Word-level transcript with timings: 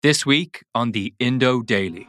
This 0.00 0.24
week 0.24 0.62
on 0.76 0.92
the 0.92 1.12
Indo 1.18 1.60
Daily. 1.60 2.08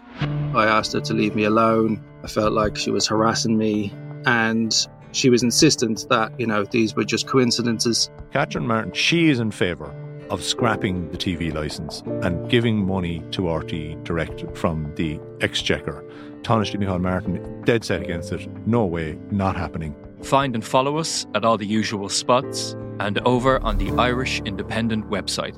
I 0.54 0.68
asked 0.68 0.94
her 0.94 1.02
to 1.02 1.14
leave 1.16 1.34
me 1.34 1.46
alone. 1.46 2.00
I 2.24 2.28
felt 2.28 2.54
like 2.54 2.78
she 2.78 2.92
was 2.92 3.08
harassing 3.08 3.58
me 3.58 3.92
and 4.28 4.72
she 5.12 5.32
was 5.32 5.42
insistent 5.42 6.06
that, 6.08 6.40
you 6.40 6.46
know, 6.46 6.66
these 6.66 6.96
were 6.96 7.04
just 7.04 7.26
coincidences. 7.26 8.12
Catherine 8.32 8.68
Martin, 8.68 8.94
she 8.94 9.32
is 9.32 9.40
in 9.40 9.50
favour 9.50 9.92
of 10.30 10.44
scrapping 10.44 11.10
the 11.12 11.18
TV 11.18 11.52
licence 11.52 12.04
and 12.22 12.48
giving 12.48 12.86
money 12.86 13.24
to 13.32 13.42
RTÉ 13.42 14.04
direct 14.04 14.46
from 14.56 14.94
the 14.94 15.20
exchequer. 15.42 16.06
Taoiseach 16.44 16.76
Micheál 16.76 17.02
Martin, 17.02 17.64
dead 17.64 17.84
set 17.84 18.04
against 18.04 18.32
it. 18.32 18.48
No 18.68 18.86
way, 18.86 19.18
not 19.32 19.56
happening. 19.56 19.96
Find 20.22 20.54
and 20.54 20.64
follow 20.64 20.98
us 20.98 21.26
at 21.34 21.44
all 21.44 21.58
the 21.58 21.66
usual 21.66 22.08
spots 22.08 22.76
and 23.00 23.18
over 23.26 23.60
on 23.62 23.80
the 23.80 23.90
Irish 24.00 24.42
Independent 24.42 25.10
website. 25.10 25.58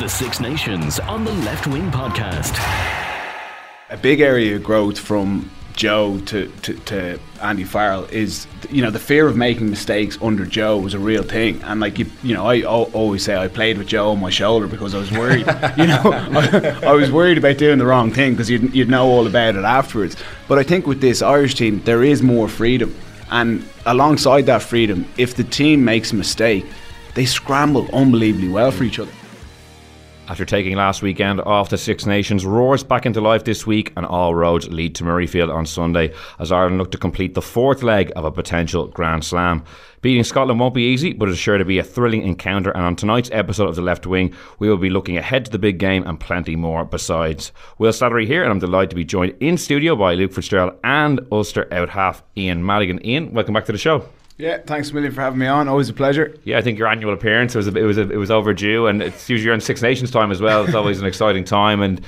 The 0.00 0.08
Six 0.08 0.40
Nations 0.40 1.00
on 1.00 1.24
the 1.24 1.32
Left 1.32 1.66
Wing 1.66 1.90
Podcast. 1.90 2.54
A 3.90 3.96
big 3.96 4.20
area 4.20 4.56
of 4.56 4.62
growth 4.62 4.98
from 4.98 5.50
Joe 5.76 6.18
to, 6.26 6.50
to, 6.62 6.74
to, 6.74 7.20
Andy 7.42 7.64
Farrell 7.64 8.04
is 8.06 8.46
you 8.70 8.82
know 8.82 8.90
the 8.90 8.98
fear 8.98 9.26
of 9.26 9.36
making 9.36 9.68
mistakes 9.68 10.18
under 10.22 10.46
Joe 10.46 10.78
was 10.78 10.94
a 10.94 10.98
real 10.98 11.22
thing. 11.22 11.62
And 11.62 11.80
like 11.80 11.98
you 11.98 12.06
you 12.22 12.34
know 12.34 12.46
I 12.46 12.62
always 12.62 13.22
say 13.22 13.36
I 13.36 13.48
played 13.48 13.76
with 13.78 13.86
Joe 13.86 14.10
on 14.10 14.20
my 14.20 14.30
shoulder 14.30 14.66
because 14.66 14.94
I 14.94 14.98
was 14.98 15.12
worried 15.12 15.46
you 15.76 15.86
know 15.86 16.00
I, 16.04 16.80
I, 16.86 16.92
was 16.92 17.12
worried 17.12 17.36
about 17.38 17.58
doing 17.58 17.78
the 17.78 17.86
wrong 17.86 18.10
thing 18.10 18.32
because 18.32 18.50
you'd, 18.50 18.74
you'd 18.74 18.88
know 18.88 19.06
all 19.06 19.26
about 19.26 19.54
it 19.54 19.64
afterwards. 19.64 20.16
But 20.48 20.58
I 20.58 20.62
think 20.62 20.86
with 20.86 21.00
this 21.00 21.20
Irish 21.20 21.54
team 21.54 21.82
there 21.84 22.02
is 22.02 22.22
more 22.22 22.48
freedom. 22.48 22.94
And 23.30 23.68
alongside 23.84 24.46
that 24.46 24.62
freedom 24.62 25.06
if 25.18 25.34
the 25.36 25.44
team 25.44 25.84
makes 25.84 26.10
a 26.12 26.16
mistake 26.16 26.64
they 27.16 27.24
scramble 27.24 27.88
unbelievably 27.92 28.48
well 28.48 28.70
for 28.70 28.84
each 28.84 29.00
other. 29.00 29.10
After 30.28 30.44
taking 30.44 30.74
last 30.76 31.02
weekend 31.02 31.40
off, 31.42 31.70
the 31.70 31.78
Six 31.78 32.04
Nations 32.04 32.44
roars 32.44 32.82
back 32.82 33.06
into 33.06 33.20
life 33.20 33.44
this 33.44 33.64
week, 33.64 33.92
and 33.96 34.04
all 34.04 34.34
roads 34.34 34.68
lead 34.68 34.96
to 34.96 35.04
Murrayfield 35.04 35.54
on 35.54 35.66
Sunday 35.66 36.12
as 36.40 36.50
Ireland 36.50 36.78
look 36.78 36.90
to 36.90 36.98
complete 36.98 37.34
the 37.34 37.42
fourth 37.42 37.84
leg 37.84 38.10
of 38.16 38.24
a 38.24 38.32
potential 38.32 38.88
Grand 38.88 39.24
Slam. 39.24 39.62
Beating 40.02 40.24
Scotland 40.24 40.58
won't 40.58 40.74
be 40.74 40.82
easy, 40.82 41.12
but 41.12 41.28
it's 41.28 41.38
sure 41.38 41.58
to 41.58 41.64
be 41.64 41.78
a 41.78 41.84
thrilling 41.84 42.22
encounter. 42.22 42.72
And 42.72 42.84
on 42.84 42.96
tonight's 42.96 43.30
episode 43.32 43.68
of 43.68 43.76
The 43.76 43.82
Left 43.82 44.04
Wing, 44.04 44.34
we 44.58 44.68
will 44.68 44.76
be 44.76 44.90
looking 44.90 45.16
ahead 45.16 45.44
to 45.44 45.50
the 45.50 45.60
big 45.60 45.78
game 45.78 46.02
and 46.04 46.18
plenty 46.18 46.56
more 46.56 46.84
besides. 46.84 47.52
Will 47.78 47.92
Slattery 47.92 48.26
here, 48.26 48.42
and 48.42 48.50
I'm 48.50 48.58
delighted 48.58 48.90
to 48.90 48.96
be 48.96 49.04
joined 49.04 49.36
in 49.38 49.56
studio 49.56 49.94
by 49.94 50.14
Luke 50.14 50.32
Fitzgerald 50.32 50.74
and 50.82 51.20
Ulster 51.30 51.72
out 51.72 51.90
half 51.90 52.24
Ian 52.36 52.66
Madigan. 52.66 53.04
Ian, 53.06 53.32
welcome 53.32 53.54
back 53.54 53.66
to 53.66 53.72
the 53.72 53.78
show. 53.78 54.08
Yeah, 54.38 54.58
thanks 54.66 54.90
a 54.90 54.94
million 54.94 55.12
for 55.12 55.22
having 55.22 55.38
me 55.38 55.46
on. 55.46 55.66
Always 55.66 55.88
a 55.88 55.94
pleasure. 55.94 56.36
Yeah, 56.44 56.58
I 56.58 56.62
think 56.62 56.78
your 56.78 56.88
annual 56.88 57.14
appearance 57.14 57.54
was 57.54 57.66
a, 57.68 57.74
it 57.74 57.84
was 57.84 57.96
a, 57.96 58.10
it 58.10 58.16
was 58.18 58.30
overdue, 58.30 58.86
and 58.86 59.02
it's 59.02 59.30
usually 59.30 59.50
on 59.50 59.60
Six 59.60 59.80
Nations 59.80 60.10
time 60.10 60.30
as 60.30 60.40
well. 60.40 60.64
It's 60.64 60.74
always 60.76 61.00
an 61.00 61.06
exciting 61.06 61.44
time, 61.44 61.80
and 61.80 62.02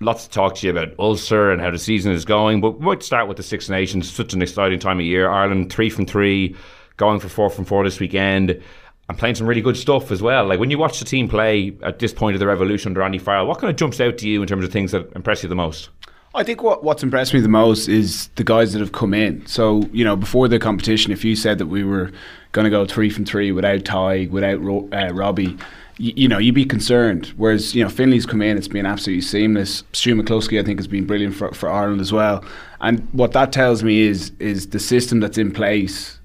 lots 0.00 0.24
to 0.24 0.30
talk 0.30 0.54
to 0.56 0.66
you 0.66 0.70
about 0.70 0.94
Ulster 0.98 1.50
and 1.50 1.62
how 1.62 1.70
the 1.70 1.78
season 1.78 2.12
is 2.12 2.26
going. 2.26 2.60
But 2.60 2.78
we 2.78 2.84
might 2.84 3.02
start 3.02 3.26
with 3.26 3.38
the 3.38 3.42
Six 3.42 3.70
Nations. 3.70 4.10
Such 4.10 4.34
an 4.34 4.42
exciting 4.42 4.78
time 4.80 4.98
of 4.98 5.06
year. 5.06 5.30
Ireland 5.30 5.72
three 5.72 5.88
from 5.88 6.04
three, 6.04 6.54
going 6.98 7.20
for 7.20 7.28
four 7.28 7.48
from 7.48 7.64
four 7.64 7.84
this 7.84 8.00
weekend. 8.00 8.62
And 9.08 9.18
playing 9.18 9.34
some 9.34 9.46
really 9.46 9.60
good 9.60 9.76
stuff 9.76 10.10
as 10.10 10.22
well. 10.22 10.46
Like 10.46 10.60
when 10.60 10.70
you 10.70 10.78
watch 10.78 10.98
the 10.98 11.04
team 11.04 11.28
play 11.28 11.76
at 11.82 11.98
this 11.98 12.14
point 12.14 12.34
of 12.34 12.40
the 12.40 12.46
revolution 12.46 12.90
under 12.90 13.02
Andy 13.02 13.18
Farrell, 13.18 13.46
what 13.46 13.58
kind 13.58 13.68
of 13.68 13.76
jumps 13.76 14.00
out 14.00 14.16
to 14.18 14.28
you 14.28 14.40
in 14.40 14.48
terms 14.48 14.64
of 14.64 14.72
things 14.72 14.92
that 14.92 15.10
impress 15.14 15.42
you 15.42 15.48
the 15.48 15.56
most? 15.56 15.90
I 16.34 16.44
think 16.44 16.62
what, 16.62 16.82
what's 16.82 17.02
impressed 17.02 17.34
me 17.34 17.40
the 17.40 17.48
most 17.48 17.88
is 17.88 18.28
the 18.36 18.44
guys 18.44 18.72
that 18.72 18.80
have 18.80 18.92
come 18.92 19.12
in. 19.12 19.46
So, 19.46 19.82
you 19.92 20.04
know, 20.04 20.16
before 20.16 20.48
the 20.48 20.58
competition, 20.58 21.12
if 21.12 21.24
you 21.24 21.36
said 21.36 21.58
that 21.58 21.66
we 21.66 21.84
were 21.84 22.10
going 22.52 22.64
to 22.64 22.70
go 22.70 22.86
three 22.86 23.10
from 23.10 23.26
three 23.26 23.52
without 23.52 23.84
Ty, 23.84 24.28
without 24.30 24.58
uh, 24.58 25.12
Robbie, 25.12 25.58
you, 25.98 26.12
you, 26.16 26.28
know, 26.28 26.38
you'd 26.38 26.54
be 26.54 26.64
concerned. 26.64 27.26
Whereas, 27.36 27.74
you 27.74 27.84
know, 27.84 27.90
Finlay's 27.90 28.24
come 28.24 28.40
in, 28.40 28.56
it's 28.56 28.68
been 28.68 28.86
absolutely 28.86 29.20
seamless. 29.20 29.84
Stu 29.92 30.14
McCloskey, 30.14 30.58
I 30.58 30.64
think, 30.64 30.78
has 30.78 30.86
been 30.86 31.06
brilliant 31.06 31.34
for, 31.34 31.52
for 31.52 31.68
Ireland 31.68 32.00
as 32.00 32.12
well. 32.12 32.42
And 32.80 33.06
what 33.12 33.32
that 33.32 33.52
tells 33.52 33.82
me 33.82 34.00
is 34.00 34.32
is 34.38 34.68
the 34.68 34.80
system 34.80 35.20
that's 35.20 35.36
in 35.36 35.52
place, 35.52 36.18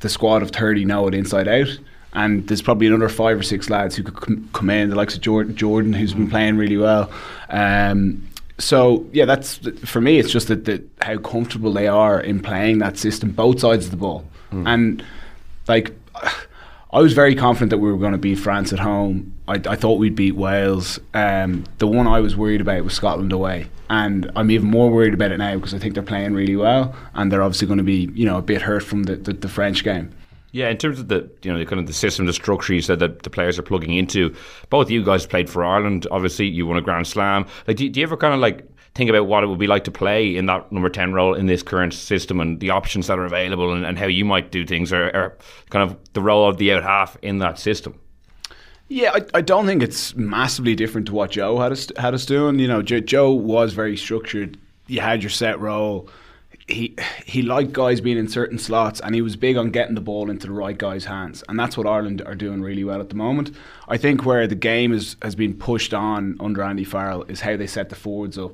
the 0.00 0.10
squad 0.10 0.42
of 0.42 0.50
30 0.50 0.84
know 0.84 1.08
it 1.08 1.14
inside 1.14 1.48
out 1.48 1.78
and 2.12 2.48
there's 2.48 2.62
probably 2.62 2.86
another 2.86 3.10
five 3.10 3.38
or 3.38 3.42
six 3.42 3.68
lads 3.68 3.94
who 3.94 4.02
could 4.02 4.52
come 4.54 4.70
in, 4.70 4.88
the 4.88 4.96
likes 4.96 5.14
of 5.14 5.20
Jordan, 5.20 5.54
Jordan 5.54 5.92
who's 5.92 6.14
been 6.14 6.30
playing 6.30 6.56
really 6.56 6.78
well. 6.78 7.10
Um, 7.50 8.26
so 8.58 9.06
yeah, 9.12 9.24
that's 9.24 9.58
for 9.84 10.00
me. 10.00 10.18
It's 10.18 10.30
just 10.30 10.48
that, 10.48 10.64
that 10.64 10.88
how 11.02 11.18
comfortable 11.18 11.72
they 11.72 11.88
are 11.88 12.20
in 12.20 12.40
playing 12.40 12.78
that 12.78 12.98
system, 12.98 13.30
both 13.30 13.60
sides 13.60 13.86
of 13.86 13.90
the 13.90 13.96
ball, 13.96 14.24
mm. 14.50 14.66
and 14.66 15.04
like. 15.68 15.94
I 16.92 17.00
was 17.00 17.12
very 17.12 17.34
confident 17.34 17.70
that 17.70 17.78
we 17.78 17.90
were 17.90 17.98
going 17.98 18.12
to 18.12 18.18
beat 18.18 18.38
France 18.38 18.72
at 18.72 18.78
home. 18.78 19.34
I, 19.48 19.54
I 19.54 19.76
thought 19.76 19.98
we'd 19.98 20.14
beat 20.14 20.36
Wales. 20.36 20.98
Um, 21.12 21.64
the 21.76 21.86
one 21.86 22.06
I 22.06 22.20
was 22.20 22.36
worried 22.36 22.62
about 22.62 22.84
was 22.84 22.94
Scotland 22.94 23.32
away, 23.32 23.66
and 23.90 24.30
I'm 24.34 24.50
even 24.50 24.70
more 24.70 24.90
worried 24.90 25.12
about 25.12 25.32
it 25.32 25.36
now 25.36 25.56
because 25.56 25.74
I 25.74 25.78
think 25.78 25.92
they're 25.92 26.02
playing 26.02 26.32
really 26.32 26.56
well, 26.56 26.94
and 27.12 27.30
they're 27.30 27.42
obviously 27.42 27.66
going 27.66 27.78
to 27.78 27.84
be, 27.84 28.08
you 28.14 28.24
know, 28.24 28.38
a 28.38 28.42
bit 28.42 28.62
hurt 28.62 28.82
from 28.82 29.02
the, 29.02 29.16
the, 29.16 29.34
the 29.34 29.48
French 29.48 29.84
game. 29.84 30.10
Yeah, 30.52 30.68
in 30.70 30.78
terms 30.78 30.98
of 30.98 31.08
the 31.08 31.28
you 31.42 31.52
know 31.52 31.58
the 31.58 31.66
kind 31.66 31.80
of 31.80 31.86
the 31.86 31.92
system, 31.92 32.26
the 32.26 32.32
structure 32.32 32.72
you 32.72 32.80
said 32.80 32.98
that 33.00 33.22
the 33.24 33.30
players 33.30 33.58
are 33.58 33.62
plugging 33.62 33.94
into. 33.94 34.34
Both 34.70 34.90
you 34.90 35.04
guys 35.04 35.26
played 35.26 35.50
for 35.50 35.64
Ireland. 35.64 36.06
Obviously, 36.10 36.46
you 36.46 36.66
won 36.66 36.76
a 36.76 36.80
Grand 36.80 37.06
Slam. 37.06 37.46
Like, 37.66 37.76
do, 37.76 37.88
do 37.88 38.00
you 38.00 38.06
ever 38.06 38.16
kind 38.16 38.32
of 38.32 38.40
like 38.40 38.66
think 38.96 39.10
about 39.10 39.26
what 39.26 39.44
it 39.44 39.46
would 39.46 39.58
be 39.58 39.66
like 39.66 39.84
to 39.84 39.90
play 39.90 40.34
in 40.34 40.46
that 40.46 40.72
number 40.72 40.88
10 40.88 41.12
role 41.12 41.34
in 41.34 41.46
this 41.46 41.62
current 41.62 41.92
system 41.92 42.40
and 42.40 42.60
the 42.60 42.70
options 42.70 43.06
that 43.06 43.18
are 43.18 43.26
available 43.26 43.72
and, 43.72 43.84
and 43.84 43.98
how 43.98 44.06
you 44.06 44.24
might 44.24 44.50
do 44.50 44.64
things 44.64 44.92
or, 44.92 45.08
or, 45.14 45.36
kind 45.68 45.88
of 45.88 45.98
the 46.14 46.22
role 46.22 46.48
of 46.48 46.56
the 46.56 46.72
out 46.72 46.82
half 46.82 47.16
in 47.20 47.38
that 47.38 47.58
system? 47.58 47.98
Yeah, 48.88 49.12
I, 49.14 49.20
I 49.34 49.40
don't 49.42 49.66
think 49.66 49.82
it's 49.82 50.16
massively 50.16 50.74
different 50.74 51.08
to 51.08 51.12
what 51.14 51.32
Joe 51.32 51.58
had 51.58 51.72
us, 51.72 51.88
had 51.98 52.14
us 52.14 52.24
doing. 52.24 52.58
You 52.58 52.68
know, 52.68 52.82
Joe 52.82 53.32
was 53.32 53.74
very 53.74 53.96
structured. 53.96 54.56
You 54.86 55.00
had 55.00 55.22
your 55.22 55.30
set 55.30 55.60
role 55.60 56.08
he 56.68 56.96
he 57.24 57.42
liked 57.42 57.72
guys 57.72 58.00
being 58.00 58.18
in 58.18 58.28
certain 58.28 58.58
slots 58.58 59.00
and 59.00 59.14
he 59.14 59.22
was 59.22 59.36
big 59.36 59.56
on 59.56 59.70
getting 59.70 59.94
the 59.94 60.00
ball 60.00 60.30
into 60.30 60.48
the 60.48 60.52
right 60.52 60.76
guys' 60.76 61.04
hands 61.04 61.44
and 61.48 61.58
that's 61.58 61.76
what 61.76 61.86
Ireland 61.86 62.22
are 62.26 62.34
doing 62.34 62.60
really 62.60 62.82
well 62.82 63.00
at 63.00 63.08
the 63.08 63.14
moment. 63.14 63.52
I 63.88 63.96
think 63.96 64.24
where 64.24 64.46
the 64.46 64.56
game 64.56 64.92
is, 64.92 65.16
has 65.22 65.36
been 65.36 65.54
pushed 65.54 65.94
on 65.94 66.36
under 66.40 66.62
Andy 66.62 66.84
Farrell 66.84 67.22
is 67.24 67.40
how 67.40 67.56
they 67.56 67.68
set 67.68 67.88
the 67.88 67.94
forwards 67.94 68.36
up 68.36 68.52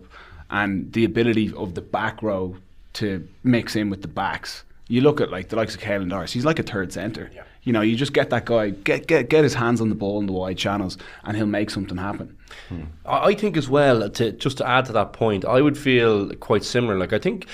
and 0.50 0.92
the 0.92 1.04
ability 1.04 1.52
of 1.54 1.74
the 1.74 1.80
back 1.80 2.22
row 2.22 2.56
to 2.94 3.26
mix 3.42 3.74
in 3.74 3.88
with 3.88 4.02
the 4.02 4.08
backs. 4.08 4.64
You 4.88 5.00
look 5.00 5.22
at 5.22 5.30
like 5.30 5.48
the 5.48 5.56
likes 5.56 5.74
of 5.74 5.80
Caelan 5.80 6.10
Doris, 6.10 6.32
he's 6.32 6.44
like 6.44 6.58
a 6.58 6.62
third 6.62 6.92
centre. 6.92 7.30
Yeah. 7.34 7.44
You 7.62 7.72
know, 7.72 7.80
you 7.80 7.96
just 7.96 8.12
get 8.12 8.28
that 8.30 8.44
guy, 8.44 8.70
get, 8.70 9.06
get 9.06 9.30
get 9.30 9.44
his 9.44 9.54
hands 9.54 9.80
on 9.80 9.88
the 9.88 9.94
ball 9.94 10.18
in 10.18 10.26
the 10.26 10.32
wide 10.32 10.58
channels 10.58 10.98
and 11.24 11.36
he'll 11.36 11.46
make 11.46 11.70
something 11.70 11.96
happen. 11.96 12.36
Hmm. 12.68 12.82
I 13.06 13.34
think 13.34 13.56
as 13.56 13.68
well, 13.68 14.10
to 14.10 14.32
just 14.32 14.58
to 14.58 14.68
add 14.68 14.84
to 14.86 14.92
that 14.92 15.12
point, 15.12 15.44
I 15.44 15.62
would 15.62 15.78
feel 15.78 16.34
quite 16.34 16.64
similar. 16.64 16.98
Like 16.98 17.12
I 17.12 17.18
think 17.18 17.46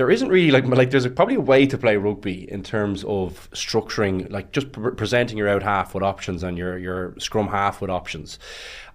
there 0.00 0.10
isn't 0.10 0.30
really 0.30 0.50
like 0.50 0.64
like 0.64 0.90
there's 0.90 1.04
a, 1.04 1.10
probably 1.10 1.34
a 1.34 1.40
way 1.42 1.66
to 1.66 1.76
play 1.76 1.94
rugby 1.94 2.50
in 2.50 2.62
terms 2.62 3.04
of 3.04 3.50
structuring 3.50 4.30
like 4.30 4.50
just 4.50 4.72
pre- 4.72 4.92
presenting 4.92 5.36
your 5.36 5.46
out 5.46 5.62
half 5.62 5.92
with 5.92 6.02
options 6.02 6.42
and 6.42 6.56
your 6.56 6.78
your 6.78 7.14
scrum 7.18 7.48
half 7.48 7.82
with 7.82 7.90
options. 7.90 8.38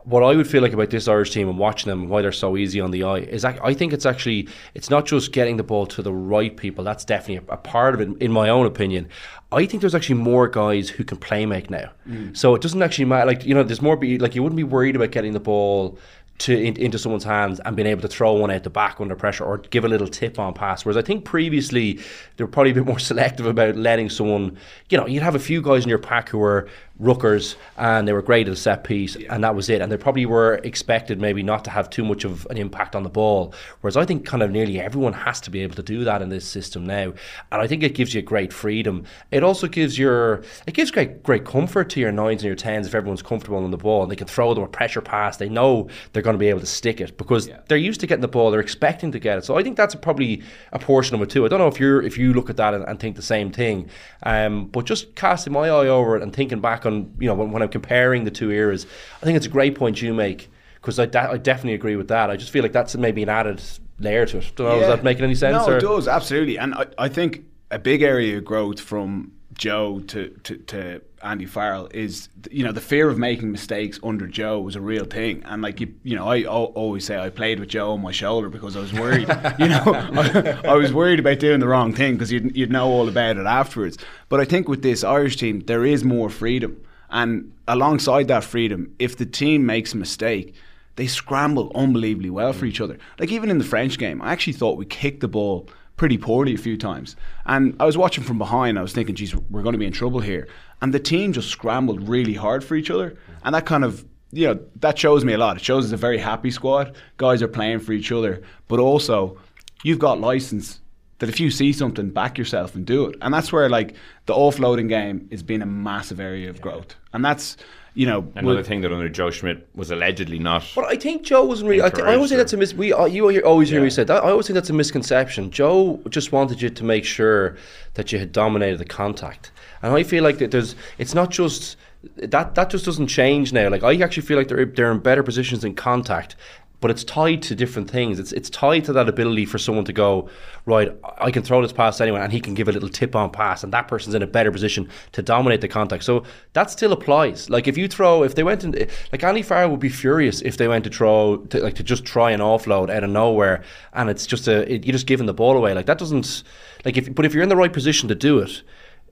What 0.06 0.24
I 0.24 0.35
would 0.35 0.47
feel 0.47 0.63
like 0.63 0.74
about 0.74 0.89
this 0.89 1.07
Irish 1.07 1.30
team 1.30 1.47
and 1.47 1.59
watching 1.59 1.91
them 1.91 2.09
why 2.09 2.24
they're 2.24 2.31
so 2.31 2.57
easy 2.57 2.81
on 2.81 2.89
the 2.89 3.03
eye 3.03 3.19
is 3.19 3.45
I, 3.45 3.56
I 3.63 3.75
think 3.75 3.94
it's 3.94 4.07
actually 4.07 4.50
it's 4.74 4.89
not 4.89 5.06
just 5.06 5.31
getting 5.31 5.57
the 5.57 5.63
ball 5.63 5.85
to 5.85 6.01
the 6.01 6.12
right 6.12 6.57
people 6.57 6.83
that's 6.83 7.06
definitely 7.06 7.47
a, 7.47 7.53
a, 7.53 7.57
part 7.57 7.94
of 7.94 8.01
it 8.01 8.09
in 8.19 8.31
my 8.31 8.50
own 8.50 8.65
opinion. 8.65 9.07
I 9.51 9.68
think 9.68 9.81
there's 9.81 9.94
actually 9.94 10.21
more 10.21 10.47
guys 10.47 10.89
who 10.89 11.03
can 11.03 11.19
play 11.19 11.45
make 11.45 11.69
now. 11.69 11.91
Mm. 12.09 12.35
so 12.35 12.56
it 12.56 12.63
doesn't 12.63 12.81
actually 12.81 13.06
matter 13.06 13.27
like 13.27 13.45
you 13.45 13.53
know 13.53 13.62
there's 13.62 13.81
more 13.81 13.95
be 13.95 14.18
like 14.18 14.33
you 14.33 14.41
wouldn't 14.41 14.57
be 14.57 14.63
worried 14.63 14.95
about 14.95 15.12
getting 15.12 15.33
the 15.33 15.39
ball 15.39 16.00
to 16.37 16.57
in, 16.57 16.75
into 16.77 16.99
someone's 16.99 17.23
hands 17.23 17.61
and 17.63 17.75
being 17.75 17.87
able 17.87 18.01
to 18.01 18.07
throw 18.07 18.33
one 18.33 18.51
out 18.51 18.63
the 18.63 18.69
back 18.69 18.99
under 18.99 19.15
pressure 19.15 19.45
or 19.45 19.57
give 19.57 19.85
a 19.85 19.87
little 19.87 20.07
tip 20.07 20.37
on 20.37 20.53
pass. 20.53 20.83
Whereas 20.83 20.97
I 20.97 21.01
think 21.01 21.23
previously 21.23 21.99
they 22.35 22.43
were 22.43 22.49
probably 22.49 22.71
a 22.71 22.75
bit 22.75 22.85
more 22.85 22.99
selective 23.11 23.45
about 23.45 23.75
letting 23.75 24.09
someone, 24.09 24.57
you 24.89 24.97
know, 24.97 25.07
you'd 25.07 25.23
have 25.23 25.35
a 25.35 25.39
few 25.39 25.61
guys 25.61 25.83
in 25.83 25.89
your 25.89 25.99
pack 25.99 26.29
who 26.29 26.39
were 26.39 26.67
rookers 27.00 27.56
and 27.77 28.07
they 28.07 28.13
were 28.13 28.21
great 28.21 28.47
at 28.47 28.53
a 28.53 28.56
set 28.56 28.83
piece 28.83 29.18
and 29.30 29.44
that 29.44 29.53
was 29.53 29.69
it. 29.69 29.81
And 29.81 29.92
they 29.92 29.97
probably 29.97 30.25
were 30.25 30.56
expected 30.63 31.19
maybe 31.19 31.44
not 31.44 31.63
to 31.65 31.69
have 31.69 31.89
too 31.89 32.06
much 32.06 32.24
of 32.24 32.47
an 32.50 32.57
impact 32.57 32.95
on 32.95 33.03
the 33.03 33.09
ball. 33.09 33.53
Whereas 33.81 33.97
I 33.97 34.06
think 34.06 34.25
kind 34.25 34.42
of 34.42 34.51
nearly 34.51 34.80
everyone 34.80 35.13
has 35.13 35.42
to 35.42 35.51
be 35.51 35.62
able 35.62 35.75
to 35.75 35.83
do 35.83 36.03
that 36.06 36.21
in 36.21 36.30
this 36.30 36.47
system 36.47 36.86
now. 36.86 37.13
And 37.51 37.62
I 37.62 37.68
think 37.68 37.83
it 37.83 37.95
gives 37.95 38.13
you 38.13 38.21
great 38.21 38.53
freedom. 38.53 39.06
It 39.31 39.44
also 39.44 39.68
gives 39.68 40.00
your 40.00 40.44
it 40.65 40.74
gives 40.74 40.92
great 40.92 41.24
great 41.24 41.45
comfort 41.45 41.89
to 41.92 42.00
your 42.00 42.12
nines 42.12 42.42
and 42.42 42.47
your 42.47 42.56
tens 42.56 42.88
if 42.88 42.95
everyone's 42.95 43.21
comfortable 43.21 43.57
on 43.57 43.71
the 43.71 43.77
ball 43.77 44.03
and 44.03 44.12
they 44.12 44.15
can 44.15 44.27
throw 44.27 44.53
them 44.53 44.63
a 44.63 44.68
pressure 44.68 45.01
pass. 45.01 45.38
They 45.38 45.50
know 45.50 45.89
they're 46.13 46.24
going 46.24 46.36
to 46.36 46.39
be 46.39 46.50
able 46.50 46.62
to 46.62 46.65
stick 46.65 47.01
it 47.01 47.18
because 47.18 47.47
yeah. 47.47 47.59
they're 47.68 47.77
used 47.77 48.00
to 48.01 48.07
getting 48.07 48.21
the 48.21 48.27
ball. 48.27 48.51
They're 48.51 48.62
expecting 48.62 49.12
to 49.12 49.19
get 49.19 49.38
it. 49.38 49.45
So 49.45 49.57
I 49.57 49.63
think 49.63 49.75
that's 49.75 49.95
probably 49.95 50.44
a 50.71 50.80
portion 50.80 51.15
of 51.15 51.21
it 51.21 51.30
too. 51.30 51.45
I 51.45 51.50
don't 51.50 51.59
know 51.59 51.68
if 51.68 51.80
you're 51.80 52.01
if 52.01 52.18
you 52.18 52.33
look 52.33 52.50
at 52.50 52.57
that 52.57 52.74
and, 52.74 52.86
and 52.86 53.00
think 53.00 53.18
the 53.18 53.21
same 53.21 53.51
thing. 53.51 53.89
Um, 54.24 54.68
but 54.68 54.86
just 54.86 55.15
casting 55.15 55.53
my 55.53 55.68
eye 55.68 55.88
over 55.88 56.15
it 56.15 56.24
and 56.24 56.33
thinking 56.33 56.62
back 56.62 56.84
on 56.85 57.13
you 57.19 57.27
know 57.27 57.35
when, 57.35 57.51
when 57.51 57.61
I'm 57.61 57.69
comparing 57.69 58.23
the 58.23 58.31
two 58.31 58.51
eras, 58.51 58.85
I 59.21 59.25
think 59.25 59.37
it's 59.37 59.45
a 59.45 59.49
great 59.49 59.75
point 59.75 60.01
you 60.01 60.13
make 60.13 60.49
because 60.75 60.99
I, 60.99 61.03
I 61.03 61.37
definitely 61.37 61.73
agree 61.73 61.95
with 61.95 62.09
that. 62.09 62.29
I 62.29 62.37
just 62.37 62.51
feel 62.51 62.63
like 62.63 62.73
that's 62.73 62.95
maybe 62.95 63.23
an 63.23 63.29
added 63.29 63.61
layer 63.99 64.25
to 64.27 64.37
it. 64.37 64.51
Don't 64.55 64.67
know, 64.67 64.75
yeah. 64.75 64.81
is 64.81 64.87
that 64.87 65.03
making 65.03 65.23
any 65.23 65.35
sense? 65.35 65.65
No, 65.65 65.73
or? 65.73 65.77
it 65.77 65.81
does 65.81 66.07
absolutely, 66.07 66.57
and 66.57 66.75
I, 66.75 66.85
I 66.97 67.09
think 67.09 67.45
a 67.71 67.79
big 67.79 68.01
area 68.01 68.37
of 68.37 68.45
growth 68.45 68.79
from 68.79 69.31
Joe 69.57 69.99
to, 70.07 70.29
to, 70.43 70.57
to 70.57 71.01
Andy 71.25 71.45
Farrell 71.45 71.89
is 71.92 72.30
you 72.51 72.63
know 72.63 72.72
the 72.72 72.81
fear 72.81 73.10
of 73.10 73.18
making 73.18 73.51
mistakes 73.51 74.00
under 74.04 74.27
Joe 74.27 74.60
was 74.60 74.75
a 74.75 74.81
real 74.81 75.06
thing, 75.06 75.44
and 75.45 75.62
like 75.62 75.81
you 75.81 75.94
you 76.04 76.16
know 76.16 76.27
I 76.27 76.44
always 76.44 77.04
say 77.04 77.18
I 77.18 77.30
played 77.30 77.60
with 77.60 77.69
Joe 77.69 77.92
on 77.92 78.01
my 78.01 78.12
shoulder 78.12 78.48
because 78.48 78.77
I 78.77 78.80
was 78.80 78.94
worried, 78.94 79.27
you 79.60 79.68
know 79.68 79.83
I, 79.86 80.60
I, 80.69 80.75
was 80.75 80.94
worried 80.94 81.19
about 81.19 81.39
doing 81.39 81.60
the 81.60 81.68
wrong 81.68 81.94
thing 81.94 82.13
because 82.13 82.31
you'd 82.31 82.56
you'd 82.56 82.72
know 82.72 82.88
all 82.88 83.10
about 83.10 83.38
it 83.38 83.45
afterwards. 83.45 83.98
But 84.30 84.39
I 84.39 84.45
think 84.45 84.68
with 84.68 84.83
this 84.83 85.04
Irish 85.04 85.38
team 85.38 85.62
there 85.62 85.86
is 85.86 86.04
more 86.04 86.30
freedom, 86.30 86.80
and 87.10 87.51
alongside 87.68 88.28
that 88.28 88.44
freedom, 88.44 88.94
if 89.00 89.18
the 89.18 89.25
team 89.25 89.66
makes 89.66 89.94
a 89.94 89.98
mistake. 89.98 90.56
They 90.98 91.07
scramble 91.07 91.74
unbelievably 91.75 92.30
well 92.30 92.54
for 92.54 92.63
each 92.63 92.80
other. 92.80 92.98
Like 93.19 93.30
even 93.30 93.50
in 93.50 93.57
the 93.57 93.66
French 93.66 93.98
game, 93.98 94.21
I 94.21 94.31
actually 94.31 94.54
thought 94.54 94.78
we 94.78 94.86
kicked 94.86 95.19
the 95.19 95.28
ball 95.28 95.68
pretty 95.97 96.18
poorly 96.18 96.53
a 96.53 96.57
few 96.57 96.77
times. 96.77 97.15
And 97.45 97.75
I 97.80 97.86
was 97.86 97.97
watching 97.97 98.24
from 98.24 98.38
behind. 98.38 98.77
I 98.77 98.81
was 98.81 98.94
thinking, 98.94 99.15
geez, 99.15 99.36
we're 99.36 99.62
going 99.62 99.74
to 99.74 99.80
be 99.80 99.86
in 99.86 99.94
trouble 99.94 100.19
here. 100.19 100.47
And 100.81 100.94
the 100.94 101.00
team 101.00 101.33
just 101.33 101.50
scrambled 101.50 102.07
really 102.07 102.33
hard 102.33 102.63
for 102.63 102.75
each 102.75 102.92
other. 102.92 103.18
And 103.44 103.56
that 103.56 103.65
kind 103.65 103.83
of, 103.83 104.06
you 104.31 104.47
know, 104.47 104.59
that 104.77 105.00
shows 105.00 105.24
me 105.24 105.33
a 105.33 105.38
lot. 105.38 105.57
It 105.57 105.63
shows 105.63 105.86
it's 105.86 105.94
a 105.94 105.97
very 105.97 106.18
happy 106.18 106.51
squad. 106.51 106.95
Guys 107.18 107.42
are 107.42 107.47
playing 107.47 107.80
for 107.80 107.94
each 107.94 108.12
other. 108.12 108.44
But 108.68 108.80
also, 108.80 109.39
you've 109.83 110.00
got 110.00 110.19
license 110.19 110.81
that 111.19 111.30
if 111.30 111.39
you 111.39 111.50
see 111.50 111.71
something, 111.71 112.09
back 112.09 112.38
yourself 112.38 112.75
and 112.75 112.86
do 112.86 113.06
it. 113.06 113.15
And 113.21 113.33
that's 113.33 113.53
where, 113.53 113.69
like, 113.69 113.95
the 114.25 114.33
offloading 114.33 114.89
game 114.89 115.30
has 115.31 115.44
been 115.44 115.62
a 115.62 115.65
massive 115.65 116.19
area 116.19 116.50
of 116.50 116.59
growth. 116.59 116.95
And 117.13 117.24
that's, 117.24 117.56
you 117.95 118.06
know, 118.06 118.30
another 118.36 118.62
thing 118.62 118.81
that 118.81 118.92
under 118.92 119.07
Joe 119.07 119.31
Schmidt 119.31 119.68
was 119.74 119.89
allegedly 119.89 120.38
not. 120.38 120.69
But 120.75 120.86
I 120.86 120.97
think 120.97 121.24
Joe 121.24 121.45
wasn't 121.45 121.69
really. 121.69 121.81
I, 121.81 121.89
th- 121.89 122.06
I 122.06 122.15
always 122.15 122.30
think 122.30 122.39
that's 122.39 122.51
a 122.51 122.57
mis. 122.57 122.74
We 122.74 122.92
uh, 122.92 123.06
you 123.06 123.39
always 123.42 123.69
hear 123.69 123.80
yeah. 123.80 123.86
me 123.86 123.89
say 123.89 124.03
that. 124.03 124.24
I 124.24 124.31
always 124.31 124.47
think 124.47 124.56
that's 124.56 124.69
a 124.69 124.74
misconception. 124.74 125.50
Joe 125.50 126.01
just 126.09 126.33
wanted 126.33 126.62
you 126.62 126.69
to 126.69 126.83
make 126.83 127.06
sure 127.06 127.56
that 127.94 128.12
you 128.12 128.19
had 128.19 128.33
dominated 128.33 128.77
the 128.77 128.86
contact, 128.86 129.51
and 129.81 129.94
I 129.94 130.03
feel 130.03 130.24
like 130.24 130.39
that 130.39 130.51
there's. 130.51 130.75
It's 130.97 131.15
not 131.15 131.31
just 131.31 131.77
that 132.18 132.56
that 132.56 132.69
just 132.69 132.83
doesn't 132.83 133.07
change 133.07 133.53
now. 133.53 133.69
Like 133.69 133.83
I 133.83 133.95
actually 134.01 134.24
feel 134.24 134.38
like 134.38 134.50
they're 134.50 134.65
they're 134.65 134.92
in 134.92 135.00
better 135.00 135.24
positions 135.24 135.63
in 135.63 135.74
contact, 135.74 136.36
but 136.85 136.91
it's 136.91 137.03
tied 137.03 137.41
to 137.41 137.55
different 137.55 137.89
things. 137.89 138.19
It's 138.19 138.31
it's 138.31 138.47
tied 138.47 138.85
to 138.85 138.93
that 138.93 139.09
ability 139.09 139.45
for 139.45 139.57
someone 139.57 139.85
to 139.85 139.91
go 139.91 140.29
right. 140.67 140.95
I 141.17 141.31
can 141.31 141.41
throw 141.41 141.59
this 141.63 141.73
pass 141.73 141.99
anyone, 141.99 142.21
and 142.21 142.31
he 142.31 142.39
can 142.39 142.53
give 142.53 142.67
a 142.67 142.71
little 142.71 142.89
tip 142.89 143.15
on 143.15 143.31
pass, 143.31 143.63
and 143.63 143.73
that 143.73 143.87
person's 143.87 144.13
in 144.13 144.21
a 144.21 144.27
better 144.27 144.51
position 144.51 144.87
to 145.13 145.23
dominate 145.23 145.61
the 145.61 145.67
contact. 145.67 146.03
So 146.03 146.25
that 146.53 146.69
still 146.69 146.91
applies. 146.91 147.49
Like 147.49 147.67
if 147.67 147.75
you 147.75 147.87
throw, 147.87 148.21
if 148.21 148.35
they 148.35 148.43
went 148.43 148.63
in, 148.63 148.87
like 149.11 149.23
Andy 149.23 149.41
Farrell 149.41 149.71
would 149.71 149.79
be 149.79 149.89
furious 149.89 150.43
if 150.43 150.57
they 150.57 150.67
went 150.67 150.83
to 150.83 150.91
throw, 150.91 151.37
to, 151.49 151.59
like 151.59 151.73
to 151.73 151.83
just 151.83 152.05
try 152.05 152.29
an 152.29 152.39
offload 152.39 152.91
out 152.91 153.03
of 153.03 153.09
nowhere, 153.09 153.63
and 153.93 154.07
it's 154.07 154.27
just 154.27 154.47
a 154.47 154.71
it, 154.71 154.85
you're 154.85 154.93
just 154.93 155.07
giving 155.07 155.25
the 155.25 155.33
ball 155.33 155.57
away. 155.57 155.73
Like 155.73 155.87
that 155.87 155.97
doesn't 155.97 156.43
like 156.85 156.97
if 156.97 157.15
but 157.15 157.25
if 157.25 157.33
you're 157.33 157.41
in 157.41 157.49
the 157.49 157.55
right 157.55 157.73
position 157.73 158.09
to 158.09 158.15
do 158.15 158.37
it 158.37 158.61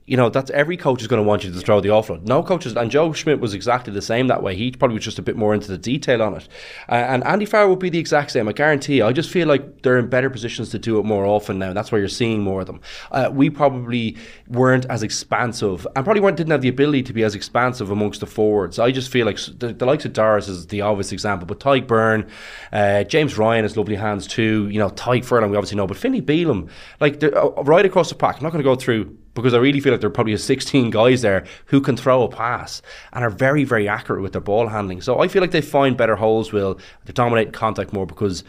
you 0.06 0.18
know, 0.18 0.28
that's 0.28 0.50
every 0.50 0.76
coach 0.76 1.00
is 1.00 1.08
going 1.08 1.22
to 1.22 1.26
want 1.26 1.44
you 1.44 1.52
to 1.52 1.58
throw 1.60 1.80
the 1.80 1.88
offload. 1.88 2.26
No 2.26 2.42
coaches, 2.42 2.76
and 2.76 2.90
Joe 2.90 3.12
Schmidt 3.14 3.40
was 3.40 3.54
exactly 3.54 3.92
the 3.92 4.02
same 4.02 4.26
that 4.28 4.42
way. 4.42 4.54
He 4.54 4.70
probably 4.70 4.96
was 4.96 5.04
just 5.04 5.18
a 5.18 5.22
bit 5.22 5.34
more 5.34 5.54
into 5.54 5.68
the 5.68 5.78
detail 5.78 6.22
on 6.22 6.34
it. 6.34 6.46
Uh, 6.90 6.94
and 6.94 7.24
Andy 7.24 7.46
Farrell 7.46 7.70
would 7.70 7.78
be 7.78 7.88
the 7.88 7.98
exact 7.98 8.32
same. 8.32 8.46
I 8.46 8.52
guarantee. 8.52 8.96
You. 8.96 9.06
I 9.06 9.12
just 9.12 9.30
feel 9.30 9.48
like 9.48 9.80
they're 9.80 9.98
in 9.98 10.08
better 10.08 10.28
positions 10.28 10.68
to 10.70 10.78
do 10.78 10.98
it 10.98 11.04
more 11.04 11.24
often 11.24 11.58
now. 11.58 11.72
That's 11.72 11.90
why 11.90 11.98
you're 11.98 12.08
seeing 12.08 12.42
more 12.42 12.60
of 12.60 12.66
them. 12.66 12.80
Uh, 13.10 13.30
we 13.32 13.48
probably 13.48 14.18
weren't 14.48 14.84
as 14.86 15.02
expansive, 15.02 15.86
and 15.96 16.04
probably 16.04 16.20
weren't 16.20 16.36
didn't 16.36 16.52
have 16.52 16.62
the 16.62 16.68
ability 16.68 17.02
to 17.04 17.14
be 17.14 17.22
as 17.22 17.34
expansive 17.34 17.90
amongst 17.90 18.20
the 18.20 18.26
forwards. 18.26 18.78
I 18.78 18.90
just 18.90 19.10
feel 19.10 19.24
like 19.24 19.38
the, 19.58 19.72
the 19.72 19.86
likes 19.86 20.04
of 20.04 20.12
Doris 20.12 20.48
is 20.48 20.66
the 20.66 20.82
obvious 20.82 21.12
example, 21.12 21.46
but 21.46 21.60
Tadhg 21.60 21.86
Beirne, 21.86 22.28
uh, 22.72 23.04
James 23.04 23.38
Ryan 23.38 23.64
has 23.64 23.78
lovely 23.78 23.96
hands 23.96 24.26
too. 24.26 24.68
You 24.68 24.80
know, 24.80 24.90
Tadhg 24.90 25.24
Furlong 25.24 25.50
we 25.50 25.56
obviously 25.56 25.76
know, 25.76 25.86
but 25.86 25.96
Finlay 25.96 26.20
Bealham, 26.20 26.68
like 27.00 27.22
uh, 27.24 27.50
right 27.62 27.86
across 27.86 28.10
the 28.10 28.14
pack. 28.14 28.36
I'm 28.36 28.42
not 28.42 28.52
going 28.52 28.62
to 28.62 28.68
go 28.68 28.76
through 28.76 29.16
because 29.34 29.54
I 29.54 29.58
really 29.58 29.80
feel 29.80 29.92
like 29.92 30.00
there 30.00 30.08
are 30.08 30.12
probably 30.12 30.36
16 30.36 30.90
guys 30.90 31.22
there 31.22 31.44
who 31.66 31.80
can 31.80 31.96
throw 31.96 32.22
a 32.22 32.28
pass 32.28 32.82
and 33.12 33.24
are 33.24 33.30
very, 33.30 33.64
very 33.64 33.88
accurate 33.88 34.22
with 34.22 34.32
their 34.32 34.40
ball 34.40 34.68
handling. 34.68 35.00
So 35.00 35.20
I 35.20 35.28
feel 35.28 35.42
like 35.42 35.50
they 35.50 35.60
find 35.60 35.96
better 35.96 36.16
holes, 36.16 36.52
will 36.52 36.78
they 37.04 37.12
dominate 37.12 37.52
contact 37.52 37.92
more 37.92 38.06
because 38.06 38.44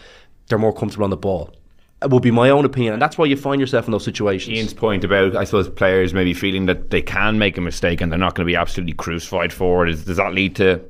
they're 0.48 0.58
more 0.60 0.74
comfortable 0.74 1.04
on 1.04 1.10
the 1.10 1.18
ball. 1.18 1.54
It 2.04 2.12
would 2.12 2.22
be 2.22 2.32
my 2.32 2.50
own 2.50 2.66
opinion, 2.66 2.94
and 2.94 3.02
that's 3.02 3.18
why 3.18 3.26
you 3.26 3.38
find 3.38 3.60
yourself 3.60 3.86
in 3.86 3.92
those 3.92 4.04
situations. 4.04 4.56
Ian's 4.56 4.74
point 4.74 5.04
about, 5.04 5.36
I 5.36 5.44
suppose, 5.44 5.70
players 5.70 6.14
maybe 6.14 6.34
feeling 6.34 6.66
that 6.68 6.92
they 6.92 7.02
can 7.02 7.40
make 7.40 7.58
a 7.58 7.62
mistake 7.62 8.02
and 8.02 8.12
they're 8.12 8.20
not 8.20 8.36
going 8.36 8.46
to 8.46 8.52
be 8.52 8.56
absolutely 8.56 8.94
crucified 8.94 9.52
for 9.52 9.88
Is, 9.88 10.06
does 10.06 10.18
that 10.18 10.34
lead 10.34 10.56
to 10.58 10.82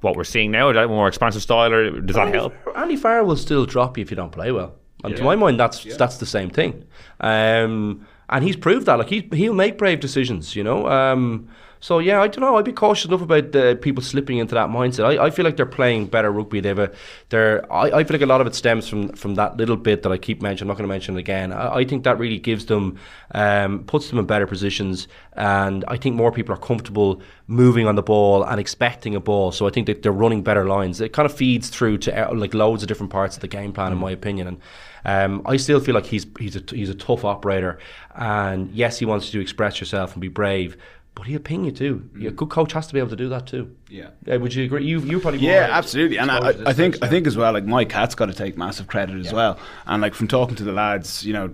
what 0.00 0.16
we're 0.16 0.24
seeing 0.24 0.50
now? 0.50 0.70
A 0.70 0.88
more 0.88 1.06
expansive 1.06 1.42
style, 1.42 1.72
or 1.72 2.00
does 2.00 2.16
that 2.16 2.28
Andy, 2.28 2.38
help? 2.38 2.54
Andy 2.74 2.96
Farrell 2.96 3.26
will 3.26 3.36
still 3.36 3.66
drop 3.66 3.98
you 3.98 4.02
if 4.02 4.10
you 4.10 4.16
don't 4.16 4.32
play 4.32 4.50
well. 4.50 4.74
And 5.04 5.12
yeah. 5.12 5.18
to 5.18 5.24
my 5.24 5.36
mind, 5.36 5.60
that's 5.60 5.84
yeah. 5.84 5.96
that's 5.96 6.16
the 6.16 6.26
same 6.26 6.50
thing. 6.50 6.84
Um, 7.20 8.06
and 8.30 8.44
he's 8.44 8.56
proved 8.56 8.86
that. 8.86 8.98
Like 8.98 9.08
he 9.08 9.28
he'll 9.32 9.54
make 9.54 9.78
brave 9.78 10.00
decisions, 10.00 10.54
you 10.56 10.64
know. 10.64 10.88
Um, 10.88 11.48
so 11.80 11.98
yeah, 11.98 12.20
I 12.20 12.28
don't 12.28 12.42
know. 12.42 12.56
I'd 12.56 12.64
be 12.64 12.72
cautious 12.72 13.06
enough 13.06 13.22
about 13.22 13.54
uh, 13.54 13.76
people 13.76 14.02
slipping 14.02 14.38
into 14.38 14.54
that 14.54 14.68
mindset. 14.68 15.04
I, 15.04 15.26
I 15.26 15.30
feel 15.30 15.44
like 15.44 15.56
they're 15.56 15.66
playing 15.66 16.06
better 16.06 16.30
rugby. 16.30 16.60
They've 16.60 16.78
a, 16.78 16.92
they're. 17.28 17.70
I, 17.72 17.98
I 17.98 18.04
feel 18.04 18.14
like 18.14 18.22
a 18.22 18.26
lot 18.26 18.40
of 18.40 18.46
it 18.46 18.54
stems 18.54 18.88
from 18.88 19.10
from 19.10 19.36
that 19.36 19.56
little 19.56 19.76
bit 19.76 20.02
that 20.02 20.10
I 20.10 20.18
keep 20.18 20.42
mentioning. 20.42 20.66
I'm 20.66 20.74
not 20.74 20.78
going 20.78 20.88
to 20.88 20.94
mention 20.94 21.16
it 21.16 21.20
again. 21.20 21.52
I, 21.52 21.76
I, 21.76 21.84
think 21.84 22.04
that 22.04 22.18
really 22.18 22.38
gives 22.38 22.66
them, 22.66 22.98
um, 23.32 23.84
puts 23.84 24.08
them 24.08 24.18
in 24.18 24.26
better 24.26 24.46
positions, 24.46 25.08
and 25.34 25.84
I 25.88 25.96
think 25.96 26.16
more 26.16 26.32
people 26.32 26.54
are 26.54 26.58
comfortable 26.58 27.22
moving 27.46 27.86
on 27.86 27.94
the 27.94 28.02
ball 28.02 28.42
and 28.42 28.60
expecting 28.60 29.14
a 29.14 29.20
ball. 29.20 29.52
So 29.52 29.66
I 29.66 29.70
think 29.70 29.86
that 29.86 30.02
they're 30.02 30.12
running 30.12 30.42
better 30.42 30.66
lines. 30.66 31.00
It 31.00 31.12
kind 31.12 31.26
of 31.26 31.34
feeds 31.34 31.68
through 31.68 31.98
to 31.98 32.30
uh, 32.30 32.34
like 32.34 32.54
loads 32.54 32.82
of 32.82 32.88
different 32.88 33.12
parts 33.12 33.36
of 33.36 33.40
the 33.40 33.48
game 33.48 33.72
plan, 33.72 33.92
in 33.92 33.98
my 33.98 34.10
opinion. 34.10 34.48
And 34.48 34.60
um, 35.04 35.42
I 35.46 35.56
still 35.56 35.80
feel 35.80 35.94
like 35.94 36.06
he's 36.06 36.26
he's 36.38 36.56
a 36.56 36.62
he's 36.70 36.90
a 36.90 36.94
tough 36.94 37.24
operator, 37.24 37.78
and 38.14 38.70
yes, 38.72 38.98
he 38.98 39.06
wants 39.06 39.26
you 39.26 39.38
to 39.38 39.42
express 39.42 39.80
yourself 39.80 40.12
and 40.12 40.20
be 40.20 40.28
brave. 40.28 40.76
But 41.18 41.26
he'll 41.26 41.40
ping 41.40 41.64
you 41.64 41.72
too. 41.72 42.08
Mm. 42.14 42.28
A 42.28 42.30
good 42.30 42.48
coach 42.48 42.72
has 42.74 42.86
to 42.86 42.94
be 42.94 43.00
able 43.00 43.10
to 43.10 43.16
do 43.16 43.28
that 43.30 43.48
too. 43.48 43.74
Yeah. 43.90 44.10
Uh, 44.32 44.38
would 44.38 44.54
you 44.54 44.64
agree? 44.64 44.84
You 44.84 45.00
you 45.00 45.18
probably 45.18 45.40
yeah, 45.40 45.66
absolutely. 45.68 46.16
And 46.16 46.30
I, 46.30 46.50
I 46.64 46.72
think 46.72 47.02
I 47.02 47.08
think 47.08 47.26
as 47.26 47.36
well. 47.36 47.52
Like 47.52 47.64
Mike 47.64 47.88
Catt's 47.88 48.14
got 48.14 48.26
to 48.26 48.32
take 48.32 48.56
massive 48.56 48.86
credit 48.86 49.18
as 49.18 49.26
yeah. 49.26 49.32
well. 49.32 49.58
And 49.86 50.00
like 50.00 50.14
from 50.14 50.28
talking 50.28 50.54
to 50.54 50.64
the 50.64 50.72
lads, 50.72 51.26
you 51.26 51.32
know. 51.32 51.52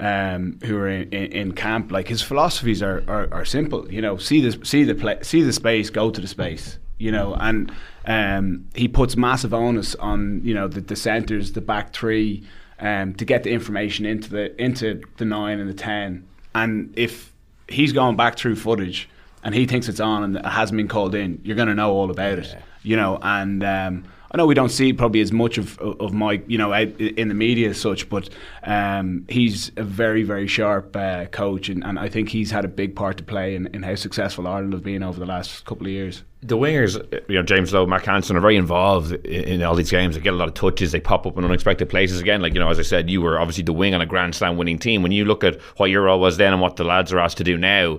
Um, 0.00 0.58
who 0.64 0.76
are 0.76 0.88
in, 0.88 1.08
in, 1.10 1.26
in, 1.30 1.52
camp, 1.52 1.92
like 1.92 2.08
his 2.08 2.20
philosophies 2.20 2.82
are, 2.82 3.04
are, 3.06 3.32
are 3.32 3.44
simple. 3.44 3.88
You 3.92 4.02
know, 4.02 4.16
see 4.16 4.40
the 4.40 4.66
see 4.66 4.82
the 4.82 4.96
play, 4.96 5.20
see 5.22 5.42
the 5.42 5.52
space, 5.52 5.88
go 5.88 6.10
to 6.10 6.20
the 6.20 6.26
space. 6.26 6.78
You 6.98 7.12
know, 7.12 7.34
and 7.34 7.70
um, 8.04 8.66
he 8.74 8.88
puts 8.88 9.16
massive 9.16 9.54
onus 9.54 9.94
on 9.94 10.40
you 10.42 10.52
know 10.52 10.66
the, 10.66 10.80
the 10.80 10.96
centers, 10.96 11.52
the 11.52 11.60
back 11.60 11.92
three, 11.92 12.42
um, 12.80 13.14
to 13.14 13.24
get 13.24 13.44
the 13.44 13.52
information 13.52 14.04
into 14.04 14.30
the 14.30 14.60
into 14.60 15.00
the 15.18 15.24
nine 15.24 15.60
and 15.60 15.70
the 15.70 15.74
ten. 15.74 16.26
And 16.56 16.92
if 16.98 17.32
he's 17.68 17.92
going 17.92 18.16
back 18.16 18.36
through 18.36 18.56
footage 18.56 19.08
and 19.42 19.54
he 19.54 19.66
thinks 19.66 19.88
it's 19.88 20.00
on 20.00 20.24
and 20.24 20.36
it 20.36 20.46
hasn't 20.46 20.76
been 20.76 20.88
called 20.88 21.14
in, 21.14 21.40
you're 21.44 21.56
going 21.56 21.68
to 21.68 21.74
know 21.74 21.92
all 21.92 22.10
about 22.10 22.38
it. 22.38 22.56
You 22.82 22.96
know, 22.96 23.18
and 23.22 23.64
um, 23.64 24.04
I 24.34 24.36
know 24.36 24.46
we 24.46 24.54
don't 24.56 24.70
see 24.70 24.92
probably 24.92 25.20
as 25.20 25.30
much 25.30 25.58
of 25.58 25.78
of 25.78 26.12
Mike, 26.12 26.44
you 26.48 26.58
know, 26.58 26.74
in 26.74 27.28
the 27.28 27.34
media 27.34 27.70
as 27.70 27.80
such, 27.80 28.08
but 28.08 28.28
um, 28.64 29.24
he's 29.28 29.70
a 29.76 29.84
very 29.84 30.24
very 30.24 30.48
sharp 30.48 30.96
uh, 30.96 31.26
coach, 31.26 31.68
and, 31.68 31.84
and 31.84 32.00
I 32.00 32.08
think 32.08 32.30
he's 32.30 32.50
had 32.50 32.64
a 32.64 32.68
big 32.68 32.96
part 32.96 33.16
to 33.18 33.22
play 33.22 33.54
in, 33.54 33.68
in 33.68 33.84
how 33.84 33.94
successful 33.94 34.48
Ireland 34.48 34.72
have 34.72 34.82
been 34.82 35.04
over 35.04 35.20
the 35.20 35.26
last 35.26 35.64
couple 35.66 35.86
of 35.86 35.92
years 35.92 36.24
the 36.42 36.58
wingers, 36.58 37.00
you 37.26 37.36
know, 37.36 37.42
James 37.42 37.72
Lowe, 37.72 37.86
Mack 37.86 38.04
Hansen 38.04 38.36
are 38.36 38.40
very 38.40 38.56
involved 38.56 39.12
in, 39.12 39.44
in, 39.44 39.62
all 39.62 39.74
these 39.74 39.90
games. 39.90 40.14
They 40.14 40.20
get 40.20 40.34
a 40.34 40.36
lot 40.36 40.46
of 40.46 40.52
touches. 40.52 40.92
They 40.92 41.00
pop 41.00 41.26
up 41.26 41.38
in 41.38 41.44
unexpected 41.44 41.88
places 41.88 42.20
again. 42.20 42.42
Like 42.42 42.52
you 42.52 42.60
know, 42.60 42.68
as 42.68 42.78
I 42.78 42.82
said, 42.82 43.08
you 43.08 43.22
were 43.22 43.38
obviously 43.38 43.64
the 43.64 43.72
wing 43.72 43.94
on 43.94 44.02
a 44.02 44.06
Grand 44.06 44.34
Slam 44.34 44.58
winning 44.58 44.78
team. 44.78 45.02
When 45.02 45.10
you 45.10 45.24
look 45.24 45.42
at 45.42 45.58
what 45.78 45.86
your 45.86 46.02
role 46.02 46.20
was 46.20 46.36
then 46.36 46.52
and 46.52 46.60
what 46.60 46.76
the 46.76 46.84
lads 46.84 47.14
are 47.14 47.18
asked 47.18 47.38
to 47.38 47.44
do 47.44 47.56
now, 47.56 47.98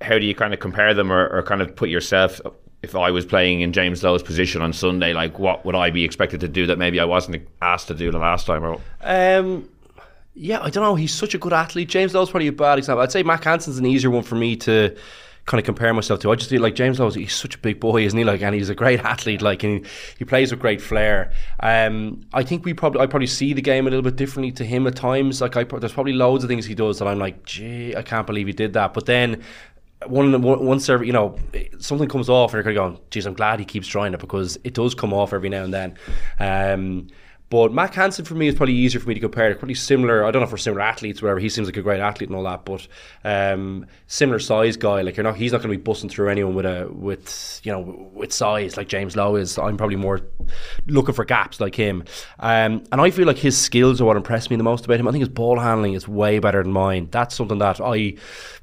how 0.00 0.18
do 0.18 0.24
you 0.24 0.34
kind 0.34 0.54
of 0.54 0.60
compare 0.60 0.94
them 0.94 1.12
or, 1.12 1.28
or 1.28 1.42
kind 1.42 1.60
of 1.60 1.76
put 1.76 1.90
yourself 1.90 2.40
if 2.82 2.96
I 2.96 3.10
was 3.10 3.24
playing 3.24 3.60
in 3.60 3.72
James 3.72 4.02
Lowe's 4.02 4.22
position 4.22 4.60
on 4.60 4.72
Sunday, 4.72 5.12
like 5.12 5.38
what 5.38 5.64
would 5.64 5.74
I 5.74 5.90
be 5.90 6.04
expected 6.04 6.40
to 6.40 6.48
do 6.48 6.66
that 6.66 6.78
maybe 6.78 6.98
I 6.98 7.04
wasn't 7.04 7.46
asked 7.60 7.88
to 7.88 7.94
do 7.94 8.10
the 8.10 8.18
last 8.18 8.46
time? 8.46 8.64
Or 8.64 8.80
Um, 9.00 9.68
yeah, 10.34 10.60
I 10.60 10.70
don't 10.70 10.82
know. 10.82 10.94
He's 10.94 11.14
such 11.14 11.34
a 11.34 11.38
good 11.38 11.52
athlete. 11.52 11.88
James 11.88 12.14
Lowe's 12.14 12.30
probably 12.30 12.48
a 12.48 12.52
bad 12.52 12.78
example. 12.78 13.02
I'd 13.02 13.12
say 13.12 13.22
Mack 13.22 13.44
Hansen's 13.44 13.78
an 13.78 13.86
easier 13.86 14.10
one 14.10 14.22
for 14.22 14.34
me 14.34 14.56
to 14.56 14.96
kind 15.44 15.58
of 15.58 15.64
compare 15.64 15.92
myself 15.92 16.20
to. 16.20 16.30
I 16.30 16.36
just 16.36 16.50
feel 16.50 16.62
like 16.62 16.74
James 16.74 17.00
Lowe's 17.00 17.16
he's 17.16 17.34
such 17.34 17.56
a 17.56 17.58
big 17.58 17.80
boy, 17.80 18.04
isn't 18.04 18.16
he? 18.16 18.24
Like, 18.24 18.42
and 18.42 18.54
he's 18.54 18.68
a 18.68 18.74
great 18.74 19.00
athlete. 19.00 19.42
Like, 19.42 19.62
and 19.62 19.84
he, 19.84 19.92
he 20.20 20.24
plays 20.24 20.50
with 20.50 20.60
great 20.60 20.80
flair. 20.80 21.32
Um, 21.60 22.22
I 22.32 22.42
think 22.42 22.64
we 22.64 22.74
probably 22.74 23.00
I 23.00 23.06
probably 23.06 23.26
see 23.26 23.52
the 23.52 23.62
game 23.62 23.86
a 23.86 23.90
little 23.90 24.02
bit 24.02 24.16
differently 24.16 24.52
to 24.52 24.64
him 24.64 24.86
at 24.86 24.96
times. 24.96 25.40
Like, 25.40 25.56
I 25.56 25.64
there's 25.64 25.92
probably 25.92 26.12
loads 26.12 26.44
of 26.44 26.48
things 26.48 26.64
he 26.64 26.74
does 26.74 26.98
that 26.98 27.08
I'm 27.08 27.18
like, 27.18 27.44
gee, 27.44 27.94
I 27.96 28.02
can't 28.02 28.26
believe 28.26 28.46
he 28.46 28.52
did 28.52 28.72
that. 28.74 28.94
But 28.94 29.06
then 29.06 29.42
one 30.06 30.42
once 30.42 30.88
every 30.88 31.06
you 31.06 31.12
know 31.12 31.36
something 31.78 32.08
comes 32.08 32.28
off 32.28 32.52
and 32.52 32.64
you're 32.64 32.64
kind 32.64 32.76
of 32.76 32.94
going, 32.94 33.06
geez, 33.10 33.26
I'm 33.26 33.34
glad 33.34 33.58
he 33.58 33.64
keeps 33.64 33.86
trying 33.86 34.14
it 34.14 34.20
because 34.20 34.58
it 34.64 34.74
does 34.74 34.94
come 34.94 35.12
off 35.12 35.32
every 35.32 35.48
now 35.48 35.64
and 35.64 35.74
then. 35.74 35.98
Um, 36.38 37.08
but 37.52 37.70
Mack 37.70 37.92
Hansen 37.92 38.24
for 38.24 38.34
me 38.34 38.48
is 38.48 38.54
probably 38.54 38.72
easier 38.72 38.98
for 38.98 39.10
me 39.10 39.14
to 39.14 39.20
compare. 39.20 39.50
They're 39.50 39.58
probably 39.58 39.74
similar. 39.74 40.24
I 40.24 40.30
don't 40.30 40.40
know 40.40 40.46
if 40.46 40.52
we're 40.52 40.56
similar 40.56 40.80
athletes, 40.80 41.20
whatever. 41.20 41.38
He 41.38 41.50
seems 41.50 41.68
like 41.68 41.76
a 41.76 41.82
great 41.82 42.00
athlete 42.00 42.30
and 42.30 42.36
all 42.36 42.44
that, 42.44 42.64
but 42.64 42.88
um, 43.24 43.84
similar 44.06 44.38
size 44.38 44.78
guy. 44.78 45.02
Like 45.02 45.18
you're 45.18 45.24
not, 45.24 45.36
he's 45.36 45.52
not 45.52 45.58
going 45.58 45.70
to 45.70 45.76
be 45.76 45.82
busting 45.82 46.08
through 46.08 46.30
anyone 46.30 46.54
with 46.54 46.64
a 46.64 46.88
with 46.90 47.60
you 47.62 47.70
know 47.70 48.08
with 48.14 48.32
size 48.32 48.78
like 48.78 48.88
James 48.88 49.16
Lowe 49.16 49.36
is. 49.36 49.58
I'm 49.58 49.76
probably 49.76 49.96
more 49.96 50.22
looking 50.86 51.14
for 51.14 51.26
gaps 51.26 51.60
like 51.60 51.74
him. 51.74 52.04
Um, 52.38 52.84
and 52.90 53.02
I 53.02 53.10
feel 53.10 53.26
like 53.26 53.36
his 53.36 53.58
skills 53.58 54.00
are 54.00 54.06
what 54.06 54.16
impressed 54.16 54.48
me 54.48 54.56
the 54.56 54.62
most 54.62 54.86
about 54.86 54.98
him. 54.98 55.06
I 55.06 55.10
think 55.12 55.20
his 55.20 55.28
ball 55.28 55.58
handling 55.58 55.92
is 55.92 56.08
way 56.08 56.38
better 56.38 56.62
than 56.62 56.72
mine. 56.72 57.08
That's 57.10 57.34
something 57.34 57.58
that 57.58 57.82
I 57.82 58.14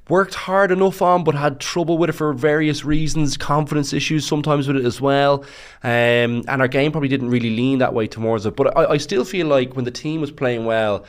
worked 0.10 0.34
hard 0.34 0.72
enough 0.72 1.02
on, 1.02 1.24
but 1.24 1.36
had 1.36 1.60
trouble 1.60 1.98
with 1.98 2.10
it 2.10 2.14
for 2.14 2.34
various 2.34 2.84
reasons, 2.84 3.38
confidence 3.38 3.94
issues 3.94 4.26
sometimes 4.26 4.68
with 4.68 4.78
it 4.78 4.86
as 4.86 5.00
well. 5.00 5.44
Um, 5.84 6.44
and 6.48 6.62
our 6.62 6.68
game 6.68 6.92
probably 6.92 7.10
didn't 7.10 7.30
really 7.30 7.56
lean 7.56 7.80
that 7.80 7.94
way 7.94 8.08
towards 8.08 8.46
it. 8.46 8.56
But 8.56 8.76
I, 8.78 8.92
I 8.92 8.98
still 8.98 9.24
feel 9.24 9.48
like 9.48 9.76
when 9.76 9.86
the 9.86 9.92
team 9.92 10.20
was 10.22 10.32
playing 10.32 10.66
well, 10.66 11.06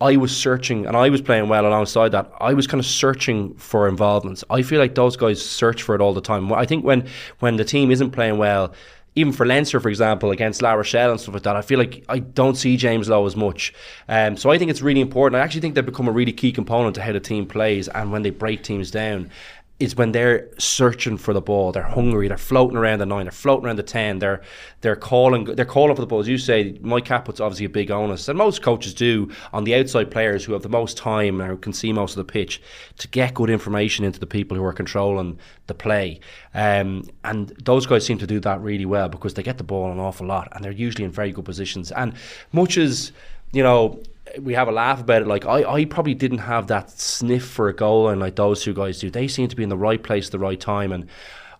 I 0.00 0.16
was 0.16 0.36
searching 0.36 0.86
and 0.86 0.96
I 0.96 1.08
was 1.08 1.22
playing 1.22 1.48
well 1.48 1.66
alongside 1.66 2.12
that. 2.12 2.30
I 2.40 2.52
was 2.52 2.66
kind 2.66 2.78
of 2.78 2.86
searching 2.86 3.54
for 3.54 3.88
involvements. 3.88 4.44
I 4.50 4.62
feel 4.62 4.78
like 4.78 4.94
those 4.94 5.16
guys 5.16 5.42
search 5.44 5.82
for 5.82 5.94
it 5.94 6.00
all 6.00 6.12
the 6.12 6.20
time. 6.20 6.52
I 6.52 6.66
think 6.66 6.84
when 6.84 7.08
when 7.38 7.56
the 7.56 7.64
team 7.64 7.90
isn't 7.90 8.10
playing 8.10 8.36
well, 8.38 8.74
even 9.16 9.32
for 9.32 9.46
Leinster, 9.46 9.80
for 9.80 9.88
example, 9.88 10.30
against 10.30 10.60
La 10.60 10.74
Rochelle 10.74 11.10
and 11.10 11.18
stuff 11.18 11.34
like 11.34 11.42
that, 11.44 11.56
I 11.56 11.62
feel 11.62 11.78
like 11.78 12.04
I 12.06 12.18
don't 12.18 12.54
see 12.54 12.76
James 12.76 13.08
Lowe 13.08 13.24
as 13.24 13.34
much. 13.34 13.72
Um, 14.08 14.36
so 14.36 14.50
I 14.50 14.58
think 14.58 14.70
it's 14.70 14.82
really 14.82 15.00
important. 15.00 15.40
I 15.40 15.44
actually 15.44 15.62
think 15.62 15.74
they've 15.74 15.84
become 15.84 16.06
a 16.06 16.12
really 16.12 16.32
key 16.32 16.52
component 16.52 16.94
to 16.96 17.02
how 17.02 17.12
the 17.12 17.20
team 17.20 17.46
plays 17.46 17.88
and 17.88 18.12
when 18.12 18.22
they 18.22 18.30
break 18.30 18.62
teams 18.62 18.90
down 18.90 19.30
is 19.78 19.94
when 19.94 20.12
they're 20.12 20.48
searching 20.58 21.18
for 21.18 21.34
the 21.34 21.40
ball. 21.40 21.70
They're 21.70 21.82
hungry. 21.82 22.28
They're 22.28 22.38
floating 22.38 22.78
around 22.78 23.00
the 23.00 23.06
nine. 23.06 23.26
They're 23.26 23.32
floating 23.32 23.66
around 23.66 23.76
the 23.76 23.82
ten. 23.82 24.18
They're 24.18 24.40
they're 24.80 24.96
calling. 24.96 25.44
They're 25.44 25.66
calling 25.66 25.94
for 25.94 26.00
the 26.00 26.06
ball. 26.06 26.20
As 26.20 26.28
you 26.28 26.38
say, 26.38 26.78
Mike 26.80 27.04
Catt 27.04 27.26
puts 27.26 27.40
obviously 27.40 27.66
a 27.66 27.70
big 27.70 27.90
onus, 27.90 28.28
and 28.28 28.38
most 28.38 28.62
coaches 28.62 28.94
do 28.94 29.30
on 29.52 29.64
the 29.64 29.74
outside 29.74 30.10
players 30.10 30.44
who 30.44 30.54
have 30.54 30.62
the 30.62 30.70
most 30.70 30.96
time 30.96 31.40
and 31.40 31.50
who 31.50 31.58
can 31.58 31.74
see 31.74 31.92
most 31.92 32.16
of 32.16 32.26
the 32.26 32.32
pitch 32.32 32.62
to 32.98 33.08
get 33.08 33.34
good 33.34 33.50
information 33.50 34.04
into 34.04 34.18
the 34.18 34.26
people 34.26 34.56
who 34.56 34.64
are 34.64 34.72
controlling 34.72 35.38
the 35.66 35.74
play. 35.74 36.20
Um, 36.54 37.04
and 37.24 37.48
those 37.62 37.86
guys 37.86 38.06
seem 38.06 38.18
to 38.18 38.26
do 38.26 38.40
that 38.40 38.60
really 38.62 38.86
well 38.86 39.10
because 39.10 39.34
they 39.34 39.42
get 39.42 39.58
the 39.58 39.64
ball 39.64 39.92
an 39.92 39.98
awful 39.98 40.26
lot, 40.26 40.48
and 40.52 40.64
they're 40.64 40.72
usually 40.72 41.04
in 41.04 41.10
very 41.10 41.32
good 41.32 41.44
positions. 41.44 41.92
And 41.92 42.14
much 42.52 42.78
as 42.78 43.12
you 43.52 43.62
know 43.62 44.00
we 44.40 44.54
have 44.54 44.68
a 44.68 44.72
laugh 44.72 45.00
about 45.00 45.22
it. 45.22 45.28
Like 45.28 45.46
I, 45.46 45.64
I 45.64 45.84
probably 45.84 46.14
didn't 46.14 46.38
have 46.38 46.66
that 46.68 46.90
sniff 46.90 47.46
for 47.46 47.68
a 47.68 47.74
goal, 47.74 48.08
and 48.08 48.20
like 48.20 48.36
those 48.36 48.62
two 48.62 48.74
guys 48.74 48.98
do. 48.98 49.10
They 49.10 49.28
seem 49.28 49.48
to 49.48 49.56
be 49.56 49.62
in 49.62 49.68
the 49.68 49.76
right 49.76 50.02
place 50.02 50.26
at 50.26 50.32
the 50.32 50.38
right 50.38 50.60
time, 50.60 50.92
and 50.92 51.08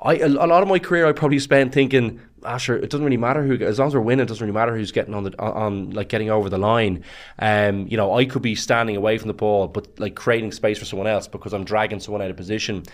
I 0.00 0.16
a, 0.18 0.28
lot 0.28 0.62
of 0.62 0.68
my 0.68 0.78
career 0.78 1.06
I 1.06 1.12
probably 1.12 1.38
spent 1.38 1.72
thinking, 1.72 2.20
ah, 2.44 2.58
sure, 2.58 2.76
it 2.76 2.90
doesn't 2.90 3.04
really 3.04 3.16
matter 3.16 3.42
who 3.42 3.54
as 3.64 3.78
long 3.78 3.88
as 3.88 3.94
we're 3.94 4.00
winning, 4.00 4.24
it 4.24 4.28
doesn't 4.28 4.44
really 4.44 4.54
matter 4.54 4.76
who's 4.76 4.92
getting 4.92 5.14
on 5.14 5.24
the 5.24 5.38
on, 5.40 5.90
like 5.90 6.08
getting 6.08 6.30
over 6.30 6.50
the 6.50 6.58
line. 6.58 7.02
Um, 7.38 7.86
you 7.88 7.96
know, 7.96 8.14
I 8.14 8.24
could 8.26 8.42
be 8.42 8.54
standing 8.54 8.96
away 8.96 9.18
from 9.18 9.28
the 9.28 9.34
ball, 9.34 9.68
but 9.68 9.98
like 9.98 10.14
creating 10.14 10.52
space 10.52 10.78
for 10.78 10.84
someone 10.84 11.08
else 11.08 11.26
because 11.28 11.52
I'm 11.52 11.64
dragging 11.64 12.00
someone 12.00 12.22
out 12.22 12.30
of 12.30 12.36
position. 12.36 12.84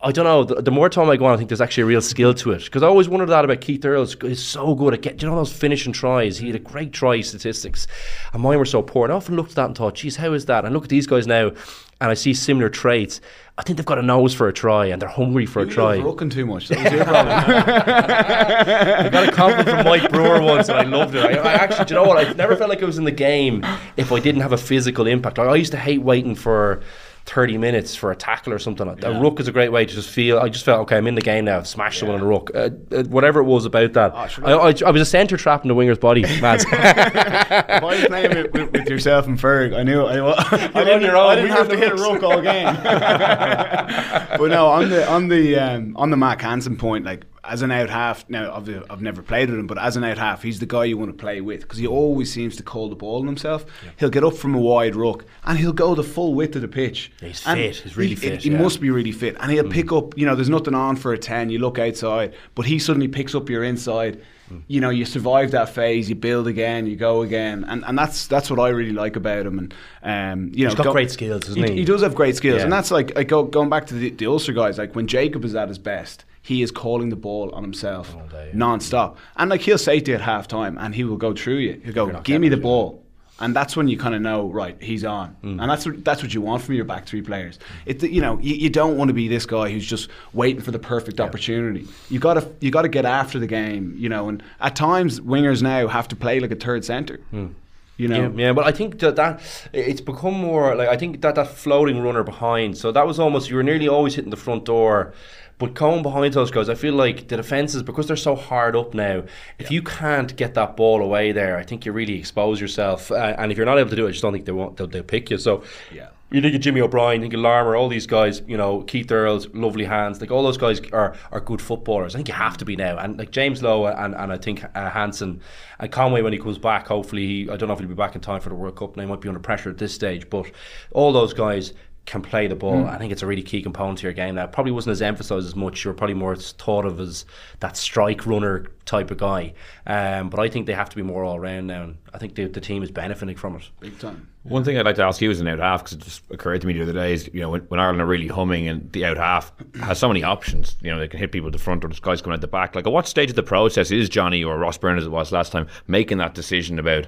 I 0.00 0.12
don't 0.12 0.24
know. 0.24 0.44
The, 0.44 0.60
the, 0.60 0.70
more 0.70 0.88
time 0.88 1.08
I 1.08 1.16
go 1.16 1.24
on, 1.24 1.32
I 1.32 1.36
think 1.36 1.48
there's 1.48 1.60
actually 1.60 1.84
a 1.84 1.86
real 1.86 2.02
skill 2.02 2.34
to 2.34 2.52
it. 2.52 2.64
Because 2.64 2.82
I 2.82 2.86
always 2.86 3.08
wondered 3.08 3.30
that 3.30 3.44
about 3.44 3.60
Keith 3.60 3.84
Earls. 3.84 4.16
He's 4.20 4.42
so 4.42 4.74
good 4.74 4.92
at 4.92 5.00
getting, 5.00 5.20
you 5.20 5.28
know, 5.28 5.36
those 5.36 5.52
finishing 5.52 5.92
tries. 5.92 6.38
He 6.38 6.48
had 6.48 6.56
a 6.56 6.58
great 6.58 6.92
try 6.92 7.20
statistics. 7.22 7.86
And 8.32 8.42
mine 8.42 8.58
were 8.58 8.66
so 8.66 8.82
poor. 8.82 9.04
And 9.04 9.12
I 9.12 9.16
often 9.16 9.36
looked 9.36 9.50
at 9.50 9.56
that 9.56 9.66
and 9.66 9.76
thought, 9.76 9.94
geez, 9.94 10.16
how 10.16 10.32
is 10.34 10.46
that? 10.46 10.64
And 10.64 10.74
look 10.74 10.84
at 10.84 10.90
these 10.90 11.06
guys 11.06 11.26
now, 11.26 11.52
and 12.00 12.10
I 12.10 12.14
see 12.14 12.34
similar 12.34 12.68
traits. 12.68 13.20
I 13.56 13.62
think 13.62 13.76
they've 13.76 13.86
got 13.86 13.98
a 13.98 14.02
nose 14.02 14.34
for 14.34 14.48
a 14.48 14.52
try 14.52 14.86
and 14.86 15.00
they're 15.00 15.08
hungry 15.08 15.46
for 15.46 15.62
you 15.62 15.68
a 15.68 15.70
try. 15.70 15.94
You're 15.94 16.04
looking 16.04 16.28
too 16.28 16.44
much. 16.44 16.68
That 16.68 16.82
was 16.82 16.92
your 16.92 17.04
problem. 17.04 17.28
I 17.46 19.08
got 19.10 19.28
a 19.28 19.32
compliment 19.32 19.68
from 19.68 19.84
Mike 19.86 20.10
Brewer 20.10 20.42
once 20.42 20.68
and 20.68 20.76
I 20.76 20.82
loved 20.82 21.14
it. 21.14 21.24
I, 21.24 21.36
I 21.36 21.52
actually, 21.52 21.84
do 21.84 21.94
you 21.94 22.00
know 22.00 22.06
what? 22.06 22.18
I 22.18 22.32
never 22.32 22.56
felt 22.56 22.68
like 22.68 22.82
I 22.82 22.84
was 22.84 22.98
in 22.98 23.04
the 23.04 23.12
game 23.12 23.64
if 23.96 24.10
I 24.10 24.18
didn't 24.18 24.40
have 24.40 24.52
a 24.52 24.58
physical 24.58 25.06
impact. 25.06 25.38
I, 25.38 25.44
I 25.44 25.54
used 25.54 25.70
to 25.70 25.78
hate 25.78 26.02
waiting 26.02 26.34
for 26.34 26.82
30 27.26 27.56
minutes 27.56 27.94
for 27.94 28.10
a 28.10 28.16
tackle 28.16 28.52
or 28.52 28.58
something. 28.58 28.86
like 28.86 29.02
Yeah. 29.02 29.08
A 29.08 29.20
ruck 29.20 29.40
is 29.40 29.48
a 29.48 29.52
great 29.52 29.72
way 29.72 29.86
to 29.86 29.94
just 29.94 30.10
feel. 30.10 30.38
I 30.38 30.50
just 30.50 30.64
felt 30.64 30.80
okay. 30.82 30.98
I'm 30.98 31.06
in 31.06 31.14
the 31.14 31.22
game 31.22 31.46
now. 31.46 31.56
I've 31.56 31.66
smashed 31.66 31.96
yeah. 31.96 32.00
someone 32.00 32.18
in 32.18 32.22
a 32.22 32.28
ruck. 32.28 32.50
Uh, 32.54 32.70
uh, 32.92 33.04
whatever 33.04 33.40
it 33.40 33.44
was 33.44 33.64
about 33.64 33.94
that. 33.94 34.12
Oh. 34.14 34.44
I, 34.44 34.70
I, 34.70 34.74
I, 34.86 34.90
was 34.90 35.00
a 35.00 35.06
centre 35.06 35.38
trap 35.38 35.62
in 35.62 35.68
the 35.68 35.74
winger's 35.74 35.98
body, 35.98 36.22
Mads. 36.40 36.64
if 36.64 36.72
I 36.72 37.80
was 37.82 38.04
playing 38.06 38.30
with, 38.30 38.52
with, 38.52 38.72
with, 38.72 38.88
yourself 38.88 39.26
and 39.26 39.38
Ferg, 39.38 39.74
I 39.74 39.82
knew 39.82 40.02
I, 40.02 40.34
I, 40.74 40.84
didn't, 40.84 41.02
your 41.02 41.16
own. 41.16 41.30
I 41.30 41.36
didn't 41.36 41.52
have 41.52 41.68
to 41.70 41.76
hit 41.76 41.92
a 41.92 41.96
ruck 41.96 42.22
all 42.22 42.42
game. 42.42 42.66
but 44.38 44.48
no, 44.48 44.66
on 44.66 44.90
the 44.90 45.08
on 45.08 45.28
the 45.28 45.56
um, 45.56 45.96
on 45.96 46.10
the 46.10 46.16
Mack 46.18 46.42
Hansen 46.42 46.76
point, 46.76 47.06
like 47.06 47.24
as 47.46 47.62
an 47.62 47.70
out 47.70 47.90
half, 47.90 48.28
now 48.28 48.54
I've, 48.54 48.68
I've 48.90 49.02
never 49.02 49.22
played 49.22 49.50
with 49.50 49.58
him, 49.58 49.66
but 49.66 49.78
as 49.78 49.96
an 49.96 50.04
out 50.04 50.18
half, 50.18 50.42
he's 50.42 50.60
the 50.60 50.66
guy 50.66 50.84
you 50.84 50.96
want 50.96 51.10
to 51.10 51.16
play 51.16 51.40
with 51.40 51.60
because 51.62 51.78
he 51.78 51.86
always 51.86 52.32
seems 52.32 52.56
to 52.56 52.62
call 52.62 52.88
the 52.88 52.96
ball 52.96 53.20
on 53.20 53.26
himself. 53.26 53.64
Yeah. 53.84 53.90
He'll 53.98 54.10
get 54.10 54.24
up 54.24 54.34
from 54.34 54.54
a 54.54 54.60
wide 54.60 54.96
ruck 54.96 55.24
and 55.44 55.58
he'll 55.58 55.72
go 55.72 55.94
the 55.94 56.02
full 56.02 56.34
width 56.34 56.56
of 56.56 56.62
the 56.62 56.68
pitch. 56.68 57.12
Yeah, 57.20 57.28
he's 57.28 57.46
and 57.46 57.58
fit. 57.58 57.76
He's 57.76 57.96
really 57.96 58.10
he, 58.10 58.16
fit. 58.16 58.42
He 58.42 58.50
yeah. 58.50 58.60
must 58.60 58.80
be 58.80 58.90
really 58.90 59.12
fit, 59.12 59.36
and 59.40 59.50
he'll 59.50 59.64
mm. 59.64 59.72
pick 59.72 59.92
up. 59.92 60.16
You 60.16 60.26
know, 60.26 60.34
there's 60.34 60.48
nothing 60.48 60.74
on 60.74 60.96
for 60.96 61.12
a 61.12 61.18
ten. 61.18 61.50
You 61.50 61.58
look 61.58 61.78
outside, 61.78 62.34
but 62.54 62.66
he 62.66 62.78
suddenly 62.78 63.08
picks 63.08 63.34
up 63.34 63.48
your 63.48 63.64
inside. 63.64 64.22
Mm. 64.50 64.62
You 64.66 64.80
know, 64.80 64.90
you 64.90 65.06
survive 65.06 65.52
that 65.52 65.70
phase, 65.70 66.08
you 66.08 66.14
build 66.14 66.46
again, 66.46 66.86
you 66.86 66.96
go 66.96 67.22
again, 67.22 67.64
and, 67.66 67.82
and 67.86 67.98
that's 67.98 68.26
that's 68.26 68.50
what 68.50 68.60
I 68.60 68.68
really 68.68 68.92
like 68.92 69.16
about 69.16 69.46
him. 69.46 69.58
And 69.58 69.74
um, 70.02 70.50
you 70.54 70.64
know, 70.64 70.70
he's 70.70 70.76
got 70.76 70.84
go, 70.84 70.92
great 70.92 71.10
skills, 71.10 71.46
he, 71.46 71.62
he? 71.62 71.72
he? 71.76 71.84
does 71.84 72.02
have 72.02 72.14
great 72.14 72.36
skills, 72.36 72.62
and 72.62 72.72
that's 72.72 72.90
like, 72.90 73.14
like 73.16 73.28
go, 73.28 73.44
going 73.44 73.70
back 73.70 73.86
to 73.86 73.94
the, 73.94 74.10
the 74.10 74.26
Ulster 74.26 74.52
guys. 74.52 74.76
Like 74.76 74.94
when 74.94 75.06
Jacob 75.06 75.44
is 75.44 75.54
at 75.54 75.68
his 75.68 75.78
best 75.78 76.24
he 76.44 76.62
is 76.62 76.70
calling 76.70 77.08
the 77.08 77.16
ball 77.16 77.50
on 77.54 77.62
himself 77.62 78.14
day, 78.30 78.48
yeah. 78.48 78.52
non-stop. 78.52 79.18
And 79.36 79.50
like 79.50 79.62
he'll 79.62 79.78
say 79.78 79.98
to 79.98 80.10
you 80.10 80.14
at 80.14 80.20
half 80.20 80.46
time 80.46 80.76
and 80.78 80.94
he 80.94 81.02
will 81.02 81.16
go 81.16 81.34
through 81.34 81.56
you. 81.56 81.80
He'll 81.82 81.94
go, 81.94 82.20
give 82.20 82.40
me 82.40 82.50
the 82.50 82.58
ball. 82.58 83.02
And 83.40 83.56
that's 83.56 83.76
when 83.76 83.88
you 83.88 83.96
kind 83.96 84.14
of 84.14 84.20
know, 84.20 84.48
right, 84.48 84.80
he's 84.80 85.04
on. 85.04 85.36
Mm. 85.42 85.60
And 85.60 85.70
that's 85.70 85.86
what, 85.86 86.04
that's 86.04 86.22
what 86.22 86.32
you 86.32 86.40
want 86.40 86.62
from 86.62 86.76
your 86.76 86.84
back 86.84 87.06
three 87.06 87.22
players. 87.22 87.58
It, 87.84 88.02
you 88.02 88.20
know, 88.20 88.38
you, 88.38 88.54
you 88.54 88.70
don't 88.70 88.96
want 88.96 89.08
to 89.08 89.14
be 89.14 89.26
this 89.26 89.44
guy 89.44 89.70
who's 89.70 89.86
just 89.86 90.08
waiting 90.34 90.62
for 90.62 90.70
the 90.70 90.78
perfect 90.78 91.18
yeah. 91.18 91.24
opportunity. 91.24 91.88
You 92.10 92.20
got 92.20 92.34
to 92.34 92.48
you 92.60 92.70
got 92.70 92.82
to 92.82 92.88
get 92.88 93.04
after 93.04 93.40
the 93.40 93.48
game, 93.48 93.94
you 93.98 94.08
know. 94.08 94.28
And 94.28 94.40
at 94.60 94.76
times, 94.76 95.18
wingers 95.18 95.62
now 95.62 95.88
have 95.88 96.06
to 96.08 96.16
play 96.16 96.38
like 96.38 96.52
a 96.52 96.56
third 96.56 96.84
centre. 96.84 97.20
Mm. 97.32 97.54
You 97.96 98.08
know? 98.08 98.22
Yeah, 98.22 98.46
yeah, 98.46 98.52
but 98.52 98.66
I 98.66 98.72
think 98.72 98.98
that, 99.00 99.16
that 99.16 99.40
it's 99.72 100.00
become 100.00 100.34
more 100.34 100.74
like 100.74 100.88
I 100.88 100.96
think 100.96 101.20
that 101.22 101.36
that 101.36 101.48
floating 101.48 102.02
runner 102.02 102.22
behind. 102.22 102.76
So 102.76 102.92
that 102.92 103.06
was 103.06 103.18
almost 103.18 103.50
you 103.50 103.56
were 103.56 103.62
nearly 103.62 103.88
always 103.88 104.14
hitting 104.14 104.30
the 104.30 104.36
front 104.36 104.64
door 104.64 105.12
but 105.58 105.74
going 105.74 106.02
behind 106.02 106.34
those 106.34 106.50
guys, 106.50 106.68
I 106.68 106.74
feel 106.74 106.94
like 106.94 107.28
the 107.28 107.36
defenses 107.36 107.82
because 107.82 108.06
they're 108.06 108.16
so 108.16 108.34
hard 108.34 108.74
up 108.76 108.94
now. 108.94 109.24
If 109.58 109.70
yeah. 109.70 109.74
you 109.74 109.82
can't 109.82 110.34
get 110.36 110.54
that 110.54 110.76
ball 110.76 111.02
away 111.02 111.32
there, 111.32 111.56
I 111.56 111.62
think 111.62 111.86
you 111.86 111.92
really 111.92 112.18
expose 112.18 112.60
yourself. 112.60 113.10
Uh, 113.10 113.34
and 113.38 113.52
if 113.52 113.56
you're 113.56 113.66
not 113.66 113.78
able 113.78 113.90
to 113.90 113.96
do 113.96 114.06
it, 114.06 114.08
I 114.08 114.12
just 114.12 114.22
don't 114.22 114.32
think 114.32 114.46
they 114.46 114.52
won't. 114.52 114.76
They'll, 114.76 114.86
they'll 114.86 115.02
pick 115.02 115.30
you. 115.30 115.38
So 115.38 115.62
yeah. 115.92 116.08
You 116.30 116.40
think 116.40 116.56
of 116.56 116.62
Jimmy 116.62 116.80
O'Brien, 116.80 117.20
you 117.20 117.26
think 117.26 117.34
of 117.34 117.40
Larmour, 117.40 117.76
all 117.76 117.88
these 117.88 118.08
guys, 118.08 118.42
you 118.48 118.56
know, 118.56 118.82
Keith 118.82 119.12
Earls, 119.12 119.46
lovely 119.54 119.84
hands. 119.84 120.20
Like 120.20 120.32
all 120.32 120.42
those 120.42 120.56
guys 120.56 120.80
are, 120.92 121.14
are 121.30 121.38
good 121.38 121.62
footballers. 121.62 122.16
I 122.16 122.18
think 122.18 122.26
you 122.26 122.34
have 122.34 122.56
to 122.56 122.64
be 122.64 122.74
now. 122.74 122.98
And 122.98 123.16
like 123.16 123.30
James 123.30 123.62
Lowe 123.62 123.86
and, 123.86 124.16
and 124.16 124.32
I 124.32 124.36
think 124.36 124.64
uh, 124.74 124.90
Hansen 124.90 125.40
and 125.78 125.92
Conway 125.92 126.22
when 126.22 126.32
he 126.32 126.40
comes 126.40 126.58
back, 126.58 126.88
hopefully 126.88 127.24
he, 127.24 127.50
I 127.50 127.56
don't 127.56 127.68
know 127.68 127.74
if 127.74 127.78
he'll 127.78 127.88
be 127.88 127.94
back 127.94 128.16
in 128.16 128.20
time 128.20 128.40
for 128.40 128.48
the 128.48 128.56
World 128.56 128.74
Cup. 128.74 128.96
Now 128.96 129.04
he 129.04 129.08
might 129.08 129.20
be 129.20 129.28
under 129.28 129.38
pressure 129.38 129.70
at 129.70 129.78
this 129.78 129.94
stage, 129.94 130.28
but 130.28 130.50
all 130.90 131.12
those 131.12 131.34
guys 131.34 131.72
can 132.06 132.20
play 132.20 132.46
the 132.46 132.54
ball. 132.54 132.82
Mm. 132.82 132.88
I 132.88 132.98
think 132.98 133.12
it's 133.12 133.22
a 133.22 133.26
really 133.26 133.42
key 133.42 133.62
component 133.62 133.98
to 133.98 134.02
your 134.02 134.12
game. 134.12 134.34
That 134.34 134.52
probably 134.52 134.72
wasn't 134.72 134.92
as 134.92 135.02
emphasised 135.02 135.46
as 135.46 135.56
much. 135.56 135.84
You're 135.84 135.94
probably 135.94 136.14
more 136.14 136.36
thought 136.36 136.84
of 136.84 137.00
as 137.00 137.24
that 137.60 137.76
strike 137.76 138.26
runner 138.26 138.66
type 138.84 139.10
of 139.10 139.16
guy. 139.16 139.54
Um, 139.86 140.28
but 140.28 140.38
I 140.38 140.48
think 140.48 140.66
they 140.66 140.74
have 140.74 140.90
to 140.90 140.96
be 140.96 141.02
more 141.02 141.24
all 141.24 141.40
round 141.40 141.66
now. 141.66 141.84
And 141.84 141.98
I 142.12 142.18
think 142.18 142.34
the, 142.34 142.44
the 142.46 142.60
team 142.60 142.82
is 142.82 142.90
benefiting 142.90 143.36
from 143.36 143.56
it. 143.56 143.70
Big 143.80 143.98
time. 143.98 144.28
One 144.42 144.62
thing 144.62 144.76
I'd 144.76 144.84
like 144.84 144.96
to 144.96 145.04
ask 145.04 145.22
you 145.22 145.30
as 145.30 145.40
an 145.40 145.48
out 145.48 145.58
half, 145.58 145.84
because 145.84 145.94
it 145.94 146.00
just 146.00 146.22
occurred 146.30 146.60
to 146.60 146.66
me 146.66 146.74
the 146.74 146.82
other 146.82 146.92
day, 146.92 147.14
is 147.14 147.30
you 147.32 147.40
know 147.40 147.48
when, 147.48 147.62
when, 147.62 147.80
Ireland 147.80 148.02
are 148.02 148.06
really 148.06 148.28
humming 148.28 148.68
and 148.68 148.92
the 148.92 149.06
out 149.06 149.16
half 149.16 149.50
has 149.80 149.98
so 149.98 150.08
many 150.08 150.22
options. 150.22 150.76
You 150.82 150.90
know 150.90 150.98
they 150.98 151.08
can 151.08 151.18
hit 151.18 151.32
people 151.32 151.46
at 151.46 151.54
the 151.54 151.58
front 151.58 151.82
or 151.82 151.88
the 151.88 151.98
guys 152.02 152.20
coming 152.20 152.34
at 152.34 152.42
the 152.42 152.46
back. 152.46 152.74
Like 152.74 152.86
at 152.86 152.92
what 152.92 153.08
stage 153.08 153.30
of 153.30 153.36
the 153.36 153.42
process 153.42 153.90
is 153.90 154.10
Johnny 154.10 154.44
or 154.44 154.58
Ross 154.58 154.76
Byrne 154.76 154.98
as 154.98 155.06
it 155.06 155.10
was 155.10 155.32
last 155.32 155.50
time 155.50 155.66
making 155.86 156.18
that 156.18 156.34
decision 156.34 156.78
about 156.78 157.06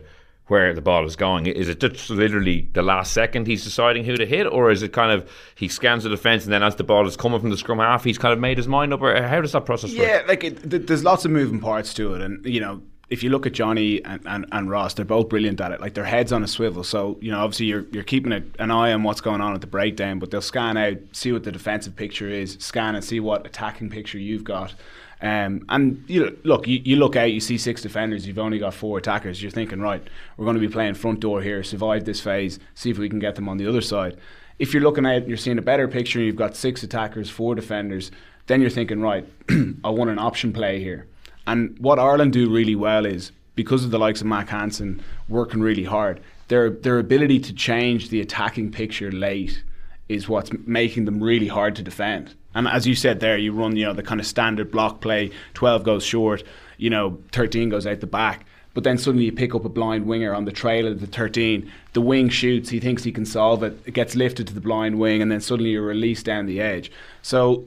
where 0.48 0.72
the 0.72 0.80
ball 0.80 1.04
is 1.04 1.16
going? 1.16 1.46
Is 1.46 1.68
it 1.68 1.80
just 1.80 2.08
literally 2.10 2.68
the 2.72 2.82
last 2.82 3.12
second 3.12 3.46
he's 3.46 3.64
deciding 3.64 4.04
who 4.04 4.16
to 4.16 4.26
hit, 4.26 4.46
or 4.46 4.70
is 4.70 4.82
it 4.82 4.92
kind 4.92 5.12
of 5.12 5.30
he 5.54 5.68
scans 5.68 6.04
the 6.04 6.10
defence 6.10 6.44
and 6.44 6.52
then 6.52 6.62
as 6.62 6.76
the 6.76 6.84
ball 6.84 7.06
is 7.06 7.16
coming 7.16 7.40
from 7.40 7.50
the 7.50 7.56
scrum 7.56 7.78
half, 7.78 8.04
he's 8.04 8.18
kind 8.18 8.32
of 8.32 8.38
made 8.38 8.56
his 8.56 8.68
mind 8.68 8.92
up, 8.92 9.02
or 9.02 9.20
how 9.22 9.40
does 9.40 9.52
that 9.52 9.66
process 9.66 9.90
work? 9.90 10.06
Yeah, 10.06 10.22
like 10.28 10.44
it, 10.44 10.70
th- 10.70 10.86
there's 10.86 11.04
lots 11.04 11.24
of 11.24 11.30
moving 11.30 11.60
parts 11.60 11.92
to 11.94 12.14
it, 12.14 12.22
and 12.22 12.44
you 12.46 12.60
know, 12.60 12.80
if 13.08 13.22
you 13.22 13.30
look 13.30 13.46
at 13.46 13.52
Johnny 13.52 14.04
and, 14.04 14.20
and, 14.26 14.46
and 14.50 14.70
Ross, 14.70 14.94
they're 14.94 15.04
both 15.04 15.28
brilliant 15.28 15.60
at 15.60 15.70
it. 15.70 15.80
Like 15.80 15.94
their 15.94 16.04
heads 16.04 16.32
on 16.32 16.42
a 16.42 16.48
swivel. 16.48 16.82
So 16.82 17.18
you 17.20 17.30
know, 17.30 17.38
obviously 17.40 17.66
you're 17.66 17.86
you're 17.92 18.02
keeping 18.02 18.32
a, 18.32 18.42
an 18.58 18.70
eye 18.70 18.92
on 18.92 19.02
what's 19.02 19.20
going 19.20 19.40
on 19.40 19.54
at 19.54 19.60
the 19.60 19.66
breakdown, 19.66 20.18
but 20.18 20.30
they'll 20.30 20.40
scan 20.40 20.76
out, 20.76 20.96
see 21.12 21.32
what 21.32 21.44
the 21.44 21.52
defensive 21.52 21.96
picture 21.96 22.28
is, 22.28 22.56
scan 22.60 22.94
and 22.94 23.04
see 23.04 23.20
what 23.20 23.46
attacking 23.46 23.90
picture 23.90 24.18
you've 24.18 24.44
got. 24.44 24.74
Um, 25.22 25.64
and 25.68 26.04
you 26.08 26.38
look, 26.44 26.66
you, 26.66 26.80
you 26.84 26.96
look 26.96 27.16
out, 27.16 27.32
you 27.32 27.40
see 27.40 27.56
six 27.56 27.80
defenders, 27.80 28.26
you've 28.26 28.38
only 28.38 28.58
got 28.58 28.74
four 28.74 28.98
attackers. 28.98 29.42
You're 29.42 29.50
thinking, 29.50 29.80
right, 29.80 30.02
we're 30.36 30.44
going 30.44 30.56
to 30.56 30.60
be 30.60 30.68
playing 30.68 30.94
front 30.94 31.20
door 31.20 31.40
here, 31.40 31.62
survive 31.62 32.04
this 32.04 32.20
phase, 32.20 32.58
see 32.74 32.90
if 32.90 32.98
we 32.98 33.08
can 33.08 33.18
get 33.18 33.34
them 33.34 33.48
on 33.48 33.56
the 33.56 33.66
other 33.66 33.80
side. 33.80 34.18
If 34.58 34.72
you're 34.72 34.82
looking 34.82 35.06
at, 35.06 35.28
you're 35.28 35.36
seeing 35.36 35.58
a 35.58 35.62
better 35.62 35.88
picture, 35.88 36.20
you've 36.20 36.36
got 36.36 36.56
six 36.56 36.82
attackers, 36.82 37.30
four 37.30 37.54
defenders. 37.54 38.10
Then 38.46 38.60
you're 38.60 38.70
thinking, 38.70 39.00
right, 39.00 39.26
I 39.84 39.90
want 39.90 40.10
an 40.10 40.18
option 40.18 40.52
play 40.52 40.80
here. 40.80 41.06
And 41.46 41.78
what 41.78 41.98
Ireland 41.98 42.32
do 42.32 42.50
really 42.50 42.74
well 42.74 43.06
is 43.06 43.32
because 43.54 43.84
of 43.84 43.90
the 43.90 43.98
likes 43.98 44.20
of 44.20 44.26
Mack 44.26 44.48
Hansen 44.48 45.02
working 45.28 45.60
really 45.60 45.84
hard, 45.84 46.20
their 46.48 46.70
their 46.70 46.98
ability 46.98 47.40
to 47.40 47.52
change 47.52 48.10
the 48.10 48.20
attacking 48.20 48.70
picture 48.70 49.10
late 49.10 49.64
is 50.08 50.28
what's 50.28 50.50
making 50.66 51.04
them 51.04 51.22
really 51.22 51.48
hard 51.48 51.74
to 51.76 51.82
defend. 51.82 52.34
And 52.56 52.66
as 52.66 52.86
you 52.86 52.94
said 52.94 53.20
there, 53.20 53.36
you 53.36 53.52
run, 53.52 53.76
you 53.76 53.84
know, 53.84 53.92
the 53.92 54.02
kind 54.02 54.18
of 54.18 54.26
standard 54.26 54.70
block 54.70 55.02
play, 55.02 55.30
12 55.52 55.84
goes 55.84 56.02
short, 56.02 56.42
you 56.78 56.88
know, 56.88 57.18
13 57.32 57.68
goes 57.68 57.86
out 57.86 58.00
the 58.00 58.06
back. 58.06 58.46
But 58.72 58.82
then 58.82 58.96
suddenly 58.96 59.26
you 59.26 59.32
pick 59.32 59.54
up 59.54 59.66
a 59.66 59.68
blind 59.68 60.06
winger 60.06 60.34
on 60.34 60.46
the 60.46 60.52
trail 60.52 60.86
of 60.86 61.00
the 61.00 61.06
13. 61.06 61.70
The 61.92 62.00
wing 62.00 62.30
shoots, 62.30 62.70
he 62.70 62.80
thinks 62.80 63.04
he 63.04 63.12
can 63.12 63.26
solve 63.26 63.62
it. 63.62 63.78
It 63.84 63.92
gets 63.92 64.16
lifted 64.16 64.46
to 64.46 64.54
the 64.54 64.62
blind 64.62 64.98
wing, 64.98 65.20
and 65.20 65.30
then 65.30 65.40
suddenly 65.42 65.72
you're 65.72 65.82
released 65.82 66.24
down 66.24 66.46
the 66.46 66.62
edge. 66.62 66.90
So 67.20 67.66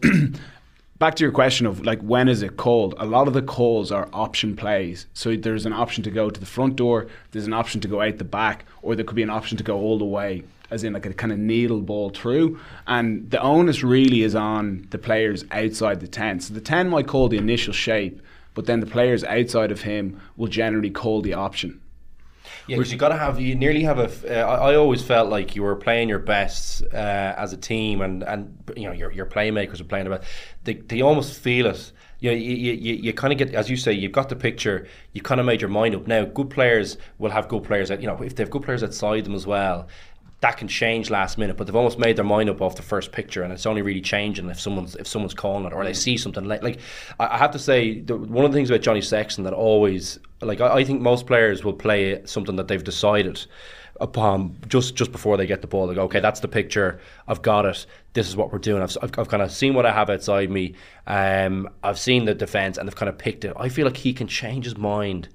back 0.97 1.13
to 1.15 1.23
your 1.23 1.31
question 1.31 1.67
of 1.67 1.85
like 1.85 2.01
when 2.01 2.27
is 2.27 2.41
it 2.41 2.57
called 2.57 2.95
a 2.97 3.05
lot 3.05 3.27
of 3.27 3.33
the 3.35 3.41
calls 3.41 3.89
are 3.89 4.09
option 4.11 4.53
plays 4.53 5.05
so 5.13 5.33
there's 5.33 5.65
an 5.65 5.71
option 5.71 6.03
to 6.03 6.11
go 6.11 6.29
to 6.29 6.41
the 6.41 6.45
front 6.45 6.75
door 6.75 7.07
there's 7.31 7.47
an 7.47 7.53
option 7.53 7.79
to 7.79 7.87
go 7.87 8.01
out 8.01 8.17
the 8.17 8.25
back 8.25 8.65
or 8.81 8.97
there 8.97 9.05
could 9.05 9.15
be 9.15 9.23
an 9.23 9.29
option 9.29 9.57
to 9.57 9.63
go 9.63 9.79
all 9.79 9.97
the 9.97 10.03
way 10.03 10.43
as 10.71 10.83
in 10.83 10.93
like 10.93 11.05
a 11.05 11.13
kind 11.13 11.31
of 11.31 11.39
needle 11.39 11.81
ball 11.81 12.09
through 12.09 12.59
and 12.87 13.29
the 13.31 13.41
onus 13.41 13.83
really 13.83 14.21
is 14.21 14.35
on 14.35 14.87
the 14.91 14.97
players 14.97 15.45
outside 15.51 15.99
the 15.99 16.07
10 16.07 16.39
so 16.39 16.53
the 16.53 16.61
10 16.61 16.89
might 16.89 17.07
call 17.07 17.27
the 17.27 17.37
initial 17.37 17.73
shape 17.73 18.21
but 18.53 18.65
then 18.65 18.79
the 18.79 18.85
players 18.85 19.23
outside 19.23 19.71
of 19.71 19.81
him 19.81 20.19
will 20.37 20.47
generally 20.47 20.89
call 20.89 21.21
the 21.21 21.33
option 21.33 21.79
Yeah, 22.67 22.77
because 22.77 22.91
you 22.91 22.97
got 22.97 23.09
to 23.09 23.17
have 23.17 23.39
you 23.39 23.55
nearly 23.55 23.83
have 23.83 23.99
a. 23.99 24.09
Uh, 24.43 24.45
I, 24.45 24.75
always 24.75 25.01
felt 25.01 25.29
like 25.29 25.55
you 25.55 25.63
were 25.63 25.75
playing 25.75 26.09
your 26.09 26.19
best 26.19 26.83
uh, 26.93 27.33
as 27.37 27.53
a 27.53 27.57
team, 27.57 28.01
and 28.01 28.23
and 28.23 28.57
you 28.75 28.85
know 28.85 28.93
your 28.93 29.11
your 29.11 29.25
playmakers 29.25 29.81
are 29.81 29.85
playing 29.85 30.07
about. 30.07 30.23
They 30.63 30.75
they 30.75 31.01
almost 31.01 31.39
feel 31.39 31.65
it. 31.67 31.91
You 32.19 32.31
know, 32.31 32.35
you, 32.35 32.73
you, 32.73 32.93
you 32.95 33.13
kind 33.13 33.31
of 33.31 33.39
get, 33.39 33.55
as 33.55 33.69
you 33.69 33.77
say, 33.77 33.93
you've 33.93 34.11
got 34.11 34.27
the 34.27 34.35
picture. 34.35 34.87
You 35.13 35.21
kind 35.21 35.39
of 35.39 35.45
made 35.45 35.61
your 35.61 35.69
mind 35.69 35.95
up. 35.95 36.05
Now, 36.05 36.25
good 36.25 36.49
players 36.49 36.97
will 37.17 37.31
have 37.31 37.47
good 37.47 37.63
players. 37.63 37.87
That, 37.87 38.01
you 38.01 38.07
know, 38.07 38.21
if 38.21 38.35
they 38.35 38.43
have 38.43 38.49
good 38.49 38.63
players 38.63 38.83
outside 38.83 39.23
them 39.23 39.35
as 39.35 39.47
well, 39.47 39.87
that 40.41 40.57
can 40.57 40.67
change 40.67 41.09
last 41.09 41.37
minute. 41.37 41.57
But 41.57 41.67
they've 41.67 41.75
almost 41.75 41.99
made 41.99 42.15
their 42.15 42.25
mind 42.25 42.49
up 42.49 42.61
off 42.61 42.75
the 42.75 42.81
first 42.81 43.11
picture, 43.11 43.43
and 43.43 43.51
it's 43.51 43.65
only 43.65 43.81
really 43.81 44.01
changing 44.01 44.49
if 44.49 44.59
someone's 44.59 44.95
if 44.95 45.07
someone's 45.07 45.33
calling 45.33 45.65
it 45.65 45.73
or 45.73 45.83
they 45.83 45.93
see 45.93 46.17
something 46.17 46.45
like. 46.45 46.63
Like 46.63 46.79
I, 47.19 47.37
have 47.37 47.51
to 47.51 47.59
say, 47.59 48.01
the, 48.01 48.15
one 48.15 48.45
of 48.45 48.51
the 48.51 48.57
things 48.57 48.69
about 48.69 48.81
Johnny 48.81 49.01
Sexton 49.01 49.43
that 49.43 49.53
always 49.53 50.19
like 50.41 50.61
I, 50.61 50.77
I 50.77 50.83
think 50.83 51.01
most 51.01 51.27
players 51.27 51.63
will 51.63 51.73
play 51.73 52.21
something 52.25 52.55
that 52.55 52.67
they've 52.67 52.83
decided 52.83 53.45
upon 53.99 54.55
just 54.67 54.95
just 54.95 55.11
before 55.11 55.37
they 55.37 55.45
get 55.45 55.61
the 55.61 55.67
ball. 55.67 55.87
They 55.87 55.95
go, 55.95 56.03
okay, 56.03 56.19
that's 56.19 56.39
the 56.39 56.47
picture. 56.47 56.99
I've 57.27 57.41
got 57.41 57.65
it. 57.65 57.85
This 58.13 58.27
is 58.27 58.35
what 58.35 58.51
we're 58.51 58.59
doing. 58.59 58.81
I've, 58.81 58.97
I've, 59.01 59.17
I've 59.17 59.27
kind 59.27 59.43
of 59.43 59.51
seen 59.51 59.73
what 59.73 59.85
I 59.85 59.91
have 59.91 60.09
outside 60.09 60.49
me. 60.49 60.75
Um, 61.05 61.69
I've 61.83 61.99
seen 61.99 62.25
the 62.25 62.33
defense, 62.33 62.77
and 62.77 62.87
they've 62.87 62.95
kind 62.95 63.09
of 63.09 63.17
picked 63.17 63.45
it. 63.45 63.53
I 63.57 63.69
feel 63.69 63.85
like 63.85 63.97
he 63.97 64.13
can 64.13 64.27
change 64.27 64.65
his 64.65 64.77
mind 64.77 65.29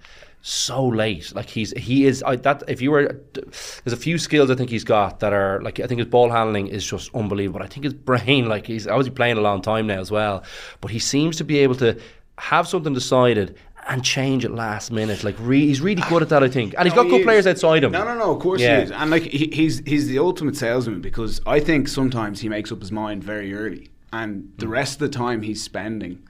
so 0.47 0.87
late. 0.87 1.35
Like 1.35 1.49
he's 1.49 1.73
he 1.73 2.05
is 2.05 2.23
I, 2.23 2.37
that. 2.37 2.63
If 2.69 2.83
you 2.83 2.91
were 2.91 3.19
there's 3.33 3.95
a 3.95 3.97
few 3.97 4.19
skills 4.19 4.51
I 4.51 4.55
think 4.55 4.69
he's 4.69 4.85
got 4.85 5.21
that 5.21 5.33
are 5.33 5.59
like 5.63 5.81
I 5.81 5.87
think 5.87 6.01
his 6.01 6.09
ball 6.09 6.31
handling 6.31 6.67
is 6.67 6.85
just 6.85 7.11
unbelievable. 7.15 7.63
I 7.63 7.67
think 7.67 7.85
his 7.85 7.95
brain 7.95 8.47
like 8.47 8.67
he's 8.67 8.87
obviously 8.87 9.15
playing 9.15 9.39
a 9.39 9.41
long 9.41 9.63
time 9.63 9.87
now 9.87 10.01
as 10.01 10.11
well, 10.11 10.45
but 10.83 10.91
he 10.91 10.99
seems 10.99 11.39
to 11.39 11.45
be 11.45 11.61
able 11.61 11.77
to 11.77 11.99
have 12.37 12.69
something 12.69 12.93
decided 12.93 13.57
and 13.89 14.05
change 14.05 14.45
at 14.45 14.51
last 14.51 14.91
minute. 14.93 15.25
Like 15.25 15.37
re- 15.39 15.67
he's 15.67 15.81
really 15.81 16.03
good 16.11 16.21
at 16.21 16.29
that, 16.29 16.43
I 16.43 16.49
think, 16.49 16.75
and 16.77 16.87
he's 16.87 16.95
No, 16.95 17.05
got 17.05 17.07
he 17.07 17.11
good 17.13 17.21
is. 17.21 17.25
players 17.25 17.47
outside 17.47 17.83
him. 17.83 17.93
No, 17.93 18.05
no, 18.05 18.15
no. 18.15 18.31
Of 18.31 18.41
course 18.41 18.61
Yeah. 18.61 18.77
he 18.77 18.83
is, 18.83 18.91
and 18.91 19.11
like 19.11 19.23
he, 19.23 19.49
he's 19.51 19.79
he's 19.87 20.09
the 20.09 20.19
ultimate 20.19 20.57
salesman 20.57 21.01
because 21.01 21.41
I 21.47 21.59
think 21.59 21.89
sometimes 21.89 22.43
he 22.43 22.51
makes 22.51 22.71
up 22.71 22.81
his 22.81 22.93
mind 22.93 23.25
very 23.25 23.55
early, 23.55 23.89
and 24.13 24.53
the 24.59 24.67
hmm. 24.67 24.73
rest 24.73 25.01
of 25.01 25.11
the 25.11 25.17
time 25.17 25.41
he's 25.41 25.63
spending 25.63 26.23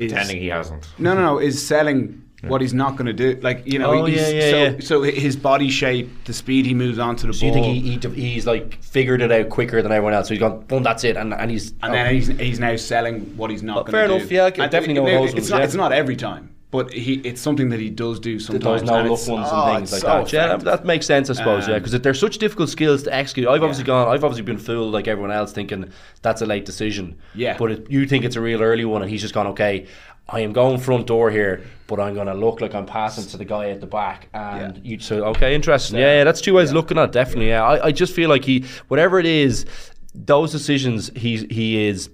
is 0.00 0.10
Pretending 0.10 0.38
he 0.42 0.48
hasn't. 0.48 0.88
no, 0.98 1.14
no, 1.14 1.20
no, 1.22 1.38
is 1.38 1.64
selling 1.64 2.24
what 2.48 2.60
he's 2.60 2.74
not 2.74 2.96
going 2.96 3.06
to 3.06 3.12
do. 3.12 3.38
Like 3.40 3.66
you 3.66 3.78
know, 3.78 3.92
Oh, 3.92 4.04
he's, 4.04 4.20
yeah, 4.20 4.28
yeah, 4.28 4.50
so 4.50 4.56
yeah. 4.56 4.80
so 4.80 5.02
his 5.02 5.36
body 5.36 5.70
shape, 5.70 6.24
the 6.24 6.32
speed 6.32 6.66
he 6.66 6.74
moves 6.74 6.98
onto 6.98 7.22
the 7.22 7.32
ball. 7.32 7.34
So 7.34 7.46
you 7.46 7.52
think 7.52 7.66
he, 7.66 7.80
he 8.20 8.32
he's 8.32 8.46
like 8.46 8.82
figured 8.82 9.22
it 9.22 9.30
out 9.30 9.48
quicker 9.48 9.80
than 9.82 9.92
everyone 9.92 10.14
else? 10.14 10.28
So 10.28 10.34
he's 10.34 10.40
gone, 10.40 10.60
boom, 10.66 10.82
that's 10.82 11.04
it, 11.04 11.16
and 11.16 11.32
and 11.34 11.50
he's 11.50 11.72
and 11.82 11.94
then 11.94 12.14
he's 12.14 12.26
he's 12.28 12.58
now 12.60 12.76
selling 12.76 13.36
what 13.36 13.50
he's 13.50 13.62
not 13.62 13.86
going 13.86 13.92
fair 13.92 14.02
to 14.08 14.08
do. 14.08 14.14
enough, 14.16 14.30
yeah, 14.30 14.44
I 14.64 14.66
definitely 14.68 14.94
know 14.94 15.06
it- 15.06 15.12
those 15.12 15.28
it's 15.30 15.34
ones, 15.34 15.50
not 15.50 15.58
yeah. 15.58 15.64
it's 15.64 15.74
not 15.74 15.92
every 15.92 16.16
time. 16.16 16.48
But 16.72 16.90
he, 16.90 17.16
it's 17.16 17.38
something 17.42 17.68
that 17.68 17.80
he 17.80 17.90
does 17.90 18.18
do 18.18 18.40
sometimes. 18.40 18.80
those 18.80 18.82
no 18.90 18.94
and 18.96 19.10
look 19.10 19.28
ones 19.28 19.46
oh, 19.52 19.66
and 19.76 19.76
things 19.86 19.92
like 19.92 20.00
so 20.00 20.06
that. 20.06 20.32
Yeah, 20.32 20.46
that, 20.56 20.64
that 20.64 20.84
makes 20.86 21.04
sense, 21.04 21.28
I 21.28 21.34
suppose. 21.34 21.68
yeah, 21.68 21.74
Um, 21.74 21.80
because 21.82 22.00
they're 22.00 22.14
such 22.14 22.38
difficult 22.38 22.70
skills 22.70 23.02
to 23.02 23.14
execute. 23.14 23.46
I've 23.46 23.62
obviously 23.62 23.84
gone. 23.84 24.08
I've 24.08 24.24
obviously 24.24 24.44
been 24.44 24.56
fooled 24.56 24.94
like 24.94 25.06
everyone 25.06 25.32
else, 25.32 25.52
thinking 25.52 25.90
that's 26.22 26.40
a 26.40 26.46
late 26.46 26.64
decision. 26.64 27.18
Yeah. 27.34 27.58
but 27.58 27.72
it, 27.72 27.90
you 27.90 28.06
think 28.06 28.24
it's 28.24 28.36
a 28.36 28.40
real 28.40 28.62
early 28.62 28.86
one, 28.86 29.02
and 29.02 29.10
he's 29.10 29.20
just 29.20 29.34
gone. 29.34 29.48
Okay, 29.48 29.86
I 30.28 30.40
am 30.40 30.52
going 30.52 30.78
front 30.78 31.06
door 31.06 31.30
here, 31.30 31.64
but 31.86 32.00
I'm 32.00 32.14
going 32.14 32.28
to 32.28 32.34
look 32.34 32.60
like 32.60 32.74
I'm 32.74 32.86
passing 32.86 33.26
to 33.30 33.36
the 33.36 33.44
guy 33.44 33.70
at 33.70 33.80
the 33.80 33.86
back. 33.86 34.28
And 34.32 34.80
you 34.84 34.98
so 35.00 35.24
okay, 35.26 35.54
interesting. 35.54 35.98
Yeah, 35.98 36.18
yeah, 36.18 36.24
that's 36.24 36.40
two 36.40 36.54
ways 36.54 36.70
of 36.70 36.76
looking 36.76 36.96
at. 36.98 37.10
it, 37.10 37.12
Definitely. 37.12 37.48
Yeah, 37.48 37.64
I, 37.64 37.86
I 37.86 37.92
just 37.92 38.14
feel 38.14 38.30
like 38.30 38.44
he, 38.44 38.64
whatever 38.88 39.18
it 39.18 39.26
is, 39.26 39.66
those 40.14 40.52
decisions 40.52 41.10
he's 41.16 41.42
he 41.50 41.86
is. 41.86 42.08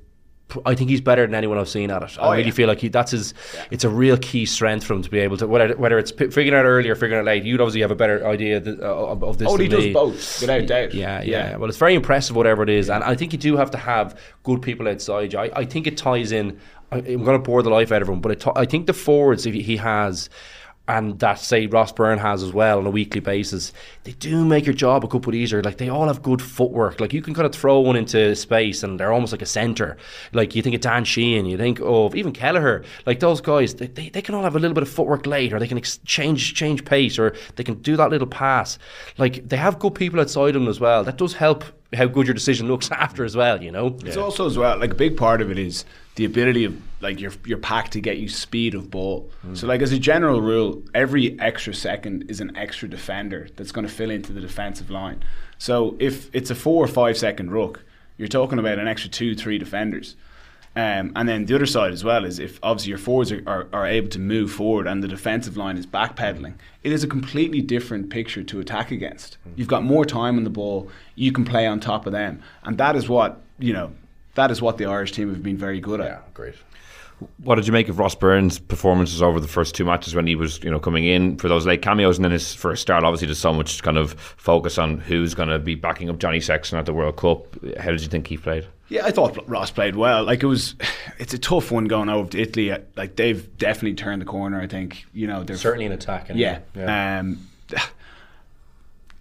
I 0.64 0.75
think 0.75 0.88
he's 0.88 1.03
better 1.03 1.27
than 1.27 1.35
anyone 1.35 1.59
I've 1.59 1.68
seen 1.68 1.90
at 1.90 2.03
it. 2.03 2.16
I 2.18 2.23
Oh, 2.29 2.31
really 2.31 2.44
yeah. 2.44 2.51
feel 2.53 2.68
like 2.68 2.79
he, 2.81 2.88
that's 2.88 3.11
his. 3.11 3.35
It's 3.71 3.85
a 3.85 3.90
real 3.90 4.16
key 4.16 4.47
strength 4.47 4.87
for 4.87 4.94
him 4.94 5.03
to 5.03 5.11
be 5.11 5.18
able 5.18 5.37
to 5.37 5.47
whether 5.47 5.77
whether 5.77 5.99
it's 5.99 6.11
figuring 6.11 6.55
out 6.55 6.64
early 6.64 6.88
or 6.88 6.94
figuring 6.94 7.21
out 7.21 7.27
late. 7.27 7.44
You'd 7.44 7.61
obviously 7.61 7.83
have 7.83 7.90
a 7.90 7.94
better 7.94 8.27
idea 8.27 8.57
uh, 8.66 8.71
of, 8.87 9.23
of 9.23 9.37
this. 9.37 9.47
Oh, 9.47 9.59
he 9.59 9.68
does 9.68 9.85
me. 9.85 9.92
both, 9.92 10.40
without 10.40 10.66
doubt. 10.66 10.94
Yeah, 10.94 11.21
yeah, 11.23 11.55
Well, 11.57 11.68
it's 11.68 11.77
very 11.77 11.94
impressive, 11.94 12.35
whatever 12.35 12.62
it 12.62 12.71
is, 12.71 12.88
and 12.88 13.05
I 13.05 13.14
think 13.14 13.35
you 13.35 13.38
do 13.38 13.59
have 13.59 13.71
to 13.73 13.79
have 13.79 14.18
good 14.42 14.62
people 14.62 14.88
outside 14.88 15.35
you. 15.35 15.38
I, 15.38 15.51
I 15.55 15.64
think 15.66 15.87
it 15.87 15.99
ties 15.99 16.33
in. 16.33 16.59
I, 16.90 16.98
I'm 16.98 17.24
going 17.24 17.38
to 17.38 17.38
bore 17.38 17.62
the 17.62 17.70
life 17.70 17.92
out 17.92 18.03
of 18.03 18.09
him, 18.09 18.20
but 18.20 18.33
it 18.33 18.40
t- 18.40 18.51
I 18.57 18.64
think 18.64 18.87
the 18.87 18.92
forwards 18.92 19.46
if 19.46 19.55
he, 19.55 19.62
he 19.62 19.77
has. 19.77 20.29
And 20.90 21.18
that 21.18 21.38
say 21.38 21.66
Ross 21.66 21.92
Byrne 21.92 22.16
has 22.16 22.42
as 22.42 22.55
well 22.55 22.79
on 22.79 22.87
a 22.87 22.90
weekly 22.90 23.20
basis, 23.20 23.74
they 24.05 24.12
do 24.12 24.42
make 24.42 24.64
your 24.64 24.74
job 24.74 25.05
a 25.05 25.07
couple 25.07 25.35
easier. 25.35 25.62
Like 25.62 25.77
they 25.77 25.90
all 25.90 26.07
have 26.07 26.22
good 26.22 26.40
footwork. 26.40 26.98
Like 26.98 27.12
you 27.12 27.20
can 27.20 27.35
kind 27.35 27.44
of 27.44 27.55
throw 27.55 27.81
one 27.81 27.94
into 27.94 28.35
space 28.35 28.83
and 28.83 28.98
they're 28.98 29.12
almost 29.12 29.33
like 29.33 29.42
a 29.42 29.46
centre. 29.46 29.98
Like 30.33 30.55
you 30.55 30.62
think 30.62 30.74
of 30.74 30.81
Dan 30.81 31.05
Sheehan, 31.05 31.44
you 31.44 31.59
think 31.59 31.79
of 31.83 32.14
even 32.14 32.33
Kelleher. 32.33 32.85
Like 33.05 33.20
those 33.20 33.42
guys, 33.42 33.74
they, 33.74 33.88
they, 33.88 34.09
they 34.09 34.22
can 34.22 34.35
all 34.35 34.44
have 34.44 34.57
a 34.57 34.59
little 34.59 34.74
bit 34.74 34.83
of 34.83 34.88
footwork 34.88 35.27
late, 35.27 35.53
or 35.53 35.59
they 35.59 35.68
can 35.68 35.77
ex- 35.77 36.01
change 36.07 36.55
change 36.55 36.87
pace, 36.87 37.18
or 37.18 37.37
they 37.57 37.64
can 37.64 37.74
do 37.83 37.94
that 37.98 38.09
little 38.09 38.27
pass. 38.27 38.79
Like 39.18 39.46
they 39.46 39.59
have 39.59 39.79
good 39.79 39.94
people 39.94 40.20
outside 40.20 40.55
them 40.55 40.68
as 40.68 40.81
well. 40.81 41.05
That 41.05 41.18
does 41.18 41.35
help 41.35 41.64
how 41.92 42.07
good 42.07 42.27
your 42.27 42.35
decision 42.35 42.66
looks 42.66 42.90
after 42.92 43.27
as 43.27 43.37
well. 43.37 43.62
You 43.62 43.72
know. 43.72 43.98
It's 44.07 44.16
also 44.16 44.46
as 44.46 44.57
well 44.57 44.79
like 44.79 44.92
a 44.92 44.96
big 44.96 45.18
part 45.18 45.42
of 45.42 45.51
it 45.51 45.59
is 45.59 45.85
the 46.19 46.25
ability 46.25 46.65
of 46.65 46.77
like 47.01 47.21
your 47.21 47.31
your 47.47 47.59
pack 47.59 47.91
to 47.91 48.01
get 48.01 48.19
you 48.19 48.29
speed 48.29 48.75
of 48.75 48.91
ball. 48.91 49.31
So 49.55 49.69
like 49.69 49.83
as 49.83 49.93
a 49.93 50.01
general 50.01 50.41
rule, 50.41 50.83
every 50.93 51.39
extra 51.39 51.73
second 51.73 52.29
is 52.29 52.41
an 52.41 52.57
extra 52.57 52.89
defender 52.89 53.47
that's 53.55 53.71
going 53.71 53.87
to 53.87 53.93
fill 53.93 54.11
into 54.11 54.33
the 54.33 54.41
defensive 54.41 54.91
line. 54.91 55.23
So 55.59 55.97
if 56.01 56.29
it's 56.35 56.51
a 56.51 56.57
four 56.57 56.85
or 56.85 56.89
five 56.89 57.17
second 57.17 57.53
ruck, 57.53 57.85
you're 58.17 58.27
talking 58.27 58.59
about 58.59 58.81
an 58.81 58.89
extra 58.89 59.09
two 59.09 59.37
three 59.37 59.59
defenders. 59.59 60.17
Um, 60.75 61.13
and 61.15 61.29
then 61.29 61.47
the 61.47 61.55
other 61.55 61.67
side 61.67 61.93
as 61.93 62.03
well 62.03 62.25
is 62.25 62.41
if 62.41 62.59
obviously 62.65 62.91
your 62.91 62.99
forwards 62.99 63.31
are, 63.31 63.43
are, 63.47 63.69
are 63.73 63.87
able 63.87 64.09
to 64.09 64.19
move 64.19 64.51
forward 64.51 64.89
and 64.89 65.03
the 65.03 65.09
defensive 65.09 65.57
line 65.57 65.79
is 65.79 65.87
backpedaling, 65.87 66.55
it 66.83 66.91
is 66.91 67.05
a 67.05 67.09
completely 67.09 67.61
different 67.61 68.11
picture 68.11 68.43
to 68.43 68.59
attack 68.59 68.91
against. 68.91 69.39
You've 69.55 69.69
got 69.69 69.85
more 69.85 70.05
time 70.05 70.37
on 70.37 70.43
the 70.43 70.51
ball, 70.51 70.91
you 71.15 71.31
can 71.31 71.45
play 71.45 71.65
on 71.65 71.79
top 71.79 72.07
of 72.07 72.13
them, 72.13 72.43
and 72.65 72.77
that 72.79 72.97
is 72.97 73.09
what 73.09 73.41
you 73.61 73.73
know. 73.73 73.93
That 74.38 74.53
is 74.53 74.62
what 74.62 74.79
the 74.79 74.87
Irish 74.87 75.11
team 75.11 75.31
have 75.31 75.42
been 75.42 75.57
very 75.57 75.81
good 75.81 76.01
at. 76.01 76.33
great. 76.33 76.55
What 77.38 77.57
did 77.57 77.66
you 77.66 77.72
make 77.72 77.88
of 77.88 77.98
Ross 77.98 78.14
Byrne's 78.14 78.61
performances 78.61 79.20
over 79.20 79.40
the 79.40 79.48
first 79.48 79.74
two 79.74 79.85
matches 79.85 80.14
when 80.14 80.29
he 80.29 80.37
was, 80.37 80.62
you 80.62 80.70
know, 80.70 80.79
coming 80.79 81.05
in 81.05 81.37
for 81.38 81.48
those 81.48 81.66
late 81.66 81.83
cameos 81.83 82.16
and 82.18 82.24
then 82.24 82.31
his 82.31 82.55
first 82.55 82.81
start? 82.81 83.03
Obviously, 83.03 83.27
there's 83.27 83.40
so 83.40 83.53
much 83.53 83.83
kind 83.83 83.98
of 83.98 84.12
focus 84.12 84.79
on 84.79 84.98
who's 84.98 85.35
going 85.35 85.48
to 85.48 85.59
be 85.59 85.74
backing 85.74 86.09
up 86.09 86.18
Johnny 86.18 86.38
Sexton 86.38 86.79
at 86.79 86.87
the 86.87 86.94
World 86.94 87.16
Cup. 87.16 87.46
How 87.81 87.90
did 87.90 88.03
you 88.03 88.07
think 88.07 88.29
he 88.29 88.37
played? 88.37 88.64
Yeah, 88.88 89.05
I 89.05 89.11
thought 89.11 89.37
Ross 89.48 89.72
played 89.72 89.96
well. 89.96 90.22
Like 90.22 90.44
it 90.44 90.46
was, 90.46 90.77
it's 91.18 91.35
a 91.35 91.38
tough 91.38 91.72
one 91.72 91.87
going 91.87 92.09
over 92.09 92.31
to 92.31 92.40
Italy. 92.40 92.72
Like 92.96 93.16
they've 93.16 93.59
definitely 93.59 93.94
turned 93.94 94.22
the 94.22 94.27
corner. 94.27 94.61
I 94.61 94.68
think 94.68 95.05
you 95.12 95.27
know 95.27 95.42
they're 95.42 95.57
Certainly 95.57 95.87
an 95.87 95.92
attack. 95.92 96.31
anyway. 96.31 96.62
Yeah. 96.77 97.18
Um, 97.18 97.48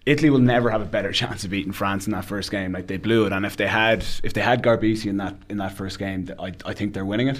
Italy 0.08 0.30
will 0.30 0.40
never 0.40 0.70
have 0.70 0.82
a 0.82 0.86
better 0.86 1.12
chance 1.12 1.44
of 1.44 1.52
beating 1.52 1.74
France 1.74 2.08
in 2.08 2.14
that 2.14 2.26
first 2.26 2.50
game. 2.50 2.72
Like 2.72 2.88
they 2.88 2.98
blew 2.98 3.26
it, 3.26 3.34
and 3.34 3.46
if 3.46 3.58
they 3.58 3.68
had 3.68 4.06
if 4.24 4.34
they 4.34 4.42
had 4.42 4.64
Garbisi 4.64 5.08
in 5.08 5.18
that 5.18 5.36
in 5.50 5.58
that 5.58 5.74
first 5.74 6.00
game, 6.00 6.30
I, 6.40 6.54
I 6.66 6.74
think 6.74 6.94
they're 6.94 7.06
winning 7.06 7.28
it. 7.28 7.40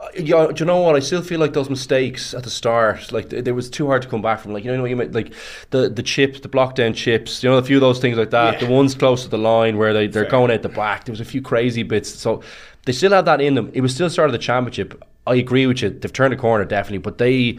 Uh, 0.00 0.08
yeah, 0.16 0.46
do 0.46 0.54
you 0.56 0.64
know 0.64 0.80
what? 0.80 0.96
I 0.96 1.00
still 1.00 1.22
feel 1.22 1.38
like 1.38 1.52
those 1.52 1.70
mistakes 1.70 2.34
at 2.34 2.44
the 2.44 2.50
start, 2.50 3.12
like 3.12 3.32
it 3.32 3.52
was 3.52 3.68
too 3.70 3.86
hard 3.86 4.02
to 4.02 4.08
come 4.08 4.22
back 4.22 4.40
from. 4.40 4.54
Like 4.54 4.64
you 4.64 4.74
know, 4.74 4.84
you 4.86 4.96
might, 4.96 5.12
like 5.12 5.34
the 5.70 5.90
the 5.90 6.02
chips, 6.02 6.40
the 6.40 6.48
block 6.48 6.74
down 6.74 6.94
chips. 6.94 7.42
You 7.42 7.50
know, 7.50 7.58
a 7.58 7.62
few 7.62 7.76
of 7.76 7.82
those 7.82 8.00
things 8.00 8.16
like 8.16 8.30
that. 8.30 8.54
Yeah. 8.54 8.66
The 8.66 8.72
ones 8.72 8.94
close 8.94 9.22
to 9.24 9.28
the 9.28 9.38
line 9.38 9.76
where 9.76 9.92
they 9.92 10.06
they're 10.06 10.24
Fair. 10.24 10.30
going 10.30 10.50
out 10.50 10.62
the 10.62 10.70
back. 10.70 11.04
There 11.04 11.12
was 11.12 11.20
a 11.20 11.26
few 11.26 11.42
crazy 11.42 11.82
bits. 11.82 12.08
So 12.08 12.42
they 12.86 12.92
still 12.92 13.12
had 13.12 13.26
that 13.26 13.40
in 13.42 13.54
them. 13.54 13.70
It 13.74 13.82
was 13.82 13.94
still 13.94 14.06
the 14.06 14.10
start 14.10 14.30
of 14.30 14.32
the 14.32 14.38
championship. 14.38 15.00
I 15.26 15.34
agree 15.34 15.66
with 15.66 15.82
you. 15.82 15.90
They've 15.90 16.12
turned 16.12 16.32
a 16.32 16.38
corner 16.38 16.64
definitely, 16.64 16.98
but 16.98 17.18
they. 17.18 17.58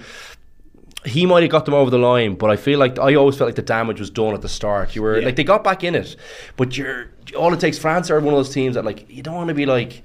He 1.05 1.25
might 1.25 1.43
have 1.43 1.51
got 1.51 1.65
them 1.65 1.73
over 1.73 1.89
the 1.91 1.97
line, 1.97 2.35
but 2.35 2.49
I 2.49 2.55
feel 2.55 2.79
like 2.79 2.97
I 2.99 3.15
always 3.15 3.35
felt 3.35 3.47
like 3.49 3.55
the 3.55 3.61
damage 3.61 3.99
was 3.99 4.09
done 4.09 4.33
at 4.33 4.41
the 4.41 4.49
start. 4.49 4.95
You 4.95 5.01
were 5.01 5.19
Yeah. 5.19 5.25
like 5.25 5.35
they 5.35 5.43
got 5.43 5.63
back 5.63 5.83
in 5.83 5.95
it, 5.95 6.15
but 6.55 6.77
you're 6.77 7.07
all 7.37 7.53
it 7.53 7.59
takes. 7.59 7.77
France 7.77 8.09
are 8.09 8.19
one 8.19 8.33
of 8.33 8.37
those 8.39 8.53
teams 8.53 8.75
that 8.75 8.85
like 8.85 9.05
you 9.09 9.21
don't 9.23 9.35
want 9.35 9.49
to 9.49 9.53
be 9.53 9.65
like 9.65 10.03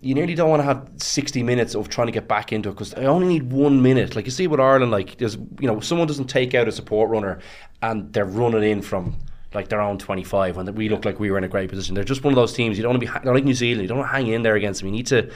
you 0.00 0.14
nearly 0.14 0.34
don't 0.34 0.50
want 0.50 0.60
to 0.60 0.64
have 0.64 0.86
60 0.98 1.42
minutes 1.42 1.74
of 1.74 1.88
trying 1.88 2.08
to 2.08 2.12
get 2.12 2.28
back 2.28 2.52
into 2.52 2.68
it 2.68 2.72
because 2.72 2.92
I 2.92 3.04
only 3.04 3.26
need 3.26 3.50
one 3.50 3.80
minute. 3.80 4.14
Like 4.14 4.26
you 4.26 4.30
see 4.30 4.46
with 4.46 4.60
Ireland, 4.60 4.90
like 4.92 5.16
there's 5.16 5.36
you 5.36 5.66
know 5.66 5.80
someone 5.80 6.06
doesn't 6.06 6.26
take 6.26 6.54
out 6.54 6.68
a 6.68 6.72
support 6.72 7.08
runner 7.10 7.38
and 7.80 8.12
they're 8.12 8.26
running 8.26 8.62
in 8.64 8.82
from 8.82 9.16
like 9.54 9.68
their 9.68 9.80
own 9.80 9.96
25 9.98 10.56
when 10.56 10.74
we 10.74 10.88
look 10.88 11.04
like 11.06 11.20
we 11.20 11.30
were 11.30 11.38
in 11.38 11.44
a 11.44 11.48
great 11.48 11.70
position. 11.70 11.94
They're 11.94 12.04
just 12.04 12.22
one 12.24 12.32
of 12.32 12.36
those 12.36 12.52
teams 12.52 12.76
you 12.76 12.82
don't 12.82 12.90
want 12.98 13.02
to 13.02 13.12
be 13.12 13.18
they're 13.24 13.32
like 13.34 13.44
New 13.44 13.54
Zealand. 13.54 13.82
You 13.82 13.88
don't 13.88 13.98
want 13.98 14.10
to 14.10 14.14
hang 14.16 14.26
in 14.26 14.42
there 14.42 14.56
against 14.56 14.80
them. 14.80 14.88
You 14.88 14.96
need 14.96 15.06
to. 15.06 15.30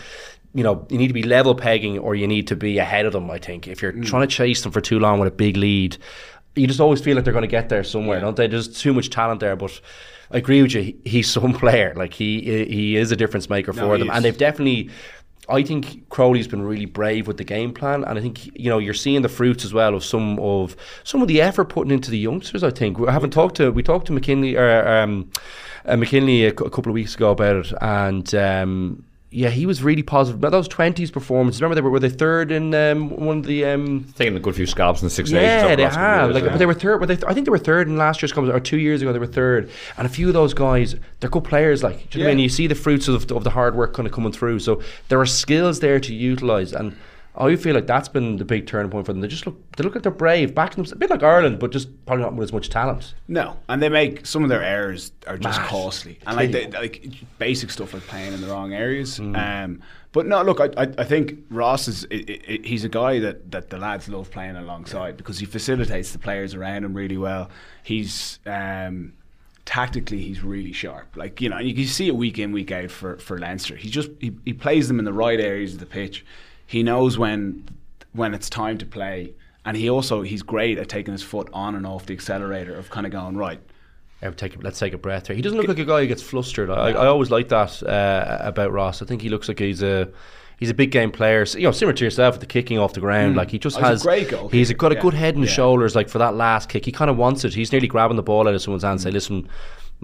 You 0.54 0.64
know, 0.64 0.87
you 0.90 0.98
need 0.98 1.08
to 1.08 1.14
be 1.14 1.22
level 1.22 1.54
pegging, 1.54 1.98
or 1.98 2.14
you 2.14 2.26
need 2.26 2.46
to 2.48 2.56
be 2.56 2.78
ahead 2.78 3.06
of 3.06 3.12
them. 3.12 3.30
I 3.30 3.38
think 3.38 3.68
if 3.68 3.82
you're 3.82 3.92
trying 3.92 4.22
to 4.22 4.34
chase 4.34 4.62
them 4.62 4.72
for 4.72 4.80
too 4.80 4.98
long 4.98 5.20
with 5.20 5.28
a 5.28 5.37
big 5.37 5.56
lead, 5.56 5.96
you 6.56 6.66
just 6.66 6.80
always 6.80 7.00
feel 7.00 7.14
like 7.16 7.24
they're 7.24 7.32
going 7.32 7.42
to 7.42 7.48
get 7.48 7.68
there 7.68 7.84
somewhere, 7.84 8.20
don't 8.20 8.37
they? 8.37 8.46
There's 8.46 8.66
too 8.68 8.92
much 8.94 9.11
talent 9.11 9.40
there, 9.40 9.56
but 9.56 9.78
I 10.30 10.38
agree 10.38 10.62
with 10.62 10.72
you. 10.74 10.82
He- 10.82 10.96
He's 11.04 11.30
some 11.38 11.52
player. 11.52 11.92
Like 11.94 12.14
he 12.14 12.64
he 12.64 12.96
is 12.96 13.12
a 13.12 13.16
difference 13.16 13.48
maker 13.50 13.72
No, 13.72 13.82
for 13.82 13.96
he 13.96 14.00
them, 14.02 14.11
is. 14.11 14.16
and 14.16 14.24
they've 14.24 14.38
definitely. 14.38 14.90
I 15.50 15.62
think 15.62 16.06
Crowley's 16.11 16.46
been 16.46 16.61
really 16.61 16.84
brave 16.84 17.26
with 17.26 17.38
the 17.38 17.44
game 17.44 17.72
plan, 17.72 18.04
and 18.04 18.18
I 18.18 18.22
think 18.22 18.46
you 18.58 18.68
know 18.68 18.78
you're 18.78 18.92
seeing 18.94 19.22
the 19.22 19.30
fruits 19.30 19.64
as 19.64 19.72
well 19.72 19.94
of 19.94 20.04
some 20.04 20.38
of 20.40 20.76
some 21.04 21.22
of 21.22 21.28
the 21.28 21.40
effort 21.40 21.66
putting 21.66 21.90
into 21.92 22.11
the 22.11 22.18
youngsters. 22.18 22.62
I 22.64 22.70
think 22.70 22.98
we 22.98 23.08
haven't 23.08 23.30
talked 23.30 23.56
to 23.56 23.70
we 23.70 23.82
talked 23.82 24.06
to 24.08 24.12
McKinley 24.12 24.56
or 24.56 24.87
um, 24.88 25.30
uh, 25.87 25.96
McKinley 25.96 26.44
a, 26.46 26.52
couple 26.52 26.88
of 26.90 26.94
weeks 26.94 27.14
ago 27.14 27.30
about 27.32 27.56
it, 27.66 27.72
and. 27.80 28.34
Um, 28.34 29.04
yeah, 29.31 29.51
he 29.51 29.67
was 29.67 29.83
really 29.83 30.03
positive. 30.03 30.41
But 30.41 30.51
those 30.51 30.67
twenties 30.69 31.11
performances. 31.11 31.61
Remember, 31.61 31.75
they 31.75 31.81
were 31.83 31.91
were 31.91 32.01
they 32.01 32.09
third 32.09 32.51
in 32.51 32.75
um, 32.75 33.11
one 33.11 33.38
of 33.38 33.45
the 33.45 33.64
um, 33.67 34.07
Taking 34.17 34.37
a 34.37 34.41
good 34.41 34.55
few 34.57 34.67
scalps 34.67 35.03
in 35.03 35.07
the 35.07 35.11
Six 35.11 35.31
yeah, 35.31 35.75
they 35.77 35.83
last 35.85 35.95
couple 35.97 36.07
of 36.07 36.11
have. 36.11 36.27
years, 36.29 36.35
Like, 36.35 36.45
yeah. 36.45 36.51
but 36.51 36.59
they 36.59 36.67
were 36.67 36.75
third. 36.75 36.99
But 37.01 37.09
they, 37.09 37.27
I 37.27 37.35
think 37.35 37.45
they 37.45 37.51
were 37.51 37.59
third 37.59 37.88
in 37.88 37.97
last 37.99 38.23
year's 38.23 38.33
competition, 38.33 38.57
or 38.57 38.61
two 38.61 38.79
years 38.79 39.03
ago 39.03 39.12
they 39.12 39.19
were 39.19 39.27
third. 39.27 39.71
And 39.99 40.07
a 40.07 40.11
few 40.11 40.29
of 40.29 40.35
those 40.35 40.55
guys, 40.55 40.97
they're 41.21 41.29
good 41.31 41.45
players. 41.45 41.83
Like, 41.83 42.09
do 42.11 42.19
you 42.19 42.25
know 42.25 42.29
what 42.29 42.33
I 42.33 42.37
mean? 42.37 42.43
You 42.45 42.49
see 42.49 42.67
the 42.67 42.75
fruits 42.75 43.07
of, 43.09 43.31
of 43.31 43.45
the 43.45 43.51
hard 43.51 43.75
work 43.75 43.93
kind 43.93 44.07
of 44.07 44.14
coming 44.14 44.33
through. 44.33 44.61
So 44.61 44.83
there 45.09 45.21
are 45.21 45.27
skills 45.27 45.81
there 45.81 46.01
to 46.01 46.14
utilize, 46.14 46.73
and 46.73 46.97
I 47.38 47.55
feel 47.55 47.74
like 47.74 47.87
that's 47.87 48.09
been 48.09 48.37
the 48.37 48.44
big 48.44 48.66
turning 48.66 48.90
point 48.90 49.07
for 49.07 49.12
them. 49.12 49.20
They 49.20 49.29
just 49.29 49.46
look, 49.46 49.57
they 49.77 49.85
look 49.85 49.94
like 49.94 50.03
they're 50.03 50.11
brave, 50.11 50.57
back 50.57 50.74
them 50.74 50.85
a 50.90 50.96
bit 50.96 51.09
like 51.09 51.22
Ireland, 51.22 51.61
but 51.61 51.70
just 51.70 51.88
probably 52.05 52.24
not 52.24 52.35
with 52.35 52.48
as 52.48 52.53
much 52.53 52.68
talent. 52.68 53.14
No, 53.29 53.57
and 53.68 53.81
they 53.81 53.88
make 53.88 54.27
some 54.27 54.42
of 54.42 54.48
their 54.48 54.62
errors 54.62 55.12
are 55.29 55.38
just 55.38 55.61
Mad. 55.61 55.68
costly, 55.68 56.18
and 56.27 56.37
like 56.37 56.51
they, 56.51 56.66
like 56.66 57.07
basic 57.38 57.70
stuff 57.70 57.94
like 57.94 58.03
playing 58.09 58.33
in 58.33 58.40
the 58.40 58.48
wrong 58.48 58.72
areas. 58.72 59.20
Um, 59.20 59.83
but 60.11 60.27
no, 60.27 60.42
look, 60.42 60.61
I, 60.61 60.70
I, 60.77 60.92
I 60.98 61.05
think 61.05 61.38
Ross 61.51 61.87
is 61.87 62.07
i 62.11 62.24
i 62.27 62.59
he's 62.64 62.83
a 62.83 62.88
guy 62.88 63.20
that, 63.20 63.51
that 63.53 63.70
the 63.70 63.79
lads 63.79 64.09
love 64.09 64.31
playing 64.31 64.57
alongside 64.57 65.16
because 65.16 65.38
he 65.38 65.46
facilitates 65.46 66.12
the 66.12 66.18
players 66.18 66.55
around 66.55 66.85
him 66.85 66.94
really 66.94 67.18
well. 67.18 67.51
He's 67.85 68.40
um, 68.46 69.12
tactically 69.64 70.22
he's 70.22 70.42
really 70.42 70.72
sharp. 70.72 71.16
Like 71.16 71.40
you 71.40 71.51
know, 71.51 71.59
you 71.59 71.74
can 71.74 71.87
see 71.87 72.09
it 72.09 72.16
week 72.16 72.38
in 72.38 72.51
week 72.51 72.72
out 72.72 72.90
for 72.90 73.18
for 73.18 73.38
Leinster. 73.38 73.77
He 73.77 73.90
just 73.90 74.11
he, 74.18 74.33
he 74.44 74.55
plays 74.55 74.88
them 74.88 74.98
in 74.98 75.05
the 75.05 75.12
right 75.12 75.38
areas 75.38 75.74
of 75.74 75.81
the 75.81 75.87
pitch. 75.87 76.24
He 76.68 76.83
knows 76.85 77.18
when 77.18 77.66
when 78.12 78.35
it's 78.35 78.48
time 78.48 78.78
to 78.78 78.87
play, 78.87 79.33
and 79.64 79.76
he 79.76 79.88
also 79.90 80.22
he's 80.22 80.42
great 80.42 80.78
at 80.78 80.88
taking 80.88 81.12
his 81.12 81.22
foot 81.22 81.48
on 81.52 81.74
and 81.74 81.85
off 81.87 82.07
the 82.07 82.12
accelerator 82.14 82.76
of 82.76 82.90
kind 82.90 83.07
of 83.07 83.11
going 83.12 83.37
right. 83.37 83.61
Take 84.37 84.62
let's 84.62 84.78
take 84.78 84.92
a 84.92 84.98
breath 84.98 85.28
here. 85.28 85.37
He 85.37 85.42
doesn't 85.42 85.57
look 85.59 85.68
like 85.68 85.78
a 85.78 85.85
guy 85.85 86.00
who 86.02 86.07
gets 86.09 86.22
flustered. 86.22 86.70
I, 86.70 86.90
I 86.90 87.07
always 87.07 87.31
like 87.31 87.48
that 87.48 87.83
uh, 87.85 88.38
about 88.40 88.70
Ross. 88.72 89.00
I 89.00 89.07
think 89.07 89.22
he 89.22 89.28
looks 89.28 89.48
like 89.48 89.61
he's 89.61 89.83
a 89.83 90.09
he's 90.59 90.70
a 90.70 90.74
big 90.74 90.90
game 90.90 91.11
player. 91.12 91.46
So, 91.46 91.57
you 91.59 91.64
know, 91.64 91.70
similar 91.72 91.94
to 91.94 92.04
yourself 92.04 92.35
with 92.35 92.40
the 92.40 92.46
kicking 92.46 92.78
off 92.78 92.92
the 92.94 93.00
ground. 93.00 93.37
Like 93.37 93.50
he 93.50 93.59
just 93.59 93.76
Oh, 93.76 93.81
he's 93.81 93.87
a 93.87 93.90
has 93.90 94.02
great 94.02 94.28
goalkeeper, 94.28 94.57
He's 94.57 94.72
got 94.72 94.92
a 94.92 94.96
yeah. 94.96 95.00
good 95.00 95.14
head 95.14 95.37
and 95.37 95.44
Yeah. 95.44 95.50
shoulders. 95.50 95.94
Like 95.94 96.09
for 96.09 96.18
that 96.18 96.35
last 96.35 96.68
kick, 96.68 96.85
he 96.85 96.90
kind 96.92 97.11
of 97.11 97.16
wants 97.16 97.44
it. 97.44 97.54
He's 97.54 97.70
nearly 97.72 97.87
grabbing 97.87 98.16
the 98.16 98.22
ball 98.24 98.46
out 98.48 98.54
of 98.54 98.61
someone's 98.61 98.83
hand. 98.83 98.94
and 98.94 99.00
Say, 99.00 99.11
listen. 99.12 99.48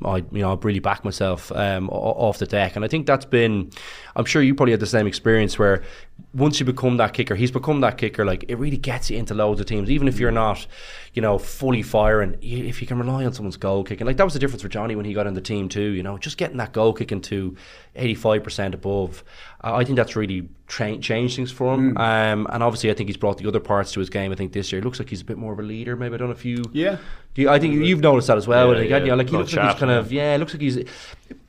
I 0.05 0.17
you 0.17 0.41
know 0.43 0.53
I 0.53 0.57
really 0.61 0.81
back 0.81 1.05
myself 1.05 1.53
um, 1.53 1.89
off 1.91 2.39
the 2.39 2.47
deck, 2.47 2.75
and 2.75 2.85
I 2.85 2.89
think 2.89 3.07
that's 3.07 3.25
been. 3.25 3.71
I'm 4.17 4.25
sure 4.25 4.43
you 4.43 4.53
probably 4.53 4.73
had 4.73 4.81
the 4.81 4.87
same 4.89 5.07
experience 5.07 5.57
where 5.57 5.85
once 6.33 6.59
you 6.59 6.67
become 6.67 6.97
that 6.97 7.13
kicker, 7.13 7.35
he's 7.35 7.51
become 7.51 7.81
that 7.81 7.99
kicker. 7.99 8.25
Like 8.25 8.45
it 8.49 8.57
really 8.57 8.77
gets 8.77 9.11
you 9.11 9.19
into 9.19 9.35
loads 9.35 9.61
of 9.61 9.67
teams, 9.67 9.91
even 9.91 10.09
if 10.09 10.19
you're 10.19 10.31
not, 10.31 10.67
you 11.13 11.23
know, 11.23 11.39
fully 11.39 11.83
firing. 11.83 12.37
You, 12.41 12.65
if 12.65 12.81
you 12.81 12.87
can 12.87 12.99
rely 12.99 13.25
on 13.25 13.33
someone's 13.33 13.57
goal 13.57 13.85
kicking, 13.85 14.07
like 14.07 14.17
that 14.17 14.25
was 14.25 14.33
the 14.33 14.39
difference 14.39 14.63
for 14.63 14.69
Johnny 14.69 14.97
when 14.97 15.05
he 15.05 15.15
got 15.15 15.27
in 15.27 15.35
the 15.35 15.41
team 15.41 15.69
too. 15.69 15.81
You 15.81 16.03
know, 16.03 16.19
just 16.19 16.37
getting 16.37 16.57
that 16.57 16.73
goal 16.73 16.93
kicking 16.93 17.21
to 17.23 17.57
85 17.97 18.43
percent 18.43 18.75
above. 18.75 19.25
Uh, 19.63 19.75
I 19.75 19.85
think 19.85 19.97
that's 19.97 20.17
really 20.17 20.49
tra- 20.67 20.99
changed 20.99 21.37
things 21.37 21.53
for 21.53 21.75
him. 21.75 21.97
Um, 21.97 22.47
and 22.51 22.63
obviously, 22.63 22.91
I 22.91 22.95
think 22.95 23.09
he's 23.09 23.17
brought 23.17 23.39
the 23.39 23.49
other 23.49 23.61
parts 23.61 23.93
to 23.93 24.01
his 24.01 24.11
game. 24.11 24.33
I 24.33 24.35
think 24.35 24.53
this 24.53 24.73
year 24.73 24.81
it 24.81 24.85
looks 24.85 24.99
like 24.99 25.09
he's 25.09 25.21
a 25.21 25.25
bit 25.25 25.39
more 25.39 25.53
of 25.53 25.59
a 25.59 25.63
leader. 25.63 25.97
Maybe 25.97 26.15
I 26.15 26.19
don't 26.19 26.29
know 26.29 26.35
if 26.35 26.45
you. 26.45 26.63
Yeah. 26.73 26.99
Do 27.35 27.43
you, 27.43 27.51
I 27.51 27.59
think 27.59 27.75
you've 27.75 28.01
noticed 28.01 28.29
that 28.29 28.37
as 28.37 28.47
well. 28.47 28.75
Yeah, 28.75 28.83
yeah. 28.83 28.99
You 28.99 29.07
know, 29.07 29.17
like 29.17 29.29
he 29.29 29.37
looks 29.37 29.53
like 29.53 29.71
he's 29.71 29.81
kind 29.81 29.91
of 29.91 30.13
yeah. 30.13 30.35
It 30.35 30.39
looks 30.39 30.55
like 30.55 30.61
he's 30.61 30.79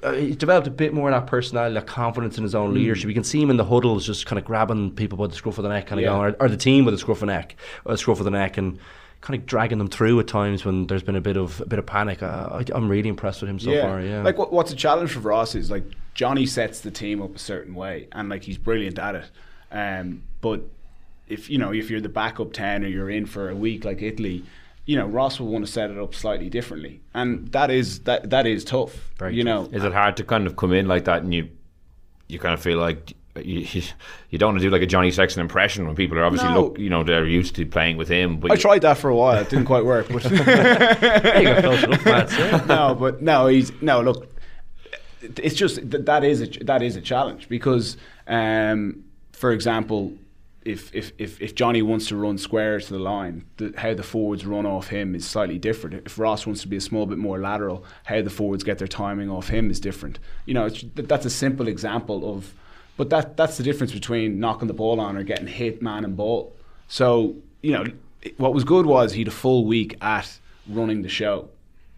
uh, 0.01 0.13
he's 0.13 0.35
developed 0.35 0.67
a 0.67 0.71
bit 0.71 0.93
more 0.93 1.09
of 1.09 1.13
that 1.13 1.29
personality, 1.29 1.75
that 1.75 1.85
confidence 1.85 2.37
in 2.37 2.43
his 2.43 2.55
own 2.55 2.73
leadership. 2.73 3.07
You 3.07 3.13
can 3.13 3.23
see 3.23 3.41
him 3.41 3.51
in 3.51 3.57
the 3.57 3.65
huddles, 3.65 4.05
just 4.05 4.25
kind 4.25 4.39
of 4.39 4.45
grabbing 4.55 4.91
people 4.91 5.17
by 5.17 5.27
the 5.27 5.35
scruff 5.35 5.57
of 5.57 5.63
the 5.63 5.69
neck, 5.69 5.87
kind 5.87 5.99
of 5.99 6.03
Yeah. 6.03 6.09
going, 6.11 6.33
or, 6.39 6.45
or 6.45 6.49
the 6.49 6.55
team 6.57 6.85
with 6.85 6.93
the 6.93 6.97
scruff 6.97 7.17
of 7.17 7.21
the 7.27 7.33
neck, 7.33 7.55
or 7.83 7.91
the 7.91 7.97
scruff 7.97 8.19
of 8.19 8.25
the 8.25 8.31
neck, 8.31 8.57
and 8.57 8.79
kind 9.19 9.37
of 9.39 9.45
dragging 9.45 9.79
them 9.79 9.89
through 9.89 10.17
at 10.19 10.27
times 10.27 10.63
when 10.63 10.87
there's 10.87 11.03
been 11.03 11.15
a 11.17 11.21
bit 11.21 11.35
of 11.35 11.59
a 11.59 11.65
bit 11.65 11.77
of 11.79 11.85
panic. 11.85 12.23
Uh, 12.23 12.47
I, 12.51 12.63
I'm 12.73 12.87
really 12.87 13.09
impressed 13.09 13.41
with 13.41 13.49
him 13.49 13.59
so 13.59 13.71
far. 13.81 13.99
Yeah, 14.01 14.21
Like 14.21 14.37
what, 14.37 14.53
what's 14.53 14.71
a 14.71 14.75
challenge 14.75 15.11
for 15.11 15.19
Ross 15.19 15.55
is 15.55 15.69
like 15.69 15.83
Johnny 16.13 16.45
sets 16.45 16.79
the 16.79 16.91
team 16.91 17.21
up 17.21 17.35
a 17.35 17.39
certain 17.39 17.75
way, 17.75 18.07
and 18.13 18.29
like 18.29 18.43
he's 18.43 18.57
brilliant 18.57 18.97
at 18.97 19.15
it. 19.15 19.25
Um, 19.71 20.23
but 20.41 20.61
if 21.27 21.49
you 21.49 21.57
know 21.57 21.73
if 21.73 21.89
you're 21.89 21.99
the 22.01 22.07
backup 22.09 22.53
ten 22.53 22.83
or 22.85 22.87
you're 22.87 23.09
in 23.09 23.25
for 23.25 23.49
a 23.49 23.55
week 23.55 23.83
like 23.83 24.01
Italy, 24.01 24.43
you 24.85 24.95
know 24.95 25.05
Ross 25.07 25.39
will 25.39 25.47
want 25.47 25.65
to 25.65 25.71
set 25.71 25.89
it 25.91 25.97
up 25.97 26.13
slightly 26.15 26.49
differently, 26.49 27.01
and 27.13 27.51
that 27.51 27.69
is 27.71 27.99
that 28.01 28.29
that 28.29 28.45
is 28.47 28.63
tough. 28.63 29.11
Very 29.17 29.35
you 29.35 29.43
tough. 29.43 29.71
know, 29.71 29.77
Is 29.77 29.83
it 29.83 29.91
hard 29.91 30.15
to 30.17 30.23
kind 30.23 30.45
of 30.47 30.55
come 30.55 30.71
in 30.71 30.87
like 30.87 31.05
that 31.05 31.23
and 31.23 31.33
you 31.33 31.49
you 32.27 32.37
kind 32.39 32.53
of 32.53 32.61
feel 32.61 32.77
like 32.79 33.13
you, 33.43 33.81
you 34.29 34.37
don't 34.37 34.53
want 34.53 34.59
to 34.59 34.65
do 34.65 34.69
like 34.69 34.81
a 34.81 34.85
Johnny 34.85 35.11
Sexton 35.11 35.41
impression 35.41 35.85
when 35.85 35.95
people 35.95 36.17
are 36.17 36.23
obviously 36.23 36.49
No. 36.49 36.61
look 36.61 36.79
you 36.79 36.89
know 36.89 37.03
they're 37.03 37.25
used 37.25 37.55
to 37.55 37.65
playing 37.65 37.97
with 37.97 38.07
him 38.07 38.39
but 38.39 38.51
I 38.51 38.53
you- 38.55 38.59
tried 38.61 38.81
that 38.83 38.97
for 38.97 39.09
a 39.09 39.15
while. 39.15 39.37
It 39.41 39.49
didn't 39.49 39.65
quite 39.65 39.83
work, 39.85 40.07
but 40.09 40.23
Hey, 40.23 41.39
you 41.41 41.45
got 41.45 41.63
close 41.63 41.83
enough, 41.83 42.05
Mads, 42.05 42.37
yeah. 42.37 42.65
no, 42.67 42.95
but 42.95 43.21
no, 43.21 43.47
he's 43.47 43.71
no. 43.81 44.01
Look, 44.01 44.31
it's 45.21 45.55
just 45.55 45.89
that 45.91 46.05
that 46.05 46.23
is 46.23 46.41
a 46.41 46.47
that 46.65 46.81
is 46.81 46.95
a 46.95 47.01
challenge 47.01 47.49
because, 47.49 47.97
um, 48.27 49.03
for 49.31 49.51
example, 49.51 50.13
if 50.63 50.93
if 50.95 51.11
if 51.17 51.41
if 51.41 51.55
Johnny 51.55 51.81
wants 51.81 52.07
to 52.07 52.15
run 52.15 52.37
square 52.37 52.79
to 52.79 52.93
the 52.93 52.99
line, 52.99 53.45
the, 53.57 53.73
how 53.77 53.93
the 53.93 54.03
forwards 54.03 54.45
run 54.45 54.65
off 54.65 54.87
him 54.87 55.15
is 55.15 55.25
slightly 55.27 55.57
different. 55.57 56.05
If 56.05 56.17
Ross 56.19 56.45
wants 56.45 56.61
to 56.61 56.67
be 56.67 56.77
a 56.77 56.81
small 56.81 57.05
bit 57.05 57.17
more 57.17 57.39
lateral, 57.39 57.83
how 58.05 58.21
the 58.21 58.29
forwards 58.29 58.63
get 58.63 58.77
their 58.77 58.87
timing 58.87 59.29
off 59.29 59.47
him 59.49 59.69
is 59.69 59.79
different. 59.79 60.19
You 60.45 60.53
know, 60.53 60.65
it's, 60.65 60.83
that's 60.95 61.25
a 61.25 61.29
simple 61.29 61.67
example 61.67 62.35
of, 62.35 62.53
but 62.97 63.09
that 63.09 63.37
that's 63.37 63.57
the 63.57 63.63
difference 63.63 63.91
between 63.91 64.39
knocking 64.39 64.67
the 64.67 64.73
ball 64.73 64.99
on 64.99 65.17
or 65.17 65.23
getting 65.23 65.47
hit 65.47 65.81
man 65.81 66.05
and 66.05 66.15
ball. 66.15 66.53
So 66.87 67.35
you 67.61 67.71
know, 67.71 67.85
what 68.37 68.53
was 68.53 68.63
good 68.63 68.85
was 68.85 69.13
he 69.13 69.21
had 69.21 69.27
a 69.27 69.31
full 69.31 69.65
week 69.65 69.97
at 70.01 70.39
running 70.67 71.01
the 71.01 71.09
show 71.09 71.49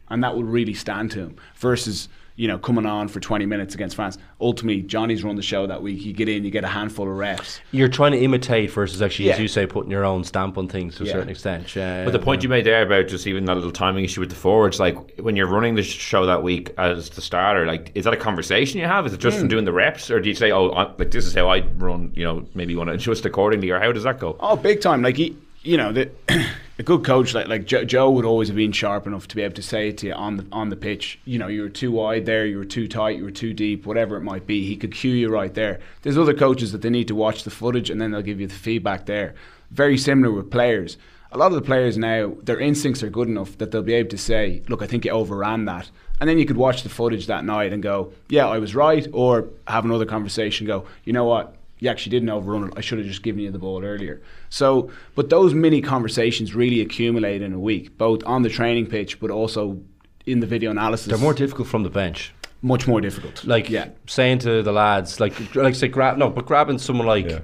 and 0.10 0.24
that 0.24 0.36
will 0.36 0.44
really 0.44 0.74
stand 0.74 1.12
to 1.12 1.20
him 1.20 1.36
versus 1.56 2.10
you 2.38 2.48
know 2.48 2.58
coming 2.58 2.86
on 2.86 3.08
for 3.10 3.20
20 3.20 3.46
minutes 3.46 3.76
against 3.76 3.96
France. 3.96 4.18
Ultimately, 4.40 4.84
Johnny's 4.84 5.24
run 5.24 5.36
the 5.36 5.42
show 5.42 5.68
that 5.68 5.82
week. 5.82 6.06
You 6.06 6.14
get 6.14 6.30
in, 6.30 6.46
you 6.46 6.52
get 6.52 6.64
a 6.64 6.68
handful 6.68 7.10
of 7.10 7.18
reps. 7.18 7.60
You're 7.72 7.88
trying 7.90 8.14
to 8.14 8.20
imitate 8.20 8.72
versus 8.72 9.02
actually, 9.02 9.32
as 9.32 9.40
you 9.40 9.48
say, 9.48 9.66
putting 9.66 9.92
your 9.92 10.06
own 10.06 10.24
stamp 10.24 10.58
on 10.58 10.68
things 10.70 10.96
to 10.98 11.04
a 11.04 11.08
certain 11.08 11.30
extent. 11.30 11.76
Yeah, 11.76 12.06
But 12.06 12.12
the 12.12 12.20
point 12.20 12.44
you 12.44 12.50
made 12.50 12.66
there 12.66 12.84
about 12.84 13.08
just 13.08 13.28
even 13.28 13.44
that 13.46 13.56
little 13.56 13.72
timing 13.72 14.06
issue 14.06 14.22
with 14.22 14.30
the 14.30 14.36
forwards, 14.36 14.80
like 14.80 14.96
when 15.20 15.36
you're 15.36 15.48
running 15.48 15.76
the 15.76 15.84
show 15.84 16.26
that 16.28 16.44
week 16.44 16.74
as 16.78 17.10
the 17.10 17.22
starter, 17.22 17.66
like 17.66 17.92
is 17.96 18.06
that 18.06 18.14
a 18.14 18.18
conversation 18.18 18.80
you 18.80 18.86
have? 18.86 19.06
Is 19.06 19.14
it 19.14 19.20
just 19.20 19.36
Hmm. 19.38 19.42
from 19.42 19.50
doing 19.50 19.66
the 19.66 19.74
reps, 19.74 20.10
or 20.12 20.20
do 20.22 20.30
you 20.30 20.36
say, 20.36 20.52
"Oh, 20.52 20.70
I, 20.70 20.84
like 20.98 21.12
this 21.12 21.26
is 21.26 21.34
how 21.34 21.50
I 21.50 21.62
run"? 21.78 22.12
You 22.16 22.24
know, 22.24 22.46
maybe 22.54 22.72
you 22.74 22.78
want 22.78 22.90
to 22.90 22.94
adjust 22.98 23.26
accordingly, 23.26 23.72
or 23.72 23.80
how 23.80 23.92
does 23.92 24.04
that 24.04 24.20
go? 24.20 24.36
Oh, 24.40 24.56
big 24.56 24.80
time! 24.80 25.02
Like 25.02 25.18
he, 25.18 25.36
you 25.64 25.76
know, 25.78 25.92
the, 25.92 26.10
a 26.80 26.84
good 26.84 27.04
coach 27.04 27.34
like 27.34 27.48
like 27.48 27.66
Joe, 27.66 27.84
Joe 27.84 28.10
would 28.12 28.26
always 28.26 28.50
have 28.50 28.58
been 28.58 28.72
sharp 28.72 29.08
enough 29.08 29.28
to 29.30 29.36
be 29.36 29.42
able 29.42 29.56
to 29.56 29.64
say 29.64 29.92
to 29.92 30.08
you 30.08 30.14
on 30.14 30.38
the 30.38 30.46
on 30.52 30.70
the 30.70 30.76
pitch. 30.76 31.20
You 31.26 31.40
know, 31.40 31.48
you 31.48 31.64
were 31.64 31.70
too 31.70 31.92
wide 31.92 32.26
there, 32.26 32.46
you 32.46 32.58
were 32.58 32.66
too 32.66 32.88
tight, 32.88 33.18
you 33.18 33.24
were 33.24 33.32
too 33.32 33.54
deep, 33.54 33.86
whatever 33.86 34.16
it 34.18 34.22
might 34.22 34.46
be. 34.46 34.66
He 34.66 34.76
could 34.78 34.94
cue 34.94 35.12
you 35.12 35.30
right 35.30 35.54
there. 35.54 35.80
There's 36.04 36.18
other 36.18 36.34
coaches 36.34 36.72
that 36.72 36.82
they 36.82 36.90
need 36.90 37.08
to 37.08 37.16
watch 37.16 37.44
the 37.44 37.50
footage 37.50 37.90
and 37.90 38.00
then 38.00 38.12
they'll 38.12 38.22
give 38.22 38.40
you 38.40 38.48
the 38.48 38.54
feedback 38.54 39.06
there. 39.06 39.34
Very 39.72 39.98
similar 39.98 40.32
with 40.32 40.52
players. 40.52 40.98
a 41.30 41.38
lot 41.38 41.48
of 41.48 41.56
the 41.56 41.62
players 41.62 41.98
now, 41.98 42.34
their 42.42 42.58
instincts 42.58 43.04
are 43.04 43.10
good 43.10 43.28
enough 43.28 43.58
that 43.58 43.72
they'll 43.72 43.82
be 43.82 43.94
able 43.94 44.10
to 44.10 44.18
say, 44.18 44.62
"Look, 44.70 44.82
I 44.82 44.88
think 44.88 45.04
you 45.04 45.12
overran 45.12 45.66
that," 45.66 45.92
and 46.22 46.30
then 46.30 46.40
you 46.40 46.46
could 46.46 46.56
watch 46.56 46.84
the 46.84 46.90
footage 46.90 47.28
that 47.28 47.44
night 47.44 47.74
and 47.74 47.84
go, 47.84 48.14
"Yeah, 48.30 48.48
I 48.48 48.60
was 48.60 48.74
right," 48.74 49.06
or 49.12 49.50
have 49.68 49.84
another 49.84 50.06
conversation, 50.06 50.66
go, 50.66 50.86
"You 51.04 51.12
know 51.12 51.26
what? 51.26 51.57
You 51.80 51.90
actually 51.90 52.12
didn't 52.12 52.30
overrun 52.30 52.68
it. 52.68 52.74
I 52.76 52.82
should 52.82 52.98
have 52.98 53.08
just 53.08 53.24
given 53.24 53.42
you 53.42 53.52
the 53.52 53.60
ball 53.60 53.84
earlier." 53.84 54.22
So, 54.50 54.90
but 55.16 55.30
those 55.30 55.54
mini 55.54 55.82
conversations 55.82 56.56
really 56.56 56.82
accumulate 56.82 57.42
in 57.42 57.54
a 57.54 57.60
week, 57.60 57.98
both 57.98 58.24
on 58.26 58.42
the 58.42 58.50
training 58.50 58.88
pitch, 58.88 59.20
but 59.20 59.30
also 59.32 59.80
in 60.26 60.40
the 60.40 60.48
video 60.48 60.72
analysis. 60.72 61.08
They're 61.08 61.18
more 61.18 61.34
difficult 61.34 61.68
from 61.68 61.84
the 61.84 61.90
bench. 61.90 62.34
much 62.62 62.88
more 62.88 63.00
difficult. 63.02 63.46
Like 63.46 63.70
yeah, 63.70 63.90
saying 64.08 64.40
to 64.40 64.64
the 64.64 64.72
lads, 64.72 65.20
like 65.20 65.56
like 65.56 65.76
say 65.76 65.88
grab 65.88 66.18
no, 66.18 66.30
but 66.30 66.46
grabbing 66.46 66.80
someone 66.80 67.08
like 67.08 67.30
you 67.30 67.42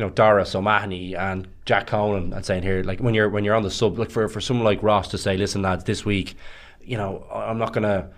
know 0.00 0.10
Doris 0.10 0.54
O'Mahony 0.54 1.14
and 1.14 1.46
Jack 1.64 1.86
Conan 1.86 2.32
and 2.32 2.44
saying 2.44 2.62
here 2.62 2.82
like 2.82 3.00
when 3.00 3.14
you're 3.14 3.28
when 3.30 3.44
you're 3.44 3.54
on 3.54 3.62
the 3.62 3.70
sub, 3.70 3.98
like 3.98 4.10
for 4.10 4.28
for 4.28 4.40
someone 4.40 4.64
like 4.64 4.82
Ross 4.82 5.08
to 5.08 5.18
say, 5.18 5.36
listen 5.36 5.62
lads, 5.62 5.84
this 5.84 6.04
week, 6.04 6.36
you 6.82 6.96
know, 6.96 7.24
I'm 7.32 7.58
not 7.58 7.72
gonna. 7.72 8.08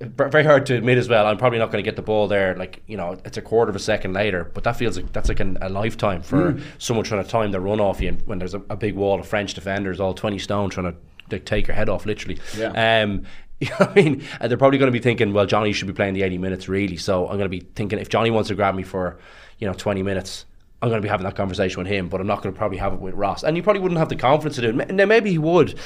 Very 0.00 0.44
hard 0.44 0.66
to 0.66 0.76
admit 0.76 0.98
as 0.98 1.08
well. 1.08 1.26
I'm 1.26 1.36
probably 1.36 1.58
not 1.58 1.70
going 1.70 1.82
to 1.82 1.88
get 1.88 1.96
the 1.96 2.02
ball 2.02 2.28
there. 2.28 2.56
Like 2.56 2.82
you 2.86 2.96
know, 2.96 3.18
it's 3.24 3.36
a 3.36 3.42
quarter 3.42 3.70
of 3.70 3.76
a 3.76 3.80
second 3.80 4.12
later, 4.12 4.50
but 4.54 4.64
that 4.64 4.76
feels 4.76 4.96
like 4.96 5.12
that's 5.12 5.28
like 5.28 5.40
an, 5.40 5.58
a 5.60 5.68
lifetime 5.68 6.22
for 6.22 6.58
someone 6.78 7.04
trying 7.04 7.24
to 7.24 7.30
time 7.30 7.52
the 7.52 7.60
run 7.60 7.80
off 7.80 8.00
you. 8.00 8.08
And 8.08 8.22
when 8.26 8.38
there's 8.38 8.54
a, 8.54 8.62
a 8.70 8.76
big 8.76 8.94
wall 8.94 9.20
of 9.20 9.26
French 9.26 9.54
defenders, 9.54 10.00
all 10.00 10.14
20 10.14 10.38
stone, 10.38 10.70
trying 10.70 10.92
to 10.92 10.98
like, 11.30 11.44
take 11.44 11.66
your 11.66 11.74
head 11.74 11.88
off, 11.88 12.06
literally. 12.06 12.38
Yeah. 12.56 13.02
Um, 13.02 13.24
you 13.60 13.68
know 13.70 13.86
I 13.88 13.94
mean, 13.94 14.26
and 14.40 14.50
they're 14.50 14.58
probably 14.58 14.78
going 14.78 14.92
to 14.92 14.98
be 14.98 15.02
thinking, 15.02 15.32
well, 15.32 15.46
Johnny 15.46 15.72
should 15.72 15.86
be 15.86 15.94
playing 15.94 16.14
the 16.14 16.22
80 16.22 16.38
minutes, 16.38 16.68
really. 16.68 16.96
So 16.96 17.24
I'm 17.28 17.38
going 17.38 17.44
to 17.44 17.48
be 17.48 17.60
thinking, 17.60 17.98
if 17.98 18.08
Johnny 18.08 18.30
wants 18.30 18.48
to 18.48 18.54
grab 18.54 18.74
me 18.74 18.82
for, 18.82 19.18
you 19.58 19.66
know, 19.66 19.74
20 19.74 20.02
minutes, 20.02 20.44
I'm 20.84 20.90
going 20.90 21.00
to 21.00 21.06
be 21.06 21.08
having 21.08 21.24
that 21.24 21.34
conversation 21.34 21.82
with 21.82 21.90
him, 21.90 22.10
but 22.10 22.20
I'm 22.20 22.26
not 22.26 22.42
going 22.42 22.54
to 22.54 22.58
probably 22.58 22.76
have 22.76 22.92
it 22.92 23.00
with 23.00 23.14
Ross. 23.14 23.42
And 23.42 23.56
you 23.56 23.62
probably 23.62 23.80
wouldn't 23.80 23.98
have 23.98 24.10
the 24.10 24.16
confidence 24.16 24.56
to 24.56 24.60
do 24.60 24.78
it. 24.78 24.90
Now, 24.90 25.06
maybe 25.06 25.30
he 25.30 25.38
would. 25.38 25.78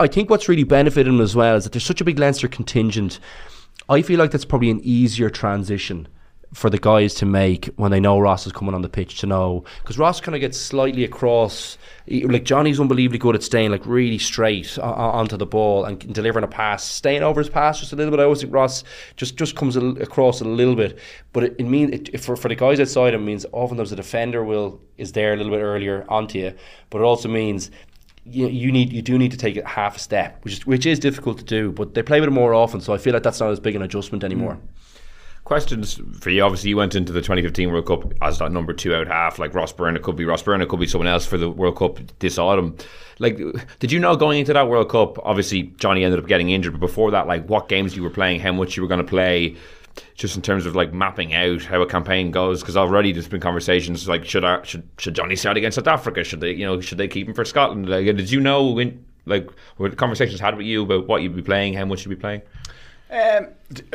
I 0.00 0.06
think 0.06 0.30
what's 0.30 0.48
really 0.48 0.64
benefited 0.64 1.06
him 1.06 1.20
as 1.20 1.36
well 1.36 1.56
is 1.56 1.64
that 1.64 1.74
there's 1.74 1.84
such 1.84 2.00
a 2.00 2.04
big 2.04 2.18
Leinster 2.18 2.48
contingent. 2.48 3.20
I 3.90 4.00
feel 4.00 4.18
like 4.18 4.30
that's 4.30 4.46
probably 4.46 4.70
an 4.70 4.80
easier 4.82 5.28
transition 5.28 6.08
for 6.54 6.70
the 6.70 6.78
guys 6.78 7.14
to 7.14 7.26
make 7.26 7.66
when 7.76 7.90
they 7.90 8.00
know 8.00 8.18
Ross 8.18 8.46
is 8.46 8.52
coming 8.52 8.74
on 8.74 8.82
the 8.82 8.88
pitch 8.88 9.20
to 9.20 9.26
know 9.26 9.64
because 9.82 9.98
Ross 9.98 10.20
kind 10.20 10.34
of 10.34 10.40
gets 10.40 10.58
slightly 10.58 11.04
across 11.04 11.76
like 12.08 12.44
Johnny's 12.44 12.80
unbelievably 12.80 13.18
good 13.18 13.34
at 13.34 13.42
staying 13.42 13.70
like 13.70 13.84
really 13.84 14.16
straight 14.18 14.78
onto 14.78 15.36
the 15.36 15.44
ball 15.44 15.84
and 15.84 16.12
delivering 16.14 16.44
a 16.44 16.48
pass 16.48 16.84
staying 16.84 17.22
over 17.22 17.40
his 17.40 17.50
pass 17.50 17.80
just 17.80 17.92
a 17.92 17.96
little 17.96 18.10
bit 18.10 18.20
I 18.20 18.24
always 18.24 18.40
think 18.40 18.54
Ross 18.54 18.82
just 19.16 19.36
just 19.36 19.56
comes 19.56 19.76
a, 19.76 19.84
across 19.96 20.40
a 20.40 20.44
little 20.44 20.74
bit 20.74 20.98
but 21.34 21.44
it, 21.44 21.56
it 21.58 21.64
means 21.64 22.08
for, 22.24 22.34
for 22.34 22.48
the 22.48 22.56
guys 22.56 22.80
outside 22.80 23.12
it 23.12 23.18
means 23.18 23.44
often 23.46 23.58
oftentimes 23.58 23.90
the 23.90 23.96
defender 23.96 24.42
will 24.42 24.80
is 24.96 25.12
there 25.12 25.34
a 25.34 25.36
little 25.36 25.52
bit 25.52 25.60
earlier 25.60 26.06
onto 26.08 26.38
you 26.38 26.54
but 26.88 27.00
it 27.00 27.04
also 27.04 27.28
means 27.28 27.70
you, 28.30 28.48
you 28.48 28.72
need 28.72 28.92
you 28.92 29.02
do 29.02 29.18
need 29.18 29.30
to 29.30 29.36
take 29.36 29.56
it 29.56 29.66
half 29.66 29.96
a 29.96 29.98
step, 29.98 30.44
which 30.44 30.52
is 30.54 30.66
which 30.66 30.86
is 30.86 30.98
difficult 30.98 31.38
to 31.38 31.44
do. 31.44 31.72
But 31.72 31.94
they 31.94 32.02
play 32.02 32.20
with 32.20 32.28
it 32.28 32.32
more 32.32 32.52
often, 32.54 32.80
so 32.80 32.92
I 32.92 32.98
feel 32.98 33.14
like 33.14 33.22
that's 33.22 33.40
not 33.40 33.50
as 33.50 33.60
big 33.60 33.74
an 33.74 33.82
adjustment 33.82 34.22
anymore. 34.24 34.54
Mm. 34.54 34.77
Questions 35.48 35.98
for 36.20 36.28
you. 36.28 36.42
Obviously, 36.42 36.68
you 36.68 36.76
went 36.76 36.94
into 36.94 37.10
the 37.10 37.22
2015 37.22 37.72
World 37.72 37.86
Cup 37.86 38.12
as 38.20 38.38
that 38.38 38.52
number 38.52 38.74
two 38.74 38.94
out 38.94 39.06
half, 39.06 39.38
like 39.38 39.54
Ross 39.54 39.72
Byrne. 39.72 39.96
It 39.96 40.02
could 40.02 40.14
be 40.14 40.26
Ross 40.26 40.42
Byrne. 40.42 40.60
It 40.60 40.68
could 40.68 40.78
be 40.78 40.86
someone 40.86 41.08
else 41.08 41.24
for 41.24 41.38
the 41.38 41.48
World 41.48 41.78
Cup 41.78 42.00
this 42.18 42.36
autumn. 42.36 42.76
Like, 43.18 43.38
did 43.78 43.90
you 43.90 43.98
know 43.98 44.14
going 44.14 44.40
into 44.40 44.52
that 44.52 44.68
World 44.68 44.90
Cup? 44.90 45.18
Obviously, 45.24 45.72
Johnny 45.78 46.04
ended 46.04 46.20
up 46.20 46.26
getting 46.26 46.50
injured, 46.50 46.74
but 46.74 46.80
before 46.80 47.10
that, 47.12 47.26
like, 47.26 47.48
what 47.48 47.70
games 47.70 47.96
you 47.96 48.02
were 48.02 48.10
playing, 48.10 48.40
how 48.40 48.52
much 48.52 48.76
you 48.76 48.82
were 48.82 48.90
going 48.90 49.00
to 49.00 49.06
play, 49.06 49.56
just 50.16 50.36
in 50.36 50.42
terms 50.42 50.66
of 50.66 50.76
like 50.76 50.92
mapping 50.92 51.32
out 51.32 51.62
how 51.62 51.80
a 51.80 51.86
campaign 51.86 52.30
goes. 52.30 52.60
Because 52.60 52.76
already 52.76 53.12
there's 53.12 53.26
been 53.26 53.40
conversations 53.40 54.06
like, 54.06 54.26
should 54.26 54.44
I, 54.44 54.62
should 54.64 54.86
should 54.98 55.14
Johnny 55.14 55.34
start 55.34 55.56
against 55.56 55.76
South 55.76 55.88
Africa? 55.88 56.24
Should 56.24 56.42
they, 56.42 56.52
you 56.52 56.66
know, 56.66 56.78
should 56.82 56.98
they 56.98 57.08
keep 57.08 57.26
him 57.26 57.32
for 57.32 57.46
Scotland? 57.46 57.88
Like, 57.88 58.04
did 58.04 58.30
you 58.30 58.40
know 58.40 58.66
when? 58.66 59.02
Like, 59.24 59.48
were 59.78 59.88
conversations 59.88 60.40
had 60.40 60.58
with 60.58 60.66
you 60.66 60.82
about 60.82 61.06
what 61.06 61.22
you'd 61.22 61.36
be 61.36 61.42
playing, 61.42 61.72
how 61.72 61.86
much 61.86 62.04
you'd 62.04 62.10
be 62.10 62.20
playing? 62.20 62.42
Um, 63.10 63.48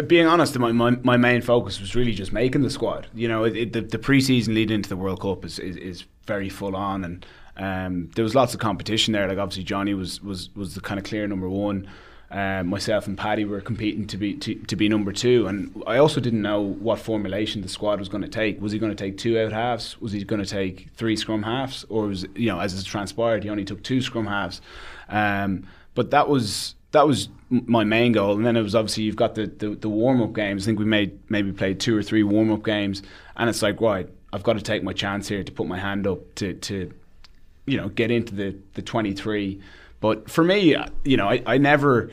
being 0.07 0.25
honest, 0.25 0.57
my, 0.57 0.71
my, 0.71 0.91
my 1.03 1.17
main 1.17 1.41
focus 1.41 1.79
was 1.79 1.95
really 1.95 2.13
just 2.13 2.33
making 2.33 2.63
the 2.63 2.69
squad. 2.69 3.07
You 3.13 3.27
know, 3.27 3.43
it, 3.43 3.55
it, 3.55 3.73
the, 3.73 3.81
the 3.81 3.99
pre-season 3.99 4.55
leading 4.55 4.75
into 4.75 4.89
the 4.89 4.97
World 4.97 5.21
Cup 5.21 5.45
is, 5.45 5.59
is, 5.59 5.77
is 5.77 6.03
very 6.25 6.49
full 6.49 6.75
on, 6.75 7.03
and 7.03 7.25
um, 7.57 8.09
there 8.15 8.23
was 8.23 8.33
lots 8.33 8.53
of 8.53 8.59
competition 8.59 9.13
there. 9.13 9.27
Like 9.27 9.37
obviously 9.37 9.63
Johnny 9.63 9.93
was 9.93 10.21
was 10.21 10.49
was 10.55 10.75
the 10.75 10.81
kind 10.81 10.99
of 10.99 11.05
clear 11.05 11.27
number 11.27 11.49
one. 11.49 11.87
Um, 12.31 12.65
myself 12.67 13.05
and 13.05 13.15
Paddy 13.15 13.45
were 13.45 13.61
competing 13.61 14.07
to 14.07 14.17
be 14.17 14.33
to, 14.33 14.55
to 14.55 14.75
be 14.75 14.89
number 14.89 15.11
two, 15.11 15.45
and 15.45 15.83
I 15.85 15.97
also 15.97 16.19
didn't 16.19 16.41
know 16.41 16.61
what 16.61 16.97
formulation 16.97 17.61
the 17.61 17.69
squad 17.69 17.99
was 17.99 18.09
going 18.09 18.23
to 18.23 18.27
take. 18.27 18.59
Was 18.59 18.71
he 18.71 18.79
going 18.79 18.91
to 18.91 18.95
take 18.95 19.19
two 19.19 19.39
out 19.39 19.51
halves? 19.51 20.01
Was 20.01 20.13
he 20.13 20.23
going 20.23 20.41
to 20.41 20.49
take 20.49 20.89
three 20.95 21.15
scrum 21.15 21.43
halves? 21.43 21.85
Or 21.89 22.07
was 22.07 22.25
you 22.35 22.47
know, 22.47 22.59
as 22.59 22.73
it 22.73 22.83
transpired, 22.85 23.43
he 23.43 23.51
only 23.51 23.65
took 23.65 23.83
two 23.83 24.01
scrum 24.01 24.25
halves. 24.25 24.61
Um, 25.09 25.67
but 25.93 26.09
that 26.09 26.27
was 26.27 26.73
that 26.93 27.07
was 27.07 27.29
my 27.49 27.83
main 27.83 28.13
goal, 28.13 28.35
and 28.35 28.45
then 28.45 28.55
it 28.55 28.61
was 28.61 28.73
obviously 28.73 29.03
you've 29.03 29.15
got 29.15 29.35
the, 29.35 29.47
the, 29.47 29.71
the 29.71 29.89
warm 29.89 30.21
up 30.21 30.33
games. 30.33 30.63
I 30.63 30.65
think 30.67 30.79
we 30.79 30.85
made 30.85 31.19
maybe 31.29 31.51
played 31.51 31.79
two 31.79 31.95
or 31.95 32.01
three 32.01 32.23
warm 32.23 32.51
up 32.51 32.63
games, 32.63 33.03
and 33.35 33.49
it's 33.49 33.61
like 33.61 33.81
right, 33.81 34.07
I've 34.31 34.43
got 34.43 34.53
to 34.53 34.61
take 34.61 34.83
my 34.83 34.93
chance 34.93 35.27
here 35.27 35.43
to 35.43 35.51
put 35.51 35.67
my 35.67 35.77
hand 35.77 36.07
up 36.07 36.35
to 36.35 36.53
to 36.53 36.91
you 37.65 37.77
know 37.77 37.89
get 37.89 38.11
into 38.11 38.33
the 38.35 38.55
the 38.73 38.81
23 38.81 39.61
but 40.01 40.29
for 40.29 40.43
me 40.43 40.75
uh, 40.75 40.85
you 41.05 41.15
know 41.15 41.29
i, 41.29 41.41
I 41.45 41.57
never 41.57 42.09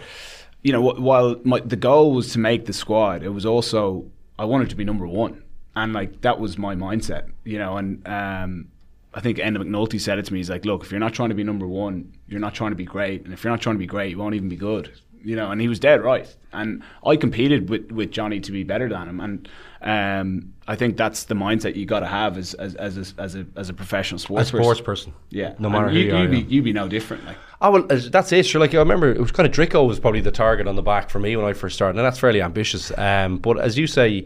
you 0.62 0.72
know 0.72 0.80
while 0.80 1.40
my, 1.44 1.60
the 1.60 1.76
goal 1.76 2.12
was 2.12 2.32
to 2.34 2.38
make 2.38 2.66
the 2.66 2.72
squad 2.72 3.22
it 3.22 3.30
was 3.30 3.44
also 3.44 4.04
i 4.38 4.44
wanted 4.44 4.70
to 4.70 4.76
be 4.76 4.84
number 4.84 5.06
one. 5.06 5.42
And 5.76 5.92
like 5.92 6.20
that 6.22 6.38
was 6.38 6.58
my 6.58 6.74
mindset 6.74 7.30
you 7.44 7.58
know 7.58 7.76
and 7.76 8.06
um 8.06 8.69
I 9.12 9.20
think 9.20 9.38
Enda 9.38 9.56
McNulty 9.58 10.00
said 10.00 10.18
it 10.18 10.24
to 10.26 10.32
me. 10.32 10.38
He's 10.38 10.50
like, 10.50 10.64
"Look, 10.64 10.84
if 10.84 10.90
you're 10.90 11.00
not 11.00 11.12
trying 11.14 11.30
to 11.30 11.34
be 11.34 11.42
number 11.44 11.66
one, 11.66 12.12
you're 12.28 12.40
not 12.40 12.54
trying 12.54 12.70
to 12.70 12.76
be 12.76 12.84
great, 12.84 13.24
and 13.24 13.32
if 13.32 13.42
you're 13.44 13.52
not 13.52 13.60
trying 13.60 13.74
to 13.76 13.80
be 13.80 13.86
great, 13.86 14.10
you 14.10 14.18
won't 14.18 14.34
even 14.34 14.48
be 14.48 14.56
good." 14.56 14.90
You 15.22 15.36
know, 15.36 15.50
and 15.50 15.60
he 15.60 15.68
was 15.68 15.78
dead 15.78 16.00
right. 16.02 16.26
And 16.52 16.82
I 17.04 17.16
competed 17.16 17.68
with, 17.68 17.92
with 17.92 18.10
Johnny 18.10 18.40
to 18.40 18.52
be 18.52 18.62
better 18.62 18.88
than 18.88 19.06
him, 19.06 19.20
and 19.20 19.48
um, 19.82 20.54
I 20.66 20.76
think 20.76 20.96
that's 20.96 21.24
the 21.24 21.34
mindset 21.34 21.76
you 21.76 21.84
got 21.86 22.00
to 22.00 22.06
have 22.06 22.38
as 22.38 22.54
as 22.54 22.74
as 22.76 22.96
a, 22.96 23.20
as 23.20 23.34
a 23.34 23.46
as 23.56 23.68
a 23.68 23.74
professional 23.74 24.18
sports 24.18 24.44
A 24.44 24.46
sports 24.48 24.64
sports 24.64 24.80
person, 24.80 25.12
yeah, 25.28 25.54
no 25.58 25.68
And 25.68 25.72
matter 25.72 25.88
who 25.90 25.98
you, 25.98 26.06
you 26.06 26.16
are. 26.16 26.22
you 26.22 26.28
be 26.28 26.38
yeah. 26.38 26.44
you 26.48 26.62
be 26.62 26.72
no 26.72 26.88
different. 26.88 27.24
Like 27.26 27.36
Oh 27.62 27.70
well, 27.72 27.82
that's 27.82 28.32
it. 28.32 28.46
Sure, 28.46 28.58
like 28.60 28.74
I 28.74 28.78
remember, 28.78 29.10
it 29.12 29.20
was 29.20 29.32
kind 29.32 29.46
of 29.46 29.52
Drico 29.52 29.86
was 29.86 30.00
probably 30.00 30.22
the 30.22 30.30
target 30.30 30.66
on 30.66 30.76
the 30.76 30.82
back 30.82 31.10
for 31.10 31.18
me 31.18 31.36
when 31.36 31.44
I 31.44 31.52
first 31.52 31.74
started, 31.74 31.98
and 31.98 32.06
that's 32.06 32.18
fairly 32.18 32.40
ambitious. 32.40 32.90
Um, 32.96 33.36
but 33.36 33.60
as 33.60 33.76
you 33.76 33.86
say, 33.86 34.24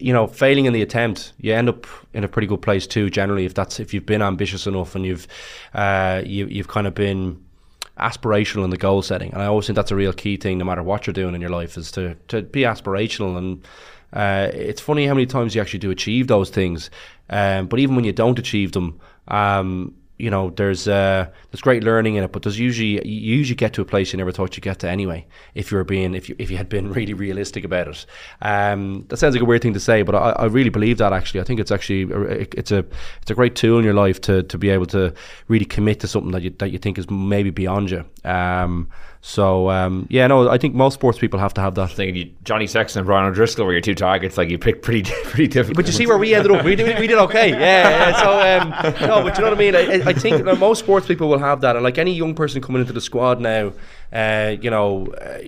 you 0.00 0.12
know, 0.12 0.26
failing 0.26 0.66
in 0.66 0.72
the 0.72 0.82
attempt, 0.82 1.32
you 1.38 1.54
end 1.54 1.68
up 1.68 1.86
in 2.12 2.24
a 2.24 2.28
pretty 2.28 2.46
good 2.46 2.62
place 2.62 2.86
too. 2.86 3.10
Generally, 3.10 3.44
if 3.44 3.54
that's 3.54 3.80
if 3.80 3.92
you've 3.92 4.06
been 4.06 4.22
ambitious 4.22 4.66
enough 4.66 4.94
and 4.94 5.04
you've 5.04 5.26
uh, 5.74 6.22
you, 6.24 6.46
you've 6.46 6.68
kind 6.68 6.86
of 6.86 6.94
been 6.94 7.42
aspirational 7.98 8.64
in 8.64 8.70
the 8.70 8.76
goal 8.76 9.02
setting, 9.02 9.32
and 9.32 9.42
I 9.42 9.46
always 9.46 9.66
think 9.66 9.76
that's 9.76 9.90
a 9.90 9.96
real 9.96 10.12
key 10.12 10.36
thing, 10.36 10.58
no 10.58 10.64
matter 10.64 10.82
what 10.82 11.06
you're 11.06 11.14
doing 11.14 11.34
in 11.34 11.40
your 11.40 11.50
life, 11.50 11.76
is 11.76 11.90
to 11.92 12.14
to 12.28 12.42
be 12.42 12.62
aspirational. 12.62 13.36
And 13.36 13.66
uh, 14.12 14.50
it's 14.52 14.80
funny 14.80 15.06
how 15.06 15.14
many 15.14 15.26
times 15.26 15.54
you 15.54 15.60
actually 15.60 15.80
do 15.80 15.90
achieve 15.90 16.26
those 16.26 16.50
things, 16.50 16.90
um, 17.30 17.66
but 17.66 17.78
even 17.78 17.96
when 17.96 18.04
you 18.04 18.12
don't 18.12 18.38
achieve 18.38 18.72
them. 18.72 19.00
Um, 19.28 19.94
you 20.18 20.30
know, 20.30 20.50
there's 20.50 20.88
uh, 20.88 21.28
there's 21.50 21.60
great 21.60 21.84
learning 21.84 22.16
in 22.16 22.24
it, 22.24 22.32
but 22.32 22.42
there's 22.42 22.58
usually 22.58 23.06
you 23.08 23.36
usually 23.36 23.54
get 23.54 23.72
to 23.74 23.82
a 23.82 23.84
place 23.84 24.12
you 24.12 24.16
never 24.16 24.32
thought 24.32 24.56
you'd 24.56 24.64
get 24.64 24.80
to 24.80 24.90
anyway. 24.90 25.26
If 25.54 25.70
you 25.70 25.78
were 25.78 25.84
being 25.84 26.14
if 26.14 26.28
you 26.28 26.34
if 26.38 26.50
you 26.50 26.56
had 26.56 26.68
been 26.68 26.92
really 26.98 27.14
realistic 27.14 27.64
about 27.64 27.88
it, 27.88 28.06
um, 28.42 29.04
that 29.08 29.18
sounds 29.18 29.34
like 29.34 29.42
a 29.42 29.46
weird 29.46 29.62
thing 29.62 29.74
to 29.74 29.80
say, 29.80 30.02
but 30.02 30.14
I, 30.14 30.30
I 30.30 30.44
really 30.46 30.70
believe 30.70 30.98
that 30.98 31.12
actually. 31.12 31.40
I 31.40 31.44
think 31.44 31.60
it's 31.60 31.70
actually 31.70 32.02
a- 32.12 32.48
it's 32.58 32.72
a 32.72 32.84
it's 33.22 33.30
a 33.30 33.34
great 33.34 33.54
tool 33.54 33.78
in 33.78 33.84
your 33.84 33.94
life 33.94 34.20
to, 34.22 34.42
to 34.42 34.58
be 34.58 34.70
able 34.70 34.86
to 34.86 35.14
really 35.46 35.64
commit 35.64 36.00
to 36.00 36.08
something 36.08 36.32
that 36.32 36.42
you 36.42 36.50
that 36.58 36.70
you 36.70 36.78
think 36.78 36.98
is 36.98 37.08
maybe 37.08 37.50
beyond 37.50 37.90
you. 37.90 38.04
Um, 38.24 38.88
so 39.20 39.68
um, 39.70 40.06
yeah, 40.10 40.26
no, 40.26 40.48
I 40.48 40.58
think 40.58 40.74
most 40.74 40.94
sports 40.94 41.18
people 41.18 41.40
have 41.40 41.52
to 41.54 41.60
have 41.60 41.74
that. 41.74 41.98
You, 41.98 42.30
Johnny 42.44 42.66
Sexton 42.66 43.00
and 43.00 43.06
Brian 43.06 43.26
O'Driscoll 43.26 43.66
were 43.66 43.72
your 43.72 43.80
two 43.80 43.94
targets. 43.94 44.38
Like 44.38 44.48
you 44.48 44.58
picked 44.58 44.82
pretty 44.82 45.02
pretty 45.24 45.48
difficult. 45.48 45.76
But 45.76 45.86
you 45.86 45.92
see 45.92 46.06
where 46.06 46.18
we 46.18 46.34
ended 46.34 46.52
up. 46.52 46.64
We 46.64 46.76
did, 46.76 46.98
we 46.98 47.06
did 47.06 47.18
okay. 47.18 47.50
Yeah. 47.50 48.10
yeah. 48.10 48.20
So 48.20 48.62
um, 48.62 48.70
no, 49.08 49.22
but 49.22 49.36
you 49.36 49.44
know 49.44 49.50
what 49.50 49.56
I 49.56 49.60
mean. 49.60 49.74
I, 49.74 50.10
I 50.10 50.12
think 50.12 50.44
that 50.44 50.58
most 50.58 50.78
sports 50.78 51.06
people 51.06 51.28
will 51.28 51.38
have 51.38 51.60
that, 51.62 51.74
and 51.74 51.82
like 51.82 51.98
any 51.98 52.12
young 52.12 52.34
person 52.34 52.62
coming 52.62 52.80
into 52.80 52.92
the 52.92 53.00
squad 53.00 53.40
now, 53.40 53.72
uh, 54.12 54.56
you 54.60 54.70
know, 54.70 55.06
uh, 55.06 55.38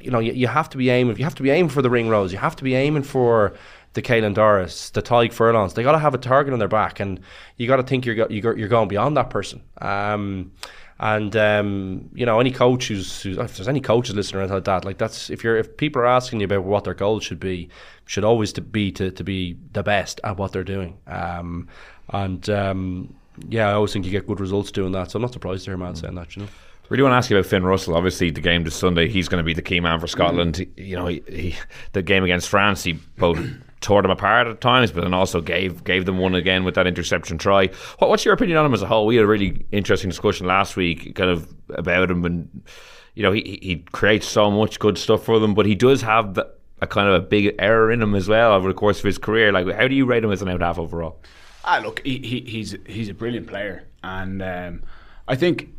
you 0.00 0.10
know, 0.10 0.20
you, 0.20 0.32
you 0.32 0.46
have 0.46 0.70
to 0.70 0.76
be 0.76 0.90
aiming. 0.90 1.16
You 1.16 1.24
have 1.24 1.34
to 1.36 1.42
be 1.42 1.50
aiming 1.50 1.70
for 1.70 1.82
the 1.82 1.90
Ringrose. 1.90 2.32
You 2.32 2.38
have 2.38 2.56
to 2.56 2.64
be 2.64 2.74
aiming 2.76 3.02
for 3.02 3.54
the 3.94 4.02
Caelan 4.02 4.34
Doris, 4.34 4.90
the 4.90 5.02
Tadhg 5.02 5.32
Furlongs. 5.32 5.74
They 5.74 5.82
got 5.82 5.92
to 5.92 5.98
have 5.98 6.14
a 6.14 6.18
target 6.18 6.52
on 6.52 6.60
their 6.60 6.68
back, 6.68 7.00
and 7.00 7.20
you 7.56 7.66
got 7.66 7.76
to 7.76 7.82
think 7.82 8.06
you're 8.06 8.14
go, 8.14 8.26
you're 8.30 8.56
you're 8.56 8.68
going 8.68 8.88
beyond 8.88 9.16
that 9.16 9.30
person. 9.30 9.60
Um, 9.80 10.52
and 11.00 11.36
um, 11.36 12.08
you 12.12 12.26
know, 12.26 12.40
any 12.40 12.50
coach 12.50 12.88
who's, 12.88 13.22
who's 13.22 13.38
if 13.38 13.56
there's 13.56 13.68
any 13.68 13.80
coaches 13.80 14.14
listening 14.14 14.40
around 14.40 14.50
like 14.50 14.64
that, 14.64 14.84
like 14.84 14.98
that's 14.98 15.30
if 15.30 15.44
you're 15.44 15.56
if 15.56 15.76
people 15.76 16.02
are 16.02 16.06
asking 16.06 16.40
you 16.40 16.44
about 16.44 16.64
what 16.64 16.84
their 16.84 16.94
goals 16.94 17.22
should 17.22 17.38
be, 17.40 17.68
should 18.06 18.24
always 18.24 18.52
to 18.54 18.60
be 18.60 18.90
to, 18.92 19.10
to 19.12 19.22
be 19.22 19.56
the 19.74 19.82
best 19.82 20.20
at 20.24 20.36
what 20.36 20.52
they're 20.52 20.64
doing. 20.64 20.98
Um, 21.06 21.68
and 22.10 22.48
um, 22.50 23.14
yeah, 23.48 23.68
I 23.68 23.74
always 23.74 23.92
think 23.92 24.04
you 24.04 24.10
get 24.10 24.26
good 24.26 24.40
results 24.40 24.72
doing 24.72 24.92
that. 24.92 25.10
So 25.10 25.18
I'm 25.18 25.22
not 25.22 25.32
surprised 25.32 25.64
to 25.66 25.70
hear 25.70 25.78
Matt 25.78 25.98
saying 25.98 26.16
that. 26.16 26.34
You 26.34 26.42
know. 26.42 26.48
Really 26.88 27.02
want 27.02 27.12
to 27.12 27.16
ask 27.16 27.30
you 27.30 27.36
about 27.36 27.48
Finn 27.48 27.64
Russell. 27.64 27.94
Obviously, 27.94 28.30
the 28.30 28.40
game 28.40 28.64
this 28.64 28.74
Sunday, 28.74 29.08
he's 29.08 29.28
going 29.28 29.42
to 29.42 29.44
be 29.44 29.52
the 29.52 29.62
key 29.62 29.78
man 29.78 30.00
for 30.00 30.06
Scotland. 30.06 30.66
You 30.76 30.96
know, 30.96 31.06
he, 31.06 31.22
he, 31.28 31.56
the 31.92 32.02
game 32.02 32.24
against 32.24 32.48
France, 32.48 32.82
he 32.82 32.94
both 33.18 33.38
tore 33.80 34.02
them 34.02 34.10
apart 34.10 34.46
at 34.46 34.60
times, 34.60 34.90
but 34.90 35.02
then 35.02 35.14
also 35.14 35.40
gave 35.40 35.84
gave 35.84 36.06
them 36.06 36.18
one 36.18 36.34
again 36.34 36.64
with 36.64 36.74
that 36.74 36.86
interception 36.86 37.38
try. 37.38 37.68
What, 37.98 38.10
what's 38.10 38.24
your 38.24 38.34
opinion 38.34 38.58
on 38.58 38.66
him 38.66 38.74
as 38.74 38.82
a 38.82 38.86
whole? 38.86 39.06
We 39.06 39.16
had 39.16 39.24
a 39.24 39.28
really 39.28 39.66
interesting 39.72 40.10
discussion 40.10 40.46
last 40.46 40.76
week, 40.76 41.14
kind 41.14 41.30
of 41.30 41.52
about 41.70 42.10
him, 42.10 42.24
and 42.24 42.62
you 43.14 43.22
know 43.22 43.32
he 43.32 43.58
he 43.62 43.76
creates 43.92 44.26
so 44.26 44.50
much 44.50 44.78
good 44.78 44.98
stuff 44.98 45.24
for 45.24 45.38
them, 45.38 45.54
but 45.54 45.66
he 45.66 45.74
does 45.74 46.02
have 46.02 46.34
the, 46.34 46.50
a 46.80 46.86
kind 46.86 47.08
of 47.08 47.14
a 47.14 47.20
big 47.20 47.54
error 47.58 47.90
in 47.90 48.02
him 48.02 48.14
as 48.14 48.28
well 48.28 48.52
over 48.52 48.68
the 48.68 48.74
course 48.74 48.98
of 48.98 49.04
his 49.04 49.18
career. 49.18 49.52
Like, 49.52 49.70
how 49.72 49.88
do 49.88 49.94
you 49.94 50.06
rate 50.06 50.24
him 50.24 50.32
as 50.32 50.42
an 50.42 50.48
out 50.48 50.60
half 50.60 50.78
overall? 50.78 51.20
Ah, 51.64 51.80
look, 51.84 52.00
he, 52.04 52.18
he, 52.18 52.40
he's 52.40 52.76
he's 52.86 53.08
a 53.08 53.14
brilliant 53.14 53.46
player, 53.46 53.86
and 54.02 54.42
um, 54.42 54.82
I 55.26 55.36
think 55.36 55.70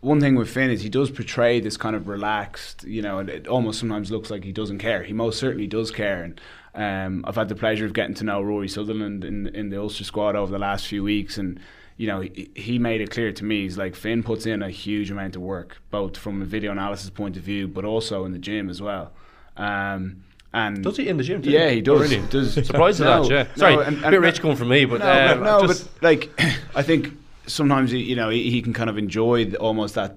one 0.00 0.20
thing 0.20 0.36
with 0.36 0.50
Finn 0.50 0.70
is 0.70 0.82
he 0.82 0.88
does 0.88 1.10
portray 1.10 1.60
this 1.60 1.76
kind 1.76 1.96
of 1.96 2.08
relaxed, 2.08 2.84
you 2.84 3.00
know, 3.00 3.18
and 3.18 3.30
it 3.30 3.48
almost 3.48 3.80
sometimes 3.80 4.10
looks 4.10 4.30
like 4.30 4.44
he 4.44 4.52
doesn't 4.52 4.78
care. 4.78 5.02
He 5.02 5.14
most 5.14 5.38
certainly 5.38 5.66
does 5.66 5.90
care, 5.90 6.22
and 6.22 6.40
um, 6.74 7.24
I've 7.26 7.36
had 7.36 7.48
the 7.48 7.54
pleasure 7.54 7.84
of 7.84 7.92
getting 7.92 8.14
to 8.16 8.24
know 8.24 8.40
Rory 8.42 8.68
Sutherland 8.68 9.24
in 9.24 9.46
in 9.48 9.70
the 9.70 9.80
Ulster 9.80 10.04
squad 10.04 10.36
over 10.36 10.50
the 10.52 10.58
last 10.58 10.86
few 10.86 11.02
weeks, 11.02 11.38
and 11.38 11.60
you 11.96 12.08
know, 12.08 12.20
he, 12.22 12.50
he 12.56 12.78
made 12.78 13.00
it 13.00 13.10
clear 13.10 13.30
to 13.32 13.44
me. 13.44 13.62
He's 13.62 13.78
like 13.78 13.94
Finn 13.94 14.22
puts 14.24 14.46
in 14.46 14.62
a 14.62 14.70
huge 14.70 15.10
amount 15.12 15.36
of 15.36 15.42
work, 15.42 15.78
both 15.90 16.16
from 16.16 16.42
a 16.42 16.44
video 16.44 16.72
analysis 16.72 17.08
point 17.10 17.36
of 17.36 17.44
view, 17.44 17.68
but 17.68 17.84
also 17.84 18.24
in 18.24 18.32
the 18.32 18.38
gym 18.38 18.68
as 18.68 18.82
well. 18.82 19.12
Um, 19.56 20.24
and 20.52 20.82
Does 20.84 20.96
he 20.96 21.08
in 21.08 21.16
the 21.16 21.22
gym? 21.24 21.42
Too? 21.42 21.50
Yeah, 21.50 21.70
he 21.70 21.80
does. 21.80 22.00
Oh, 22.00 22.02
really? 22.16 22.26
does 22.30 22.54
Surprised 22.54 23.00
at 23.00 23.04
No, 23.04 23.22
that. 23.24 23.30
Yeah. 23.30 23.42
no, 23.42 23.54
Sorry, 23.56 23.86
and- 23.86 24.04
a 24.04 24.10
bit 24.10 24.20
rich 24.20 24.40
coming 24.40 24.56
from 24.56 24.68
me, 24.68 24.84
but 24.84 25.00
no, 25.00 25.06
uh, 25.06 25.34
but, 25.34 25.42
no, 25.44 25.66
just- 25.66 25.94
but 25.94 26.02
like 26.02 26.30
I 26.74 26.82
think 26.82 27.12
sometimes 27.46 27.90
he, 27.90 27.98
you 28.00 28.16
know 28.16 28.28
he, 28.30 28.50
he 28.50 28.62
can 28.62 28.72
kind 28.72 28.88
of 28.90 28.96
enjoy 28.98 29.44
the, 29.46 29.58
almost 29.58 29.94
that 29.96 30.16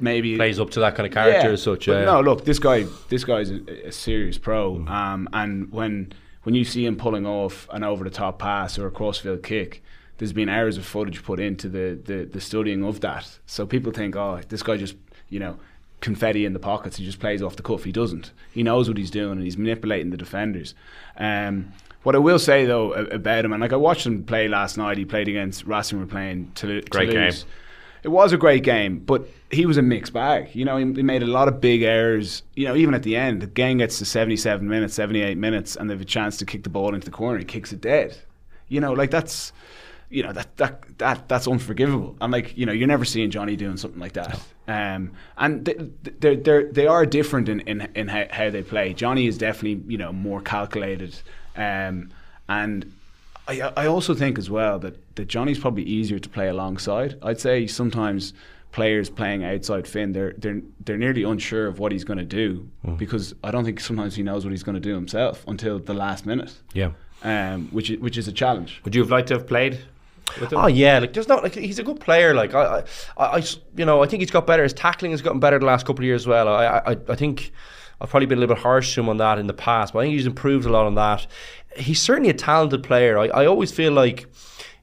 maybe 0.00 0.36
plays 0.36 0.58
up 0.60 0.70
to 0.70 0.80
that 0.80 0.94
kind 0.94 1.06
of 1.06 1.12
character 1.12 1.48
yeah, 1.48 1.52
as 1.52 1.62
such. 1.62 1.86
no, 2.04 2.20
look, 2.20 2.44
this 2.44 2.58
guy, 2.58 2.86
this 3.08 3.24
guy's 3.24 3.50
a, 3.50 3.88
a 3.88 3.92
serious 3.92 4.38
pro, 4.38 4.76
um, 4.86 5.28
and 5.32 5.70
when 5.72 6.12
when 6.42 6.54
you 6.54 6.64
see 6.64 6.86
him 6.86 6.96
pulling 6.96 7.26
off 7.26 7.68
an 7.72 7.84
over 7.84 8.04
the 8.04 8.10
top 8.10 8.38
pass 8.38 8.78
or 8.78 8.86
a 8.86 8.90
crossfield 8.90 9.42
kick, 9.42 9.82
there's 10.18 10.32
been 10.32 10.48
hours 10.48 10.76
of 10.76 10.86
footage 10.86 11.22
put 11.22 11.40
into 11.40 11.68
the, 11.68 11.98
the 12.04 12.24
the 12.24 12.40
studying 12.40 12.84
of 12.84 13.00
that. 13.00 13.38
So 13.46 13.66
people 13.66 13.92
think, 13.92 14.16
oh, 14.16 14.40
this 14.48 14.62
guy 14.62 14.76
just 14.76 14.96
you 15.28 15.38
know 15.38 15.58
confetti 16.00 16.44
in 16.44 16.52
the 16.52 16.58
pockets. 16.58 16.96
He 16.96 17.04
just 17.04 17.20
plays 17.20 17.42
off 17.42 17.56
the 17.56 17.62
cuff. 17.62 17.84
He 17.84 17.92
doesn't. 17.92 18.32
He 18.52 18.62
knows 18.62 18.88
what 18.88 18.96
he's 18.96 19.10
doing, 19.10 19.32
and 19.32 19.42
he's 19.42 19.58
manipulating 19.58 20.10
the 20.10 20.16
defenders. 20.16 20.74
Um, 21.16 21.72
what 22.02 22.14
I 22.14 22.18
will 22.18 22.38
say 22.38 22.64
though 22.64 22.92
about 22.92 23.44
him, 23.44 23.52
and 23.52 23.60
like 23.60 23.72
I 23.72 23.76
watched 23.76 24.06
him 24.06 24.24
play 24.24 24.48
last 24.48 24.76
night. 24.78 24.98
He 24.98 25.04
played 25.04 25.28
against 25.28 25.66
Racing. 25.66 25.98
We're 26.00 26.06
playing 26.06 26.52
Toulouse. 26.54 26.84
Great 26.90 27.10
game. 27.10 27.32
It 28.02 28.08
was 28.08 28.32
a 28.32 28.36
great 28.36 28.62
game, 28.62 29.00
but 29.00 29.28
he 29.50 29.66
was 29.66 29.76
a 29.76 29.82
mixed 29.82 30.12
bag. 30.12 30.54
You 30.54 30.64
know, 30.64 30.76
he, 30.76 30.84
he 30.84 31.02
made 31.02 31.22
a 31.22 31.26
lot 31.26 31.48
of 31.48 31.60
big 31.60 31.82
errors. 31.82 32.42
You 32.54 32.66
know, 32.66 32.76
even 32.76 32.94
at 32.94 33.02
the 33.02 33.16
end, 33.16 33.40
the 33.42 33.46
game 33.46 33.78
gets 33.78 33.98
to 33.98 34.04
77 34.04 34.68
minutes, 34.68 34.94
78 34.94 35.38
minutes, 35.38 35.76
and 35.76 35.88
they 35.88 35.94
have 35.94 36.00
a 36.00 36.06
chance 36.06 36.36
to 36.38 36.44
kick 36.46 36.64
the 36.64 36.70
ball 36.70 36.94
into 36.94 37.06
the 37.06 37.10
corner. 37.10 37.38
He 37.38 37.44
kicks 37.44 37.72
it 37.72 37.80
dead. 37.80 38.16
You 38.68 38.80
know, 38.80 38.92
like 38.92 39.10
that's, 39.10 39.52
you 40.10 40.22
know, 40.22 40.32
that 40.32 40.56
that 40.58 40.98
that 40.98 41.28
that's 41.28 41.48
unforgivable. 41.48 42.16
And 42.20 42.32
like, 42.32 42.56
you 42.56 42.66
know, 42.66 42.72
you're 42.72 42.88
never 42.88 43.04
seeing 43.04 43.30
Johnny 43.30 43.56
doing 43.56 43.78
something 43.78 44.00
like 44.00 44.12
that. 44.12 44.38
Um, 44.66 45.12
and 45.38 45.64
they 45.64 46.36
they 46.36 46.64
they 46.64 46.86
are 46.86 47.06
different 47.06 47.48
in 47.48 47.60
in, 47.60 47.88
in 47.94 48.08
how, 48.08 48.26
how 48.30 48.50
they 48.50 48.62
play. 48.62 48.92
Johnny 48.92 49.26
is 49.26 49.38
definitely 49.38 49.82
you 49.90 49.96
know 49.96 50.12
more 50.12 50.42
calculated. 50.42 51.18
Um, 51.56 52.10
and 52.50 52.92
I, 53.48 53.72
I 53.76 53.86
also 53.86 54.14
think 54.14 54.38
as 54.38 54.50
well 54.50 54.78
that, 54.80 55.16
that 55.16 55.26
Johnny's 55.26 55.58
probably 55.58 55.84
easier 55.84 56.18
to 56.18 56.28
play 56.28 56.48
alongside. 56.48 57.18
I'd 57.22 57.40
say 57.40 57.66
sometimes 57.66 58.34
players 58.72 59.08
playing 59.10 59.44
outside 59.44 59.86
Finn, 59.86 60.12
they're 60.12 60.34
they're 60.38 60.60
they're 60.84 60.98
nearly 60.98 61.22
unsure 61.22 61.66
of 61.66 61.78
what 61.78 61.92
he's 61.92 62.04
going 62.04 62.18
to 62.18 62.24
do 62.24 62.68
because 62.96 63.34
I 63.42 63.50
don't 63.50 63.64
think 63.64 63.80
sometimes 63.80 64.14
he 64.14 64.22
knows 64.22 64.44
what 64.44 64.50
he's 64.50 64.62
going 64.62 64.74
to 64.74 64.80
do 64.80 64.94
himself 64.94 65.44
until 65.46 65.78
the 65.78 65.94
last 65.94 66.26
minute. 66.26 66.54
Yeah. 66.72 66.92
Um, 67.22 67.68
which 67.68 67.90
is, 67.90 67.98
which 67.98 68.16
is 68.16 68.28
a 68.28 68.32
challenge. 68.32 68.80
Would 68.84 68.94
you 68.94 69.00
have 69.02 69.10
liked 69.10 69.28
to 69.28 69.34
have 69.34 69.46
played? 69.46 69.80
Oh 70.52 70.66
yeah, 70.66 70.98
like 70.98 71.14
there's 71.14 71.28
not 71.28 71.42
like 71.42 71.54
he's 71.54 71.78
a 71.78 71.82
good 71.82 72.00
player. 72.00 72.34
Like 72.34 72.54
I, 72.54 72.84
I, 73.16 73.24
I, 73.24 73.42
you 73.76 73.84
know, 73.84 74.02
I 74.02 74.06
think 74.06 74.20
he's 74.20 74.30
got 74.30 74.46
better. 74.46 74.62
His 74.62 74.74
tackling 74.74 75.12
has 75.12 75.22
gotten 75.22 75.40
better 75.40 75.58
the 75.58 75.66
last 75.66 75.86
couple 75.86 76.02
of 76.02 76.04
years 76.04 76.22
as 76.22 76.26
well. 76.26 76.48
I, 76.48 76.66
I, 76.66 76.96
I 77.08 77.14
think 77.16 77.50
I've 78.00 78.10
probably 78.10 78.26
been 78.26 78.38
a 78.38 78.40
little 78.42 78.54
bit 78.54 78.62
harsh 78.62 78.94
to 78.94 79.00
him 79.00 79.08
on 79.08 79.16
that 79.16 79.38
in 79.38 79.46
the 79.46 79.54
past, 79.54 79.92
but 79.92 80.00
I 80.00 80.02
think 80.02 80.14
he's 80.14 80.26
improved 80.26 80.66
a 80.66 80.70
lot 80.70 80.86
on 80.86 80.94
that. 80.96 81.26
He's 81.76 82.00
certainly 82.00 82.30
a 82.30 82.34
talented 82.34 82.84
player. 82.84 83.18
I, 83.18 83.26
I 83.28 83.46
always 83.46 83.72
feel 83.72 83.92
like 83.92 84.26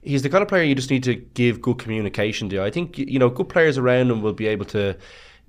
he's 0.06 0.22
the 0.22 0.28
kind 0.28 0.42
of 0.42 0.48
player 0.48 0.62
you 0.62 0.74
just 0.74 0.90
need 0.90 1.02
to 1.02 1.14
give 1.14 1.60
good 1.60 1.78
communication 1.78 2.48
to. 2.50 2.62
I 2.62 2.70
think 2.70 2.96
you 2.96 3.18
know, 3.18 3.28
good 3.28 3.48
players 3.48 3.76
around 3.76 4.10
him 4.10 4.22
will 4.22 4.32
be 4.32 4.46
able 4.46 4.64
to 4.66 4.96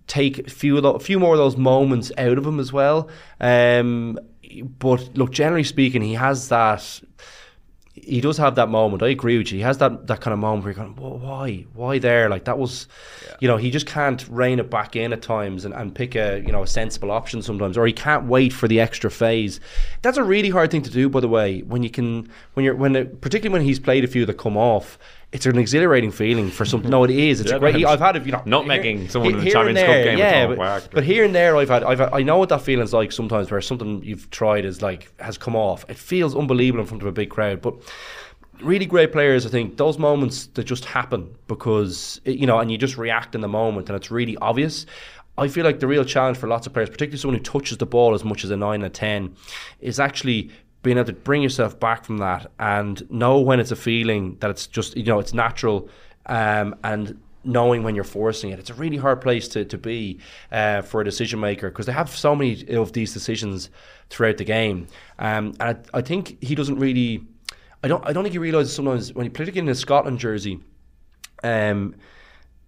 take 0.07 0.39
a 0.39 0.49
few 0.49 0.77
a 0.77 0.99
few 0.99 1.19
more 1.19 1.33
of 1.33 1.37
those 1.37 1.57
moments 1.57 2.11
out 2.17 2.37
of 2.37 2.45
him 2.45 2.59
as 2.59 2.73
well. 2.73 3.09
Um, 3.39 4.19
but 4.79 5.15
look, 5.17 5.31
generally 5.31 5.63
speaking, 5.63 6.01
he 6.01 6.15
has 6.15 6.49
that 6.49 7.01
he 8.07 8.21
does 8.21 8.37
have 8.37 8.55
that 8.55 8.69
moment. 8.69 9.03
I 9.03 9.09
agree 9.09 9.37
with 9.37 9.51
you. 9.51 9.57
He 9.57 9.63
has 9.63 9.77
that, 9.79 10.07
that 10.07 10.21
kind 10.21 10.33
of 10.33 10.39
moment 10.39 10.63
where 10.63 10.73
you're 10.73 10.83
going, 10.83 10.95
"Whoa, 10.95 11.17
why, 11.17 11.65
why 11.73 11.99
there? 11.99 12.29
Like 12.29 12.45
that 12.45 12.57
was, 12.57 12.87
you 13.39 13.47
know, 13.47 13.57
he 13.57 13.69
just 13.69 13.85
can't 13.85 14.27
rein 14.29 14.59
it 14.59 14.69
back 14.69 14.95
in 14.95 15.13
at 15.13 15.21
times 15.21 15.65
and, 15.65 15.73
and 15.73 15.93
pick 15.93 16.15
a 16.15 16.41
you 16.45 16.51
know 16.51 16.63
a 16.63 16.67
sensible 16.67 17.11
option 17.11 17.41
sometimes, 17.41 17.77
or 17.77 17.85
he 17.85 17.93
can't 17.93 18.25
wait 18.25 18.53
for 18.53 18.67
the 18.67 18.79
extra 18.79 19.11
phase. 19.11 19.59
That's 20.01 20.17
a 20.17 20.23
really 20.23 20.49
hard 20.49 20.71
thing 20.71 20.81
to 20.83 20.89
do, 20.89 21.09
by 21.09 21.19
the 21.19 21.27
way. 21.27 21.61
When 21.61 21.83
you 21.83 21.89
can, 21.89 22.29
when 22.53 22.63
you're, 22.63 22.75
when 22.75 22.95
it, 22.95 23.21
particularly 23.21 23.53
when 23.53 23.67
he's 23.67 23.79
played 23.79 24.03
a 24.03 24.07
few 24.07 24.25
that 24.25 24.37
come 24.37 24.57
off. 24.57 24.97
It's 25.33 25.45
an 25.45 25.57
exhilarating 25.57 26.11
feeling 26.11 26.49
for 26.49 26.63
something. 26.63 26.89
No, 26.89 27.03
it 27.03 27.09
is. 27.11 27.41
It's 27.41 27.49
Yeah, 27.49 27.57
a 27.57 27.59
great. 27.59 27.83
I've 27.85 27.99
had 27.99 28.15
it. 28.15 28.25
You 28.25 28.31
know, 28.31 28.39
Nutmegging 28.45 28.99
here- 28.99 29.09
someone 29.09 29.31
here, 29.31 29.39
in 29.39 29.43
the 29.43 29.49
here 29.51 29.67
and 29.67 29.77
Cup 29.77 29.85
there, 29.85 30.03
game 30.05 30.17
Yeah, 30.17 30.47
but, 30.47 30.89
but 30.91 31.03
here 31.03 31.25
and 31.25 31.35
there, 31.35 31.57
I've 31.57 31.67
had. 31.67 31.83
I've. 31.83 32.01
I 32.13 32.23
know 32.23 32.37
what 32.37 32.47
that 32.49 32.61
feeling's 32.61 32.93
like 32.93 33.11
sometimes, 33.11 33.51
where 33.51 33.59
something 33.59 34.01
you've 34.03 34.29
tried 34.29 34.63
is 34.63 34.81
like 34.81 35.11
has 35.19 35.37
come 35.37 35.55
off. 35.55 35.83
It 35.89 35.97
feels 35.97 36.33
unbelievable 36.33 36.81
in 36.81 36.87
front 36.87 37.01
of 37.03 37.07
a 37.07 37.11
big 37.11 37.29
crowd, 37.29 37.61
but 37.61 37.75
really 38.61 38.85
great 38.85 39.11
players, 39.11 39.45
I 39.45 39.49
think 39.49 39.77
those 39.77 39.99
moments 39.99 40.47
that 40.47 40.63
just 40.63 40.85
happen 40.85 41.29
because 41.47 42.21
it, 42.25 42.37
you 42.37 42.47
know, 42.47 42.57
and 42.59 42.71
you 42.71 42.77
just 42.77 42.97
react 42.97 43.35
in 43.35 43.41
the 43.41 43.47
moment, 43.49 43.89
and 43.89 43.95
it's 43.97 44.09
really 44.09 44.37
obvious. 44.37 44.85
I 45.37 45.47
feel 45.49 45.65
like 45.65 45.79
the 45.81 45.87
real 45.87 46.03
challenge 46.05 46.37
for 46.37 46.47
lots 46.47 46.65
of 46.65 46.73
players, 46.73 46.89
particularly 46.89 47.19
someone 47.19 47.37
who 47.37 47.43
touches 47.43 47.77
the 47.77 47.85
ball 47.85 48.15
as 48.15 48.23
much 48.23 48.43
as 48.45 48.49
a 48.49 48.57
nine 48.57 48.75
and 48.81 48.85
a 48.85 48.89
ten, 48.89 49.35
is 49.81 49.99
actually 49.99 50.49
being 50.83 50.97
able 50.97 51.07
to 51.07 51.13
bring 51.13 51.41
yourself 51.41 51.79
back 51.79 52.05
from 52.05 52.17
that 52.19 52.51
and 52.59 53.09
know 53.09 53.39
when 53.39 53.59
it's 53.59 53.71
a 53.71 53.75
feeling 53.75 54.37
that 54.39 54.49
it's 54.49 54.67
just 54.67 54.95
you 54.95 55.03
know 55.03 55.19
it's 55.19 55.33
natural, 55.33 55.89
um, 56.27 56.75
and 56.83 57.19
knowing 57.43 57.81
when 57.81 57.95
you're 57.95 58.03
forcing 58.03 58.51
it. 58.51 58.59
It's 58.59 58.69
a 58.69 58.73
really 58.73 58.97
hard 58.97 59.21
place 59.21 59.47
to, 59.49 59.63
to 59.65 59.77
be 59.77 60.19
uh, 60.51 60.81
for 60.81 61.01
a 61.01 61.05
decision 61.05 61.39
maker 61.39 61.69
because 61.69 61.85
they 61.85 61.93
have 61.93 62.09
so 62.09 62.35
many 62.35 62.67
of 62.75 62.93
these 62.93 63.13
decisions 63.13 63.69
throughout 64.09 64.37
the 64.37 64.43
game. 64.43 64.87
Um, 65.17 65.53
and 65.59 65.77
I, 65.93 65.97
I 65.97 66.01
think 66.01 66.41
he 66.43 66.55
doesn't 66.55 66.77
really. 66.77 67.23
I 67.83 67.87
don't. 67.87 68.05
I 68.05 68.13
don't 68.13 68.23
think 68.23 68.33
he 68.33 68.39
realizes 68.39 68.73
sometimes 68.73 69.13
when 69.13 69.25
he 69.25 69.29
particularly 69.29 69.67
in 69.67 69.71
a 69.71 69.75
Scotland 69.75 70.19
jersey, 70.19 70.59
um, 71.43 71.95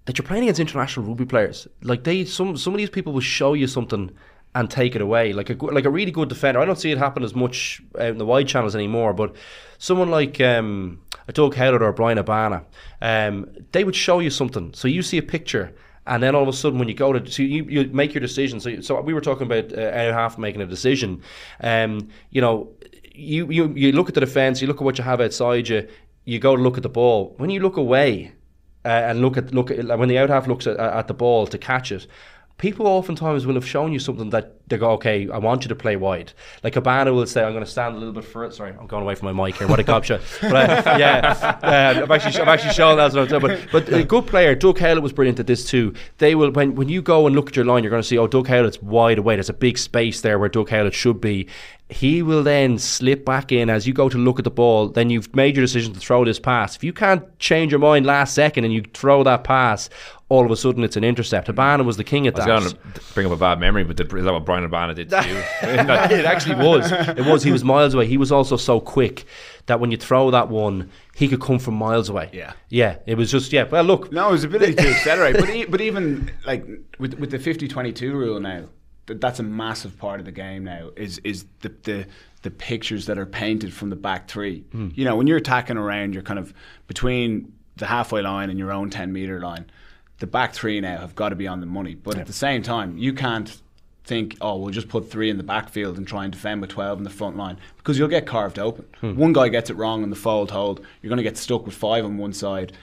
that 0.06 0.18
you're 0.18 0.28
playing 0.28 0.44
against 0.44 0.60
international 0.60 1.06
rugby 1.06 1.26
players. 1.26 1.68
Like 1.82 2.04
they, 2.04 2.26
some 2.26 2.58
some 2.58 2.74
of 2.74 2.78
these 2.78 2.90
people 2.90 3.14
will 3.14 3.22
show 3.22 3.54
you 3.54 3.68
something 3.68 4.12
and 4.56 4.70
take 4.70 4.96
it 4.96 5.02
away. 5.02 5.34
Like 5.34 5.50
a 5.50 5.66
like 5.66 5.86
a 5.86 5.90
really 5.90 6.12
good 6.12 6.30
defender. 6.30 6.60
I 6.60 6.66
don't 6.66 6.80
see 6.80 6.92
it 6.92 6.98
happen 6.98 7.24
as 7.24 7.36
much 7.36 7.82
out 8.00 8.10
in 8.10 8.18
the 8.18 8.26
wide 8.26 8.48
channels 8.48 8.76
anymore. 8.76 9.14
But 9.14 9.36
someone 9.78 10.10
like 10.10 10.42
um, 10.42 11.02
a 11.28 11.32
Doug 11.32 11.56
Howlett 11.56 11.82
or 11.82 11.94
Bryan 11.94 12.18
Habana, 12.18 12.66
um, 13.02 13.50
they 13.72 13.84
would 13.84 13.96
show 13.96 14.20
you 14.20 14.30
something. 14.30 14.74
So 14.74 14.88
you 14.88 15.02
see 15.02 15.18
a 15.18 15.24
picture. 15.24 15.74
And 16.08 16.24
then 16.24 16.34
all 16.34 16.42
of 16.42 16.48
a 16.48 16.54
sudden, 16.54 16.80
when 16.80 16.88
you 16.88 16.96
go 16.96 17.14
to, 17.14 17.32
so 17.32 17.44
you, 17.44 17.66
you 17.66 17.88
make 17.94 18.16
your 18.16 18.22
decision. 18.22 18.60
So, 18.60 18.82
so 18.82 19.00
we 19.00 19.14
were 19.14 19.22
talking 19.22 19.46
about 19.46 19.72
uh, 19.72 20.12
half 20.12 20.40
making 20.40 20.60
a 20.60 20.66
decision. 20.66 21.22
Um, 21.62 22.10
you 22.32 22.42
know, 22.42 22.72
you, 23.14 23.52
you 23.52 23.72
you 23.76 23.92
look 23.92 24.08
at 24.08 24.16
the 24.16 24.22
defence, 24.22 24.60
you 24.60 24.68
look 24.68 24.78
at 24.78 24.84
what 24.84 24.98
you 24.98 25.04
have 25.04 25.22
outside 25.22 25.68
you, 25.68 25.88
you 26.26 26.40
go 26.40 26.56
to 26.56 26.62
look 26.62 26.78
at 26.78 26.84
the 26.84 26.90
ball. 26.90 27.36
When 27.38 27.52
you 27.52 27.60
look 27.60 27.78
away 27.78 28.32
uh, 28.86 28.88
and 28.88 29.22
look 29.22 29.38
at 29.38 29.54
look 29.54 29.70
at 29.70 29.86
when 30.00 30.10
the 30.10 30.18
out 30.18 30.30
half 30.30 30.48
looks 30.48 30.66
at, 30.66 30.78
at 30.78 31.08
the 31.08 31.14
ball 31.14 31.46
to 31.48 31.58
catch 31.58 31.92
it, 31.92 32.08
people 32.60 32.86
oftentimes 32.86 33.48
will 33.48 33.56
have 33.56 33.66
shown 33.66 33.92
you 33.92 34.00
something 34.00 34.30
that 34.30 34.59
they 34.70 34.78
go, 34.78 34.92
okay, 34.92 35.30
I 35.30 35.38
want 35.38 35.64
you 35.64 35.70
to 35.70 35.76
play 35.76 35.96
wide. 35.96 36.32
Like 36.64 36.76
Habana 36.76 37.14
will 37.14 37.26
say, 37.26 37.44
I'm 37.44 37.52
going 37.52 37.66
to 37.66 37.70
stand 37.70 37.96
a 37.96 37.98
little 37.98 38.14
bit 38.14 38.24
further. 38.24 38.54
Sorry, 38.54 38.74
I'm 38.80 38.88
going 38.88 39.04
away 39.04 39.16
from 39.16 39.36
my 39.36 39.46
mic 39.46 39.58
here. 39.58 39.68
What 39.68 39.80
a 39.80 39.84
gobshot. 39.84 40.22
But 40.42 40.88
uh, 40.88 40.98
yeah, 40.98 41.60
uh, 41.62 42.04
I've 42.04 42.12
actually, 42.12 42.40
I've 42.42 42.48
actually 42.48 42.74
shown 42.74 42.98
that. 42.98 43.14
What 43.14 43.34
I'm. 43.34 43.42
But, 43.42 43.72
but 43.72 43.90
a 43.90 44.04
good 44.04 44.28
player, 44.28 44.56
Doug 44.56 44.80
Howlett 44.80 45.04
was 45.04 45.14
brilliant 45.14 45.40
at 45.40 45.48
this 45.48 45.66
too. 45.66 45.94
They 46.20 46.36
will, 46.36 46.52
when, 46.52 46.76
when 46.76 46.90
you 46.90 47.02
go 47.02 47.28
and 47.28 47.36
look 47.36 47.50
at 47.50 47.56
your 47.56 47.66
line, 47.66 47.84
you're 47.84 47.92
going 47.92 48.02
to 48.02 48.08
see, 48.08 48.18
oh, 48.18 48.28
Doug 48.28 48.48
Howlett's 48.48 48.82
wide 48.82 49.18
away. 49.18 49.36
There's 49.36 49.50
a 49.50 49.54
big 49.54 49.78
space 49.78 50.22
there 50.22 50.40
where 50.40 50.50
Doug 50.50 50.70
Howlett 50.70 50.94
should 50.94 51.20
be. 51.20 51.48
He 51.92 52.22
will 52.22 52.44
then 52.44 52.78
slip 52.78 53.26
back 53.26 53.52
in 53.52 53.68
as 53.68 53.88
you 53.88 53.94
go 53.94 54.10
to 54.10 54.18
look 54.18 54.38
at 54.38 54.44
the 54.44 54.52
ball. 54.52 54.90
Then 54.90 55.10
you've 55.10 55.36
made 55.36 55.56
your 55.56 55.64
decision 55.64 55.92
to 55.94 56.00
throw 56.00 56.24
this 56.24 56.40
pass. 56.40 56.76
If 56.76 56.84
you 56.84 56.94
can't 56.94 57.40
change 57.40 57.72
your 57.72 57.80
mind 57.80 58.06
last 58.06 58.36
second 58.36 58.66
and 58.66 58.72
you 58.72 58.84
throw 58.94 59.24
that 59.24 59.44
pass, 59.44 59.90
all 60.30 60.46
of 60.46 60.52
a 60.52 60.56
sudden 60.56 60.84
it's 60.84 60.96
an 60.98 61.04
intercept. 61.04 61.48
Habana 61.48 61.84
was 61.84 61.98
the 61.98 62.04
king 62.04 62.28
at 62.28 62.40
I 62.40 62.46
that. 62.46 62.62
was 62.62 62.74
going 62.74 62.94
to 62.94 63.02
bring 63.16 63.26
up 63.26 63.32
a 63.32 63.38
bad 63.38 63.60
memory, 63.60 63.84
but 63.84 63.96
did, 63.96 64.14
is 64.14 64.24
that 64.24 64.32
what 64.32 64.46
Bryan 64.46 64.59
Habana 64.64 64.94
did 64.94 65.10
to 65.12 65.16
you? 65.28 65.36
it 65.70 66.26
actually 66.26 66.56
was. 66.56 66.92
It 66.92 67.26
was. 67.26 67.44
He 67.44 67.52
was 67.52 67.64
miles 67.64 67.94
away. 67.94 68.08
He 68.08 68.18
was 68.18 68.32
also 68.32 68.58
so 68.58 68.80
quick 68.80 69.26
that 69.68 69.80
when 69.80 69.92
you 69.92 69.98
throw 69.98 70.32
that 70.32 70.50
one, 70.50 70.90
he 71.16 71.28
could 71.28 71.42
come 71.42 71.60
from 71.60 71.76
miles 71.76 72.10
away. 72.10 72.30
Yeah. 72.34 72.54
Yeah. 72.70 72.98
It 73.06 73.16
was 73.16 73.32
just 73.32 73.52
yeah. 73.54 73.64
Well, 73.64 73.84
look. 73.84 74.12
No, 74.12 74.32
his 74.32 74.44
ability 74.44 74.74
to 74.76 74.88
accelerate, 74.90 75.36
but 75.38 75.50
e- 75.50 75.66
but 75.66 75.82
even 75.82 76.32
like 76.46 76.66
with 76.98 77.14
with 77.20 77.32
the 77.32 77.40
50-22 77.40 78.12
rule 78.14 78.40
now, 78.40 78.66
th- 79.08 79.20
that's 79.20 79.40
a 79.40 79.44
massive 79.44 79.98
part 79.98 80.20
of 80.20 80.26
the 80.26 80.32
game 80.32 80.64
now. 80.64 80.90
Is 80.96 81.20
is 81.24 81.46
the 81.62 81.70
the 81.84 82.08
the 82.42 82.52
pictures 82.52 83.06
that 83.08 83.18
are 83.20 83.26
painted 83.26 83.74
from 83.74 83.90
the 83.90 83.96
back 83.98 84.30
three. 84.30 84.62
Hmm. 84.72 84.90
You 84.96 85.04
know, 85.06 85.16
when 85.18 85.28
you're 85.28 85.38
attacking 85.38 85.78
around, 85.78 86.14
you're 86.14 86.24
kind 86.24 86.40
of 86.40 86.54
between 86.88 87.52
the 87.76 87.86
halfway 87.86 88.22
line 88.22 88.50
and 88.50 88.58
your 88.58 88.72
own 88.72 88.90
ten 88.90 89.12
meter 89.14 89.40
line. 89.42 89.70
The 90.20 90.28
back 90.28 90.54
three 90.54 90.82
now 90.82 90.98
have 90.98 91.16
got 91.16 91.30
to 91.30 91.36
be 91.36 91.48
on 91.48 91.62
the 91.62 91.66
money, 91.66 91.96
but 91.96 92.18
at 92.18 92.28
the 92.28 92.34
same 92.34 92.62
time, 92.62 92.98
you 92.98 93.14
can't 93.14 93.62
think, 94.10 94.36
oh, 94.42 94.58
we'll 94.58 94.72
just 94.72 94.90
put 94.90 95.10
three 95.10 95.30
in 95.30 95.38
the 95.38 95.44
backfield 95.44 95.98
and 95.98 96.08
try 96.08 96.24
and 96.24 96.34
defend 96.34 96.62
with 96.62 96.72
12 96.72 96.98
in 96.98 97.04
the 97.04 97.10
front 97.12 97.38
line 97.38 97.58
because 97.78 97.98
you'll 97.98 98.10
get 98.10 98.26
carved 98.26 98.58
open. 98.58 98.86
Hmm. 99.00 99.16
One 99.16 99.34
guy 99.34 99.48
gets 99.50 99.70
it 99.70 99.76
wrong 99.76 100.04
in 100.04 100.10
the 100.10 100.16
fold 100.16 100.50
hold, 100.50 100.86
you're 101.02 101.10
going 101.10 101.18
to 101.18 101.24
get 101.24 101.38
stuck 101.38 101.66
with 101.66 101.76
five 101.76 102.04
on 102.04 102.18
one 102.18 102.34
side. 102.34 102.74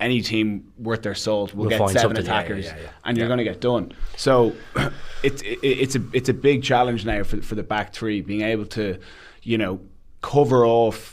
Any 0.00 0.22
team 0.22 0.72
worth 0.78 1.02
their 1.02 1.14
salt 1.14 1.54
will 1.54 1.64
Will 1.64 1.70
get 1.70 1.78
seven 1.90 2.16
something, 2.16 2.24
yeah, 2.24 2.32
yeah, 2.32 2.40
attackers, 2.40 2.64
yeah, 2.64 2.76
yeah. 2.82 2.88
and 3.04 3.16
you're 3.16 3.28
going 3.28 3.38
to 3.38 3.44
get 3.44 3.60
done. 3.60 3.92
So 4.16 4.52
it's 5.22 5.42
it, 5.42 5.58
it's 5.62 5.94
a 5.94 6.02
it's 6.12 6.28
a 6.28 6.34
big 6.34 6.64
challenge 6.64 7.04
now 7.04 7.22
for 7.22 7.40
for 7.40 7.54
the 7.54 7.62
back 7.62 7.92
three 7.92 8.20
being 8.20 8.40
able 8.40 8.66
to, 8.66 8.98
you 9.42 9.58
know, 9.58 9.78
cover 10.20 10.66
off 10.66 11.11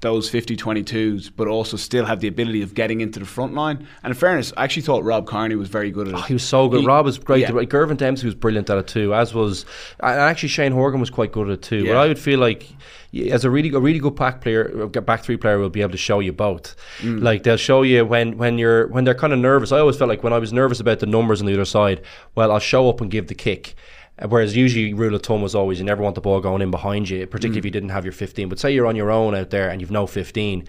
those 0.00 0.30
50-22s, 0.30 1.30
but 1.36 1.46
also 1.46 1.76
still 1.76 2.06
have 2.06 2.20
the 2.20 2.28
ability 2.28 2.62
of 2.62 2.74
getting 2.74 3.00
into 3.00 3.20
the 3.20 3.26
front 3.26 3.54
line. 3.54 3.86
And 4.02 4.10
in 4.12 4.14
fairness, 4.14 4.52
I 4.56 4.64
actually 4.64 4.82
thought 4.82 5.04
Rob 5.04 5.26
Kearney 5.26 5.56
was 5.56 5.68
very 5.68 5.90
good 5.90 6.08
at 6.08 6.14
it. 6.14 6.18
Oh, 6.18 6.22
he 6.22 6.32
was 6.34 6.42
so 6.42 6.68
good. 6.68 6.80
He- 6.80 6.86
Rob 6.86 7.04
was 7.04 7.18
great. 7.18 7.40
yeah. 7.42 7.64
Girvan 7.64 7.96
Dempsey 7.96 8.26
was 8.26 8.34
brilliant 8.34 8.70
at 8.70 8.78
it 8.78 8.86
too, 8.86 9.14
as 9.14 9.34
was 9.34 9.66
and 10.00 10.18
actually 10.18 10.48
Shane 10.48 10.72
Horgan 10.72 11.00
was 11.00 11.10
quite 11.10 11.32
good 11.32 11.48
at 11.48 11.54
it 11.54 11.62
too. 11.62 11.86
But 11.86 11.96
I 11.96 12.06
would 12.08 12.18
feel 12.18 12.38
like 12.38 12.66
as 13.30 13.44
a 13.44 13.50
really 13.50 13.70
a 13.70 13.80
really 13.80 13.98
good 13.98 14.14
back 14.14 14.40
player, 14.40 14.86
back 14.86 15.22
three 15.22 15.36
player 15.36 15.58
will 15.58 15.68
be 15.70 15.82
able 15.82 15.92
to 15.92 15.98
show 15.98 16.20
you 16.20 16.32
both. 16.32 16.76
Mm. 17.00 17.22
Like 17.22 17.42
they'll 17.42 17.56
show 17.56 17.82
you 17.82 18.04
when 18.04 18.38
when 18.38 18.56
you're 18.58 18.86
when 18.88 19.04
they're 19.04 19.14
kind 19.14 19.32
of 19.32 19.38
nervous. 19.38 19.72
I 19.72 19.78
always 19.80 19.96
felt 19.96 20.08
like 20.08 20.22
when 20.22 20.32
I 20.32 20.38
was 20.38 20.52
nervous 20.52 20.80
about 20.80 21.00
the 21.00 21.06
numbers 21.06 21.40
on 21.40 21.46
the 21.46 21.54
other 21.54 21.64
side, 21.64 22.02
well, 22.34 22.52
I'll 22.52 22.58
show 22.58 22.88
up 22.88 23.00
and 23.00 23.10
give 23.10 23.26
the 23.26 23.34
kick. 23.34 23.74
Whereas 24.28 24.56
usually 24.56 24.92
rule 24.92 25.14
of 25.14 25.22
thumb 25.22 25.42
was 25.42 25.54
always 25.54 25.78
you 25.78 25.84
never 25.84 26.02
want 26.02 26.14
the 26.14 26.20
ball 26.20 26.40
going 26.40 26.62
in 26.62 26.70
behind 26.70 27.08
you, 27.08 27.26
particularly 27.26 27.56
mm. 27.56 27.60
if 27.60 27.64
you 27.64 27.70
didn't 27.70 27.88
have 27.90 28.04
your 28.04 28.12
15. 28.12 28.48
But 28.48 28.58
say 28.58 28.72
you're 28.72 28.86
on 28.86 28.96
your 28.96 29.10
own 29.10 29.34
out 29.34 29.50
there 29.50 29.70
and 29.70 29.80
you've 29.80 29.90
no 29.90 30.06
15. 30.06 30.66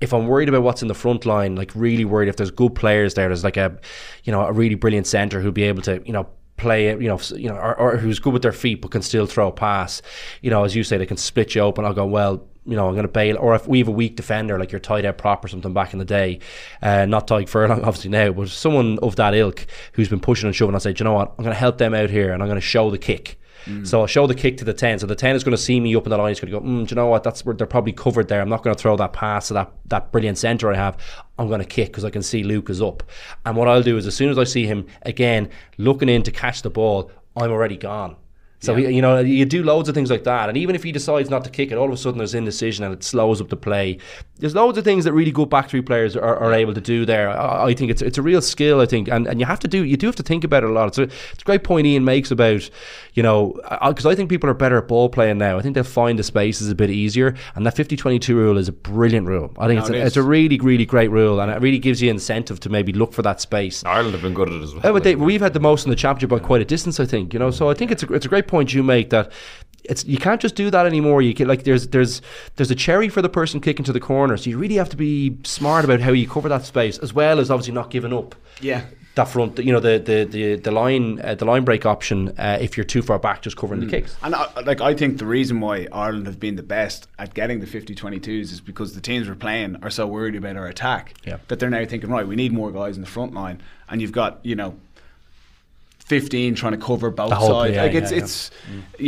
If 0.00 0.12
I'm 0.12 0.26
worried 0.26 0.48
about 0.48 0.62
what's 0.62 0.82
in 0.82 0.88
the 0.88 0.94
front 0.94 1.26
line, 1.26 1.56
like 1.56 1.72
really 1.74 2.04
worried 2.04 2.28
if 2.28 2.36
there's 2.36 2.50
good 2.50 2.74
players 2.74 3.14
there, 3.14 3.28
there's 3.28 3.44
like 3.44 3.56
a, 3.56 3.78
you 4.24 4.32
know, 4.32 4.42
a 4.42 4.52
really 4.52 4.74
brilliant 4.74 5.06
centre 5.06 5.40
who'll 5.40 5.52
be 5.52 5.64
able 5.64 5.82
to, 5.82 6.02
you 6.04 6.12
know, 6.12 6.28
play 6.56 6.88
it, 6.88 7.00
you 7.00 7.08
know, 7.08 7.20
you 7.36 7.48
know, 7.48 7.56
or, 7.56 7.76
or 7.78 7.96
who's 7.96 8.18
good 8.18 8.32
with 8.32 8.42
their 8.42 8.52
feet 8.52 8.82
but 8.82 8.90
can 8.90 9.02
still 9.02 9.26
throw 9.26 9.48
a 9.48 9.52
pass. 9.52 10.02
You 10.42 10.50
know, 10.50 10.64
as 10.64 10.76
you 10.76 10.84
say, 10.84 10.98
they 10.98 11.06
can 11.06 11.16
split 11.16 11.54
you 11.54 11.62
open. 11.62 11.84
I'll 11.84 11.94
go 11.94 12.06
well. 12.06 12.46
You 12.68 12.76
know, 12.76 12.86
I'm 12.86 12.94
going 12.94 13.06
to 13.06 13.12
bail. 13.12 13.38
Or 13.38 13.54
if 13.54 13.66
we 13.66 13.78
have 13.78 13.88
a 13.88 13.92
weak 13.92 14.16
defender, 14.16 14.58
like 14.58 14.70
you're 14.70 14.78
tied 14.78 15.04
out 15.04 15.18
prop 15.18 15.44
or 15.44 15.48
something 15.48 15.72
back 15.72 15.92
in 15.92 15.98
the 15.98 16.04
day, 16.04 16.40
uh, 16.82 17.06
not 17.06 17.26
Tadhg 17.26 17.48
Furlong 17.48 17.78
obviously 17.84 18.10
now, 18.10 18.32
but 18.32 18.48
someone 18.48 18.98
of 19.00 19.16
that 19.16 19.34
ilk 19.34 19.66
who's 19.92 20.08
been 20.08 20.20
pushing 20.20 20.46
and 20.46 20.54
shoving, 20.54 20.74
I'll 20.74 20.80
say, 20.80 20.94
you 20.96 21.04
know 21.04 21.14
what? 21.14 21.34
I'm 21.38 21.44
going 21.44 21.54
to 21.54 21.58
help 21.58 21.78
them 21.78 21.94
out 21.94 22.10
here, 22.10 22.32
and 22.32 22.42
I'm 22.42 22.48
going 22.48 22.60
to 22.60 22.66
show 22.66 22.90
the 22.90 22.98
kick. 22.98 23.38
So 23.84 24.00
I'll 24.00 24.06
show 24.06 24.26
the 24.26 24.34
kick 24.34 24.56
to 24.58 24.64
the 24.64 24.72
10. 24.72 25.00
So 25.00 25.06
the 25.06 25.14
10 25.14 25.36
is 25.36 25.44
going 25.44 25.56
to 25.56 25.62
see 25.62 25.78
me 25.78 25.94
up 25.94 26.04
in 26.04 26.10
the 26.10 26.16
line. 26.16 26.30
He's 26.30 26.40
going 26.40 26.52
to 26.52 26.58
go, 26.58 26.64
mm, 26.64 26.86
do 26.86 26.92
you 26.92 26.96
know 26.96 27.06
what? 27.06 27.22
That's 27.22 27.44
where 27.44 27.54
they're 27.54 27.66
probably 27.66 27.92
covered 27.92 28.28
there. 28.28 28.40
I'm 28.40 28.48
not 28.48 28.62
going 28.62 28.74
to 28.74 28.80
throw 28.80 28.96
that 28.96 29.12
pass 29.12 29.48
to 29.48 29.54
that, 29.54 29.72
that 29.86 30.10
brilliant 30.10 30.38
centre 30.38 30.72
I 30.72 30.76
have. 30.76 30.96
I'm 31.38 31.48
going 31.48 31.60
to 31.60 31.66
kick 31.66 31.88
because 31.88 32.04
I 32.04 32.10
can 32.10 32.22
see 32.22 32.42
Luke 32.42 32.70
is 32.70 32.80
up. 32.80 33.02
And 33.44 33.56
what 33.56 33.68
I'll 33.68 33.82
do 33.82 33.96
is 33.98 34.06
as 34.06 34.14
soon 34.14 34.30
as 34.30 34.38
I 34.38 34.44
see 34.44 34.66
him 34.66 34.86
again 35.02 35.50
looking 35.76 36.08
in 36.08 36.22
to 36.22 36.30
catch 36.30 36.62
the 36.62 36.70
ball, 36.70 37.10
I'm 37.36 37.50
already 37.50 37.76
gone. 37.76 38.16
So 38.60 38.74
he, 38.74 38.88
you 38.88 39.02
know 39.02 39.20
you 39.20 39.44
do 39.44 39.62
loads 39.62 39.88
of 39.88 39.94
things 39.94 40.10
like 40.10 40.24
that, 40.24 40.48
and 40.48 40.58
even 40.58 40.74
if 40.74 40.82
he 40.82 40.90
decides 40.90 41.30
not 41.30 41.44
to 41.44 41.50
kick 41.50 41.70
it, 41.70 41.78
all 41.78 41.86
of 41.86 41.92
a 41.92 41.96
sudden 41.96 42.18
there's 42.18 42.34
indecision 42.34 42.84
and 42.84 42.92
it 42.92 43.04
slows 43.04 43.40
up 43.40 43.48
the 43.48 43.56
play. 43.56 43.98
There's 44.38 44.54
loads 44.54 44.76
of 44.78 44.84
things 44.84 45.04
that 45.04 45.12
really 45.12 45.30
good 45.30 45.48
back 45.48 45.68
three 45.68 45.80
players 45.80 46.16
are, 46.16 46.36
are 46.36 46.52
able 46.52 46.74
to 46.74 46.80
do 46.80 47.04
there. 47.04 47.30
I, 47.30 47.66
I 47.66 47.74
think 47.74 47.90
it's 47.90 48.02
it's 48.02 48.18
a 48.18 48.22
real 48.22 48.42
skill. 48.42 48.80
I 48.80 48.86
think, 48.86 49.08
and, 49.08 49.28
and 49.28 49.38
you 49.38 49.46
have 49.46 49.60
to 49.60 49.68
do 49.68 49.84
you 49.84 49.96
do 49.96 50.06
have 50.06 50.16
to 50.16 50.22
think 50.24 50.42
about 50.42 50.64
it 50.64 50.70
a 50.70 50.72
lot. 50.72 50.88
It's 50.88 50.98
a, 50.98 51.02
it's 51.02 51.42
a 51.42 51.44
great 51.44 51.62
point 51.62 51.86
Ian 51.86 52.04
makes 52.04 52.32
about 52.32 52.68
you 53.14 53.22
know 53.22 53.60
because 53.86 54.06
I 54.06 54.16
think 54.16 54.28
people 54.28 54.50
are 54.50 54.54
better 54.54 54.76
at 54.78 54.88
ball 54.88 55.08
playing 55.08 55.38
now. 55.38 55.58
I 55.58 55.62
think 55.62 55.74
they'll 55.74 55.84
find 55.84 56.18
the 56.18 56.24
spaces 56.24 56.68
a 56.68 56.74
bit 56.74 56.90
easier, 56.90 57.36
and 57.54 57.64
that 57.64 57.76
50-22 57.76 58.34
rule 58.34 58.58
is 58.58 58.68
a 58.68 58.72
brilliant 58.72 59.28
rule. 59.28 59.52
I 59.58 59.68
think 59.68 59.78
No, 59.78 59.82
it's 59.82 59.90
it 59.90 59.96
a, 59.96 60.06
it's 60.06 60.16
a 60.16 60.22
really 60.22 60.58
really 60.58 60.86
great 60.86 61.12
rule, 61.12 61.40
and 61.40 61.50
it 61.50 61.60
really 61.60 61.78
gives 61.78 62.02
you 62.02 62.10
incentive 62.10 62.58
to 62.60 62.68
maybe 62.68 62.92
look 62.92 63.12
for 63.12 63.22
that 63.22 63.40
space. 63.40 63.84
Ireland 63.84 64.14
have 64.14 64.22
been 64.22 64.34
good 64.34 64.48
at 64.48 64.54
it 64.56 64.62
as 64.62 64.70
oh, 64.70 64.74
well. 64.74 64.82
Yeah, 64.84 64.92
but 64.92 65.04
they, 65.04 65.14
we've 65.14 65.40
had 65.40 65.52
the 65.52 65.60
most 65.60 65.84
in 65.84 65.90
the 65.90 65.96
championship 65.96 66.30
by 66.30 66.40
quite 66.40 66.60
a 66.60 66.64
distance, 66.64 66.98
I 66.98 67.06
think. 67.06 67.32
You 67.32 67.38
know, 67.38 67.52
so 67.52 67.70
I 67.70 67.74
think 67.74 67.92
it's 67.92 68.02
a, 68.02 68.12
it's 68.12 68.26
a 68.26 68.28
great 68.28 68.47
point 68.48 68.72
you 68.74 68.82
make 68.82 69.10
that 69.10 69.30
it's 69.84 70.04
you 70.04 70.18
can't 70.18 70.40
just 70.40 70.54
do 70.54 70.70
that 70.70 70.84
anymore. 70.86 71.22
You 71.22 71.32
can 71.34 71.48
like 71.48 71.64
there's 71.64 71.88
there's 71.88 72.20
there's 72.56 72.70
a 72.70 72.74
cherry 72.74 73.08
for 73.08 73.22
the 73.22 73.28
person 73.28 73.60
kicking 73.60 73.84
to 73.86 73.92
the 73.92 74.00
corner, 74.00 74.36
so 74.36 74.50
you 74.50 74.58
really 74.58 74.74
have 74.74 74.88
to 74.90 74.96
be 74.96 75.38
smart 75.44 75.84
about 75.84 76.00
how 76.00 76.12
you 76.12 76.28
cover 76.28 76.48
that 76.48 76.64
space, 76.64 76.98
as 76.98 77.14
well 77.14 77.38
as 77.40 77.50
obviously 77.50 77.72
not 77.74 77.90
giving 77.90 78.12
up 78.12 78.34
Yeah. 78.60 78.82
that 79.14 79.28
front. 79.28 79.58
You 79.58 79.72
know, 79.72 79.80
the 79.80 79.98
the 79.98 80.24
the, 80.30 80.56
the 80.56 80.70
line 80.70 81.20
uh, 81.24 81.36
the 81.36 81.46
line 81.46 81.64
break 81.64 81.86
option 81.86 82.28
uh, 82.38 82.58
if 82.60 82.76
you're 82.76 82.84
too 82.84 83.00
far 83.00 83.18
back, 83.18 83.40
just 83.40 83.56
covering 83.56 83.80
the 83.80 83.86
kicks. 83.86 84.14
And 84.22 84.34
I, 84.34 84.50
like 84.66 84.82
I 84.82 84.92
think 84.94 85.16
the 85.18 85.24
reason 85.26 85.58
why 85.60 85.86
Ireland 85.90 86.26
have 86.26 86.38
been 86.38 86.56
the 86.56 86.62
best 86.62 87.08
at 87.18 87.32
getting 87.32 87.60
the 87.60 87.66
50-22s 87.66 88.52
is 88.52 88.60
because 88.60 88.94
the 88.94 89.00
teams 89.00 89.26
we're 89.26 89.34
playing 89.36 89.76
are 89.82 89.90
so 89.90 90.06
worried 90.06 90.36
about 90.36 90.56
our 90.58 90.66
attack 90.66 91.14
Yeah. 91.24 91.38
that 91.48 91.58
they're 91.60 91.70
now 91.70 91.84
thinking 91.86 92.10
right 92.10 92.28
we 92.28 92.36
need 92.36 92.52
more 92.52 92.70
guys 92.70 92.94
in 92.96 93.00
the 93.02 93.08
front 93.08 93.32
line 93.32 93.60
and 93.88 94.02
you've 94.02 94.12
got 94.12 94.38
you 94.44 94.54
know 94.54 94.76
15 96.08 96.54
trying 96.54 96.72
to 96.72 96.78
cover 96.78 97.10
both 97.10 97.32
whole- 97.32 97.48
sides. 97.50 97.74
yeah, 97.74 97.82
like 97.82 97.94
it's 97.94 98.10
yeah. 98.12 98.18
it's 98.18 98.50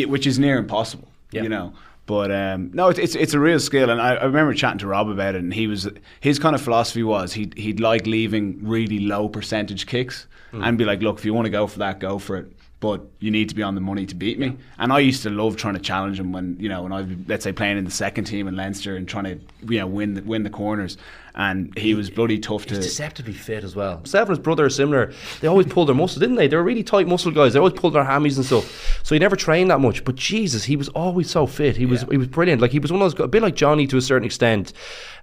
which 0.08 0.26
is 0.26 0.38
near 0.38 0.58
impossible 0.58 1.08
Yeah. 1.32 1.42
you 1.42 1.48
know? 1.48 1.72
But 2.06 2.32
um, 2.32 2.70
no, 2.74 2.88
it's, 2.88 2.98
it's 2.98 3.14
it's 3.14 3.34
a 3.34 3.38
real 3.38 3.60
skill, 3.60 3.88
and 3.88 4.00
I, 4.02 4.16
I 4.16 4.24
remember 4.24 4.52
chatting 4.52 4.78
to 4.80 4.88
Rob 4.88 5.08
about 5.08 5.36
it, 5.36 5.42
and 5.42 5.54
he 5.54 5.68
was 5.68 5.88
his 6.18 6.40
kind 6.40 6.56
of 6.56 6.60
philosophy 6.60 7.04
was 7.04 7.34
he'd 7.34 7.56
he'd 7.56 7.78
like 7.78 8.04
leaving 8.04 8.58
really 8.62 8.98
low 8.98 9.28
percentage 9.28 9.86
kicks, 9.86 10.26
and 10.52 10.76
be 10.76 10.84
like, 10.84 11.00
look, 11.02 11.18
if 11.18 11.24
you 11.24 11.32
want 11.32 11.46
to 11.46 11.50
go 11.50 11.68
for 11.68 11.78
that, 11.78 12.00
go 12.00 12.18
for 12.18 12.36
it, 12.36 12.46
but 12.80 13.02
you 13.20 13.30
need 13.30 13.48
to 13.50 13.54
be 13.54 13.62
on 13.62 13.76
the 13.76 13.80
money 13.80 14.06
to 14.06 14.16
beat 14.16 14.40
me. 14.40 14.56
And 14.78 14.92
I 14.92 14.98
used 14.98 15.22
to 15.22 15.30
love 15.30 15.54
trying 15.56 15.74
to 15.74 15.80
challenge 15.80 16.18
him 16.18 16.32
when 16.32 16.56
you 16.58 16.68
know 16.68 16.82
when 16.82 16.92
I 16.92 17.02
was 17.02 17.10
let's 17.28 17.44
say 17.44 17.52
playing 17.52 17.78
in 17.78 17.84
the 17.84 17.92
second 17.92 18.24
team 18.24 18.48
in 18.48 18.56
Leinster 18.56 18.96
and 18.96 19.06
trying 19.08 19.24
to 19.26 19.38
you 19.72 19.78
know 19.78 19.86
win 19.86 20.14
the, 20.14 20.22
win 20.22 20.42
the 20.42 20.50
corners, 20.50 20.96
and 21.40 21.76
he 21.78 21.94
was 21.94 22.10
bloody 22.10 22.38
tough 22.38 22.66
to. 22.66 22.74
He's 22.74 22.84
deceptively 22.84 23.32
fit 23.32 23.64
as 23.64 23.74
well. 23.74 23.96
Himself 23.96 24.28
and 24.28 24.36
his 24.36 24.42
brother 24.44 24.66
are 24.66 24.70
similar. 24.70 25.14
They 25.40 25.48
always 25.48 25.66
pulled 25.66 25.88
their 25.88 25.94
muscles, 25.94 26.20
didn't 26.20 26.36
they? 26.36 26.48
They 26.48 26.56
were 26.56 26.62
really 26.62 26.82
tight 26.82 27.08
muscle 27.08 27.30
guys. 27.30 27.54
They 27.54 27.58
always 27.58 27.72
pulled 27.72 27.94
their 27.94 28.04
hammies 28.04 28.36
and 28.36 28.44
stuff. 28.44 29.00
So 29.02 29.14
he 29.14 29.18
never 29.18 29.36
trained 29.36 29.70
that 29.70 29.80
much. 29.80 30.04
But 30.04 30.16
Jesus, 30.16 30.64
he 30.64 30.76
was 30.76 30.90
always 30.90 31.30
so 31.30 31.46
fit. 31.46 31.78
He 31.78 31.86
was 31.86 32.02
he 32.10 32.18
was 32.18 32.28
brilliant. 32.28 32.60
Like 32.60 32.72
he 32.72 32.78
was 32.78 32.92
one 32.92 33.00
of 33.00 33.06
those 33.06 33.14
gu- 33.14 33.22
a 33.22 33.28
bit 33.28 33.40
like 33.40 33.54
Johnny 33.56 33.86
to 33.86 33.96
a 33.96 34.02
certain 34.02 34.26
extent, 34.26 34.74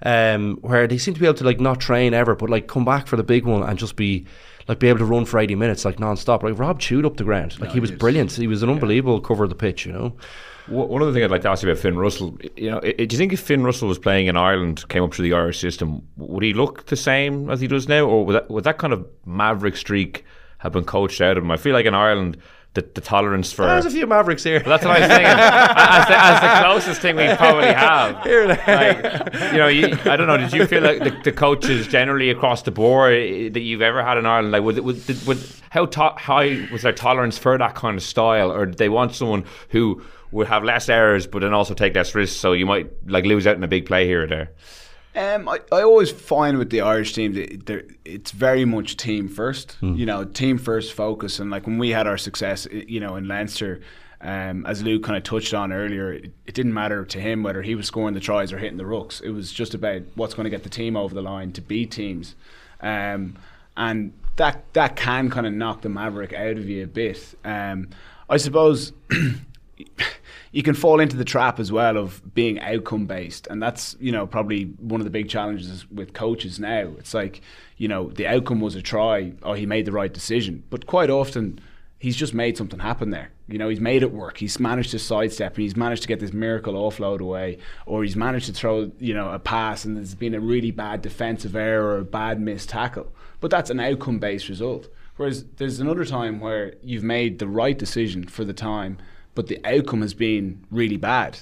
um, 0.02 0.58
where 0.62 0.88
they 0.88 0.98
seem 0.98 1.14
to 1.14 1.20
be 1.20 1.28
able 1.28 1.38
to 1.38 1.44
like 1.44 1.60
not 1.60 1.80
train 1.80 2.16
ever, 2.16 2.36
but 2.36 2.50
like 2.50 2.66
come 2.68 2.84
back 2.84 3.06
for 3.06 3.16
the 3.16 3.24
big 3.24 3.46
one 3.46 3.62
and 3.62 3.78
just 3.78 3.96
be. 3.96 4.26
Like 4.68 4.80
be 4.80 4.90
able 4.90 5.00
to 5.00 5.06
run 5.06 5.24
for 5.24 5.40
eighty 5.40 5.56
minutes 5.56 5.86
like 5.86 5.98
non-stop. 5.98 6.44
Like 6.44 6.60
Rob 6.60 6.82
chewed 6.82 7.06
up 7.06 7.16
the 7.16 7.24
ground. 7.24 7.58
Like 7.58 7.72
he 7.72 7.80
was 7.80 7.90
brilliant. 7.90 8.34
He 8.34 8.48
was 8.48 8.64
an 8.64 8.70
unbelievable 8.70 9.22
cover 9.22 9.46
of 9.46 9.50
the 9.50 9.56
pitch. 9.56 9.86
You 9.86 9.94
know. 9.94 10.14
One 10.68 11.02
other 11.02 11.14
thing 11.14 11.24
I'd 11.24 11.32
like 11.32 11.44
to 11.44 11.50
ask 11.50 11.64
you 11.64 11.70
about 11.70 11.82
Finn 11.82 11.98
Russell, 11.98 12.38
you 12.56 12.70
know, 12.72 12.80
do 12.82 12.96
you 12.98 13.18
think 13.18 13.32
if 13.32 13.40
Finn 13.40 13.64
Russell 13.64 13.88
was 13.88 14.00
playing 14.00 14.28
in 14.28 14.36
Ireland, 14.36 14.88
came 14.90 15.04
up 15.04 15.14
through 15.14 15.30
the 15.30 15.36
Irish 15.36 15.60
system, 15.60 16.08
would 16.18 16.44
he 16.44 16.54
look 16.54 16.88
the 16.88 16.96
same 16.96 17.50
as 17.50 17.62
he 17.62 17.68
does 17.68 17.88
now, 17.88 18.06
or 18.06 18.26
would 18.26 18.36
that, 18.36 18.50
would 18.50 18.64
that 18.66 18.78
kind 18.78 18.92
of 18.94 19.08
maverick 19.26 19.78
streak 19.78 20.26
have 20.60 20.74
been 20.74 20.84
coached 20.84 21.22
out 21.22 21.38
of 21.38 21.44
him? 21.44 21.52
I 21.52 21.58
feel 21.58 21.74
like 21.74 21.86
in 21.86 21.94
Ireland, 21.96 22.38
the, 22.74 22.88
the 22.94 23.02
tolerance 23.02 23.52
for 23.52 23.66
There's 23.66 23.86
a 23.86 23.90
few 23.90 24.06
Mavericks 24.06 24.44
here. 24.44 24.62
Well, 24.64 24.78
that's 24.78 24.86
what 24.86 24.98
I 24.98 25.00
was 25.00 25.08
thinking. 25.08 25.26
as, 25.28 26.08
the, 26.08 26.16
as 26.16 26.42
the 26.42 26.66
closest 26.66 27.02
thing 27.02 27.16
we 27.16 27.36
probably 27.36 27.74
have. 27.74 28.24
Like, 28.26 29.52
you 29.52 29.58
know, 29.58 29.68
you, 29.68 29.98
I 30.06 30.16
don't 30.16 30.28
know. 30.28 30.38
Did 30.38 30.54
you 30.54 30.68
feel 30.68 30.84
like 30.84 31.00
the, 31.00 31.18
the 31.24 31.32
coaches 31.32 31.88
generally 31.88 32.30
across 32.30 32.62
the 32.62 32.72
board 32.72 33.14
eh, 33.14 33.50
that 33.50 33.62
you've 33.62 33.82
ever 33.82 34.04
had 34.04 34.18
in 34.18 34.26
Ireland, 34.28 34.52
like, 34.52 34.62
would, 34.64 34.78
would, 34.80 35.06
did- 35.08 35.26
would 35.26 35.40
how 35.70 35.86
to, 35.86 36.10
high 36.18 36.68
was 36.72 36.84
their 36.84 36.94
tolerance 36.94 37.38
for 37.38 37.58
that 37.58 37.76
kind 37.76 37.98
of 37.98 38.04
style, 38.04 38.52
or 38.52 38.66
did 38.68 38.78
they 38.78 38.90
want 38.90 39.16
someone 39.16 39.44
who 39.70 40.02
would 40.32 40.48
have 40.48 40.64
less 40.64 40.90
errors 40.90 41.28
but 41.28 41.40
then 41.40 41.54
also 41.54 41.74
take 41.74 41.96
less 41.96 42.14
risks, 42.16 42.38
so 42.38 42.54
you 42.54 42.66
might 42.66 42.92
like 43.08 43.26
lose 43.26 43.48
out 43.48 43.56
in 43.56 43.64
a 43.64 43.68
big 43.68 43.86
play 43.86 44.06
here 44.06 44.24
or 44.24 44.28
there? 44.28 44.52
Um, 45.16 45.50
I, 45.50 45.60
I 45.72 45.82
always 45.82 46.12
find 46.12 46.60
with 46.60 46.70
the 46.70 46.82
Irish 46.82 47.14
team 47.14 47.34
that 47.34 47.88
it's 48.06 48.32
very 48.32 48.66
much 48.66 48.98
team 48.98 49.28
first. 49.28 49.76
You 49.96 50.06
know, 50.06 50.26
team 50.26 50.60
first 50.60 50.94
focus. 50.94 51.40
And 51.40 51.50
like 51.50 51.66
when 51.66 51.80
we 51.80 51.90
had 51.90 52.06
our 52.06 52.20
success, 52.20 52.68
you 52.72 53.00
know, 53.00 53.16
in 53.16 53.28
Leinster, 53.28 53.82
um, 54.22 54.64
as 54.68 54.84
Luke 54.84 55.04
kind 55.04 55.18
of 55.18 55.24
touched 55.24 55.56
on 55.56 55.74
earlier, 55.74 56.14
it, 56.14 56.32
it 56.46 56.54
didn't 56.54 56.74
matter 56.74 57.04
to 57.04 57.20
him 57.20 57.42
whether 57.42 57.64
he 57.64 57.74
was 57.74 57.88
scoring 57.88 58.14
the 58.14 58.20
tries 58.20 58.54
or 58.54 58.60
hitting 58.60 58.78
the 58.78 58.84
rucks. 58.84 59.20
It 59.24 59.32
was 59.32 59.52
just 59.52 59.74
about 59.74 60.04
what's 60.14 60.36
going 60.36 60.44
to 60.44 60.52
get 60.52 60.62
the 60.62 60.70
team 60.70 60.96
over 60.96 61.16
the 61.16 61.22
line 61.24 61.52
to 61.54 61.62
beat 61.62 61.92
teams. 61.92 62.36
Um, 62.82 63.38
and 63.76 64.14
that 64.36 64.72
that 64.74 64.96
can 64.96 65.30
kind 65.32 65.48
of 65.48 65.54
knock 65.54 65.82
the 65.82 65.90
maverick 65.90 66.34
out 66.34 66.58
of 66.58 66.70
you 66.70 66.84
a 66.84 66.88
bit. 66.88 67.36
Um, 67.44 67.90
I 68.30 68.38
suppose 68.38 68.94
you 70.52 70.64
can 70.64 70.74
fall 70.74 71.00
into 71.00 71.16
the 71.16 71.26
trap 71.26 71.60
as 71.60 71.72
well 71.72 71.98
of 71.98 72.34
being 72.34 72.60
outcome 72.62 73.06
based 73.06 73.48
and 73.48 73.62
that's 73.62 73.96
you 74.00 74.12
know 74.12 74.26
probably 74.26 74.66
one 74.80 75.02
of 75.02 75.06
the 75.06 75.12
big 75.12 75.30
challenges 75.30 75.90
with 75.92 76.14
coaches 76.14 76.60
now. 76.60 76.94
It's 76.98 77.14
like 77.14 77.42
you 77.78 77.88
know 77.88 78.10
the 78.10 78.28
outcome 78.28 78.62
was 78.62 78.76
a 78.76 78.82
try 78.82 79.34
or 79.44 79.56
he 79.56 79.66
made 79.66 79.86
the 79.86 79.92
right 79.92 80.14
decision. 80.14 80.64
But 80.70 80.88
quite 80.88 81.10
often 81.10 81.60
he's 82.00 82.16
just 82.16 82.34
made 82.34 82.58
something 82.58 82.80
happen 82.80 83.10
there. 83.10 83.32
You 83.48 83.58
know 83.58 83.70
he's 83.70 83.80
made 83.80 84.04
it 84.04 84.12
work. 84.12 84.38
He's 84.38 84.60
managed 84.60 84.92
to 84.92 85.00
sidestep 85.00 85.56
and 85.56 85.64
he's 85.64 85.76
managed 85.76 86.02
to 86.04 86.08
get 86.08 86.20
this 86.20 86.34
miracle 86.34 86.74
offload 86.74 87.20
away 87.20 87.60
or 87.86 88.04
he's 88.04 88.16
managed 88.16 88.48
to 88.48 88.54
throw 88.54 88.92
you 89.00 89.14
know 89.14 89.32
a 89.32 89.40
pass 89.40 89.86
and 89.86 89.96
there's 89.98 90.16
been 90.16 90.36
a 90.36 90.40
really 90.40 90.72
bad 90.72 91.02
defensive 91.02 91.56
error 91.56 91.96
or 91.96 92.00
a 92.00 92.06
bad 92.06 92.40
missed 92.40 92.70
tackle. 92.70 93.12
But 93.40 93.52
that's 93.52 93.70
an 93.70 93.80
outcome 93.80 94.20
based 94.20 94.50
result. 94.50 94.88
Whereas 95.18 95.46
there's 95.58 95.80
another 95.80 96.06
time 96.06 96.40
where 96.40 96.76
you've 96.82 97.04
made 97.04 97.40
the 97.40 97.48
right 97.48 97.78
decision 97.78 98.26
for 98.26 98.46
the 98.46 98.54
time, 98.54 99.00
but 99.38 99.46
the 99.46 99.60
outcome 99.66 100.02
has 100.02 100.16
been 100.16 100.66
really 100.72 100.98
bad. 100.98 101.38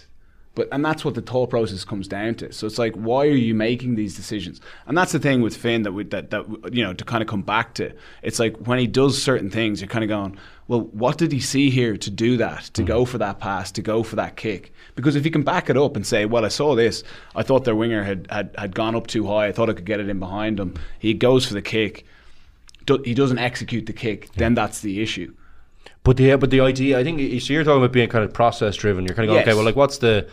But 0.54 0.68
and 0.74 0.84
that's 0.84 1.06
what 1.06 1.16
the 1.16 1.22
thought 1.22 1.50
process 1.50 1.86
comes 1.86 2.10
down 2.10 2.36
to. 2.36 2.52
So 2.52 2.68
it's 2.68 2.78
like, 2.78 2.94
why 2.96 3.26
are 3.26 3.42
you 3.50 3.56
making 3.56 3.96
these 3.96 4.18
decisions? 4.18 4.60
And 4.86 4.98
that's 4.98 5.14
the 5.14 5.20
thing 5.20 5.42
with 5.42 5.56
Finn 5.56 5.84
that 5.84 5.94
we, 5.94 6.04
that 6.04 6.30
that 6.32 6.46
you 6.74 6.84
know 6.84 6.94
to 6.94 7.06
kind 7.06 7.22
of 7.22 7.30
come 7.30 7.42
back 7.42 7.74
to. 7.76 7.94
It's 8.22 8.38
like 8.38 8.58
when 8.58 8.80
he 8.80 8.86
does 8.86 9.22
certain 9.24 9.50
things, 9.50 9.80
you're 9.80 9.88
kind 9.88 10.04
of 10.04 10.10
going, 10.10 10.38
well, 10.68 10.82
what 10.82 11.18
did 11.18 11.32
he 11.32 11.40
see 11.40 11.70
here 11.70 11.96
to 11.96 12.12
do 12.12 12.36
that, 12.36 12.64
to 12.74 12.82
hmm. 12.82 12.88
go 12.88 13.06
for 13.06 13.18
that 13.18 13.40
pass, 13.40 13.72
to 13.72 13.82
go 13.82 14.04
for 14.04 14.18
that 14.18 14.36
kick? 14.36 14.74
Because 14.96 15.16
if 15.16 15.24
you 15.24 15.32
can 15.32 15.44
back 15.44 15.70
it 15.70 15.78
up 15.78 15.96
and 15.96 16.06
say, 16.06 16.26
well, 16.26 16.44
I 16.44 16.50
saw 16.50 16.76
this, 16.76 17.02
I 17.34 17.44
thought 17.44 17.64
their 17.64 17.78
winger 17.78 18.04
had 18.04 18.28
had, 18.30 18.54
had 18.58 18.76
gone 18.76 18.96
up 18.96 19.08
too 19.08 19.26
high, 19.26 19.48
I 19.48 19.54
thought 19.54 19.70
I 19.70 19.74
could 19.74 19.86
get 19.86 20.02
it 20.02 20.10
in 20.10 20.20
behind 20.20 20.60
him. 20.60 20.74
He 21.00 21.14
goes 21.14 21.46
for 21.46 21.54
the 21.54 21.62
kick. 21.62 22.06
Do, 22.86 23.02
he 23.06 23.14
doesn't 23.14 23.40
execute 23.40 23.86
the 23.86 23.94
kick, 23.94 24.34
then 24.34 24.54
that's 24.54 24.82
the 24.82 25.02
issue. 25.02 25.34
But 26.06 26.16
the 26.18 26.36
but 26.36 26.52
the 26.52 26.62
idea, 26.62 26.98
I 27.00 27.04
think, 27.04 27.20
you- 27.20 27.40
so 27.42 27.52
you're 27.52 27.64
talking 27.66 27.80
about 27.84 27.92
being 27.92 28.08
kind 28.08 28.24
of 28.24 28.32
process 28.32 28.76
driven. 28.78 29.04
You're 29.06 29.16
kind 29.16 29.26
of 29.28 29.34
going, 29.34 29.40
Yes. 29.40 29.48
okay, 29.48 29.56
well, 29.56 29.66
like, 29.66 29.76
what's 29.76 29.98
the, 29.98 30.26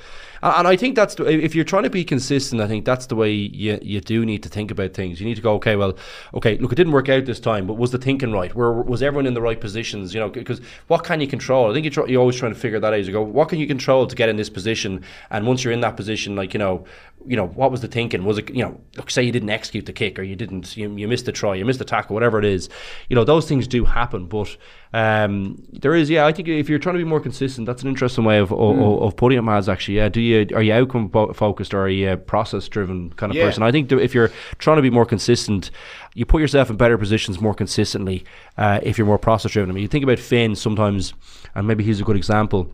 and 0.43 0.63
and 0.63 0.69
I 0.69 0.77
think 0.77 0.95
that's 0.95 1.17
the, 1.17 1.25
if 1.27 1.57
you're 1.57 1.65
trying 1.65 1.83
to 1.83 1.91
be 1.91 2.05
consistent, 2.05 2.61
I 2.61 2.69
think 2.69 2.85
that's 2.85 3.07
the 3.07 3.17
way 3.17 3.33
you 3.33 3.81
you 3.83 4.01
do 4.01 4.25
need 4.25 4.45
to 4.45 4.49
think 4.49 4.71
about 4.71 4.95
things. 4.95 5.21
You 5.21 5.27
need 5.27 5.35
to 5.35 5.43
go, 5.43 5.55
okay, 5.55 5.75
well, 5.75 5.97
okay, 6.35 6.57
look, 6.59 6.71
it 6.71 6.77
didn't 6.77 6.93
work 6.93 7.09
out 7.09 7.25
this 7.25 7.41
time, 7.41 7.67
but 7.67 7.75
was 7.75 7.91
the 7.91 7.99
thinking 7.99 8.31
right? 8.31 8.55
Where 8.55 8.73
was 8.73 9.03
everyone 9.03 9.27
in 9.27 9.35
the 9.35 9.41
right 9.41 9.61
positions? 9.61 10.15
You 10.15 10.21
know, 10.21 10.29
because 10.29 10.61
what 10.87 11.03
can 11.03 11.21
you 11.21 11.27
control? 11.27 11.69
I 11.69 11.75
think 11.75 11.85
you're, 11.85 11.93
try, 11.93 12.07
you're 12.07 12.21
always 12.21 12.37
trying 12.37 12.55
to 12.55 12.59
figure 12.61 12.79
that 12.79 12.93
out. 12.93 13.05
You 13.05 13.13
go, 13.13 13.23
what 13.23 13.49
can 13.49 13.59
you 13.59 13.67
control 13.67 14.07
to 14.07 14.15
get 14.15 14.29
in 14.29 14.37
this 14.37 14.51
position? 14.51 15.05
And 15.31 15.49
once 15.49 15.65
you're 15.65 15.73
in 15.73 15.81
that 15.81 15.97
position, 15.97 16.37
like 16.37 16.55
you 16.55 16.59
know, 16.59 16.85
you 17.27 17.37
know, 17.37 17.47
what 17.47 17.71
was 17.71 17.81
the 17.81 17.89
thinking? 17.89 18.25
Was 18.25 18.39
it, 18.39 18.51
you 18.51 18.63
know, 18.63 18.81
look, 18.97 19.11
say 19.11 19.23
you 19.23 19.33
didn't 19.33 19.51
execute 19.51 19.87
the 19.87 19.93
kick 19.93 20.19
or 20.19 20.23
you 20.23 20.37
didn't, 20.37 20.77
you, 20.77 20.95
you 20.97 21.09
missed 21.09 21.27
the 21.27 21.33
try, 21.33 21.55
you 21.55 21.65
missed 21.65 21.79
the 21.79 21.85
tackle, 21.85 22.15
whatever 22.15 22.39
it 22.39 22.45
is. 22.45 22.69
You 23.09 23.17
know, 23.17 23.25
those 23.25 23.49
things 23.49 23.67
do 23.67 23.85
happen, 23.85 24.27
but 24.27 24.57
um, 24.93 25.63
there 25.73 25.95
is, 25.95 26.11
yeah, 26.11 26.27
I 26.27 26.33
think 26.33 26.49
if 26.49 26.69
you're 26.69 26.79
trying 26.79 26.95
to 26.95 26.99
be 26.99 27.05
more 27.05 27.21
consistent, 27.21 27.67
that's 27.67 27.83
an 27.83 27.89
interesting 27.89 28.25
way 28.25 28.39
of 28.39 28.53
of, 28.53 29.03
of 29.03 29.17
putting 29.17 29.39
it, 29.39 29.43
Maz. 29.43 29.69
Actually, 29.69 29.97
yeah. 29.97 30.09
Do 30.09 30.21
you 30.21 30.32
are 30.41 30.63
you 30.63 30.73
outcome 30.73 31.09
focused 31.35 31.75
or 31.75 31.83
are 31.83 31.89
you 31.89 32.11
a 32.13 32.17
process 32.17 32.69
driven 32.69 33.11
kind 33.15 33.31
of 33.33 33.37
Yeah. 33.37 33.45
person? 33.47 33.63
I 33.63 33.71
think 33.73 33.89
that 33.91 33.99
if 34.01 34.15
you're 34.15 34.31
trying 34.59 34.77
to 34.77 34.83
be 34.83 34.91
more 34.91 35.07
consistent, 35.07 35.71
you 36.15 36.25
put 36.27 36.41
yourself 36.41 36.71
in 36.71 36.77
better 36.77 36.99
positions 36.99 37.41
more 37.41 37.55
consistently. 37.55 38.25
Uh, 38.59 38.81
if 38.83 38.99
you're 38.99 39.07
more 39.07 39.19
process 39.19 39.53
driven, 39.53 39.71
I 39.71 39.75
mean, 39.75 39.83
you 39.83 39.89
think 39.89 40.05
about 40.05 40.19
Finn 40.19 40.55
sometimes, 40.55 41.15
and 41.55 41.67
maybe 41.67 41.85
he's 41.85 42.01
a 42.01 42.05
good 42.05 42.17
example. 42.17 42.73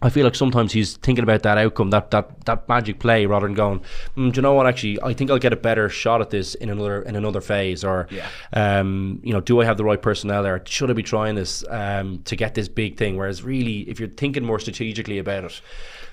I 0.00 0.10
feel 0.10 0.22
like 0.24 0.36
sometimes 0.36 0.70
he's 0.72 0.96
thinking 0.98 1.24
about 1.24 1.42
that 1.42 1.58
outcome, 1.58 1.90
that 1.90 2.12
that, 2.12 2.44
that 2.44 2.68
magic 2.68 3.00
play, 3.00 3.26
rather 3.26 3.48
than 3.48 3.56
going, 3.56 3.80
mm, 4.16 4.30
do 4.32 4.38
you 4.38 4.42
know 4.42 4.54
what? 4.54 4.64
Actually, 4.68 4.96
I 5.02 5.12
think 5.12 5.28
I'll 5.28 5.40
get 5.40 5.52
a 5.52 5.56
better 5.56 5.88
shot 5.88 6.20
at 6.20 6.30
this 6.30 6.54
in 6.54 6.70
another 6.70 7.02
in 7.02 7.16
another 7.16 7.40
phase, 7.40 7.82
or 7.82 8.06
Yeah. 8.08 8.24
um, 8.52 9.18
you 9.24 9.32
know, 9.32 9.40
do 9.40 9.60
I 9.60 9.64
have 9.64 9.76
the 9.76 9.82
right 9.82 10.00
personnel 10.00 10.44
there? 10.44 10.62
Should 10.66 10.88
I 10.90 10.92
be 10.92 11.02
trying 11.02 11.34
this 11.34 11.64
um, 11.68 12.20
to 12.26 12.36
get 12.36 12.54
this 12.54 12.68
big 12.68 12.96
thing? 12.96 13.16
Whereas, 13.16 13.42
really, 13.42 13.80
if 13.90 13.98
you're 13.98 14.08
thinking 14.08 14.44
more 14.44 14.60
strategically 14.60 15.18
about 15.18 15.42
it, 15.46 15.60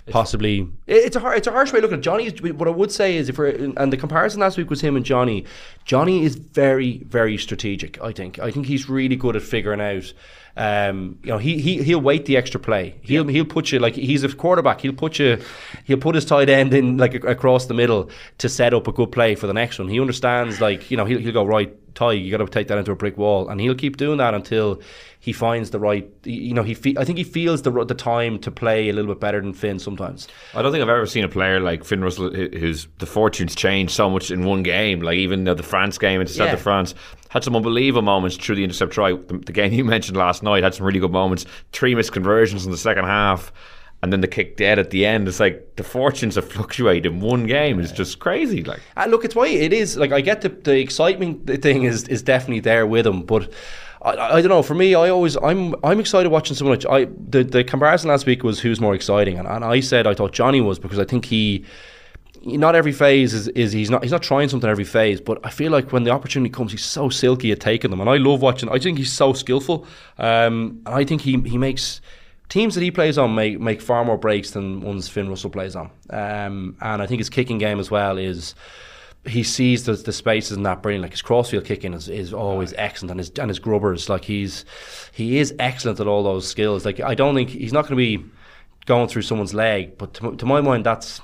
possibly 0.10 0.68
it- 0.88 1.06
it's 1.06 1.16
a 1.16 1.20
hard, 1.20 1.38
it's 1.38 1.47
a 1.47 1.51
harsh 1.51 1.72
way 1.74 1.80
of 1.80 1.84
looking 1.84 1.97
at 1.97 2.03
Johnny. 2.03 2.26
is- 2.28 2.41
What 2.41 2.68
I 2.68 2.72
would 2.72 2.91
say 2.91 3.18
is, 3.18 3.30
if 3.30 3.38
we're 3.38 3.47
and 3.78 3.91
the 3.91 3.97
comparison 3.97 4.39
last 4.41 4.58
week 4.58 4.70
was 4.70 4.82
him 4.82 4.95
and 4.95 5.06
Johnny. 5.06 5.45
Johnny 5.86 6.24
is 6.24 6.36
very 6.36 7.03
very 7.10 7.38
strategic. 7.38 8.01
I 8.01 8.12
think 8.12 8.39
I 8.39 8.51
think 8.51 8.66
he's 8.68 8.89
really 8.89 9.16
good 9.16 9.36
at 9.36 9.41
figuring 9.41 9.82
out. 9.82 10.14
Um, 10.58 11.18
you 11.22 11.32
know, 11.32 11.38
he 11.38 11.60
he 11.60 11.84
he'll 11.84 11.99
wait 11.99 12.26
the 12.26 12.38
extra 12.38 12.60
play. 12.62 12.95
He'll 13.01 13.28
he'll 13.28 13.43
put 13.45 13.72
you 13.74 13.80
like 13.80 13.95
he's 13.95 14.24
a 14.24 14.30
quarterback. 14.34 14.80
He'll 14.82 14.93
put 14.93 15.20
you, 15.20 15.38
he'll 15.84 15.97
put 15.97 16.16
his 16.16 16.24
tight 16.24 16.47
end 16.49 16.74
in 16.74 16.97
like 16.97 17.14
across 17.26 17.66
the 17.66 17.74
middle 17.74 18.10
to 18.38 18.47
set 18.47 18.74
up 18.74 18.88
a 18.88 18.93
good 18.93 19.12
play 19.12 19.36
for 19.36 19.47
the 19.47 19.53
next 19.53 19.80
one. 19.80 19.89
He 19.89 19.99
understands 19.99 20.62
like 20.62 20.89
you 20.89 20.95
know 20.97 21.03
he'll 21.06 21.20
he'll 21.20 21.34
go 21.34 21.43
right. 21.45 21.74
Ty, 21.95 22.11
you 22.13 22.29
got 22.29 22.43
to 22.43 22.47
take 22.51 22.67
that 22.67 22.77
into 22.77 22.91
a 22.91 22.95
brick 22.95 23.17
wall, 23.17 23.49
and 23.49 23.59
he'll 23.59 23.73
keep 23.75 23.97
doing 23.97 24.17
that 24.17 24.33
until 24.33 24.81
he 25.19 25.33
finds 25.33 25.71
the 25.71 25.79
right. 25.79 26.07
You 26.23 26.53
know, 26.53 26.61
he 26.63 26.73
fe- 26.73 26.95
I 26.99 27.03
think 27.05 27.17
he 27.17 27.23
feels 27.23 27.61
the 27.63 27.71
the 27.85 27.95
time 27.95 28.37
to 28.39 28.51
play 28.51 28.89
a 28.89 28.93
little 28.93 29.13
bit 29.13 29.19
better 29.21 29.41
than 29.41 29.53
Finn 29.53 29.79
sometimes. 29.79 30.27
I 30.53 30.61
don't 30.61 30.71
think 30.71 30.83
I've 30.83 30.89
ever 30.89 31.05
seen 31.07 31.23
a 31.23 31.29
player 31.29 31.59
like 31.59 31.83
Finn 31.83 32.03
Russell 32.03 32.31
who- 32.33 32.49
who's 32.49 32.87
the 32.99 33.05
fortunes 33.05 33.55
changed 33.55 33.93
so 33.93 34.09
much 34.09 34.29
in 34.29 34.43
one 34.45 34.61
game. 34.61 35.01
Like 35.01 35.17
even 35.17 35.45
the, 35.45 35.55
the 35.55 35.63
France 35.63 35.97
game 35.97 36.21
at 36.21 36.27
the 36.27 36.33
Stade 36.33 36.45
Yeah. 36.47 36.51
de 36.51 36.57
France 36.57 36.93
had 37.29 37.43
some 37.43 37.55
unbelievable 37.55 38.01
moments 38.03 38.37
through 38.37 38.55
the 38.55 38.63
intercept 38.63 38.91
try. 38.93 39.13
The, 39.13 39.41
the 39.45 39.51
game 39.51 39.73
you 39.73 39.83
mentioned 39.85 40.17
last 40.17 40.43
night 40.43 40.63
had 40.63 40.73
some 40.75 40.85
really 40.85 40.99
good 40.99 41.11
moments. 41.11 41.45
Three 41.71 41.95
missed 41.95 42.11
conversions 42.11 42.65
in 42.65 42.71
the 42.71 42.77
second 42.77 43.05
half. 43.05 43.51
And 44.06 44.14
then 44.14 44.22
the 44.22 44.28
kick 44.28 44.56
dead 44.56 44.78
at 44.78 44.91
the 44.91 45.03
end. 45.03 45.28
It's 45.28 45.39
like 45.39 45.78
the 45.78 45.84
fortunes 45.84 46.36
have 46.36 46.47
fluctuated 46.47 47.08
in 47.08 47.22
one 47.22 47.47
game. 47.47 47.80
It's 47.80 47.91
just 47.91 48.20
crazy. 48.20 48.64
Like 48.64 48.82
Uh, 48.95 49.08
look, 49.08 49.26
it's 49.26 49.34
why 49.34 49.47
it 49.47 49.74
is 49.74 49.97
like 49.97 50.12
I 50.12 50.22
get 50.22 50.41
the 50.41 50.49
the 50.49 50.78
excitement 50.78 51.49
thing 51.64 51.86
is 51.86 52.08
is 52.08 52.22
definitely 52.22 52.60
there 52.60 52.86
with 52.86 53.08
him, 53.08 53.24
but. 53.24 53.51
I, 54.01 54.36
I 54.36 54.41
don't 54.41 54.49
know. 54.49 54.62
For 54.62 54.76
me, 54.76 54.93
I 54.93 55.10
always 55.10 55.36
I'm 55.38 55.74
I'm 55.84 55.99
excited 55.99 56.30
watching 56.30 56.56
someone. 56.56 56.78
Like, 56.78 56.86
I 56.88 57.12
the 57.30 57.43
the 57.43 57.64
comparison 57.64 58.10
last 58.10 58.28
week 58.28 58.43
was 58.43 58.60
who's 58.60 58.80
more 58.80 58.93
exciting, 58.93 59.39
and, 59.39 59.47
and 59.47 59.66
I 59.66 59.80
said 59.80 60.06
I 60.06 60.14
thought 60.14 60.32
Johnny 60.32 60.62
was 60.62 60.78
because 60.78 60.99
I 60.99 61.06
think 61.06 61.26
he 61.26 61.66
not 62.45 62.76
every 62.76 62.91
phase 62.91 63.34
is, 63.34 63.47
is 63.49 63.72
he's 63.72 63.89
not 63.89 64.03
he's 64.03 64.12
not 64.12 64.22
trying 64.22 64.49
something 64.49 64.70
every 64.70 64.84
phase, 64.84 65.20
but 65.20 65.39
I 65.43 65.49
feel 65.49 65.72
like 65.72 65.91
when 65.91 66.03
the 66.03 66.12
opportunity 66.12 66.51
comes, 66.51 66.72
he's 66.72 66.86
so 66.86 67.10
silky 67.10 67.51
at 67.51 67.60
taking 67.60 67.89
them, 67.89 67.99
and 67.99 68.10
I 68.10 68.18
love 68.18 68.43
watching. 68.43 68.70
I 68.70 68.78
think 68.78 68.99
he's 68.99 69.12
so 69.12 69.34
skillful, 69.34 69.88
um, 70.20 70.82
and 70.86 70.93
I 70.95 71.03
think 71.03 71.22
he 71.22 71.39
he 71.41 71.58
makes 71.58 72.01
teams 72.49 72.75
that 72.75 72.81
he 72.81 72.91
plays 72.91 73.17
on 73.17 73.35
make 73.35 73.59
make 73.59 73.81
far 73.81 74.03
more 74.05 74.17
breaks 74.17 74.51
than 74.51 74.81
ones 74.81 75.07
Finn 75.07 75.29
Russell 75.29 75.49
plays 75.49 75.75
on, 75.75 75.89
um, 76.09 76.75
and 76.81 77.01
I 77.01 77.07
think 77.07 77.19
his 77.19 77.29
kicking 77.29 77.57
game 77.57 77.79
as 77.79 77.89
well 77.91 78.17
is. 78.17 78.55
He 79.27 79.41
sees 79.41 79.85
the, 79.85 79.93
the 79.93 80.13
spaces 80.13 80.55
in 80.55 80.61
that 80.63 80.83
brilliant. 80.83 81.01
Like 81.01 81.13
his 81.13 81.23
crossfield 81.23 81.65
kicking 81.65 81.95
is, 81.95 82.09
is 82.09 82.31
always 82.31 82.75
excellent, 82.77 83.09
and 83.09 83.19
his 83.19 83.31
and 83.39 83.49
his 83.49 83.57
grubbers 83.57 84.07
like 84.07 84.23
he's 84.23 84.65
he 85.11 85.39
is 85.39 85.51
excellent 85.57 85.99
at 85.99 86.05
all 86.05 86.21
those 86.21 86.47
skills. 86.47 86.85
Like 86.85 86.99
I 86.99 87.15
don't 87.15 87.33
think 87.33 87.49
he's 87.49 87.73
not 87.73 87.87
going 87.87 87.97
to 87.97 88.19
be 88.19 88.23
going 88.85 89.07
through 89.07 89.23
someone's 89.23 89.55
leg, 89.55 89.97
but 89.97 90.13
to, 90.15 90.35
to 90.35 90.45
my 90.45 90.61
mind, 90.61 90.85
that's 90.85 91.21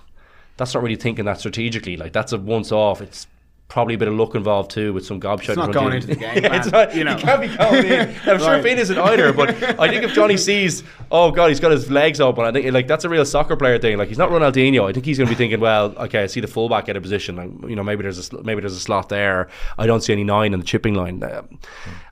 that's 0.58 0.74
not 0.74 0.84
really 0.84 0.96
thinking 0.96 1.26
that 1.26 1.40
strategically. 1.40 1.98
Like 1.98 2.14
that's 2.14 2.32
a 2.34 2.40
once 2.40 2.72
off. 2.72 3.02
It's 3.02 3.28
probably 3.72 3.96
a 3.96 3.98
bit 3.98 4.10
of 4.10 4.16
luck 4.16 4.36
involved 4.36 4.70
too 4.70 4.92
with 4.92 5.06
some 5.06 5.18
gobshite. 5.18 5.50
It's 5.50 5.56
not 5.56 5.72
going 5.72 5.94
into 5.94 6.08
the 6.08 6.16
game 6.18 6.44
it's 6.44 6.70
not, 6.70 6.94
you 6.94 7.06
know. 7.06 7.16
can't 7.16 7.40
be 7.40 7.48
going 7.48 7.86
in. 7.86 8.16
I'm 8.26 8.38
sure 8.38 8.62
Finn 8.62 8.78
isn't 8.78 8.98
either. 8.98 9.32
But 9.32 9.80
I 9.80 9.88
think 9.88 10.04
if 10.04 10.12
Johnny 10.12 10.36
sees, 10.36 10.84
oh 11.10 11.32
god, 11.32 11.48
he's 11.48 11.62
got 11.62 11.72
his 11.72 11.90
legs 11.90 12.20
open. 12.20 12.44
I 12.44 12.52
think 12.52 12.72
like 12.74 12.88
that's 12.88 13.06
a 13.06 13.10
real 13.10 13.24
soccer 13.24 13.56
player 13.56 13.80
thing. 13.80 13.98
Like 13.98 14.10
he's 14.10 14.18
not 14.18 14.30
Ronaldinho. 14.30 14.90
I 14.90 14.92
think 14.92 15.06
he's 15.06 15.18
going 15.18 15.28
to 15.30 15.32
be 15.32 15.38
thinking, 15.38 15.62
well, 15.62 15.96
okay, 15.98 16.24
I 16.24 16.26
see 16.26 16.42
the 16.42 16.48
fullback 16.48 16.90
at 16.90 16.98
a 16.98 17.02
position. 17.02 17.40
And, 17.40 17.70
you 17.70 17.78
know, 17.78 17.84
maybe 17.84 18.04
there's 18.04 18.34
a 18.34 18.44
maybe 18.44 18.60
there's 18.60 18.76
a 18.76 18.80
slot 18.80 19.08
there. 19.08 19.48
I 19.78 19.88
don't 19.88 20.02
see 20.02 20.12
any 20.12 20.26
nine 20.26 20.54
in 20.54 20.60
the 20.60 20.66
chipping 20.66 20.96
line. 20.96 21.24
Um, 21.24 21.58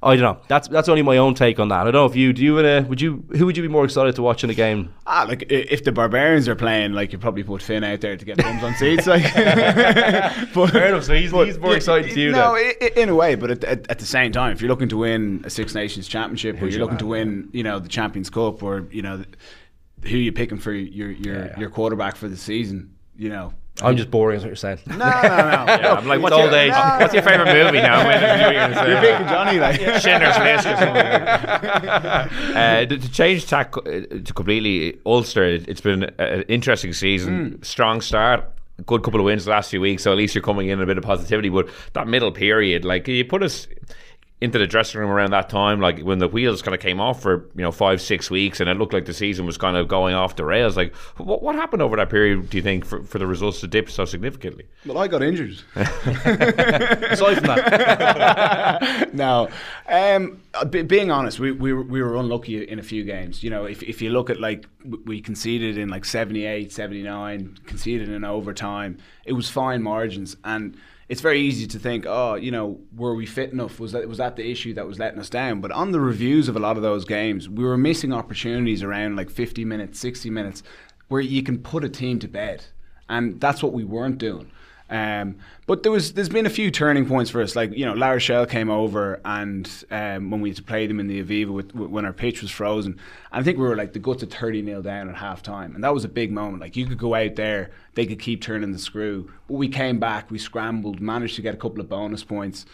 I 0.01 0.15
don't 0.15 0.23
know. 0.23 0.41
That's 0.47 0.69
that's 0.69 0.87
only 0.87 1.01
my 1.01 1.17
own 1.17 1.33
take 1.33 1.59
on 1.59 1.67
that. 1.67 1.81
I 1.81 1.83
don't 1.83 1.93
know 1.93 2.05
if 2.05 2.15
you 2.15 2.31
do. 2.31 2.41
You 2.41 2.57
uh, 2.59 2.85
would 2.87 3.01
you? 3.01 3.21
Who 3.35 3.45
would 3.45 3.57
you 3.57 3.63
be 3.63 3.69
more 3.69 3.83
excited 3.83 4.15
to 4.15 4.21
watch 4.21 4.45
in 4.45 4.47
the 4.47 4.53
game? 4.53 4.93
Ah, 5.05 5.25
like 5.27 5.43
if 5.49 5.83
the 5.83 5.91
barbarians 5.91 6.47
are 6.47 6.55
playing, 6.55 6.93
like 6.93 7.11
you 7.11 7.19
probably 7.19 7.43
put 7.43 7.61
Finn 7.61 7.83
out 7.83 7.99
there 7.99 8.15
to 8.15 8.23
get 8.23 8.37
bums 8.37 8.63
on 8.63 8.75
seats, 8.75 9.07
like. 9.07 9.23
but, 10.53 10.69
Fair 10.71 10.87
enough. 10.87 11.03
So 11.03 11.13
he's, 11.13 11.31
he's 11.49 11.59
more 11.59 11.71
yeah, 11.71 11.77
excited 11.77 12.11
to 12.11 12.19
you. 12.19 12.31
No, 12.31 12.55
then. 12.55 12.73
i- 12.81 12.85
i- 12.85 12.99
in 13.01 13.09
a 13.09 13.15
way, 13.15 13.35
but 13.35 13.51
at, 13.51 13.63
at, 13.63 13.89
at 13.91 13.99
the 13.99 14.05
same 14.05 14.31
time, 14.31 14.51
if 14.53 14.61
you're 14.61 14.69
looking 14.69 14.89
to 14.89 14.97
win 14.97 15.41
a 15.45 15.49
Six 15.49 15.75
Nations 15.75 16.07
championship, 16.07 16.55
or 16.55 16.59
you're 16.65 16.69
your 16.69 16.81
looking 16.81 16.97
to 16.99 17.05
man, 17.05 17.11
win, 17.11 17.49
you 17.53 17.63
know, 17.63 17.79
the 17.79 17.89
Champions 17.89 18.29
Cup, 18.29 18.63
or 18.63 18.87
you 18.91 19.01
know, 19.01 19.23
who 20.03 20.17
you 20.17 20.31
picking 20.31 20.57
for 20.57 20.71
your 20.71 21.11
your, 21.11 21.53
your 21.57 21.69
quarterback 21.69 22.15
for 22.15 22.27
the 22.27 22.37
season, 22.37 22.95
you 23.17 23.29
know. 23.29 23.53
I'm 23.81 23.95
just 23.95 24.11
boring, 24.11 24.35
is 24.35 24.43
what 24.43 24.49
you're 24.49 24.55
saying. 24.57 24.79
No, 24.87 24.97
no, 24.97 24.97
no. 24.97 25.07
Yeah, 25.07 25.93
I'm 25.93 26.05
like, 26.05 26.17
It's 26.17 26.23
what's 26.23 26.35
old 26.35 26.51
your, 26.51 26.59
age. 26.59 26.71
what's 26.73 27.13
your 27.13 27.23
favorite 27.23 27.45
movie 27.45 27.77
now? 27.81 28.05
When 28.05 28.19
you're 28.19 28.53
gonna 28.53 28.75
You're 28.75 29.01
that. 29.01 29.01
picking 29.01 29.27
Johnny, 29.29 29.57
like. 29.59 30.01
Schindler's 30.01 30.37
List 30.37 30.67
or 30.67 30.75
something. 30.75 31.05
uh, 32.57 32.85
to, 32.85 32.97
to 32.97 33.11
change 33.11 33.45
tack 33.47 33.77
uh, 33.77 33.81
to 33.81 34.33
completely 34.35 34.99
Ulster, 35.05 35.45
it- 35.45 35.67
it's 35.69 35.79
been 35.81 36.03
an 36.19 36.41
interesting 36.49 36.91
season. 36.91 37.61
Strong 37.63 38.01
start. 38.01 38.51
Good 38.85 39.03
couple 39.03 39.19
of 39.19 39.25
wins 39.25 39.45
the 39.45 39.51
last 39.51 39.71
few 39.71 39.81
weeks, 39.81 40.03
so 40.03 40.11
at 40.11 40.17
least 40.17 40.35
you're 40.35 40.41
coming 40.41 40.69
in 40.69 40.81
a 40.81 40.85
bit 40.85 40.97
of 40.97 41.03
positivity. 41.03 41.49
But 41.49 41.69
that 41.93 42.07
middle 42.07 42.31
period, 42.31 42.85
like 42.85 43.07
you 43.07 43.25
put 43.25 43.43
us 43.43 43.67
into 44.41 44.57
the 44.57 44.67
dressing 44.67 45.01
room 45.01 45.09
around 45.09 45.31
that 45.31 45.49
time, 45.49 45.81
like 45.81 45.99
when 45.99 46.19
the 46.19 46.27
wheels 46.27 46.61
kind 46.61 46.73
of 46.73 46.79
came 46.79 47.01
off 47.01 47.21
for 47.21 47.49
you 47.55 47.61
know 47.61 47.71
five 47.71 48.01
six 48.01 48.31
weeks, 48.31 48.59
and 48.59 48.69
it 48.69 48.77
looked 48.77 48.93
like 48.93 49.05
the 49.05 49.13
season 49.13 49.45
was 49.45 49.57
kind 49.57 49.75
of 49.75 49.87
going 49.87 50.15
off 50.15 50.37
the 50.37 50.45
rails. 50.45 50.77
Like 50.77 50.95
what, 51.17 51.43
what 51.43 51.55
happened 51.55 51.81
over 51.81 51.97
that 51.97 52.09
period? 52.09 52.49
Do 52.49 52.57
you 52.57 52.63
think 52.63 52.85
for, 52.85 53.03
for 53.03 53.19
the 53.19 53.27
results 53.27 53.59
to 53.61 53.67
dip 53.67 53.89
so 53.89 54.05
significantly? 54.05 54.65
Well, 54.85 54.97
I 54.97 55.07
got 55.07 55.21
injured. 55.21 55.61
Aside 55.75 57.35
from 57.35 57.47
that, 57.47 59.09
no, 59.13 59.49
um, 59.89 60.41
being 60.69 61.11
honest, 61.11 61.39
we, 61.39 61.51
we 61.51 61.73
were, 61.73 61.83
we 61.83 62.01
were 62.01 62.15
unlucky 62.15 62.63
in 62.63 62.79
a 62.79 62.83
few 62.83 63.03
games. 63.03 63.43
You 63.43 63.49
know, 63.49 63.65
if 63.65 63.83
if 63.83 64.01
you 64.01 64.09
look 64.09 64.29
at 64.29 64.39
like 64.39 64.67
we 65.03 65.19
conceded 65.19 65.77
in 65.77 65.89
like 65.89 66.05
78, 66.05 66.71
79, 66.71 67.57
conceded 67.65 68.07
in 68.07 68.23
overtime, 68.23 68.99
it 69.25 69.33
was 69.33 69.49
fine 69.49 69.83
margins, 69.83 70.37
and 70.45 70.77
it's 71.09 71.21
very 71.21 71.41
easy 71.41 71.65
to 71.65 71.79
think, 71.79 72.05
oh, 72.07 72.35
you 72.35 72.51
know, 72.51 72.79
were 72.95 73.15
we 73.15 73.25
fit 73.25 73.51
enough? 73.51 73.79
Was 73.79 73.91
that 73.93 74.07
was 74.07 74.19
that 74.19 74.35
the 74.35 74.49
issue 74.49 74.75
that 74.75 74.87
was 74.87 74.99
letting 74.99 75.19
us 75.19 75.29
down? 75.29 75.59
But 75.59 75.71
on 75.71 75.91
the 75.91 75.99
reviews 75.99 76.47
of 76.47 76.55
a 76.55 76.59
lot 76.59 76.77
of 76.77 76.83
those 76.83 77.03
games, 77.03 77.49
we 77.49 77.63
were 77.63 77.77
missing 77.77 78.13
opportunities 78.13 78.83
around 78.83 79.15
like 79.15 79.31
50 79.31 79.65
minutes, 79.65 79.99
60 79.99 80.29
minutes, 80.29 80.61
where 81.07 81.19
you 81.19 81.41
can 81.41 81.57
put 81.57 81.83
a 81.83 81.89
team 81.89 82.19
to 82.19 82.27
bed, 82.27 82.63
and 83.09 83.41
that's 83.41 83.63
what 83.63 83.73
we 83.73 83.83
weren't 83.83 84.19
doing. 84.19 84.51
Um, 84.89 85.35
but 85.67 85.83
there 85.83 85.91
was 85.91 86.13
there's 86.13 86.29
been 86.29 86.47
a 86.47 86.49
few 86.49 86.71
turning 86.71 87.05
points 87.05 87.29
for 87.29 87.41
us. 87.41 87.55
Like 87.55 87.77
you 87.77 87.85
know, 87.85 87.93
La 87.93 88.09
Rochelle 88.09 88.47
came 88.47 88.71
over, 88.71 89.21
and 89.23 89.69
um, 89.91 90.31
when 90.31 90.41
we 90.41 90.49
had 90.49 90.57
to 90.57 90.63
play 90.63 90.87
them 90.87 90.99
in 90.99 91.07
the 91.07 91.23
Aviva 91.23 91.51
with, 91.51 91.75
with, 91.75 91.89
when 91.89 92.05
our 92.05 92.13
pitch 92.13 92.41
was 92.41 92.49
frozen, 92.49 92.99
I 93.31 93.43
think 93.43 93.59
we 93.59 93.65
were 93.65 93.75
like 93.75 93.93
the 93.93 93.99
guts 93.99 94.23
of 94.23 94.31
thirty 94.31 94.65
0 94.65 94.81
down 94.81 95.09
at 95.09 95.15
half 95.15 95.43
time, 95.43 95.75
and 95.75 95.83
that 95.83 95.93
was 95.93 96.05
a 96.05 96.09
big 96.09 96.31
moment. 96.31 96.61
Like 96.61 96.75
you 96.75 96.87
could 96.87 96.97
go 96.97 97.13
out 97.13 97.35
there, 97.35 97.69
they 97.93 98.07
could 98.07 98.19
keep 98.19 98.41
turning 98.41 98.71
the 98.71 98.79
screw, 98.79 99.31
but 99.47 99.55
we 99.55 99.67
came 99.67 99.99
back, 99.99 100.31
we 100.31 100.39
scrambled, 100.39 100.99
managed 100.99 101.35
to 101.35 101.43
get 101.43 101.53
a 101.53 101.57
couple 101.57 101.81
of 101.81 101.89
bonus 101.89 102.23
points. 102.23 102.65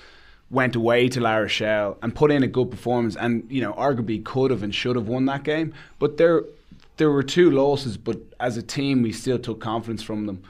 Went 0.51 0.75
away 0.75 1.09
to 1.09 1.19
La 1.19 1.37
Rochelle 1.37 1.97
and 2.03 2.15
put 2.15 2.31
in 2.31 2.43
a 2.43 2.47
good 2.47 2.71
performance, 2.71 3.17
and 3.17 3.45
you 3.49 3.61
know 3.61 3.73
arguably 3.73 4.23
could 4.23 4.51
have 4.51 4.63
and 4.63 4.73
should 4.73 4.95
have 4.95 5.07
won 5.07 5.25
that 5.25 5.43
game. 5.43 5.73
But 5.99 6.15
there, 6.15 6.43
there 6.95 7.11
were 7.11 7.23
two 7.23 7.51
losses, 7.51 7.97
but 7.97 8.21
as 8.39 8.55
a 8.55 8.61
team, 8.61 9.01
we 9.01 9.11
still 9.11 9.39
took 9.39 9.59
confidence 9.59 10.01
from 10.01 10.27
them 10.27 10.43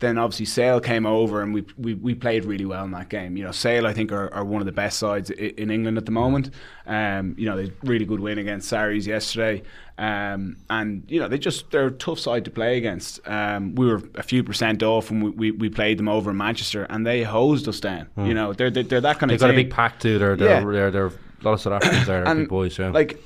then 0.00 0.16
obviously 0.16 0.46
Sale 0.46 0.80
came 0.80 1.06
over 1.06 1.42
and 1.42 1.52
we, 1.52 1.64
we, 1.76 1.94
we 1.94 2.14
played 2.14 2.44
really 2.44 2.64
well 2.64 2.84
in 2.84 2.92
that 2.92 3.08
game. 3.08 3.36
You 3.36 3.44
know, 3.44 3.50
Sale 3.50 3.86
I 3.86 3.92
think 3.92 4.12
are, 4.12 4.32
are 4.32 4.44
one 4.44 4.62
of 4.62 4.66
the 4.66 4.72
best 4.72 4.98
sides 4.98 5.30
in 5.30 5.70
England 5.70 5.98
at 5.98 6.06
the 6.06 6.12
moment. 6.12 6.50
Um, 6.86 7.34
you 7.36 7.46
know, 7.46 7.56
they 7.56 7.72
really 7.82 8.04
good 8.04 8.20
win 8.20 8.38
against 8.38 8.68
Sarries 8.68 9.06
yesterday, 9.06 9.62
um, 9.98 10.56
and 10.70 11.04
you 11.08 11.18
know 11.18 11.26
they 11.26 11.38
just 11.38 11.70
they're 11.70 11.86
a 11.86 11.90
tough 11.90 12.20
side 12.20 12.44
to 12.44 12.50
play 12.50 12.78
against. 12.78 13.26
Um, 13.28 13.74
we 13.74 13.86
were 13.86 14.02
a 14.14 14.22
few 14.22 14.44
percent 14.44 14.82
off 14.82 15.10
when 15.10 15.20
we, 15.20 15.30
we, 15.30 15.50
we, 15.50 15.68
played 15.68 15.98
them 15.98 16.08
over 16.08 16.30
in 16.30 16.36
Manchester, 16.36 16.84
and 16.84 17.06
they 17.06 17.24
hosed 17.24 17.68
us 17.68 17.80
down. 17.80 18.08
Mm. 18.16 18.28
You 18.28 18.34
know, 18.34 18.52
they're, 18.52 18.70
they're, 18.70 18.84
they're 18.84 19.00
that 19.00 19.18
kind 19.18 19.30
They've 19.30 19.36
of. 19.36 19.40
They've 19.40 19.54
got 19.56 19.60
a 19.60 19.64
big 19.64 19.70
pack 19.70 20.00
too. 20.00 20.18
They're 20.18 20.36
they're, 20.36 20.48
yeah. 20.48 20.64
they're, 20.64 20.90
they're, 20.90 21.06
a 21.06 21.44
lot 21.44 21.54
of 21.54 21.60
South 21.60 21.72
Africans 21.74 22.06
there, 22.06 22.24
and 22.26 22.40
big 22.40 22.48
boys. 22.48 22.78
Yeah, 22.78 22.90
like. 22.90 23.22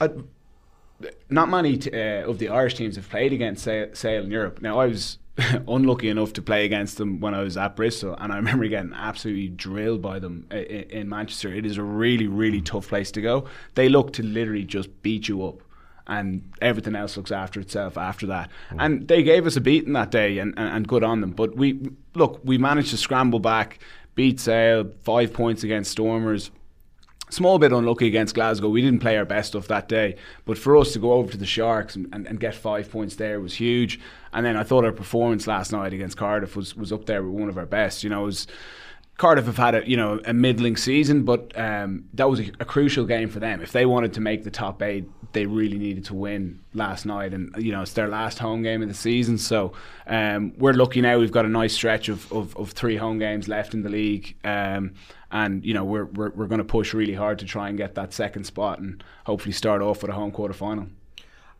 I, 0.00 0.08
not 1.30 1.48
many 1.48 1.78
t- 1.78 1.90
uh, 1.92 2.28
of 2.28 2.38
the 2.38 2.48
Irish 2.48 2.74
teams 2.74 2.96
have 2.96 3.08
played 3.08 3.32
against 3.32 3.64
Sale 3.64 4.24
in 4.24 4.30
Europe. 4.30 4.60
Now 4.60 4.80
I 4.80 4.86
was 4.86 5.16
unlucky 5.68 6.08
enough 6.08 6.32
to 6.34 6.42
play 6.42 6.64
against 6.64 6.98
them 6.98 7.20
when 7.20 7.34
I 7.34 7.42
was 7.42 7.56
at 7.56 7.76
Bristol, 7.76 8.14
and 8.18 8.32
I 8.32 8.36
remember 8.36 8.66
getting 8.68 8.92
absolutely 8.92 9.48
drilled 9.48 10.02
by 10.02 10.18
them 10.18 10.46
in, 10.50 10.58
in 10.58 11.08
Manchester. 11.08 11.52
It 11.52 11.64
is 11.64 11.76
a 11.76 11.82
really, 11.82 12.26
really 12.26 12.60
tough 12.60 12.88
place 12.88 13.10
to 13.12 13.22
go. 13.22 13.46
They 13.74 13.88
look 13.88 14.12
to 14.14 14.22
literally 14.22 14.64
just 14.64 15.02
beat 15.02 15.28
you 15.28 15.44
up 15.44 15.62
and 16.06 16.52
everything 16.60 16.96
else 16.96 17.16
looks 17.16 17.30
after 17.30 17.60
itself 17.60 17.96
after 17.96 18.26
that. 18.26 18.50
Mm. 18.70 18.76
And 18.80 19.08
they 19.08 19.22
gave 19.22 19.46
us 19.46 19.56
a 19.56 19.60
beating 19.60 19.92
that 19.92 20.10
day, 20.10 20.38
and, 20.38 20.52
and, 20.56 20.68
and, 20.68 20.88
good 20.88 21.04
on 21.04 21.20
them. 21.20 21.30
But 21.30 21.56
we 21.56 21.90
look, 22.14 22.40
we 22.42 22.58
managed 22.58 22.90
to 22.90 22.96
scramble 22.96 23.38
back, 23.38 23.78
beat 24.16 24.40
Sale, 24.40 24.90
five 25.02 25.32
points 25.32 25.62
against 25.62 25.92
Stormers. 25.92 26.50
Small 27.30 27.60
bit 27.60 27.72
unlucky 27.72 28.08
against 28.08 28.34
Glasgow. 28.34 28.68
We 28.68 28.82
didn't 28.82 29.00
play 29.00 29.16
our 29.16 29.24
best 29.24 29.50
stuff 29.50 29.68
that 29.68 29.88
day, 29.88 30.16
but 30.44 30.58
for 30.58 30.76
us 30.76 30.92
to 30.94 30.98
go 30.98 31.12
over 31.12 31.30
to 31.30 31.38
the 31.38 31.46
Sharks 31.46 31.94
and, 31.94 32.08
and, 32.12 32.26
and 32.26 32.40
get 32.40 32.56
five 32.56 32.90
points 32.90 33.14
there 33.16 33.40
was 33.40 33.54
huge. 33.54 34.00
And 34.32 34.44
then 34.44 34.56
I 34.56 34.64
thought 34.64 34.84
our 34.84 34.92
performance 34.92 35.46
last 35.46 35.70
night 35.70 35.92
against 35.92 36.16
Cardiff 36.16 36.56
was, 36.56 36.76
was 36.76 36.92
up 36.92 37.06
there 37.06 37.22
with 37.22 37.40
one 37.40 37.48
of 37.48 37.56
our 37.56 37.66
best. 37.66 38.02
You 38.02 38.10
know, 38.10 38.22
it 38.22 38.26
was 38.26 38.46
Cardiff 39.20 39.44
have 39.44 39.58
had 39.58 39.74
a 39.74 39.86
you 39.86 39.98
know 39.98 40.18
a 40.24 40.32
middling 40.32 40.78
season, 40.78 41.24
but 41.24 41.52
um, 41.54 42.06
that 42.14 42.30
was 42.30 42.40
a, 42.40 42.50
a, 42.58 42.64
crucial 42.64 43.04
game 43.04 43.28
for 43.28 43.38
them. 43.38 43.60
If 43.60 43.70
they 43.70 43.84
wanted 43.84 44.14
to 44.14 44.20
make 44.22 44.44
the 44.44 44.50
top 44.50 44.80
eight, 44.80 45.04
they 45.32 45.44
really 45.44 45.76
needed 45.76 46.06
to 46.06 46.14
win 46.14 46.60
last 46.72 47.04
night, 47.04 47.34
and 47.34 47.54
you 47.58 47.70
know 47.70 47.82
it's 47.82 47.92
their 47.92 48.08
last 48.08 48.38
home 48.38 48.62
game 48.62 48.80
of 48.80 48.88
the 48.88 48.94
season. 48.94 49.36
So 49.36 49.74
um, 50.06 50.54
we're 50.56 50.72
lucky 50.72 51.02
now. 51.02 51.18
We've 51.18 51.30
got 51.30 51.44
a 51.44 51.50
nice 51.50 51.74
stretch 51.74 52.08
of, 52.08 52.32
of, 52.32 52.56
of 52.56 52.70
three 52.70 52.96
home 52.96 53.18
games 53.18 53.46
left 53.46 53.74
in 53.74 53.82
the 53.82 53.90
league, 53.90 54.36
um, 54.42 54.94
and 55.30 55.62
you 55.66 55.74
know 55.74 55.84
we're 55.84 56.06
we're, 56.06 56.30
we're 56.30 56.46
going 56.46 56.56
to 56.56 56.64
push 56.64 56.94
really 56.94 57.12
hard 57.12 57.38
to 57.40 57.44
try 57.44 57.68
and 57.68 57.76
get 57.76 57.96
that 57.96 58.14
second 58.14 58.44
spot 58.44 58.78
and 58.78 59.04
hopefully 59.26 59.52
start 59.52 59.82
off 59.82 60.00
with 60.00 60.10
a 60.10 60.14
home 60.14 60.30
quarter 60.30 60.54
final. 60.54 60.86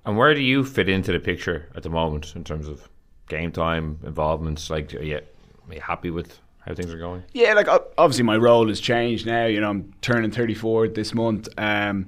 And 0.06 0.16
where 0.16 0.32
do 0.32 0.40
you 0.40 0.64
fit 0.64 0.88
into 0.88 1.12
the 1.12 1.20
picture 1.20 1.68
at 1.74 1.82
the 1.82 1.90
moment 1.90 2.32
in 2.34 2.42
terms 2.42 2.68
of 2.68 2.88
game 3.28 3.52
time 3.52 3.98
involvements? 4.02 4.70
Like, 4.70 4.94
are 4.94 5.02
you, 5.02 5.16
are 5.68 5.74
you 5.74 5.82
happy 5.82 6.10
with 6.10 6.40
how 6.70 6.74
things 6.74 6.92
are 6.92 6.98
going? 6.98 7.22
Yeah, 7.32 7.54
like 7.54 7.68
obviously 7.98 8.24
my 8.24 8.36
role 8.36 8.68
has 8.68 8.80
changed 8.80 9.26
now. 9.26 9.46
You 9.46 9.60
know, 9.60 9.70
I'm 9.70 9.92
turning 10.00 10.30
34 10.30 10.88
this 10.88 11.14
month. 11.14 11.48
Um, 11.58 12.06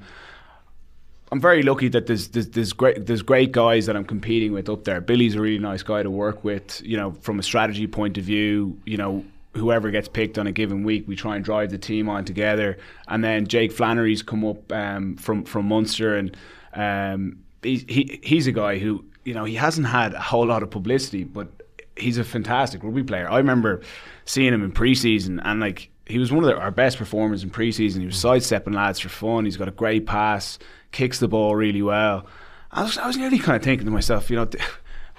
I'm 1.31 1.41
very 1.41 1.63
lucky 1.63 1.89
that 1.89 2.07
there's, 2.07 2.29
there's, 2.29 2.49
there's 2.49 2.73
great 2.73 3.07
there's 3.07 3.23
great 3.23 3.53
guys 3.53 3.87
that 3.87 3.97
I'm 3.97 4.05
competing 4.05 4.53
with 4.53 4.69
up 4.69 4.85
there. 4.85 5.01
Billy's 5.01 5.35
a 5.35 5.41
really 5.41 5.59
nice 5.59 5.83
guy 5.83 6.03
to 6.03 6.11
work 6.11 6.45
with. 6.45 6.83
You 6.85 6.97
know, 6.97 7.13
from 7.13 7.39
a 7.39 7.43
strategy 7.43 7.87
point 7.87 8.19
of 8.19 8.25
view, 8.25 8.79
you 8.85 8.97
know, 8.97 9.25
whoever 9.55 9.91
gets 9.91 10.09
picked 10.09 10.39
on 10.39 10.47
a 10.47 10.53
given 10.53 10.85
week, 10.85 11.07
we 11.09 11.17
try 11.17 11.37
and 11.37 11.45
drive 11.45 11.71
the 11.71 11.79
team 11.79 12.09
on 12.09 12.25
together. 12.25 12.79
And 13.09 13.25
then 13.25 13.47
Jake 13.47 13.73
Flannery's 13.73 14.23
come 14.23 14.45
up 14.45 14.71
um, 14.73 15.17
from 15.17 15.45
from 15.45 15.67
Munster, 15.67 16.17
and 16.17 16.37
um, 16.75 17.39
he's 17.63 17.85
he, 17.89 18.21
he's 18.23 18.47
a 18.47 18.53
guy 18.53 18.79
who 18.79 19.05
you 19.25 19.33
know 19.33 19.45
he 19.45 19.55
hasn't 19.55 19.87
had 19.87 20.13
a 20.13 20.21
whole 20.21 20.47
lot 20.47 20.63
of 20.63 20.71
publicity, 20.71 21.25
but 21.25 21.49
he's 21.97 22.19
a 22.19 22.25
fantastic 22.25 22.83
rugby 22.83 23.03
player. 23.03 23.31
I 23.31 23.39
remember 23.39 23.81
seeing 24.25 24.53
him 24.53 24.62
in 24.62 24.73
preseason 24.73 25.41
and 25.45 25.61
like 25.61 25.91
he 26.07 26.18
was 26.18 26.33
one 26.33 26.45
of 26.45 26.51
the, 26.51 26.57
our 26.57 26.70
best 26.70 26.99
performers 26.99 27.43
in 27.43 27.51
preseason. 27.51 28.01
He 28.01 28.07
was 28.07 28.16
mm. 28.16 28.20
sidestepping 28.20 28.75
lads 28.75 28.99
for 28.99 29.09
fun. 29.09 29.45
He's 29.45 29.57
got 29.57 29.68
a 29.68 29.73
great 29.73 30.07
pass, 30.07 30.59
kicks 30.91 31.18
the 31.18 31.29
ball 31.29 31.55
really 31.55 31.83
well. 31.83 32.27
I 32.70 32.83
was, 32.83 32.99
I 32.99 33.07
was 33.07 33.16
nearly 33.16 33.39
kind 33.39 33.57
of 33.57 33.62
thinking 33.62 33.85
to 33.85 33.91
myself, 33.91 34.31
you 34.31 34.37
know, 34.37 34.49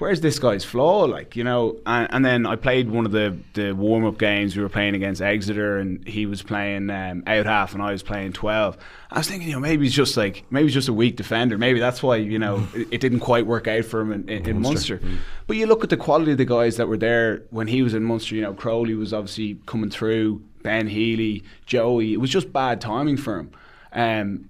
where's 0.04 0.20
this 0.20 0.38
guy's 0.38 0.66
flaw? 0.66 1.06
Like, 1.06 1.38
you 1.38 1.46
know, 1.46 1.78
and, 1.86 2.08
and 2.12 2.26
then 2.26 2.46
I 2.46 2.58
played 2.58 2.92
one 2.92 3.06
of 3.06 3.14
the, 3.14 3.38
the 3.54 3.72
warm 3.72 4.04
up 4.06 4.18
games. 4.18 4.54
We 4.54 4.62
were 4.62 4.68
playing 4.68 4.96
against 4.96 5.22
Exeter, 5.22 5.78
and 5.78 6.06
he 6.06 6.26
was 6.26 6.44
playing 6.44 6.90
um, 6.90 7.24
out 7.26 7.46
half, 7.46 7.74
and 7.74 7.82
I 7.82 7.94
was 7.94 8.04
playing 8.04 8.34
12. 8.34 8.78
I 9.12 9.18
was 9.18 9.30
thinking, 9.30 9.48
you 9.48 9.54
know, 9.54 9.62
maybe 9.62 9.86
he's 9.86 9.96
just 9.96 10.18
like, 10.18 10.44
maybe 10.50 10.66
he's 10.66 10.74
just 10.74 10.90
a 10.90 10.94
weak 10.94 11.16
defender. 11.16 11.58
Maybe 11.58 11.80
that's 11.80 12.04
why, 12.04 12.18
you 12.18 12.38
know, 12.38 12.68
it, 12.76 12.90
it 12.92 13.02
didn't 13.02 13.22
quite 13.22 13.46
work 13.46 13.70
out 13.70 13.86
for 13.86 14.02
him 14.02 14.12
in, 14.12 14.28
in, 14.28 14.50
in 14.50 14.62
Munster. 14.62 14.96
Munster. 14.96 15.08
Mm. 15.08 15.20
But 15.48 15.56
you 15.56 15.68
look 15.68 15.86
at 15.86 15.90
the 15.90 15.96
quality 15.96 16.34
of 16.34 16.38
the 16.38 16.44
guys 16.44 16.76
that 16.76 16.90
were 16.90 16.98
there 16.98 17.44
when 17.52 17.68
he 17.68 17.82
was 17.82 17.94
in 17.94 18.04
Munster, 18.04 18.36
you 18.36 18.42
know, 18.42 18.54
Crowley 18.54 18.96
was 18.96 19.14
obviously 19.14 19.58
coming 19.68 19.90
through, 19.90 20.44
Ben 20.64 20.88
Healy, 20.88 21.44
Joey. 21.66 22.12
It 22.12 22.20
was 22.20 22.30
just 22.30 22.52
bad 22.52 22.82
timing 22.82 23.16
for 23.16 23.40
him. 23.40 23.52
Um, 23.94 24.50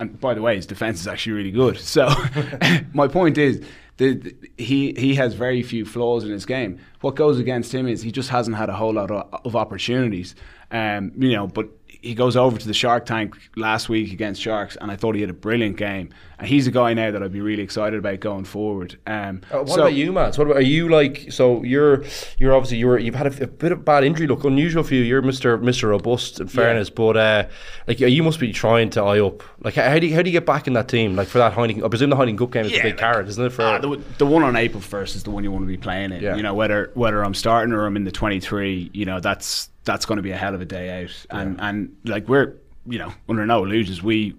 and 0.00 0.18
by 0.20 0.32
the 0.32 0.40
way, 0.40 0.56
his 0.56 0.64
defense 0.64 1.00
is 1.00 1.06
actually 1.06 1.32
really 1.32 1.50
good. 1.50 1.78
So 1.78 2.08
my 2.94 3.08
point 3.08 3.36
is, 3.36 3.62
the, 3.98 4.34
he 4.58 4.92
he 4.92 5.14
has 5.14 5.34
very 5.34 5.62
few 5.62 5.84
flaws 5.84 6.24
in 6.24 6.30
his 6.30 6.46
game. 6.46 6.78
What 7.00 7.16
goes 7.16 7.38
against 7.38 7.74
him 7.74 7.88
is 7.88 8.02
he 8.02 8.12
just 8.12 8.30
hasn't 8.30 8.56
had 8.56 8.68
a 8.68 8.74
whole 8.74 8.94
lot 8.94 9.10
of, 9.10 9.40
of 9.44 9.56
opportunities. 9.56 10.34
Um, 10.70 11.12
you 11.16 11.32
know, 11.32 11.46
but 11.46 11.68
he 12.02 12.14
goes 12.14 12.36
over 12.36 12.58
to 12.58 12.66
the 12.66 12.74
Shark 12.74 13.06
Tank 13.06 13.36
last 13.56 13.88
week 13.88 14.12
against 14.12 14.40
Sharks, 14.40 14.76
and 14.80 14.90
I 14.90 14.96
thought 14.96 15.14
he 15.14 15.20
had 15.20 15.30
a 15.30 15.34
brilliant 15.34 15.76
game. 15.76 16.10
And 16.38 16.46
he's 16.46 16.66
a 16.66 16.70
guy 16.70 16.92
now 16.92 17.10
that 17.10 17.22
I'd 17.22 17.32
be 17.32 17.40
really 17.40 17.62
excited 17.62 17.98
about 17.98 18.20
going 18.20 18.44
forward. 18.44 18.98
Um, 19.06 19.40
uh, 19.50 19.60
what 19.60 19.68
so, 19.68 19.80
about 19.80 19.94
you, 19.94 20.12
Matt? 20.12 20.36
What 20.36 20.48
about, 20.48 20.58
are 20.58 20.62
you 20.62 20.88
like? 20.90 21.32
So 21.32 21.62
you're 21.62 22.04
you're 22.38 22.54
obviously 22.54 22.76
you're 22.76 22.98
you've 22.98 23.14
had 23.14 23.26
a, 23.26 23.44
a, 23.44 23.46
bit 23.46 23.72
of 23.72 23.84
bad 23.86 24.04
injury 24.04 24.26
look, 24.26 24.44
unusual 24.44 24.82
for 24.82 24.94
you. 24.94 25.02
You're 25.02 25.22
Mister 25.22 25.56
Mister 25.56 25.88
Robust, 25.88 26.38
in 26.40 26.48
fairness, 26.48 26.88
yeah. 26.88 26.94
but 26.94 27.16
uh, 27.16 27.46
like 27.86 28.00
you 28.00 28.22
must 28.22 28.38
be 28.38 28.52
trying 28.52 28.90
to 28.90 29.02
eye 29.02 29.20
up. 29.20 29.42
Like 29.60 29.74
how 29.74 29.98
do 29.98 30.06
you, 30.06 30.14
how 30.14 30.20
do 30.20 30.28
you 30.28 30.38
get 30.38 30.44
back 30.44 30.66
in 30.66 30.74
that 30.74 30.88
team? 30.88 31.16
Like 31.16 31.28
for 31.28 31.38
that 31.38 31.54
Heineken, 31.54 31.82
I 31.82 31.88
presume 31.88 32.10
the 32.10 32.16
Heineken 32.16 32.38
Cup 32.38 32.50
game 32.50 32.66
is 32.66 32.72
yeah, 32.72 32.80
a 32.80 32.82
big 32.82 32.92
like, 32.94 33.00
carrot, 33.00 33.28
isn't 33.28 33.44
it? 33.44 33.50
For 33.50 33.62
uh, 33.62 33.78
the, 33.78 34.02
the 34.18 34.26
one 34.26 34.42
on 34.42 34.56
April 34.56 34.82
first 34.82 35.16
is 35.16 35.22
the 35.22 35.30
one 35.30 35.42
you 35.42 35.50
want 35.50 35.62
to 35.62 35.68
be 35.68 35.78
playing 35.78 36.12
in. 36.12 36.22
Yeah. 36.22 36.36
You 36.36 36.42
know 36.42 36.54
whether 36.54 36.90
whether 36.92 37.24
I'm 37.24 37.34
starting 37.34 37.72
or 37.72 37.86
I'm 37.86 37.96
in 37.96 38.04
the 38.04 38.12
23. 38.12 38.90
You 38.92 39.06
know 39.06 39.20
that's 39.20 39.70
that's 39.86 40.04
going 40.04 40.16
to 40.16 40.22
be 40.22 40.32
a 40.32 40.36
hell 40.36 40.54
of 40.54 40.60
a 40.60 40.66
day 40.66 41.02
out. 41.02 41.26
And 41.30 41.56
yeah. 41.56 41.68
and 41.68 41.96
like 42.04 42.28
we're 42.28 42.54
you 42.86 42.98
know 42.98 43.12
under 43.28 43.46
no 43.46 43.64
illusions 43.64 44.02
we 44.02 44.36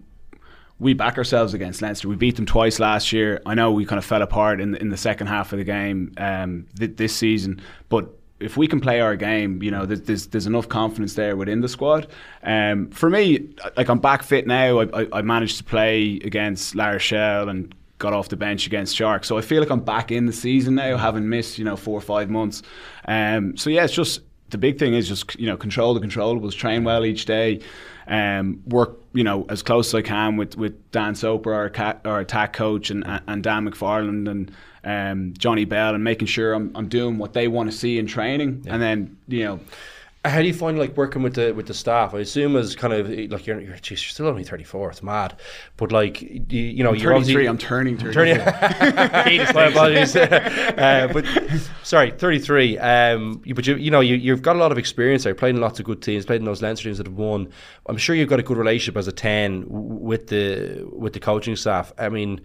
we 0.80 0.94
back 0.94 1.18
ourselves 1.18 1.56
against 1.56 1.82
Leinster. 1.82 2.08
We 2.08 2.16
beat 2.16 2.36
them 2.36 2.46
twice 2.46 2.80
last 2.80 3.12
year. 3.12 3.42
I 3.48 3.56
know 3.56 3.72
we 3.72 3.86
kind 3.86 3.98
of 3.98 4.06
fell 4.06 4.22
apart 4.22 4.62
in 4.62 4.72
the, 4.72 4.80
in 4.80 4.90
the 4.90 4.98
second 4.98 5.26
half 5.26 5.52
of 5.52 5.58
the 5.58 5.66
game 5.66 6.14
um, 6.18 6.68
th- 6.78 6.96
this 6.98 7.16
season, 7.16 7.62
but 7.90 8.14
if 8.40 8.56
we 8.56 8.68
can 8.68 8.80
play 8.80 9.00
our 9.00 9.16
game, 9.16 9.64
you 9.64 9.72
know, 9.72 9.86
there's 9.86 10.28
there's 10.28 10.46
enough 10.46 10.70
confidence 10.70 11.16
there 11.16 11.36
within 11.36 11.62
the 11.62 11.68
squad. 11.68 12.08
Um, 12.44 12.92
for 12.92 13.10
me, 13.10 13.50
like 13.76 13.90
I'm 13.90 14.00
back 14.00 14.22
fit 14.22 14.46
now. 14.46 14.82
I, 14.82 15.02
I, 15.02 15.08
I 15.14 15.22
managed 15.24 15.58
to 15.58 15.64
play 15.64 16.20
against 16.24 16.76
La 16.76 16.90
Rochelle 16.90 17.50
and 17.50 17.74
got 17.98 18.14
off 18.14 18.30
the 18.30 18.38
bench 18.38 18.68
against 18.68 18.96
Sharks. 18.96 19.28
So 19.28 19.40
I 19.40 19.42
feel 19.42 19.60
like 19.60 19.72
I'm 19.72 19.80
back 19.80 20.12
in 20.12 20.28
the 20.28 20.34
season 20.34 20.76
now, 20.76 20.98
having 20.98 21.28
missed 21.28 21.58
you 21.58 21.66
know 21.66 21.76
four 21.76 21.98
or 21.98 22.02
five 22.02 22.30
months. 22.30 22.62
Um, 23.08 23.58
so 23.58 23.72
yeah, 23.72 23.86
it's 23.86 23.94
just 23.94 24.22
the 24.50 24.58
big 24.58 24.80
thing 24.80 24.94
is 24.94 25.08
just 25.08 25.38
you 25.40 25.48
know 25.48 25.58
control 25.58 25.94
the 25.94 26.00
controllables, 26.00 26.54
train 26.54 26.84
well 26.84 27.06
each 27.06 27.26
day, 27.26 27.60
um, 28.08 28.62
work 28.68 29.00
you 29.14 29.24
know 29.24 29.46
as 29.50 29.62
close 29.62 29.90
as 29.90 29.96
I 29.96 30.02
can 30.02 30.38
with, 30.38 30.58
with 30.58 30.92
Dan 30.92 31.16
Soper, 31.16 31.54
our, 31.54 31.70
cat, 31.70 32.02
our 32.06 32.20
attack 32.20 32.54
coach, 32.54 32.90
and 32.90 33.04
and 33.28 33.44
Dan 33.44 33.70
McFarland 33.70 34.30
and 34.30 34.52
um, 34.84 35.34
Johnny 35.38 35.66
Bell, 35.66 35.96
and 35.96 36.04
making 36.04 36.28
sure 36.28 36.54
I'm 36.54 36.72
I'm 36.76 36.88
doing 36.88 37.18
what 37.18 37.34
they 37.34 37.48
want 37.48 37.72
to 37.72 37.78
see 37.78 37.98
in 37.98 38.08
training, 38.08 38.64
yeah. 38.66 38.74
and 38.74 38.82
then 38.82 39.18
you 39.28 39.44
know 39.44 39.60
how 40.30 40.42
do 40.42 40.48
you 40.48 40.54
find 40.54 40.78
like 40.78 40.96
working 40.98 41.22
with 41.24 41.36
the 41.36 41.54
with 41.54 41.68
the 41.68 41.74
staff? 41.74 42.14
I 42.14 42.20
assume 42.20 42.56
as 42.56 42.76
kind 42.76 42.94
of 42.94 43.10
like 43.10 43.46
you're 43.48 43.60
you're, 43.60 43.76
geez, 43.78 44.04
you're 44.04 44.12
still 44.12 44.28
only 44.28 44.44
thirty 44.44 44.64
four. 44.64 44.90
It's 44.90 45.04
mad, 45.04 45.40
but 45.76 45.92
like 45.92 46.22
you, 46.22 46.62
you 46.62 46.84
know, 46.84 46.90
I'm 46.90 46.96
you're 46.96 47.14
33. 47.14 47.48
I'm 47.48 47.58
turning 47.58 47.98
33. 48.14 48.38
My 49.54 49.66
apologies. 49.66 50.16
uh, 50.16 51.10
but 51.12 51.26
sorry, 51.84 52.12
thirty 52.12 52.40
three. 52.40 52.78
Um, 52.78 53.42
but 53.54 53.68
you 53.68 53.76
you 53.76 53.92
know 53.92 54.00
you 54.00 54.16
you've 54.16 54.42
got 54.42 54.56
a 54.56 54.60
lot 54.60 54.72
of 54.72 54.78
experience 54.78 55.24
there. 55.24 55.36
Played 55.36 55.56
in 55.56 55.62
lots 55.62 55.80
of 55.80 55.86
good 55.86 56.02
teams. 56.02 56.26
Played 56.26 56.42
in 56.42 56.46
those 56.46 56.62
Leinster 56.62 56.86
teams 56.86 56.98
that 56.98 57.08
have 57.08 57.18
won. 57.18 57.50
I'm 57.88 57.98
sure 57.98 58.16
you've 58.16 58.30
got 58.30 58.40
a 58.40 58.44
good 58.44 58.58
relationship 58.58 58.98
as 58.98 59.08
a 59.08 59.12
ten 59.12 59.66
with 59.68 60.28
the 60.28 60.88
with 60.92 61.14
the 61.14 61.20
coaching 61.20 61.56
staff. 61.56 61.94
I 61.98 62.10
mean, 62.10 62.42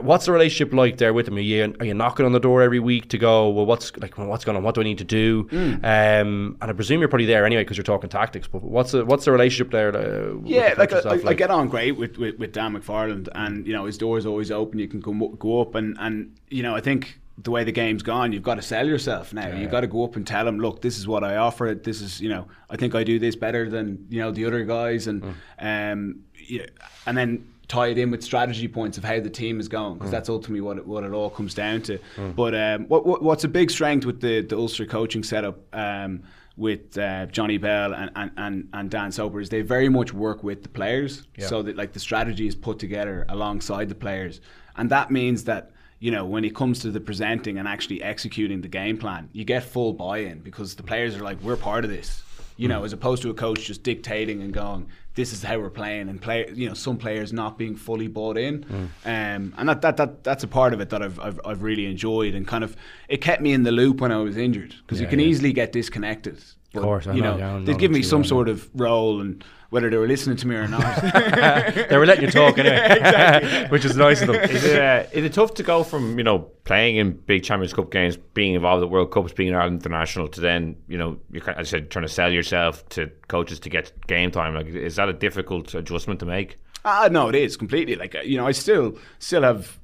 What's 0.00 0.26
the 0.26 0.32
relationship 0.32 0.72
like 0.72 0.98
there 0.98 1.12
with 1.12 1.28
him? 1.28 1.36
Are 1.36 1.40
you 1.40 1.74
are 1.80 1.86
you 1.86 1.94
knocking 1.94 2.26
on 2.26 2.32
the 2.32 2.40
door 2.40 2.62
every 2.62 2.80
week 2.80 3.08
to 3.10 3.18
go? 3.18 3.48
Well, 3.48 3.66
what's 3.66 3.96
like 3.96 4.16
well, 4.18 4.26
what's 4.26 4.44
going 4.44 4.56
on? 4.56 4.62
What 4.62 4.74
do 4.74 4.80
I 4.80 4.84
need 4.84 4.98
to 4.98 5.04
do? 5.04 5.44
Mm. 5.44 5.76
Um, 5.76 6.56
and 6.60 6.70
I 6.70 6.72
presume 6.72 7.00
you're 7.00 7.08
probably 7.08 7.26
there 7.26 7.44
anyway 7.44 7.62
because 7.62 7.76
you're 7.76 7.84
talking 7.84 8.10
tactics. 8.10 8.48
But 8.48 8.62
what's 8.62 8.92
the 8.92 9.04
what's 9.04 9.24
the 9.24 9.32
relationship 9.32 9.72
there? 9.72 9.88
Uh, 9.88 10.38
Yeah, 10.44 10.74
the 10.74 10.80
like 10.80 10.92
I, 10.92 11.00
staff 11.00 11.26
I, 11.26 11.34
get 11.34 11.50
on 11.50 11.68
great 11.68 11.92
with, 11.92 12.18
with, 12.18 12.38
with 12.38 12.52
Dan 12.52 12.74
McFarland, 12.74 13.28
and 13.34 13.66
you 13.66 13.72
know 13.72 13.84
his 13.84 13.98
door's 13.98 14.26
always 14.26 14.50
open. 14.50 14.78
You 14.78 14.88
can 14.88 15.00
go 15.00 15.12
go 15.12 15.60
up, 15.60 15.74
and 15.74 15.96
and 15.98 16.36
you 16.48 16.62
know 16.62 16.74
I 16.74 16.80
think 16.80 17.20
the 17.38 17.50
way 17.50 17.64
the 17.64 17.72
game's 17.72 18.02
gone, 18.02 18.32
you've 18.32 18.42
got 18.42 18.54
to 18.54 18.62
sell 18.62 18.86
yourself 18.86 19.34
now. 19.34 19.54
You've 19.54 19.70
got 19.70 19.80
to 19.80 19.86
go 19.86 20.04
up 20.04 20.16
and 20.16 20.26
tell 20.26 20.48
him, 20.48 20.58
look, 20.58 20.80
this 20.80 20.96
is 20.96 21.06
what 21.06 21.22
I 21.22 21.36
offer. 21.36 21.78
This 21.80 22.00
is 22.00 22.20
you 22.20 22.28
know 22.28 22.46
I 22.70 22.76
think 22.76 22.94
I 22.94 23.04
do 23.04 23.18
this 23.18 23.36
better 23.36 23.68
than 23.68 24.06
you 24.08 24.20
know 24.20 24.30
the 24.30 24.46
other 24.46 24.64
guys, 24.64 25.06
and 25.06 25.22
um, 25.58 26.24
yeah, 26.48 26.66
and 27.06 27.16
then 27.16 27.46
tie 27.68 27.88
it 27.88 27.98
in 27.98 28.10
with 28.10 28.22
strategy 28.22 28.68
points 28.68 28.96
of 28.96 29.04
how 29.04 29.18
the 29.20 29.30
team 29.30 29.58
is 29.58 29.68
going 29.68 29.94
because 29.94 30.10
that's 30.10 30.28
ultimately 30.28 30.60
what 30.60 30.78
it, 30.78 30.86
what 30.86 31.04
it 31.04 31.12
all 31.12 31.30
comes 31.30 31.54
down 31.54 31.82
to. 31.82 31.98
But 32.34 32.54
um, 32.54 32.86
what, 32.86 33.06
what 33.06 33.22
what's 33.22 33.44
a 33.44 33.48
big 33.48 33.70
strength 33.70 34.06
with 34.06 34.20
the 34.20 34.42
the 34.42 34.56
Ulster 34.56 34.86
coaching 34.86 35.22
setup 35.22 35.58
um, 35.74 36.22
with 36.56 36.96
uh, 36.96 37.26
Johnny 37.26 37.58
Bell 37.58 37.92
and, 37.92 38.10
and, 38.16 38.30
and, 38.38 38.68
and 38.72 38.90
Dan 38.90 39.12
Soper 39.12 39.40
is 39.40 39.50
they 39.50 39.60
very 39.60 39.90
much 39.90 40.14
work 40.14 40.42
with 40.42 40.62
the 40.62 40.70
players. 40.70 41.24
So 41.48 41.62
that 41.62 41.76
like 41.76 41.92
the 41.92 42.00
strategy 42.00 42.46
is 42.46 42.54
put 42.54 42.78
together 42.78 43.26
alongside 43.28 43.88
the 43.88 43.94
players. 43.94 44.40
And 44.76 44.88
that 44.90 45.10
means 45.10 45.44
that 45.44 45.72
you 45.98 46.10
know 46.10 46.24
when 46.24 46.44
it 46.44 46.54
comes 46.54 46.80
to 46.80 46.90
the 46.90 47.00
presenting 47.00 47.58
and 47.58 47.66
actually 47.66 48.02
executing 48.02 48.60
the 48.60 48.68
game 48.68 48.98
plan 48.98 49.30
you 49.32 49.44
get 49.44 49.64
full 49.64 49.94
buy-in 49.94 50.40
because 50.40 50.74
the 50.74 50.82
players 50.82 51.16
are 51.16 51.22
like 51.24 51.40
we're 51.42 51.56
part 51.56 51.84
of 51.84 51.90
this 51.90 52.22
you 52.56 52.68
know, 52.68 52.84
as 52.84 52.92
opposed 52.92 53.22
to 53.22 53.30
a 53.30 53.34
coach 53.34 53.64
just 53.66 53.82
dictating 53.82 54.42
and 54.42 54.52
going, 54.52 54.88
"This 55.14 55.32
is 55.32 55.42
how 55.42 55.58
we're 55.58 55.70
playing," 55.70 56.08
and 56.08 56.20
play, 56.20 56.50
you 56.54 56.68
know, 56.68 56.74
some 56.74 56.96
players 56.96 57.32
not 57.32 57.58
being 57.58 57.76
fully 57.76 58.08
bought 58.08 58.38
in, 58.38 58.64
um, 59.04 59.54
and 59.56 59.68
that, 59.68 59.82
that 59.82 59.96
that 59.96 60.24
that's 60.24 60.44
a 60.44 60.48
part 60.48 60.72
of 60.72 60.80
it 60.80 60.90
that 60.90 61.02
I've, 61.02 61.18
I've 61.20 61.40
I've 61.44 61.62
really 61.62 61.86
enjoyed, 61.86 62.34
and 62.34 62.46
kind 62.46 62.64
of 62.64 62.76
it 63.08 63.18
kept 63.20 63.42
me 63.42 63.52
in 63.52 63.62
the 63.62 63.72
loop 63.72 64.00
when 64.00 64.12
I 64.12 64.18
was 64.18 64.36
injured 64.36 64.74
because 64.82 65.00
you 65.00 65.06
can 65.06 65.18
yeah. 65.18 65.26
easily 65.26 65.52
get 65.52 65.72
disconnected. 65.72 66.42
But, 66.72 66.82
course, 66.82 67.06
I 67.06 67.14
you 67.14 67.22
know, 67.22 67.36
know, 67.36 67.58
yeah, 67.58 67.64
they'd 67.64 67.78
give 67.78 67.90
me 67.90 68.02
some 68.02 68.24
sort 68.24 68.48
of 68.48 68.68
role, 68.74 69.20
and 69.20 69.42
whether 69.70 69.90
they 69.90 69.96
were 69.96 70.06
listening 70.06 70.36
to 70.36 70.46
me 70.46 70.54
or 70.56 70.68
not. 70.68 71.02
they 71.90 71.96
were 71.96 72.06
letting 72.06 72.24
you 72.24 72.30
talk 72.30 72.58
anyway, 72.58 73.68
which 73.68 73.84
is 73.84 73.96
nice 73.96 74.20
of 74.20 74.28
them. 74.28 74.36
Is 74.36 74.64
it, 74.64 74.80
uh, 74.80 75.04
is 75.12 75.24
it 75.24 75.32
tough 75.32 75.54
to 75.54 75.62
go 75.62 75.82
from 75.82 76.18
you 76.18 76.24
know 76.24 76.50
playing 76.64 76.96
in 76.96 77.12
big 77.12 77.42
Champions 77.42 77.72
Cup 77.72 77.90
games, 77.90 78.16
being 78.16 78.54
involved 78.54 78.82
at 78.82 78.90
World 78.90 79.10
Cups, 79.10 79.32
being 79.32 79.50
an 79.50 79.56
Ireland 79.56 79.82
international, 79.82 80.28
to 80.28 80.40
then 80.40 80.76
you 80.88 80.98
know 80.98 81.18
you 81.30 81.40
kind 81.40 81.58
as 81.58 81.68
I 81.68 81.78
said 81.78 81.90
trying 81.90 82.06
to 82.06 82.12
sell 82.12 82.32
yourself 82.32 82.88
to 82.90 83.10
coaches 83.28 83.60
to 83.60 83.68
get 83.68 83.92
game 84.06 84.30
time? 84.30 84.54
Like, 84.54 84.66
is 84.66 84.96
that 84.96 85.08
a 85.08 85.12
difficult 85.12 85.74
adjustment 85.74 86.20
to 86.20 86.26
make? 86.26 86.58
Ah, 86.84 87.08
no, 87.10 87.28
it 87.28 87.34
is 87.34 87.56
completely. 87.56 87.96
Like 87.96 88.14
uh, 88.14 88.20
you 88.20 88.36
know, 88.36 88.46
I 88.46 88.52
still 88.52 88.96
still 89.18 89.42
have 89.42 89.78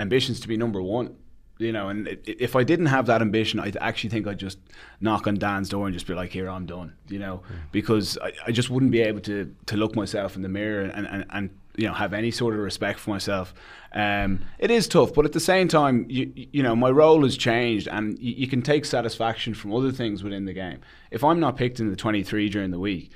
ambitions 0.00 0.40
to 0.40 0.48
be 0.48 0.56
number 0.56 0.82
one. 0.82 1.16
You 1.58 1.72
know, 1.72 1.88
and 1.88 2.18
if 2.26 2.54
I 2.54 2.64
didn't 2.64 2.86
have 2.86 3.06
that 3.06 3.22
ambition, 3.22 3.58
I 3.60 3.72
actually 3.80 4.10
think 4.10 4.26
I'd 4.26 4.38
just 4.38 4.58
knock 5.00 5.26
on 5.26 5.36
Dan's 5.36 5.70
door 5.70 5.86
and 5.86 5.94
just 5.94 6.06
be 6.06 6.12
like, 6.12 6.30
"Here, 6.30 6.50
I'm 6.50 6.66
done." 6.66 6.92
You 7.08 7.18
know, 7.18 7.42
because 7.72 8.18
I, 8.22 8.32
I 8.46 8.52
just 8.52 8.68
wouldn't 8.68 8.92
be 8.92 9.00
able 9.00 9.20
to 9.20 9.54
to 9.66 9.76
look 9.76 9.96
myself 9.96 10.36
in 10.36 10.42
the 10.42 10.50
mirror 10.50 10.82
and, 10.82 11.06
and, 11.06 11.24
and 11.30 11.50
you 11.76 11.86
know 11.86 11.94
have 11.94 12.12
any 12.12 12.30
sort 12.30 12.54
of 12.54 12.60
respect 12.60 12.98
for 12.98 13.08
myself. 13.08 13.54
Um, 13.94 14.40
it 14.58 14.70
is 14.70 14.86
tough, 14.86 15.14
but 15.14 15.24
at 15.24 15.32
the 15.32 15.40
same 15.40 15.68
time, 15.68 16.04
you 16.10 16.30
you 16.34 16.62
know, 16.62 16.76
my 16.76 16.90
role 16.90 17.22
has 17.22 17.38
changed, 17.38 17.88
and 17.88 18.18
you, 18.18 18.34
you 18.34 18.46
can 18.48 18.60
take 18.60 18.84
satisfaction 18.84 19.54
from 19.54 19.72
other 19.72 19.92
things 19.92 20.22
within 20.22 20.44
the 20.44 20.52
game. 20.52 20.80
If 21.10 21.24
I'm 21.24 21.40
not 21.40 21.56
picked 21.56 21.80
in 21.80 21.88
the 21.88 21.96
23 21.96 22.50
during 22.50 22.70
the 22.70 22.78
week, 22.78 23.12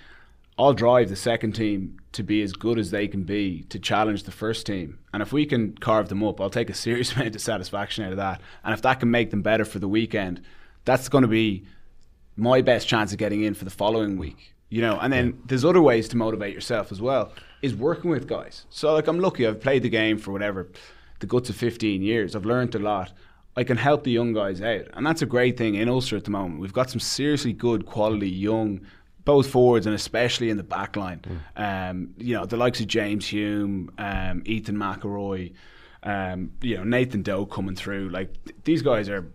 I'll 0.60 0.74
drive 0.74 1.08
the 1.08 1.16
second 1.16 1.52
team 1.52 1.98
to 2.12 2.22
be 2.22 2.42
as 2.42 2.52
good 2.52 2.78
as 2.78 2.90
they 2.90 3.08
can 3.08 3.22
be 3.22 3.62
to 3.70 3.78
challenge 3.78 4.24
the 4.24 4.30
first 4.30 4.66
team. 4.66 4.98
And 5.10 5.22
if 5.22 5.32
we 5.32 5.46
can 5.46 5.72
carve 5.78 6.10
them 6.10 6.22
up, 6.22 6.38
I'll 6.38 6.50
take 6.50 6.68
a 6.68 6.74
serious 6.86 7.14
amount 7.16 7.34
of 7.34 7.40
satisfaction 7.40 8.04
out 8.04 8.10
of 8.10 8.18
that. 8.18 8.42
And 8.62 8.74
if 8.74 8.82
that 8.82 9.00
can 9.00 9.10
make 9.10 9.30
them 9.30 9.40
better 9.40 9.64
for 9.64 9.78
the 9.78 9.88
weekend, 9.88 10.42
that's 10.84 11.08
going 11.08 11.22
to 11.22 11.28
be 11.28 11.64
my 12.36 12.60
best 12.60 12.86
chance 12.86 13.10
of 13.10 13.18
getting 13.18 13.42
in 13.42 13.54
for 13.54 13.64
the 13.64 13.70
following 13.70 14.18
week. 14.18 14.54
You 14.68 14.82
know, 14.82 14.98
and 15.00 15.10
then 15.10 15.40
there's 15.46 15.64
other 15.64 15.80
ways 15.80 16.08
to 16.08 16.18
motivate 16.18 16.54
yourself 16.54 16.92
as 16.92 17.00
well. 17.00 17.32
Is 17.62 17.74
working 17.74 18.10
with 18.10 18.28
guys. 18.28 18.66
So 18.68 18.92
like 18.92 19.06
I'm 19.06 19.18
lucky. 19.18 19.46
I've 19.46 19.62
played 19.62 19.82
the 19.82 19.88
game 19.88 20.18
for 20.18 20.30
whatever 20.30 20.68
the 21.20 21.26
guts 21.26 21.48
of 21.48 21.56
15 21.56 22.02
years. 22.02 22.36
I've 22.36 22.44
learned 22.44 22.74
a 22.74 22.78
lot. 22.78 23.12
I 23.56 23.64
can 23.64 23.78
help 23.78 24.04
the 24.04 24.12
young 24.12 24.32
guys 24.32 24.62
out, 24.62 24.86
and 24.92 25.04
that's 25.04 25.22
a 25.22 25.26
great 25.26 25.58
thing 25.58 25.74
in 25.74 25.88
Ulster 25.88 26.16
at 26.16 26.24
the 26.24 26.30
moment. 26.30 26.60
We've 26.60 26.72
got 26.72 26.88
some 26.88 27.00
seriously 27.00 27.52
good 27.52 27.84
quality 27.84 28.30
young 28.30 28.80
both 29.24 29.48
forwards 29.50 29.86
and 29.86 29.94
especially 29.94 30.50
in 30.50 30.56
the 30.56 30.62
back 30.62 30.96
line. 30.96 31.20
Um, 31.56 32.14
you 32.18 32.34
know, 32.34 32.46
the 32.46 32.56
likes 32.56 32.80
of 32.80 32.86
James 32.86 33.26
Hume, 33.26 33.90
um, 33.98 34.42
Ethan 34.46 34.76
McIlroy, 34.76 35.52
um, 36.02 36.52
you 36.60 36.76
know, 36.76 36.84
Nathan 36.84 37.22
Doak 37.22 37.50
coming 37.50 37.74
through. 37.76 38.08
Like 38.10 38.32
th- 38.44 38.56
these 38.64 38.82
guys 38.82 39.08
are 39.08 39.26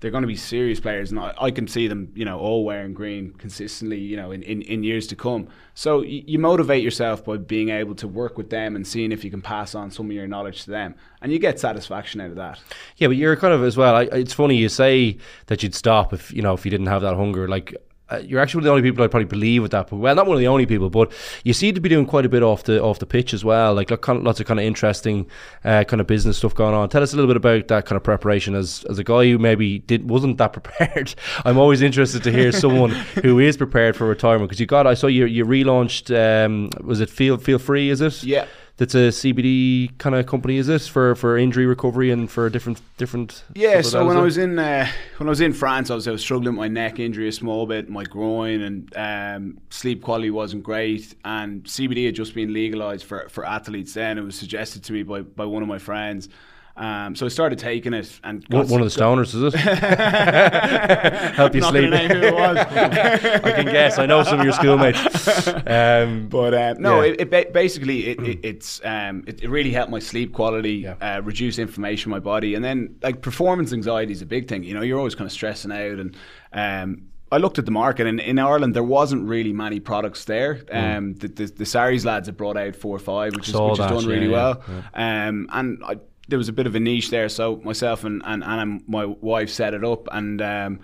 they're 0.00 0.10
going 0.10 0.22
to 0.22 0.28
be 0.28 0.34
serious 0.36 0.80
players 0.80 1.12
and 1.12 1.20
I, 1.20 1.32
I 1.40 1.50
can 1.52 1.68
see 1.68 1.86
them, 1.86 2.10
you 2.16 2.24
know, 2.24 2.36
all 2.40 2.64
wearing 2.64 2.92
green 2.92 3.32
consistently, 3.34 3.98
you 3.98 4.16
know, 4.16 4.32
in, 4.32 4.42
in, 4.42 4.60
in 4.62 4.82
years 4.82 5.06
to 5.08 5.16
come. 5.16 5.46
So 5.74 6.00
y- 6.00 6.24
you 6.26 6.40
motivate 6.40 6.82
yourself 6.82 7.24
by 7.24 7.36
being 7.36 7.68
able 7.68 7.94
to 7.94 8.08
work 8.08 8.36
with 8.36 8.50
them 8.50 8.74
and 8.74 8.84
seeing 8.84 9.12
if 9.12 9.22
you 9.22 9.30
can 9.30 9.40
pass 9.40 9.76
on 9.76 9.92
some 9.92 10.06
of 10.06 10.12
your 10.12 10.26
knowledge 10.26 10.64
to 10.64 10.70
them. 10.72 10.96
And 11.20 11.30
you 11.32 11.38
get 11.38 11.60
satisfaction 11.60 12.20
out 12.20 12.30
of 12.30 12.36
that. 12.36 12.58
Yeah, 12.96 13.08
but 13.08 13.16
you're 13.16 13.36
kind 13.36 13.54
of 13.54 13.62
as 13.62 13.76
well. 13.76 13.94
I, 13.94 14.02
it's 14.02 14.34
funny 14.34 14.56
you 14.56 14.68
say 14.68 15.18
that 15.46 15.62
you'd 15.62 15.74
stop 15.74 16.12
if 16.12 16.32
you 16.32 16.42
know 16.42 16.52
if 16.52 16.64
you 16.64 16.70
didn't 16.72 16.88
have 16.88 17.02
that 17.02 17.14
hunger. 17.14 17.46
Like 17.46 17.76
uh, 18.12 18.18
you're 18.18 18.40
actually 18.40 18.58
one 18.58 18.62
of 18.62 18.64
the 18.64 18.70
only 18.70 18.82
people 18.82 19.04
I 19.04 19.08
probably 19.08 19.26
believe 19.26 19.62
with 19.62 19.70
that. 19.70 19.88
But 19.88 19.96
well, 19.96 20.14
not 20.14 20.26
one 20.26 20.36
of 20.36 20.40
the 20.40 20.48
only 20.48 20.66
people, 20.66 20.90
but 20.90 21.12
you 21.44 21.52
seem 21.52 21.74
to 21.74 21.80
be 21.80 21.88
doing 21.88 22.06
quite 22.06 22.26
a 22.26 22.28
bit 22.28 22.42
off 22.42 22.64
the 22.64 22.82
off 22.82 22.98
the 22.98 23.06
pitch 23.06 23.32
as 23.32 23.44
well. 23.44 23.74
Like 23.74 23.90
look, 23.90 24.02
kind 24.02 24.18
of, 24.18 24.24
lots 24.24 24.40
of 24.40 24.46
kind 24.46 24.60
of 24.60 24.66
interesting 24.66 25.26
uh, 25.64 25.84
kind 25.84 26.00
of 26.00 26.06
business 26.06 26.38
stuff 26.38 26.54
going 26.54 26.74
on. 26.74 26.88
Tell 26.88 27.02
us 27.02 27.12
a 27.12 27.16
little 27.16 27.28
bit 27.28 27.36
about 27.36 27.68
that 27.68 27.86
kind 27.86 27.96
of 27.96 28.02
preparation 28.02 28.54
as 28.54 28.84
as 28.90 28.98
a 28.98 29.04
guy 29.04 29.24
who 29.24 29.38
maybe 29.38 29.78
did 29.80 30.08
wasn't 30.08 30.38
that 30.38 30.52
prepared. 30.52 31.14
I'm 31.44 31.58
always 31.58 31.82
interested 31.82 32.22
to 32.24 32.32
hear 32.32 32.52
someone 32.52 32.90
who 33.22 33.38
is 33.38 33.56
prepared 33.56 33.96
for 33.96 34.06
retirement 34.06 34.48
because 34.48 34.60
you 34.60 34.66
got. 34.66 34.86
I 34.86 34.94
saw 34.94 35.06
you 35.06 35.26
you 35.26 35.44
relaunched. 35.44 36.12
Um, 36.12 36.70
was 36.82 37.00
it 37.00 37.10
Feel 37.10 37.38
Feel 37.38 37.58
Free? 37.58 37.90
Is 37.90 38.00
it? 38.00 38.22
Yeah. 38.22 38.46
That's 38.78 38.94
a 38.94 39.08
CBD 39.08 39.96
kind 39.98 40.14
of 40.14 40.26
company, 40.26 40.56
is 40.56 40.68
it 40.68 40.82
for, 40.82 41.14
for 41.14 41.36
injury 41.36 41.66
recovery 41.66 42.10
and 42.10 42.30
for 42.30 42.48
different 42.48 42.80
different? 42.96 43.44
Yeah, 43.54 43.82
so 43.82 43.98
that, 43.98 44.06
when 44.06 44.16
I 44.16 44.20
it? 44.20 44.24
was 44.24 44.38
in 44.38 44.58
uh, 44.58 44.88
when 45.18 45.28
I 45.28 45.30
was 45.30 45.40
in 45.40 45.52
France, 45.52 45.90
I 45.90 45.94
was, 45.94 46.08
I 46.08 46.10
was 46.10 46.22
struggling 46.22 46.54
with 46.54 46.58
my 46.58 46.68
neck 46.68 46.98
injury 46.98 47.28
a 47.28 47.32
small 47.32 47.66
bit, 47.66 47.90
my 47.90 48.04
groin, 48.04 48.62
and 48.62 48.96
um, 48.96 49.58
sleep 49.70 50.02
quality 50.02 50.30
wasn't 50.30 50.62
great. 50.62 51.14
And 51.24 51.64
CBD 51.64 52.06
had 52.06 52.14
just 52.14 52.34
been 52.34 52.52
legalized 52.52 53.04
for, 53.04 53.28
for 53.28 53.44
athletes. 53.44 53.94
Then 53.94 54.16
it 54.18 54.22
was 54.22 54.36
suggested 54.36 54.82
to 54.84 54.92
me 54.92 55.02
by, 55.02 55.20
by 55.20 55.44
one 55.44 55.62
of 55.62 55.68
my 55.68 55.78
friends. 55.78 56.28
Um, 56.76 57.14
so 57.14 57.26
I 57.26 57.28
started 57.28 57.58
taking 57.58 57.92
it, 57.92 58.18
and 58.24 58.44
one, 58.48 58.66
one 58.68 58.80
of 58.80 58.92
the 58.92 59.00
stoners, 59.00 59.34
is 59.34 59.42
it? 59.54 59.60
Help 61.34 61.54
you 61.54 61.60
Not 61.60 61.70
sleep. 61.72 61.90
name 61.90 62.10
who 62.10 62.16
it 62.28 62.34
was. 62.34 62.56
I 62.58 63.52
can 63.52 63.66
guess. 63.66 63.98
I 63.98 64.06
know 64.06 64.22
some 64.22 64.38
of 64.40 64.44
your 64.44 64.54
schoolmates. 64.54 65.46
Um, 65.66 66.28
But 66.28 66.54
uh, 66.54 66.74
no, 66.78 67.02
Yeah. 67.02 67.12
it, 67.18 67.32
it 67.32 67.52
basically 67.52 68.06
it, 68.08 68.20
it, 68.20 68.40
it's 68.42 68.80
um, 68.84 69.24
it, 69.26 69.48
really 69.48 69.70
helped 69.70 69.90
my 69.90 69.98
sleep 69.98 70.32
quality, 70.32 70.86
uh, 70.86 71.20
reduce 71.22 71.58
inflammation 71.58 72.10
in 72.10 72.16
my 72.16 72.20
body, 72.20 72.54
and 72.54 72.64
then 72.64 72.96
like 73.02 73.20
performance 73.20 73.72
anxiety 73.72 74.12
is 74.12 74.22
a 74.22 74.26
big 74.26 74.48
thing. 74.48 74.64
You 74.64 74.74
know, 74.74 74.82
you're 74.82 74.98
always 74.98 75.14
kind 75.14 75.26
of 75.26 75.32
stressing 75.32 75.72
out, 75.72 75.98
and 75.98 76.16
um, 76.54 77.02
I 77.30 77.36
looked 77.38 77.58
at 77.58 77.64
the 77.66 77.70
market, 77.70 78.06
and 78.06 78.18
in 78.20 78.38
Ireland 78.38 78.74
there 78.74 78.82
wasn't 78.82 79.28
really 79.28 79.52
many 79.52 79.80
products 79.80 80.24
there. 80.24 80.62
Um, 80.70 81.14
the, 81.14 81.28
the 81.28 81.46
the 81.46 81.66
Saris 81.66 82.04
lads 82.04 82.28
have 82.28 82.36
brought 82.36 82.56
out 82.56 82.76
four 82.76 82.96
or 82.96 82.98
five, 83.00 83.34
which 83.34 83.48
is 83.48 83.54
which 83.54 83.78
done 83.78 84.06
really 84.06 84.26
yeah, 84.28 84.54
well, 84.56 84.62
um, 84.94 85.48
and 85.52 85.82
I, 85.84 85.96
there 86.28 86.38
was 86.38 86.48
a 86.48 86.52
bit 86.52 86.66
of 86.66 86.74
a 86.74 86.80
niche 86.80 87.10
there. 87.10 87.28
So 87.28 87.60
myself 87.64 88.04
and 88.04 88.22
and, 88.24 88.42
and 88.44 88.82
my 88.88 89.04
wife 89.06 89.50
set 89.50 89.74
it 89.74 89.84
up, 89.84 90.08
and. 90.12 90.40
Um, 90.42 90.80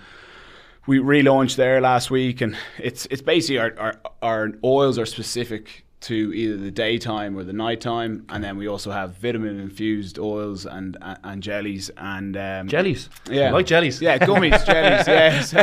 we 0.86 1.00
relaunched 1.00 1.56
there 1.56 1.82
last 1.82 2.10
week, 2.10 2.40
and 2.40 2.56
it's 2.78 3.06
it's 3.10 3.20
basically 3.20 3.58
our, 3.58 3.74
our 3.78 4.00
our 4.22 4.52
oils 4.64 4.98
are 4.98 5.04
specific 5.04 5.84
to 6.00 6.32
either 6.32 6.56
the 6.56 6.70
daytime 6.70 7.36
or 7.36 7.44
the 7.44 7.52
nighttime, 7.52 8.24
and 8.30 8.42
then 8.42 8.56
we 8.56 8.68
also 8.68 8.90
have 8.90 9.14
vitamin 9.18 9.60
infused 9.60 10.18
oils 10.18 10.64
and 10.64 10.96
and, 11.02 11.18
and 11.24 11.42
jellies 11.42 11.90
and 11.98 12.38
um, 12.38 12.68
jellies. 12.68 13.10
Yeah, 13.30 13.48
I 13.48 13.50
like 13.50 13.66
jellies. 13.66 14.00
Yeah, 14.00 14.16
gummies, 14.16 14.64
jellies. 14.64 15.06
Yeah, 15.06 15.40
so 15.42 15.62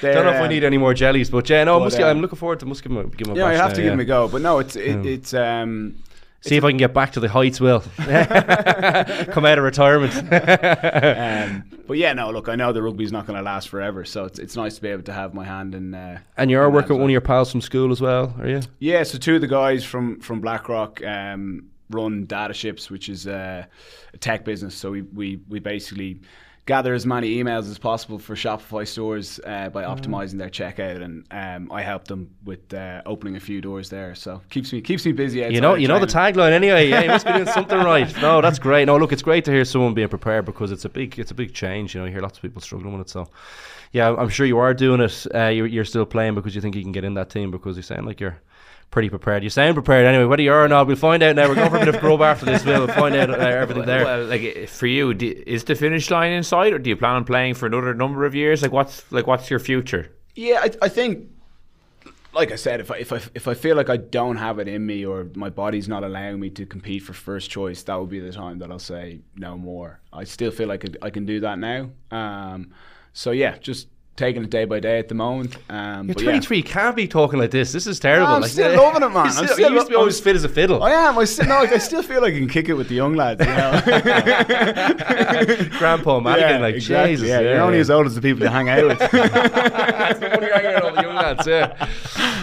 Don't 0.00 0.24
know 0.24 0.30
if 0.32 0.40
I 0.40 0.44
um, 0.44 0.48
need 0.48 0.64
any 0.64 0.78
more 0.78 0.94
jellies, 0.94 1.28
but 1.28 1.50
yeah, 1.50 1.64
no, 1.64 1.78
but, 1.78 1.90
get- 1.92 2.04
I'm 2.04 2.16
um, 2.16 2.22
looking 2.22 2.38
forward 2.38 2.60
to. 2.60 2.66
Must 2.66 2.82
give 2.82 2.92
them, 2.92 3.04
a- 3.04 3.08
give 3.08 3.26
them 3.26 3.36
a 3.36 3.40
Yeah, 3.40 3.46
I 3.46 3.52
have 3.52 3.70
now, 3.70 3.74
to 3.74 3.76
give 3.76 3.84
yeah. 3.84 3.90
them 3.90 4.00
a 4.00 4.04
go, 4.06 4.26
but 4.28 4.40
no, 4.40 4.58
it's 4.58 4.74
it, 4.74 5.04
Yeah. 5.04 5.10
it's 5.10 5.34
um. 5.34 5.96
See 6.42 6.56
if 6.56 6.64
I 6.64 6.70
can 6.70 6.76
get 6.76 6.92
back 6.92 7.12
to 7.12 7.20
the 7.20 7.28
heights, 7.28 7.60
Will. 7.60 7.80
Come 7.98 9.44
out 9.46 9.58
of 9.58 9.64
retirement. 9.64 10.12
um, 10.16 11.64
but 11.86 11.98
yeah, 11.98 12.12
no. 12.12 12.30
Look, 12.30 12.48
I 12.48 12.56
know 12.56 12.72
the 12.72 12.82
rugby's 12.82 13.12
not 13.12 13.26
going 13.26 13.36
to 13.36 13.42
last 13.44 13.68
forever, 13.68 14.04
so 14.04 14.24
it's 14.24 14.40
it's 14.40 14.56
nice 14.56 14.74
to 14.74 14.82
be 14.82 14.88
able 14.88 15.04
to 15.04 15.12
have 15.12 15.34
my 15.34 15.44
hand 15.44 15.74
in. 15.74 15.94
Uh, 15.94 16.18
and 16.36 16.50
you 16.50 16.58
are 16.58 16.68
working 16.68 16.90
with 16.94 17.00
one 17.00 17.10
of 17.10 17.12
your 17.12 17.20
pals 17.20 17.52
from 17.52 17.60
school 17.60 17.92
as 17.92 18.00
well, 18.00 18.34
are 18.40 18.48
you? 18.48 18.60
Yeah, 18.80 19.04
so 19.04 19.18
two 19.18 19.36
of 19.36 19.40
the 19.40 19.46
guys 19.46 19.84
from 19.84 20.18
from 20.20 20.40
Blackrock 20.40 21.00
um, 21.04 21.68
run 21.90 22.24
data 22.24 22.54
ships, 22.54 22.90
which 22.90 23.08
is 23.08 23.28
uh, 23.28 23.64
a 24.12 24.18
tech 24.18 24.44
business. 24.44 24.74
So 24.74 24.90
we 24.90 25.02
we, 25.02 25.40
we 25.48 25.60
basically 25.60 26.20
gather 26.66 26.94
as 26.94 27.04
many 27.04 27.36
emails 27.36 27.68
as 27.68 27.78
possible 27.78 28.18
for 28.18 28.34
Shopify 28.34 28.86
stores 28.86 29.40
uh, 29.44 29.68
by 29.70 29.82
optimizing 29.82 30.38
their 30.38 30.48
checkout, 30.48 31.02
and 31.02 31.24
um, 31.30 31.72
I 31.72 31.82
help 31.82 32.06
them 32.06 32.30
with 32.44 32.72
uh, 32.72 33.02
opening 33.04 33.36
a 33.36 33.40
few 33.40 33.60
doors 33.60 33.90
there. 33.90 34.14
So 34.14 34.40
keeps 34.50 34.72
me 34.72 34.80
keeps 34.80 35.04
me 35.04 35.12
busy. 35.12 35.40
You 35.40 35.60
know, 35.60 35.74
you 35.74 35.88
know 35.88 35.98
the 35.98 36.06
tagline 36.06 36.52
anyway. 36.52 36.88
Yeah, 36.88 37.02
you 37.02 37.08
must 37.08 37.26
be 37.26 37.32
doing 37.32 37.46
something 37.52 37.78
right. 37.78 38.14
No, 38.20 38.40
that's 38.40 38.58
great. 38.58 38.86
No, 38.86 38.96
look, 38.96 39.12
it's 39.12 39.22
great 39.22 39.44
to 39.46 39.50
hear 39.50 39.64
someone 39.64 39.94
being 39.94 40.08
prepared 40.08 40.44
because 40.44 40.70
it's 40.70 40.84
a 40.84 40.88
big, 40.88 41.18
it's 41.18 41.30
a 41.30 41.34
big 41.34 41.52
change. 41.52 41.94
You 41.94 42.00
know, 42.00 42.06
you 42.06 42.12
hear 42.12 42.22
lots 42.22 42.38
of 42.38 42.42
people 42.42 42.60
struggling 42.60 42.96
with 42.96 43.08
it. 43.08 43.10
So, 43.10 43.28
yeah, 43.92 44.14
I'm 44.14 44.28
sure 44.28 44.46
you 44.46 44.58
are 44.58 44.72
doing 44.72 45.00
it. 45.00 45.26
Uh, 45.34 45.48
you're, 45.48 45.66
you're 45.66 45.84
still 45.84 46.06
playing 46.06 46.34
because 46.34 46.54
you 46.54 46.60
think 46.60 46.76
you 46.76 46.82
can 46.82 46.92
get 46.92 47.04
in 47.04 47.14
that 47.14 47.30
team 47.30 47.50
because 47.50 47.76
you 47.76 47.82
sound 47.82 48.06
like 48.06 48.20
you're 48.20 48.40
pretty 48.92 49.08
prepared. 49.08 49.42
You 49.42 49.50
sound 49.50 49.74
prepared 49.74 50.06
anyway. 50.06 50.26
Whether 50.26 50.44
you 50.44 50.52
are 50.52 50.64
or 50.64 50.68
not, 50.68 50.86
we'll 50.86 50.94
find 50.94 51.22
out 51.22 51.34
now. 51.34 51.48
We're 51.48 51.56
going 51.56 51.70
for 51.70 51.76
a 51.78 51.84
bit 51.84 51.94
of 51.94 52.00
grub 52.00 52.22
after 52.22 52.46
this. 52.46 52.64
We'll 52.64 52.86
find 52.86 53.16
out 53.16 53.30
uh, 53.30 53.32
everything 53.40 53.86
there. 53.86 54.04
Well, 54.04 54.24
like 54.26 54.68
for 54.68 54.86
you, 54.86 55.12
do, 55.14 55.42
is 55.44 55.64
the 55.64 55.74
finish 55.74 56.08
line 56.10 56.32
in 56.32 56.44
sight, 56.44 56.72
or 56.72 56.78
do 56.78 56.90
you 56.90 56.96
plan 56.96 57.16
on 57.16 57.24
playing 57.24 57.54
for 57.54 57.66
another 57.66 57.92
number 57.94 58.24
of 58.24 58.36
years? 58.36 58.62
Like, 58.62 58.70
what's 58.70 59.10
like 59.10 59.26
what's 59.26 59.50
your 59.50 59.58
future? 59.58 60.12
Yeah, 60.36 60.60
I, 60.62 60.70
I 60.82 60.88
think, 60.88 61.28
like 62.32 62.52
I 62.52 62.56
said, 62.56 62.80
if 62.80 62.90
I, 62.90 62.98
if 62.98 63.12
I 63.12 63.20
if 63.34 63.48
I 63.48 63.54
feel 63.54 63.76
like 63.76 63.90
I 63.90 63.96
don't 63.96 64.36
have 64.36 64.60
it 64.60 64.68
in 64.68 64.86
me 64.86 65.04
or 65.04 65.26
my 65.34 65.50
body's 65.50 65.88
not 65.88 66.04
allowing 66.04 66.38
me 66.38 66.50
to 66.50 66.66
compete 66.66 67.02
for 67.02 67.14
first 67.14 67.50
choice, 67.50 67.82
that 67.82 67.98
would 67.98 68.10
be 68.10 68.20
the 68.20 68.32
time 68.32 68.58
that 68.60 68.70
I'll 68.70 68.78
say 68.78 69.22
no 69.34 69.56
more. 69.56 70.00
I 70.12 70.24
still 70.24 70.50
feel 70.50 70.68
like 70.68 70.84
I, 70.84 71.06
I 71.06 71.10
can 71.10 71.26
do 71.26 71.40
that 71.40 71.58
now. 71.58 71.90
Um, 72.10 72.72
so 73.14 73.30
yeah, 73.30 73.56
just 73.58 73.88
taking 74.14 74.44
it 74.44 74.50
day 74.50 74.66
by 74.66 74.78
day 74.78 74.98
at 74.98 75.08
the 75.08 75.14
moment. 75.14 75.56
Um, 75.70 76.06
You're 76.06 76.14
but 76.14 76.22
yeah. 76.22 76.30
23. 76.32 76.62
Can't 76.62 76.94
be 76.94 77.08
talking 77.08 77.38
like 77.38 77.50
this. 77.50 77.72
This 77.72 77.86
is 77.86 77.98
terrible. 77.98 78.26
I'm 78.26 78.42
Like, 78.42 78.50
still 78.50 78.76
loving 78.82 79.02
it, 79.02 79.08
man. 79.08 79.14
You 79.14 79.20
I'm 79.22 79.30
still- 79.32 79.48
still 79.48 79.68
you 79.70 79.74
used 79.74 79.86
to 79.86 79.90
be 79.90 79.96
always 79.96 80.20
fit 80.20 80.36
as 80.36 80.44
a 80.44 80.48
fiddle. 80.50 80.82
I 80.82 80.90
am. 80.92 81.18
I 81.18 81.24
still, 81.24 81.46
no, 81.46 81.60
like, 81.60 81.72
I 81.72 81.78
still 81.78 82.02
feel 82.02 82.20
like 82.20 82.34
I 82.34 82.38
can 82.38 82.48
kick 82.48 82.68
it 82.68 82.74
with 82.74 82.88
the 82.88 82.94
young 82.94 83.14
lads. 83.14 83.40
You 83.40 83.46
know? 83.52 83.80
Grandpa 85.78 86.20
Madigan, 86.24 86.60
like 86.62 86.74
exactly, 86.76 87.12
Jesus. 87.14 87.28
Yeah, 87.28 87.40
you're 87.40 87.60
only 87.60 87.78
as 87.78 87.90
old 87.90 88.06
as 88.06 88.14
the 88.14 88.20
people 88.20 88.42
you 88.42 88.48
hang 88.50 88.68
out 88.68 88.84
with. 88.86 88.98
That's 88.98 90.18
the 90.20 90.28
one 90.28 90.42
you're 90.42 90.52
hanging 90.54 90.74
out 90.74 90.84
with 90.84 90.94
the 90.96 91.02
young 91.02 91.16
lads, 91.16 91.46
yeah. 91.46 91.88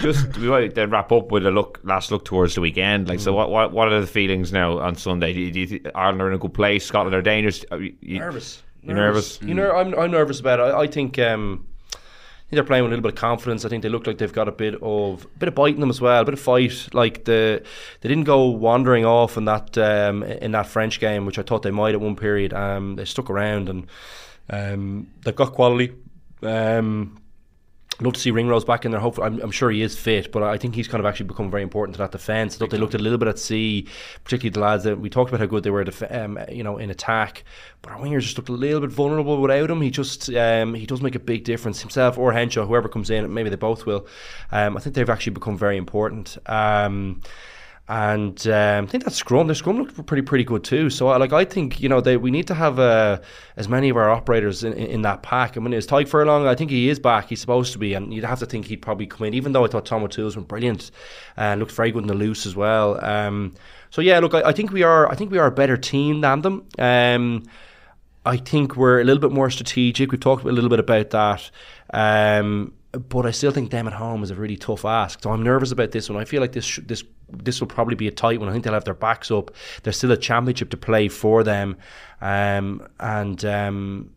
Just 0.02 0.36
we 0.38 0.48
might 0.48 0.74
then 0.74 0.90
wrap 0.90 1.12
up 1.12 1.30
with 1.30 1.46
a 1.46 1.50
look, 1.50 1.80
last 1.84 2.10
look 2.10 2.24
towards 2.24 2.54
the 2.54 2.60
weekend. 2.60 3.08
Like, 3.08 3.20
so 3.20 3.32
what, 3.32 3.50
what, 3.50 3.72
what 3.72 3.92
are 3.92 4.00
the 4.00 4.06
feelings 4.06 4.52
now 4.52 4.78
on 4.78 4.96
Sunday? 4.96 5.32
Do 5.32 5.40
you, 5.40 5.50
do 5.52 5.60
you 5.60 5.66
think 5.66 5.86
Ireland 5.94 6.20
are 6.22 6.28
in 6.28 6.34
a 6.34 6.38
good 6.38 6.54
place? 6.54 6.84
Scotland 6.84 7.14
are 7.14 7.22
dangerous. 7.22 7.64
Are 7.70 7.80
you, 7.80 7.94
you- 8.00 8.18
nervous. 8.18 8.62
You're 8.82 8.96
nervous. 8.96 9.40
You 9.42 9.54
know, 9.54 9.72
I'm, 9.72 9.94
I'm 9.98 10.10
nervous 10.10 10.40
about 10.40 10.60
it. 10.60 10.62
I, 10.62 10.80
I 10.80 10.86
think 10.86 11.18
um, 11.18 11.66
they're 12.50 12.64
playing 12.64 12.84
with 12.84 12.92
a 12.92 12.96
little 12.96 13.02
bit 13.02 13.12
of 13.12 13.18
confidence. 13.18 13.64
I 13.64 13.68
think 13.68 13.82
they 13.82 13.88
look 13.88 14.06
like 14.06 14.18
they've 14.18 14.32
got 14.32 14.48
a 14.48 14.52
bit 14.52 14.74
of 14.82 15.24
a 15.24 15.38
bit 15.38 15.48
of 15.48 15.54
bite 15.54 15.74
in 15.74 15.80
them 15.80 15.90
as 15.90 16.00
well, 16.00 16.22
a 16.22 16.24
bit 16.24 16.34
of 16.34 16.40
fight. 16.40 16.88
Like 16.92 17.24
the 17.24 17.62
they 18.00 18.08
didn't 18.08 18.24
go 18.24 18.46
wandering 18.46 19.04
off 19.04 19.36
in 19.36 19.44
that 19.44 19.76
um, 19.78 20.22
in 20.22 20.52
that 20.52 20.66
French 20.66 20.98
game, 21.00 21.26
which 21.26 21.38
I 21.38 21.42
thought 21.42 21.62
they 21.62 21.70
might 21.70 21.94
at 21.94 22.00
one 22.00 22.16
period. 22.16 22.52
Um, 22.52 22.96
they 22.96 23.04
stuck 23.04 23.30
around 23.30 23.68
and 23.68 23.86
um, 24.48 25.08
they've 25.24 25.36
got 25.36 25.52
quality. 25.52 25.92
Um, 26.42 27.19
love 28.02 28.14
to 28.14 28.20
see 28.20 28.30
Ringrose 28.30 28.64
back 28.64 28.84
in 28.84 28.90
there. 28.90 29.00
Hopefully, 29.00 29.26
I'm, 29.26 29.40
I'm 29.40 29.50
sure 29.50 29.70
he 29.70 29.82
is 29.82 29.98
fit, 29.98 30.32
but 30.32 30.42
I 30.42 30.56
think 30.56 30.74
he's 30.74 30.88
kind 30.88 31.00
of 31.00 31.06
actually 31.06 31.26
become 31.26 31.50
very 31.50 31.62
important 31.62 31.94
to 31.96 31.98
that 31.98 32.12
defence. 32.12 32.54
I 32.54 32.58
thought 32.58 32.70
they 32.70 32.78
looked 32.78 32.94
a 32.94 32.98
little 32.98 33.18
bit 33.18 33.28
at 33.28 33.38
sea, 33.38 33.86
particularly 34.24 34.52
the 34.52 34.60
lads 34.60 34.84
that 34.84 34.98
we 34.98 35.10
talked 35.10 35.30
about 35.30 35.40
how 35.40 35.46
good 35.46 35.62
they 35.62 35.70
were, 35.70 35.84
def- 35.84 36.10
um, 36.10 36.38
you 36.50 36.62
know, 36.62 36.78
in 36.78 36.90
attack. 36.90 37.44
But 37.82 37.92
our 37.92 37.98
wingers 37.98 38.22
just 38.22 38.36
looked 38.36 38.48
a 38.48 38.52
little 38.52 38.80
bit 38.80 38.90
vulnerable 38.90 39.40
without 39.40 39.70
him. 39.70 39.80
He 39.80 39.90
just 39.90 40.30
um, 40.34 40.74
he 40.74 40.86
does 40.86 41.02
make 41.02 41.14
a 41.14 41.20
big 41.20 41.44
difference 41.44 41.80
himself 41.80 42.18
or 42.18 42.32
Henshaw, 42.32 42.66
whoever 42.66 42.88
comes 42.88 43.10
in. 43.10 43.32
Maybe 43.32 43.50
they 43.50 43.56
both 43.56 43.86
will. 43.86 44.06
Um, 44.50 44.76
I 44.76 44.80
think 44.80 44.94
they've 44.94 45.08
actually 45.08 45.34
become 45.34 45.56
very 45.56 45.76
important. 45.76 46.38
And 47.92 48.46
um, 48.46 48.84
I 48.84 48.86
think 48.86 49.02
that 49.02 49.14
scrum, 49.14 49.48
their 49.48 49.56
scrum 49.56 49.78
looked 49.78 50.06
pretty 50.06 50.22
pretty 50.22 50.44
good 50.44 50.62
too. 50.62 50.90
So, 50.90 51.08
I 51.08 51.16
like, 51.16 51.32
I 51.32 51.44
think 51.44 51.80
you 51.80 51.88
know 51.88 52.00
they 52.00 52.16
we 52.16 52.30
need 52.30 52.46
to 52.46 52.54
have 52.54 52.78
uh, 52.78 53.18
as 53.56 53.68
many 53.68 53.88
of 53.88 53.96
our 53.96 54.08
operators 54.08 54.62
in, 54.62 54.74
in, 54.74 54.86
in 54.86 55.02
that 55.02 55.24
pack. 55.24 55.56
I 55.56 55.60
mean, 55.60 55.72
is 55.72 55.88
Tadhg 55.88 56.06
Furlong? 56.06 56.46
I 56.46 56.54
think 56.54 56.70
he 56.70 56.88
is 56.88 57.00
back. 57.00 57.28
He's 57.28 57.40
supposed 57.40 57.72
to 57.72 57.80
be, 57.80 57.94
and 57.94 58.14
you'd 58.14 58.22
have 58.22 58.38
to 58.38 58.46
think 58.46 58.66
he'd 58.66 58.76
probably 58.76 59.08
come 59.08 59.26
in. 59.26 59.34
Even 59.34 59.50
though 59.50 59.64
I 59.64 59.66
thought 59.66 59.86
Tom 59.86 60.04
O'Toole's 60.04 60.36
been 60.36 60.44
brilliant 60.44 60.92
and 61.36 61.58
looked 61.58 61.72
very 61.72 61.90
good 61.90 62.02
in 62.02 62.06
the 62.06 62.14
loose 62.14 62.46
as 62.46 62.54
well. 62.54 63.04
Um, 63.04 63.56
so 63.90 64.02
yeah, 64.02 64.20
look, 64.20 64.34
I, 64.34 64.42
I 64.42 64.52
think 64.52 64.70
we 64.70 64.84
are. 64.84 65.10
I 65.10 65.16
think 65.16 65.32
we 65.32 65.38
are 65.38 65.48
a 65.48 65.50
better 65.50 65.76
team 65.76 66.20
than 66.20 66.42
them. 66.42 66.68
Um, 66.78 67.42
I 68.24 68.36
think 68.36 68.76
we're 68.76 69.00
a 69.00 69.04
little 69.04 69.20
bit 69.20 69.32
more 69.32 69.50
strategic. 69.50 70.12
We've 70.12 70.20
talked 70.20 70.44
a 70.44 70.52
little 70.52 70.70
bit 70.70 70.78
about 70.78 71.10
that. 71.10 71.50
Um, 71.92 72.72
but 72.92 73.24
I 73.26 73.30
still 73.30 73.50
think 73.52 73.70
them 73.70 73.86
at 73.86 73.92
home 73.92 74.22
is 74.22 74.30
a 74.30 74.34
really 74.34 74.56
tough 74.56 74.84
ask. 74.84 75.22
So 75.22 75.30
I'm 75.30 75.42
nervous 75.42 75.70
about 75.72 75.92
this 75.92 76.08
one. 76.10 76.18
I 76.18 76.24
feel 76.24 76.40
like 76.40 76.52
this 76.52 76.64
sh- 76.64 76.80
this 76.84 77.04
this 77.32 77.60
will 77.60 77.68
probably 77.68 77.94
be 77.94 78.08
a 78.08 78.10
tight 78.10 78.40
one. 78.40 78.48
I 78.48 78.52
think 78.52 78.64
they'll 78.64 78.74
have 78.74 78.84
their 78.84 78.94
backs 78.94 79.30
up. 79.30 79.52
There's 79.82 79.96
still 79.96 80.10
a 80.12 80.16
championship 80.16 80.70
to 80.70 80.76
play 80.76 81.08
for 81.08 81.44
them, 81.44 81.76
um, 82.20 82.86
and 82.98 83.44
um, 83.44 84.10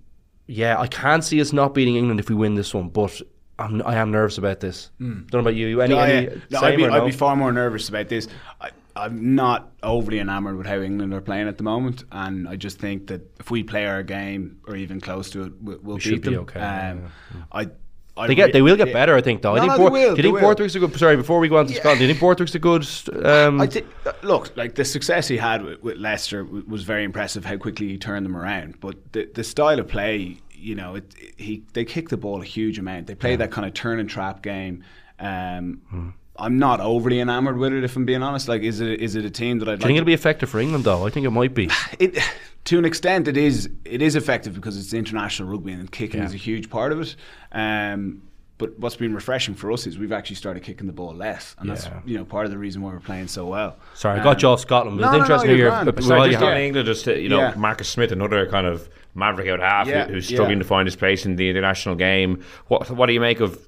yeah, 0.48 0.80
I 0.80 0.88
can't 0.88 1.24
see 1.24 1.40
us 1.40 1.54
not 1.54 1.74
beating 1.74 1.96
England 1.96 2.20
if 2.20 2.30
we 2.30 2.36
win 2.36 2.56
this 2.56 2.74
one. 2.74 2.90
But 2.90 3.22
I'm, 3.60 3.84
I 3.86 3.96
am 3.96 4.10
nervous 4.12 4.38
about 4.40 4.60
this. 4.62 4.90
Don't 5.00 5.32
know 5.32 5.40
about 5.40 5.56
you. 5.56 5.80
Any, 5.82 5.94
No, 5.94 6.00
any 6.02 6.26
yeah. 6.28 6.36
No, 6.50 6.62
I'd, 6.62 6.76
be, 6.78 6.86
or 6.86 6.92
I'd 6.92 7.06
be 7.06 7.12
far 7.12 7.36
more 7.36 7.52
nervous 7.52 7.88
about 7.90 8.10
this. 8.10 8.28
I, 8.60 8.72
I'm 8.96 9.36
not 9.36 9.72
overly 9.82 10.20
enamoured 10.20 10.56
with 10.58 10.68
how 10.68 10.80
England 10.80 11.14
are 11.14 11.22
playing 11.22 11.48
at 11.48 11.58
the 11.58 11.64
moment, 11.64 12.04
and 12.12 12.48
I 12.48 12.56
just 12.56 12.80
think 12.80 13.08
that 13.08 13.22
if 13.40 13.50
we 13.52 13.64
play 13.64 13.86
our 13.86 14.04
game 14.04 14.60
or 14.68 14.76
even 14.76 15.00
close 15.02 15.30
to 15.32 15.44
it, 15.44 15.54
we'll, 15.62 15.80
we'll 15.84 15.96
We 15.96 16.00
beat 16.00 16.04
should 16.04 16.22
be 16.22 16.30
them. 16.32 16.40
okay, 16.42 16.60
Um, 16.60 17.12
I, 17.52 17.70
I 18.16 18.28
They 18.28 18.36
get, 18.36 18.54
they 18.54 18.62
will 18.62 18.76
get 18.76 18.90
yeah. 18.90 18.94
better, 18.94 19.16
I 19.16 19.22
think. 19.22 19.42
Though 19.42 19.54
I 19.54 19.56
No, 19.56 19.62
think 19.62 19.72
no, 19.72 19.78
Port- 19.78 19.94
they 19.94 20.00
will, 20.08 20.16
do 20.16 20.22
you 20.22 20.30
think. 20.34 20.40
Borthwick's 20.42 20.76
a 20.76 20.80
good? 20.80 20.96
Sorry, 21.00 21.16
before 21.18 21.40
we 21.40 21.48
go 21.50 21.58
on 21.58 21.66
to 21.66 21.74
Scotland, 21.74 21.98
do 22.00 22.06
you 22.06 22.12
think 22.14 22.20
Borthwick's 22.22 22.54
a 22.54 22.60
good? 22.60 22.86
Um, 23.26 23.60
I 23.60 23.66
think, 23.66 23.88
uh, 24.06 24.12
look, 24.22 24.56
like 24.56 24.76
the 24.76 24.86
success 24.86 25.28
he 25.28 25.38
had 25.38 25.64
with, 25.64 25.82
with 25.82 25.98
Leicester 25.98 26.44
was 26.46 26.84
very 26.84 27.04
impressive. 27.06 27.44
How 27.46 27.58
quickly 27.58 27.88
he 27.88 27.98
turned 27.98 28.24
them 28.26 28.38
around, 28.38 28.80
but 28.80 28.96
the 29.14 29.28
the 29.34 29.44
style 29.44 29.80
of 29.80 29.88
play, 29.88 30.38
you 30.54 30.76
know, 30.76 30.96
it, 30.96 31.12
it- 31.20 31.34
he 31.38 31.64
they 31.74 31.86
kick 31.86 32.10
the 32.10 32.18
ball 32.18 32.40
a 32.42 32.46
huge 32.46 32.78
amount. 32.78 33.08
They 33.08 33.16
play 33.16 33.36
that 33.36 33.50
kind 33.52 33.68
of 33.68 33.74
turn 33.74 34.00
and 34.00 34.08
trap 34.10 34.44
game. 34.44 34.84
Um, 35.20 35.82
Hmm. 35.90 36.10
I'm 36.38 36.58
not 36.58 36.80
overly 36.82 37.20
enamoured 37.20 37.58
with 37.58 37.74
it, 37.74 37.84
if 37.84 37.96
I'm 37.96 38.06
being 38.06 38.24
honest. 38.24 38.48
Like, 38.48 38.62
is 38.64 38.80
it 38.80 39.00
is 39.02 39.16
it 39.16 39.24
a 39.26 39.30
team 39.30 39.60
that 39.60 39.68
I'd 39.70 39.72
do 39.72 39.72
you 39.72 39.76
like? 39.78 39.88
think 39.88 39.98
it'll 39.98 40.06
be 40.08 40.14
effective 40.14 40.50
for 40.50 40.60
England, 40.60 40.84
though? 40.84 41.06
I 41.06 41.10
think 41.12 41.26
it 41.26 41.30
might 41.32 41.54
be. 41.54 41.70
it 42.00 42.18
to 42.66 42.78
an 42.78 42.86
extent 42.86 43.28
it 43.28 43.38
is 43.38 43.70
it 43.86 44.02
is 44.02 44.16
effective 44.16 44.54
because 44.56 44.78
it's 44.78 44.94
international 44.94 45.50
rugby 45.50 45.74
and 45.74 45.92
kicking 45.92 46.20
Yeah. 46.22 46.28
is 46.28 46.34
a 46.34 46.38
huge 46.38 46.70
part 46.70 46.92
of 46.92 47.02
it. 47.02 47.16
Um, 47.52 48.22
but 48.60 48.78
what's 48.80 48.96
been 48.96 49.14
refreshing 49.16 49.56
for 49.56 49.72
us 49.72 49.88
is 49.88 49.98
we've 49.98 50.12
actually 50.14 50.36
started 50.38 50.64
kicking 50.64 50.88
the 50.88 50.94
ball 50.94 51.14
less, 51.14 51.56
and 51.60 51.70
that's 51.70 51.90
you 52.06 52.18
know 52.18 52.24
part 52.24 52.46
of 52.46 52.52
the 52.52 52.58
reason 52.58 52.82
why 52.82 52.92
we're 52.92 53.00
playing 53.00 53.28
so 53.28 53.46
well. 53.48 53.78
Sorry, 53.96 54.20
I 54.20 54.24
got 54.24 54.42
you 54.42 54.48
off 54.50 54.62
Scotland. 54.62 55.00
But 55.00 55.02
no, 55.02 55.08
it's 55.08 55.14
no, 55.14 55.18
no, 55.18 55.24
interesting 55.42 55.50
you're 55.58 55.72
hear. 55.72 55.84
grand. 55.84 56.04
Sorry, 56.04 56.20
while 56.20 56.30
just 56.30 56.40
you 56.40 56.46
on 56.48 56.54
have- 56.54 56.62
England, 56.62 56.86
just 56.86 57.08
uh, 57.08 57.14
you 57.14 57.30
know, 57.30 57.40
Yeah. 57.40 57.54
Marcus 57.58 57.90
Smith, 57.90 58.12
another 58.12 58.46
kind 58.48 58.68
of 58.68 58.88
maverick 59.16 59.50
out 59.50 59.60
half, 59.60 59.88
Yeah, 59.88 60.06
who- 60.06 60.14
who's 60.14 60.28
struggling 60.28 60.58
yeah. 60.60 60.64
to 60.64 60.68
find 60.68 60.88
his 60.88 60.96
place 60.96 61.26
in 61.26 61.36
the 61.36 61.50
international 61.50 61.96
game. 61.96 62.42
What 62.68 62.90
what 62.92 63.08
do 63.08 63.14
you 63.14 63.20
make 63.20 63.40
of? 63.42 63.68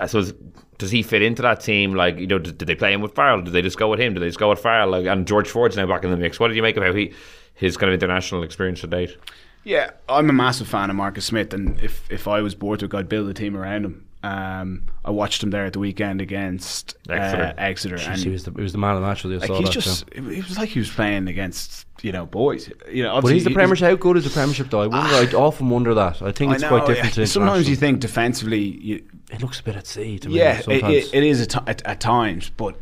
I 0.00 0.06
suppose 0.06 0.32
does 0.78 0.90
he 0.90 1.02
fit 1.02 1.20
into 1.22 1.42
that 1.42 1.60
team? 1.60 1.94
Like 1.94 2.18
you 2.18 2.26
know, 2.26 2.38
did, 2.38 2.56
did 2.58 2.66
they 2.66 2.74
play 2.74 2.92
him 2.94 3.02
with 3.02 3.14
Farrell? 3.14 3.42
Did 3.42 3.52
they 3.52 3.62
just 3.62 3.78
go 3.78 3.88
with 3.90 4.00
him? 4.00 4.14
Did 4.14 4.20
they 4.20 4.28
just 4.28 4.38
go 4.38 4.48
with 4.48 4.58
Farrell? 4.58 4.88
Like, 4.90 5.04
and 5.06 5.26
George 5.28 5.48
Ford's 5.50 5.76
now 5.76 5.86
back 5.86 6.02
in 6.02 6.10
the 6.10 6.16
mix. 6.16 6.40
What 6.40 6.48
did 6.48 6.56
you 6.56 6.62
make 6.62 6.76
of 6.78 6.82
how 6.82 6.94
he 6.94 7.12
his 7.54 7.76
kind 7.76 7.90
of 7.90 7.94
international 7.94 8.42
experience 8.42 8.80
to 8.82 8.86
date? 8.86 9.16
Yeah, 9.64 9.90
I'm 10.08 10.28
a 10.28 10.32
massive 10.32 10.68
fan 10.68 10.90
of 10.90 10.96
Marcus 10.96 11.24
Smith, 11.24 11.54
and 11.54 11.80
if 11.80 12.10
if 12.10 12.28
I 12.28 12.42
was 12.42 12.54
Borthwick, 12.54 12.92
I'd 12.94 13.08
build 13.08 13.28
a 13.28 13.34
team 13.34 13.56
around 13.56 13.84
him. 13.86 14.04
Um, 14.22 14.84
I 15.04 15.10
watched 15.10 15.42
him 15.42 15.50
there 15.50 15.66
at 15.66 15.74
the 15.74 15.78
weekend 15.78 16.22
against 16.22 16.96
Exeter. 17.10 17.42
Uh, 17.42 17.54
Exeter, 17.58 17.96
Jeez, 17.96 18.08
and 18.08 18.18
he 18.18 18.30
was 18.30 18.44
the 18.44 18.52
he 18.52 18.60
was 18.62 18.72
the 18.72 18.78
man 18.78 18.94
of 18.94 19.02
the 19.02 19.06
match 19.06 19.22
with 19.24 19.32
like 19.40 19.48
saw 19.48 19.56
he's 19.58 19.68
that, 19.68 19.72
just 19.72 20.04
yeah. 20.12 20.22
it, 20.22 20.38
it 20.38 20.48
was 20.48 20.56
like 20.58 20.70
he 20.70 20.78
was 20.78 20.90
playing 20.90 21.28
against 21.28 21.86
you 22.02 22.10
know 22.12 22.24
boys. 22.26 22.70
You 22.90 23.02
know, 23.04 23.10
But 23.10 23.16
obviously 23.16 23.34
he's 23.34 23.44
the 23.44 23.50
he- 23.50 23.54
Premiership. 23.54 23.88
How 23.88 23.96
good 23.96 24.16
is 24.16 24.24
the 24.24 24.30
Premiership, 24.30 24.70
though? 24.70 24.80
I 24.82 24.86
wonder. 24.86 25.36
I 25.36 25.40
often 25.40 25.68
wonder 25.70 25.92
that. 25.94 26.22
I 26.22 26.32
think 26.32 26.52
I 26.52 26.54
it's 26.54 26.62
know, 26.62 26.68
quite 26.68 26.86
different. 26.86 27.16
yeah. 27.16 27.24
to 27.24 27.26
Sometimes 27.26 27.68
you 27.68 27.76
think 27.76 28.00
defensively, 28.00 28.60
you, 28.60 29.04
it 29.30 29.42
looks 29.42 29.60
a 29.60 29.62
bit 29.62 29.76
at 29.76 29.86
sea 29.86 30.18
to 30.18 30.28
me. 30.28 30.36
yeah, 30.36 30.60
it, 30.68 30.82
it, 30.84 31.14
it 31.14 31.22
is 31.22 31.42
at, 31.42 31.68
at, 31.68 31.82
at 31.86 32.00
times, 32.00 32.50
but 32.50 32.76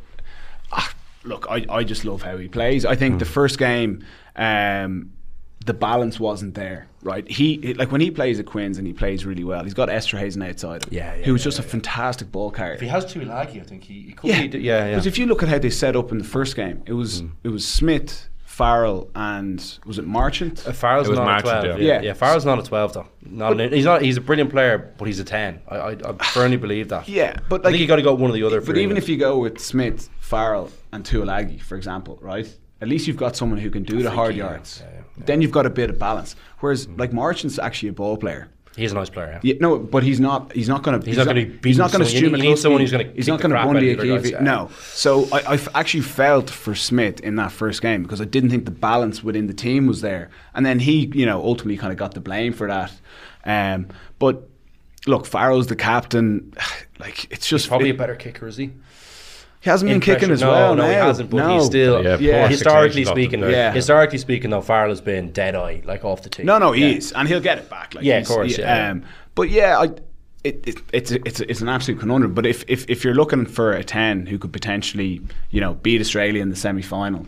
ah, 0.73 0.93
look, 1.25 1.47
I, 1.51 1.65
I 1.69 1.85
just 1.85 2.05
love 2.05 2.23
how 2.23 2.37
he 2.37 2.49
plays. 2.49 2.85
I 2.85 2.95
Hmm. 2.95 2.99
think 2.99 3.19
the 3.19 3.25
first 3.25 3.59
game, 3.59 4.05
um, 4.37 5.13
the 5.65 5.75
balance 5.75 6.19
wasn't 6.19 6.55
there. 6.55 6.89
Right, 7.05 7.29
he 7.29 7.75
like 7.75 7.91
when 7.91 8.01
he 8.01 8.11
plays 8.13 8.39
at 8.39 8.47
Quins 8.47 8.79
and 8.79 8.87
he 8.87 8.93
plays 8.93 9.27
really 9.27 9.43
well. 9.45 9.65
He's 9.65 9.75
got 9.75 9.89
Esterhuizen 9.89 10.49
outside 10.49 10.85
him, 10.85 10.91
Yeah, 10.93 11.15
yeah, 11.17 11.25
who's 11.25 11.41
yeah, 11.41 11.45
just 11.45 11.59
a 11.59 11.63
fantastic 11.63 12.31
ball 12.31 12.51
carrier. 12.53 12.75
If 12.75 12.81
he 12.81 12.87
has 12.89 13.05
Tuilagi, 13.07 13.61
I 13.61 13.65
think 13.65 13.83
he, 13.85 14.03
he 14.03 14.13
could 14.13 14.31
yeah, 14.31 14.47
be. 14.47 14.59
Yeah, 14.59 14.85
yeah. 14.85 14.91
Because 14.91 15.07
if 15.07 15.19
you 15.19 15.27
look 15.27 15.43
at 15.43 15.49
how 15.49 15.59
they 15.59 15.71
set 15.71 15.97
up 15.97 16.13
in 16.13 16.19
the 16.19 16.25
first 16.25 16.55
game, 16.55 16.83
it 16.87 16.93
was 16.93 17.21
Hmm. 17.21 17.27
it 17.43 17.49
was 17.49 17.67
Smith, 17.67 18.29
Farrell, 18.53 19.09
and 19.15 19.79
was 19.87 19.99
it 19.99 20.07
Marchant? 20.07 20.69
Uh, 20.69 20.73
Farrell's 20.73 21.07
It 21.07 21.11
was 21.13 21.19
not 21.19 21.25
Marchant, 21.25 21.47
a 21.47 21.61
twelve. 21.63 21.81
yeah. 21.81 21.87
Yeah. 21.87 21.95
Yeah. 21.95 22.03
yeah, 22.03 22.13
Farrell's 22.13 22.45
not 22.45 22.59
a 22.59 22.63
twelve 22.63 22.93
though. 22.93 23.07
Not 23.25 23.59
an, 23.59 23.73
he's 23.73 23.87
not. 23.87 24.03
He's 24.03 24.19
a 24.19 24.21
brilliant 24.21 24.51
player, 24.51 24.93
but 24.99 25.07
he's 25.07 25.19
a 25.21 25.25
ten. 25.25 25.63
I, 25.69 25.77
I, 25.77 25.91
I 25.93 26.13
firmly 26.27 26.59
believe 26.59 26.91
that. 26.91 27.09
Yeah, 27.13 27.39
but 27.49 27.63
I 27.63 27.65
like 27.65 27.73
think 27.73 27.81
you 27.81 27.87
got 27.87 27.97
to 27.97 28.03
go 28.03 28.13
one 28.15 28.31
or 28.31 28.35
the 28.35 28.43
other. 28.43 28.61
But 28.61 28.77
even 28.77 28.99
if 28.99 29.09
you 29.09 29.17
go 29.17 29.39
with 29.39 29.59
Smith, 29.59 30.11
Farrell, 30.21 30.71
and 30.93 31.03
Tuilagi, 31.03 31.63
for 31.63 31.77
example, 31.77 32.19
right? 32.21 32.47
At 32.83 32.89
least 32.89 33.07
you've 33.07 33.17
got 33.17 33.37
someone 33.37 33.59
who 33.59 33.71
can 33.71 33.85
do 33.85 34.03
the 34.03 34.11
hard 34.11 34.35
yeah, 34.37 34.45
yards. 34.51 34.83
yeah, 34.85 34.91
yeah, 34.97 35.25
Then 35.25 35.41
you've 35.41 35.51
got 35.53 35.65
a 35.65 35.71
bit 35.71 35.89
of 35.89 35.99
balance. 35.99 36.37
Whereas, 36.61 36.87
like 36.91 37.13
Marchant's 37.13 37.59
actually 37.59 37.89
a 37.89 37.93
ball 37.93 38.17
player, 38.19 38.49
He's 38.75 38.93
a 38.93 38.95
nice 38.95 39.11
player. 39.11 39.39
Yeah, 39.43 39.55
no, 39.61 39.79
but 39.79 40.03
he's 40.03 40.19
not. 40.19 40.51
He's 40.53 40.69
not 40.69 40.83
going 40.83 40.99
to. 40.99 41.07
He's 41.07 41.19
not 41.19 41.27
gonna 41.27 41.45
be 41.45 41.69
He's 41.69 41.77
not 41.79 41.93
going 41.93 42.05
to 42.05 42.11
beaten, 42.11 42.21
so 42.21 42.27
you 42.27 42.33
need- 42.33 42.43
you 42.43 42.51
need 42.51 42.59
someone 42.59 42.81
who's 42.81 42.91
gonna 42.91 43.11
He's 43.15 43.29
not 43.29 43.39
going 43.41 43.51
to 43.51 43.57
crap 43.57 43.67
Bundy 43.67 43.93
out 43.93 44.01
the 44.01 44.17
other. 44.17 44.41
No. 44.43 44.71
So 44.95 45.29
I, 45.31 45.41
I 45.41 45.55
f- 45.55 45.69
actually 45.75 46.01
felt 46.01 46.49
for 46.49 46.75
Smith 46.75 47.21
in 47.21 47.37
that 47.37 47.53
first 47.53 47.83
game 47.83 48.03
because 48.03 48.21
I 48.23 48.25
didn't 48.25 48.49
think 48.51 48.65
the 48.65 48.71
balance 48.71 49.23
within 49.23 49.47
the 49.47 49.53
team 49.53 49.87
was 49.87 50.01
there, 50.01 50.31
and 50.55 50.65
then 50.65 50.79
he, 50.79 51.11
you 51.15 51.27
know, 51.27 51.43
ultimately 51.43 51.77
kind 51.77 51.93
of 51.93 51.99
got 51.99 52.15
the 52.15 52.21
blame 52.21 52.55
for 52.55 52.67
that. 52.69 52.93
Um, 53.45 53.89
but 54.19 54.49
look, 55.07 55.27
Farrell's 55.27 55.67
the 55.67 55.77
captain. 55.77 56.55
Like 56.99 57.33
it's 57.33 57.49
just 57.49 57.67
Probably 57.67 57.89
it- 57.89 57.97
a 57.97 57.99
better 57.99 58.15
kicker, 58.15 58.47
is 58.47 58.57
he? 58.57 58.71
He 59.63 59.71
hasn't 59.71 59.89
been 59.89 60.01
kicking 60.01 60.31
as 60.31 60.41
no, 60.43 60.51
well. 60.51 60.75
No, 60.75 60.85
he 60.85 60.93
now. 60.93 61.07
hasn't. 61.07 61.31
But 61.31 61.37
no. 61.39 61.55
he's 61.55 61.67
still, 61.67 62.03
Yeah, 62.05 62.17
Yeah. 62.19 62.49
historically 62.49 63.05
speaking, 63.05 63.43
off 63.45 63.51
Yeah. 63.51 63.73
historically 63.73 64.19
speaking, 64.19 64.51
though, 64.51 64.61
Farrell 64.61 64.91
has 64.91 65.01
been 65.01 65.31
dead 65.33 65.55
eye, 65.55 65.83
like 65.85 66.05
off 66.05 66.23
the 66.23 66.29
tee. 66.29 66.43
No, 66.43 66.59
no, 66.59 66.73
he 66.73 66.83
Yeah. 66.83 66.97
is, 66.97 67.13
and 67.13 67.29
he'll 67.29 67.41
get 67.41 67.59
it 67.59 67.71
back. 67.71 67.95
Like 67.95 68.05
Yeah, 68.05 68.17
of 68.19 68.27
he's- 68.27 68.29
course, 68.29 68.59
yeah. 68.59 68.91
Um, 68.91 69.05
but 69.35 69.51
yeah, 69.51 69.79
I, 69.79 69.85
it, 70.45 70.65
it, 70.67 70.79
it's 70.93 71.13
a, 71.13 71.19
it's 71.25 71.41
a, 71.41 71.51
it's 71.51 71.61
an 71.61 71.69
absolute 71.69 72.01
conundrum. 72.01 72.35
But 72.35 72.45
if, 72.47 72.65
if 72.67 72.85
if 72.91 73.05
you're 73.05 73.15
looking 73.15 73.47
for 73.47 73.71
a 73.73 73.85
ten 73.85 74.27
who 74.27 74.39
could 74.39 74.53
potentially, 74.53 75.21
you 75.51 75.61
know, 75.61 75.75
beat 75.75 76.01
Australia 76.01 76.43
in 76.43 76.49
the 76.51 76.57
semi 76.57 76.83
final, 76.83 77.27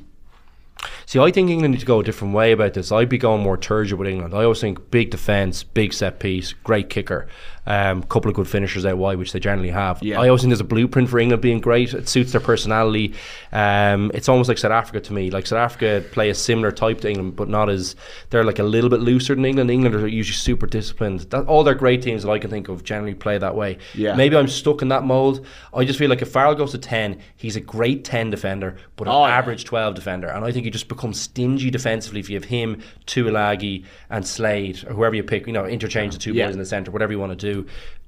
See, 1.07 1.19
I 1.19 1.31
think 1.31 1.49
England 1.51 1.73
need 1.73 1.81
to 1.81 1.87
go 1.87 2.01
a 2.01 2.05
different 2.05 2.35
way 2.35 2.53
about 2.53 2.75
this. 2.75 2.91
I'd 2.93 3.09
be 3.09 3.17
going 3.17 3.43
more 3.43 3.57
turgid 3.57 3.99
with 3.99 4.09
England. 4.09 4.35
I 4.35 4.43
always 4.43 4.61
think 4.61 4.91
big 4.91 5.11
defence, 5.11 5.63
big 5.63 5.93
set 5.95 6.19
piece, 6.19 6.53
great 6.53 6.91
kicker, 6.91 7.27
um, 7.67 8.03
couple 8.05 8.29
of 8.29 8.35
good 8.37 8.49
finishers 8.49 8.85
out 8.85 8.99
wide, 8.99 9.19
which 9.19 9.33
they 9.33 9.41
generally 9.41 9.71
have. 9.71 10.03
Yeah. 10.03 10.21
I 10.21 10.29
always 10.29 10.43
think 10.43 10.51
there's 10.51 10.61
a 10.61 10.65
blueprint 10.65 11.09
for 11.09 11.19
England 11.19 11.43
being 11.43 11.61
great. 11.61 11.95
It 11.95 12.09
suits 12.09 12.33
their 12.33 12.41
personality. 12.41 13.15
Um, 13.53 14.11
it's 14.15 14.29
almost 14.29 14.49
like 14.49 14.59
South 14.59 14.73
Africa 14.73 15.01
to 15.01 15.13
me. 15.13 15.31
Like 15.31 15.47
South 15.47 15.59
Africa 15.59 16.05
play 16.13 16.31
a 16.31 16.35
similar 16.35 16.73
type 16.73 17.01
to 17.03 17.09
England, 17.09 17.37
but 17.37 17.49
not 17.49 17.69
as 17.71 17.97
they're 18.31 18.45
like 18.45 18.59
a 18.59 18.63
little 18.65 18.91
bit 18.91 19.01
looser 19.01 19.35
than 19.35 19.45
England. 19.45 19.71
England 19.71 19.95
are 19.95 20.07
usually 20.07 20.35
super 20.37 20.67
disciplined. 20.67 21.21
That, 21.31 21.47
all 21.47 21.65
their 21.65 21.75
great 21.75 22.03
teams 22.03 22.23
that 22.23 22.31
I 22.31 22.39
can 22.39 22.51
think 22.51 22.69
of 22.69 22.85
generally 22.85 23.15
play 23.15 23.39
that 23.39 23.55
way. 23.55 23.79
Yeah. 23.95 24.15
Maybe 24.15 24.37
I'm 24.37 24.49
stuck 24.49 24.83
in 24.83 24.89
that 24.89 25.05
mold. 25.05 25.47
I 25.73 25.85
just 25.85 25.99
feel 25.99 26.11
like 26.11 26.23
if 26.23 26.31
Farrell 26.31 26.55
goes 26.55 26.73
to 26.73 26.79
ten, 26.79 27.21
he's 27.37 27.57
a 27.57 27.61
great 27.61 28.05
ten 28.05 28.31
defender, 28.31 28.77
but 28.97 29.09
an 29.09 29.15
Oh, 29.15 29.25
average 29.25 29.65
12 29.65 29.95
defender. 29.95 30.27
And 30.29 30.45
I 30.45 30.51
think 30.51 30.65
you 30.65 30.71
just 30.71 30.89
become 30.89 31.15
stingy 31.15 31.71
defensively 31.71 32.19
if 32.21 32.29
you 32.29 32.35
have 32.37 32.45
him, 32.45 32.83
Tuilagi, 33.07 33.85
and 34.11 34.27
Slade, 34.27 34.85
or 34.89 34.93
whoever 34.95 35.15
you 35.15 35.23
pick, 35.23 35.47
you 35.47 35.53
know, 35.53 35.65
interchange 35.67 36.15
the 36.15 36.19
two 36.21 36.33
Yeah. 36.33 36.47
boys 36.47 36.55
in 36.55 36.59
the 36.59 36.67
centre, 36.67 36.91
whatever 36.91 37.13
you 37.13 37.19
want 37.19 37.39
to 37.39 37.53
do. 37.53 37.54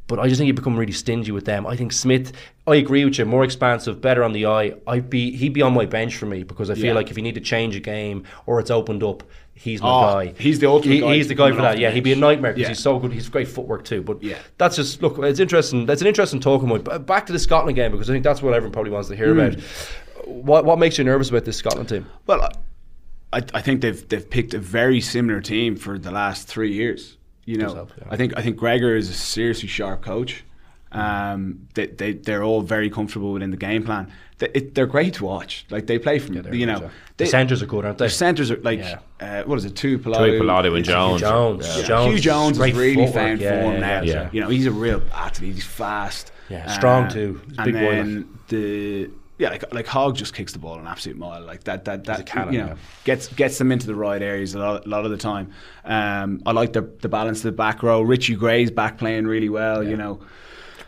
But 0.09 0.20
I 0.20 0.28
just 0.28 0.38
think 0.38 0.47
you 0.47 0.55
become 0.55 0.76
really 0.76 0.92
stingy 0.92 1.32
with 1.32 1.47
them. 1.47 1.66
I 1.66 1.74
think 1.74 1.92
Smith, 1.92 2.30
I 2.68 2.76
agree 2.76 3.05
with 3.05 3.18
you, 3.18 3.24
more 3.24 3.42
expansive, 3.42 4.01
better 4.01 4.22
on 4.22 4.32
the 4.32 4.47
eye. 4.47 4.74
I'd 4.86 5.11
be 5.11 5.34
he'd 5.36 5.53
be 5.53 5.62
on 5.62 5.74
my 5.74 5.84
bench 5.84 6.14
for 6.16 6.26
me 6.26 6.44
because 6.44 6.70
I 6.70 6.74
feel 6.74 6.84
Yeah. 6.86 6.92
like 6.92 7.11
if 7.11 7.16
you 7.16 7.24
need 7.24 7.34
to 7.34 7.40
change 7.40 7.74
a 7.74 7.80
game 7.80 8.22
or 8.47 8.61
it's 8.61 8.70
opened 8.70 9.03
up, 9.03 9.24
he's 9.55 9.82
my 9.82 9.88
Oh, 9.88 10.01
guy. 10.14 10.34
he's 10.38 10.61
the 10.61 10.68
ultimate 10.68 10.94
He- 10.94 11.01
guy 11.01 11.14
He's 11.16 11.26
the 11.26 11.34
guy 11.34 11.51
for 11.51 11.61
that. 11.62 11.78
Yeah, 11.80 11.90
he'd 11.90 12.05
be 12.05 12.12
a 12.12 12.16
nightmare 12.16 12.53
because 12.53 12.62
Yeah. 12.62 12.68
he's 12.68 12.78
so 12.78 13.01
good. 13.01 13.12
He's 13.12 13.28
great 13.28 13.49
footwork 13.49 13.84
too. 13.84 14.01
But 14.01 14.22
Yeah. 14.22 14.36
that's 14.59 14.76
just 14.76 15.03
look. 15.03 15.18
It's 15.18 15.40
interesting. 15.40 15.86
That's 15.86 16.03
an 16.03 16.07
interesting 16.07 16.38
talking 16.38 16.68
point. 16.68 16.84
But 16.84 17.05
back 17.05 17.26
to 17.26 17.32
the 17.32 17.40
Scotland 17.40 17.74
game 17.74 17.90
because 17.90 18.09
I 18.09 18.12
think 18.12 18.22
that's 18.22 18.40
what 18.40 18.55
everyone 18.55 18.72
probably 18.72 18.92
wants 18.92 19.09
to 19.09 19.16
hear 19.16 19.32
Hmm. 19.34 19.40
about. 19.40 19.57
What 20.26 20.64
what 20.64 20.78
makes 20.78 20.99
you 20.99 21.05
nervous 21.05 21.30
about 21.30 21.44
this 21.47 21.57
Scotland 21.57 21.88
team? 21.88 22.07
well, 22.28 22.49
I, 23.32 23.42
I 23.55 23.61
think 23.61 23.80
they've 23.80 24.09
they've 24.09 24.28
picked 24.30 24.55
a 24.55 24.59
very 24.61 25.01
similar 25.01 25.40
team 25.40 25.74
for 25.74 25.99
the 25.99 26.12
last 26.12 26.47
three 26.47 26.72
years. 26.72 27.16
You 27.47 27.57
know, 27.59 27.74
help, 27.74 27.92
yeah. 27.97 28.05
I 28.11 28.16
think 28.16 28.36
I 28.36 28.42
think 28.42 28.57
Gregor 28.57 28.94
is 28.97 29.09
a 29.09 29.14
seriously 29.14 29.68
sharp 29.68 30.03
coach. 30.03 30.44
Um, 30.92 31.68
they, 31.74 31.86
they 31.86 32.12
they're 32.14 32.42
all 32.44 32.61
very 32.62 32.90
comfortable 32.90 33.32
within 33.32 33.51
the 33.51 33.57
game 33.57 33.82
plan. 33.84 34.11
They, 34.38 34.49
it, 34.55 34.74
they're 34.74 34.86
great 34.86 35.14
to 35.14 35.24
watch. 35.24 35.66
Like 35.70 35.86
they 35.86 35.99
play 35.99 36.18
from 36.18 36.34
they're 36.34 36.55
you 36.55 36.66
know 36.66 36.80
yeah. 36.80 36.90
they, 37.16 37.24
The 37.24 37.30
centres 37.30 37.62
are 37.62 37.66
good, 37.66 37.84
aren't 37.84 37.99
they? 37.99 38.05
Their 38.05 38.11
centres 38.11 38.51
are 38.51 38.57
like 38.59 38.78
Yeah. 38.80 38.99
uh, 39.20 39.42
what 39.44 39.59
is 39.59 39.64
it? 39.64 39.74
Tuipulotu, 39.74 40.38
two 40.38 40.42
Pilato 40.44 40.76
and 40.76 40.84
Jones. 40.84 41.20
Jones. 41.20 41.66
Yeah. 41.66 41.82
Jones. 41.84 42.18
Huw 42.18 42.22
Jones 42.22 42.59
great 42.59 42.74
has 42.74 42.78
really 42.80 42.94
footwork. 43.07 43.14
found 43.14 43.40
Yeah, 43.40 43.62
form 43.62 43.74
yeah, 43.74 43.80
now. 43.80 44.03
yeah. 44.03 44.30
You 44.32 44.40
know, 44.40 44.49
he's 44.49 44.66
a 44.66 44.70
real 44.72 45.03
athlete. 45.12 45.55
He's 45.55 45.64
fast. 45.64 46.32
Yeah, 46.49 46.66
strong 46.72 47.05
Uh, 47.05 47.11
too. 47.11 47.40
He's 47.49 47.59
and 47.59 47.64
big 47.64 47.74
boy, 47.74 47.94
then 47.94 48.38
the 48.49 49.11
yeah, 49.39 49.51
like 49.51 49.74
like 49.74 49.87
Hogg 49.87 50.16
just 50.16 50.32
kicks 50.32 50.53
the 50.53 50.59
ball 50.59 50.78
an 50.78 50.87
absolute 50.87 51.18
mile. 51.18 51.43
Like 51.43 51.64
that 51.64 51.84
that 51.84 52.05
that 52.05 52.24
cannon, 52.26 52.55
you 52.55 52.61
know 52.61 52.66
yeah. 52.68 52.76
gets 53.05 53.28
gets 53.28 53.59
them 53.59 53.70
into 53.70 53.87
the 53.87 53.95
right 53.95 54.22
areas 54.22 54.55
a 54.55 54.59
lot, 54.59 54.87
a 54.87 54.89
lot 54.89 55.05
of 55.05 55.11
the 55.11 55.18
time. 55.18 55.53
Um, 55.84 56.43
I 56.47 56.53
like 56.53 56.72
the 56.72 56.82
the 57.01 57.09
balance 57.09 57.39
of 57.39 57.45
the 57.45 57.53
back 57.53 57.82
row. 57.82 58.01
Richie 58.01 58.34
Gray's 58.34 58.70
back 58.70 58.97
playing 58.97 59.26
really 59.26 59.51
well. 59.51 59.82
You 59.82 59.97
know, 59.97 60.20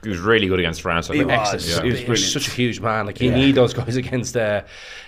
He 0.02 0.08
was 0.08 0.18
really 0.20 0.46
good 0.46 0.60
against 0.60 0.80
France. 0.82 1.10
I 1.10 1.14
He 1.14 1.18
think. 1.20 1.30
was. 1.30 1.54
Excellent. 1.54 1.84
He 1.84 1.90
was 1.90 2.00
brilliant. 2.02 2.32
such 2.32 2.48
a 2.48 2.50
huge 2.52 2.80
man. 2.80 3.06
Like 3.06 3.20
you 3.20 3.30
Yeah. 3.30 3.36
need 3.36 3.54
those 3.56 3.74
guys 3.74 3.96
against 3.96 4.36
uh, 4.36 4.62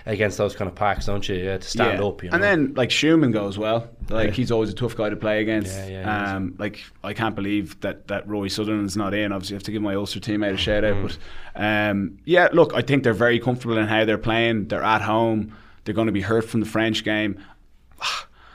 against 0.05 0.37
those 0.37 0.55
kind 0.55 0.69
of 0.69 0.75
packs, 0.75 1.05
don't 1.05 1.27
you? 1.29 1.35
Yeah, 1.35 1.57
to 1.57 1.67
stand 1.67 1.99
yeah. 1.99 2.05
up. 2.05 2.23
You 2.23 2.29
know? 2.29 2.35
And 2.35 2.43
then 2.43 2.73
like 2.75 2.91
Schumann 2.91 3.31
goes 3.31 3.57
well. 3.57 3.89
Like 4.09 4.27
Yeah. 4.29 4.33
he's 4.33 4.51
always 4.51 4.69
a 4.69 4.73
tough 4.75 4.95
guy 4.97 5.09
to 5.09 5.15
play 5.15 5.41
against. 5.41 5.71
Yeah, 5.75 5.87
yeah, 5.87 6.35
um, 6.35 6.55
like 6.57 6.83
I 7.03 7.13
can't 7.13 7.35
believe 7.35 7.79
that 7.81 8.07
that 8.09 8.27
Rory 8.27 8.49
Sutherland's 8.49 8.97
not 8.97 9.13
in. 9.13 9.31
Obviously, 9.31 9.55
I 9.55 9.57
have 9.57 9.63
to 9.63 9.71
give 9.71 9.81
my 9.81 9.95
Ulster 9.95 10.19
teammate 10.19 10.53
a 10.53 10.57
shout 10.57 10.83
Mm. 10.83 11.03
out. 11.05 11.17
But 11.55 11.61
um, 11.63 12.17
yeah, 12.25 12.49
look, 12.51 12.73
I 12.73 12.81
think 12.81 13.03
they're 13.03 13.13
very 13.13 13.39
comfortable 13.39 13.77
in 13.77 13.87
how 13.87 14.03
they're 14.05 14.17
playing. 14.17 14.67
They're 14.67 14.83
at 14.83 15.01
home. 15.01 15.55
They're 15.85 15.95
going 15.95 16.07
to 16.07 16.11
be 16.13 16.21
hurt 16.21 16.45
from 16.49 16.59
the 16.59 16.65
French 16.65 17.03
game. 17.03 17.39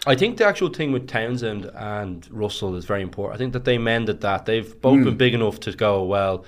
I 0.07 0.15
think 0.15 0.37
the 0.37 0.47
actual 0.47 0.69
thing 0.69 0.93
with 0.93 1.09
Townsend 1.09 1.71
and 1.75 2.27
Russell 2.31 2.77
is 2.77 2.85
very 2.85 3.03
important. 3.03 3.35
I 3.35 3.39
think 3.39 3.53
that 3.55 3.65
they 3.65 3.77
mended 3.77 4.21
that. 4.21 4.47
They've 4.47 4.81
both 4.81 5.03
been 5.05 5.17
big 5.17 5.35
enough 5.35 5.59
to 5.61 5.73
go, 5.73 6.05
well, 6.05 6.45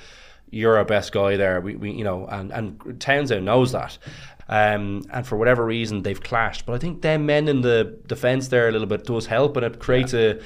you're 0.51 0.77
our 0.79 0.85
best 0.85 1.13
guy 1.13 1.37
there. 1.37 1.61
We, 1.61 1.75
we 1.75 1.91
you 1.91 2.05
know, 2.05 2.27
and, 2.27 2.53
and 2.53 3.01
Townsend 3.01 3.45
knows 3.45 3.73
that. 3.73 3.99
Um, 4.49 5.03
and 5.13 5.27
for 5.27 5.37
whatever 5.37 5.65
reason, 5.65 6.03
they've 6.03 6.23
clashed. 6.23 6.67
But 6.67 6.75
I 6.75 6.79
think 6.79 7.03
them 7.03 7.27
mending 7.27 7.61
the 7.63 7.99
defence 8.07 8.49
there 8.49 8.69
a 8.69 8.73
little 8.73 8.87
bit 8.87 9.05
does 9.05 9.27
help, 9.27 9.57
and 9.57 9.67
it 9.67 9.79
creates 9.81 10.15
a 10.15 10.41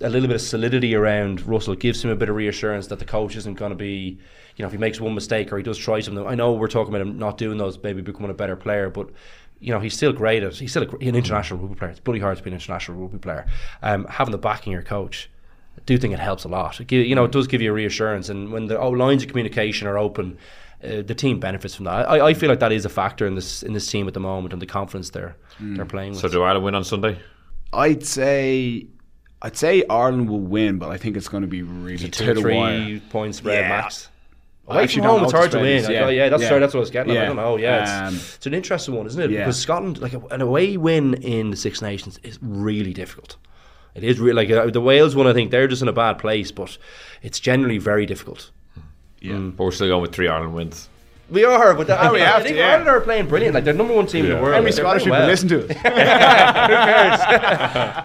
a 0.00 0.08
little 0.08 0.28
bit 0.28 0.36
of 0.36 0.40
solidity 0.40 0.94
around 0.94 1.44
Russell. 1.46 1.72
It 1.72 1.80
gives 1.80 2.04
him 2.04 2.10
a 2.10 2.16
bit 2.16 2.28
of 2.28 2.36
reassurance 2.36 2.86
that 2.88 2.98
the 2.98 3.04
coach 3.04 3.34
isn't 3.36 3.54
going 3.54 3.70
to 3.70 3.76
be, 3.76 4.18
you 4.56 4.62
know, 4.62 4.66
if 4.66 4.72
he 4.72 4.78
makes 4.78 5.00
one 5.00 5.14
mistake 5.14 5.52
or 5.52 5.56
he 5.56 5.62
does 5.64 5.76
try 5.76 5.98
something. 6.00 6.24
I 6.24 6.36
know 6.36 6.52
we're 6.52 6.68
talking 6.68 6.94
about 6.94 7.06
him 7.06 7.18
not 7.18 7.36
doing 7.36 7.58
those, 7.58 7.82
maybe 7.82 8.00
becoming 8.00 8.30
a 8.30 8.34
better 8.34 8.54
player, 8.54 8.90
but 8.90 9.10
you 9.60 9.72
know, 9.72 9.80
he's 9.80 9.94
still 9.94 10.12
great 10.12 10.42
at. 10.42 10.54
He's 10.54 10.70
still 10.70 10.84
a, 10.84 10.88
an 10.96 11.14
international 11.14 11.58
rugby 11.60 11.74
player. 11.76 11.90
It's 11.90 12.00
bloody 12.00 12.20
hard 12.20 12.36
to 12.36 12.42
be 12.42 12.50
an 12.50 12.54
international 12.54 12.98
rugby 12.98 13.18
player. 13.18 13.46
Um, 13.82 14.04
having 14.06 14.32
the 14.32 14.38
backing 14.38 14.72
of 14.72 14.74
your 14.74 14.82
coach, 14.82 15.28
I 15.76 15.80
do 15.86 15.98
think 15.98 16.14
it 16.14 16.20
helps 16.20 16.44
a 16.44 16.48
lot. 16.48 16.80
It 16.80 16.86
give, 16.86 17.06
you 17.06 17.14
know, 17.14 17.24
it 17.24 17.32
does 17.32 17.46
give 17.46 17.60
you 17.60 17.70
a 17.70 17.74
reassurance, 17.74 18.28
and 18.28 18.52
when 18.52 18.66
the 18.66 18.78
oh, 18.78 18.90
lines 18.90 19.22
of 19.22 19.28
communication 19.28 19.86
are 19.88 19.98
open, 19.98 20.38
uh, 20.82 21.02
the 21.02 21.14
team 21.14 21.40
benefits 21.40 21.74
from 21.74 21.86
that. 21.86 22.08
I, 22.08 22.28
I 22.28 22.34
feel 22.34 22.48
like 22.48 22.60
that 22.60 22.72
is 22.72 22.84
a 22.84 22.88
factor 22.88 23.26
in 23.26 23.34
this 23.34 23.62
in 23.62 23.72
this 23.72 23.90
team 23.90 24.06
at 24.06 24.14
the 24.14 24.20
moment, 24.20 24.52
and 24.52 24.62
the 24.62 24.66
confidence 24.66 25.10
they're 25.10 25.36
they're 25.60 25.84
playing 25.84 26.12
with. 26.12 26.20
So 26.20 26.28
do 26.28 26.42
Ireland 26.42 26.64
win 26.64 26.74
on 26.74 26.84
Sunday? 26.84 27.18
I'd 27.72 28.04
say. 28.04 28.86
I'd 29.40 29.56
say 29.56 29.84
Ireland 29.88 30.28
will 30.28 30.40
win, 30.40 30.78
but 30.78 30.90
I 30.90 30.96
think 30.96 31.16
it's 31.16 31.28
going 31.28 31.42
to 31.42 31.48
be 31.48 31.62
really 31.62 32.08
two 32.08 32.32
or 32.32 32.34
three 32.34 32.56
wire. 32.56 33.00
point 33.10 33.36
spread 33.36 33.60
Yeah. 33.60 33.68
max. 33.68 34.08
I 34.68 34.74
Away 34.80 34.86
from 34.86 35.02
home, 35.04 35.24
it's 35.24 35.32
hard 35.32 35.50
to 35.52 35.58
win. 35.58 35.66
is, 35.78 35.84
Like, 35.86 35.94
yeah. 35.94 36.04
oh, 36.04 36.08
yeah, 36.10 36.28
that's 36.28 36.42
Yeah. 36.42 36.48
sorry, 36.48 36.60
that's 36.60 36.74
what 36.74 36.80
I 36.80 36.82
was 36.82 36.90
getting. 36.90 37.12
at. 37.12 37.16
I 37.16 37.20
Yeah. 37.22 37.26
don't 37.28 37.36
know. 37.36 37.56
Yeah, 37.56 37.82
it's, 37.82 38.14
Um, 38.14 38.20
it's 38.36 38.46
an 38.46 38.52
interesting 38.54 38.94
one, 38.94 39.06
isn't 39.06 39.20
it? 39.22 39.30
yeah. 39.30 39.38
Because 39.40 39.58
Scotland, 39.58 39.98
like 39.98 40.12
an 40.30 40.40
away 40.42 40.76
win 40.76 41.14
in 41.14 41.50
the 41.50 41.56
Six 41.56 41.80
Nations, 41.80 42.20
is 42.22 42.38
really 42.42 42.92
difficult. 42.92 43.36
It 43.94 44.04
is 44.04 44.20
really 44.20 44.34
like 44.34 44.50
uh, 44.50 44.66
the 44.70 44.80
Wales 44.82 45.16
one. 45.16 45.26
I 45.26 45.32
think 45.32 45.50
they're 45.50 45.68
just 45.68 45.80
in 45.82 45.88
a 45.88 45.92
bad 45.92 46.18
place, 46.18 46.52
but 46.52 46.76
it's 47.22 47.40
generally 47.40 47.78
very 47.78 48.04
difficult. 48.04 48.50
Yeah. 49.20 49.38
But 49.38 49.64
we're 49.64 49.70
still 49.72 49.88
going 49.88 50.02
with 50.02 50.12
three 50.12 50.28
Ireland 50.28 50.54
wins. 50.54 50.88
We 51.30 51.44
are, 51.44 51.74
but 51.74 51.90
I, 51.90 52.10
we 52.10 52.22
I 52.22 52.24
have 52.26 52.42
think 52.42 52.54
to, 52.56 52.60
yeah. 52.62 52.68
Ireland 52.68 52.88
are 52.88 53.00
playing 53.02 53.26
brilliant. 53.28 53.54
Like 53.54 53.64
they're 53.64 53.74
number 53.74 53.92
one 53.94 54.06
team 54.06 54.24
in 54.24 54.30
the 54.30 54.36
world. 54.36 54.54
How 54.54 54.60
many 54.62 54.72
They're 54.72 54.82
Scottish 54.82 55.04
people 55.04 55.18
well. 55.18 55.26
listen 55.26 55.48
to 55.48 55.58
us? 55.68 55.76
Who 55.76 55.82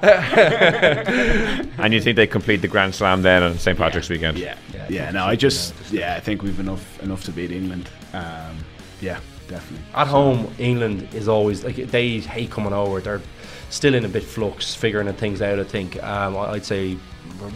cares? 0.04 1.70
and 1.78 1.94
you 1.94 2.02
think 2.02 2.16
they 2.18 2.28
complete 2.28 2.58
the 2.62 2.68
Grand 2.68 2.94
Slam 2.94 3.22
then 3.22 3.44
on 3.44 3.58
St 3.58 3.78
Patrick's 3.78 4.10
weekend? 4.10 4.38
Yeah, 4.38 4.58
yeah. 4.90 5.12
No, 5.12 5.26
I 5.26 5.36
just 5.38 5.74
yeah, 5.92 6.16
I 6.16 6.20
think 6.20 6.42
we've 6.42 6.60
enough 6.60 7.02
enough 7.02 7.24
to 7.26 7.32
beat 7.32 7.52
England. 7.52 7.90
Um, 8.14 8.58
yeah, 9.02 9.20
definitely. 9.48 9.86
At 9.96 10.08
home, 10.08 10.54
England 10.60 11.08
is 11.14 11.28
always 11.30 11.64
like 11.64 11.76
they 11.78 12.20
hate 12.20 12.52
coming 12.52 12.74
over. 12.74 13.00
They're 13.00 13.22
still 13.74 13.96
in 13.96 14.06
a 14.06 14.10
bit 14.10 14.24
flux, 14.24 14.76
figuring 14.76 15.12
things 15.14 15.42
out. 15.42 15.60
I 15.60 15.64
think 15.64 16.02
um, 16.04 16.38
I'd 16.38 16.64
say 16.66 16.98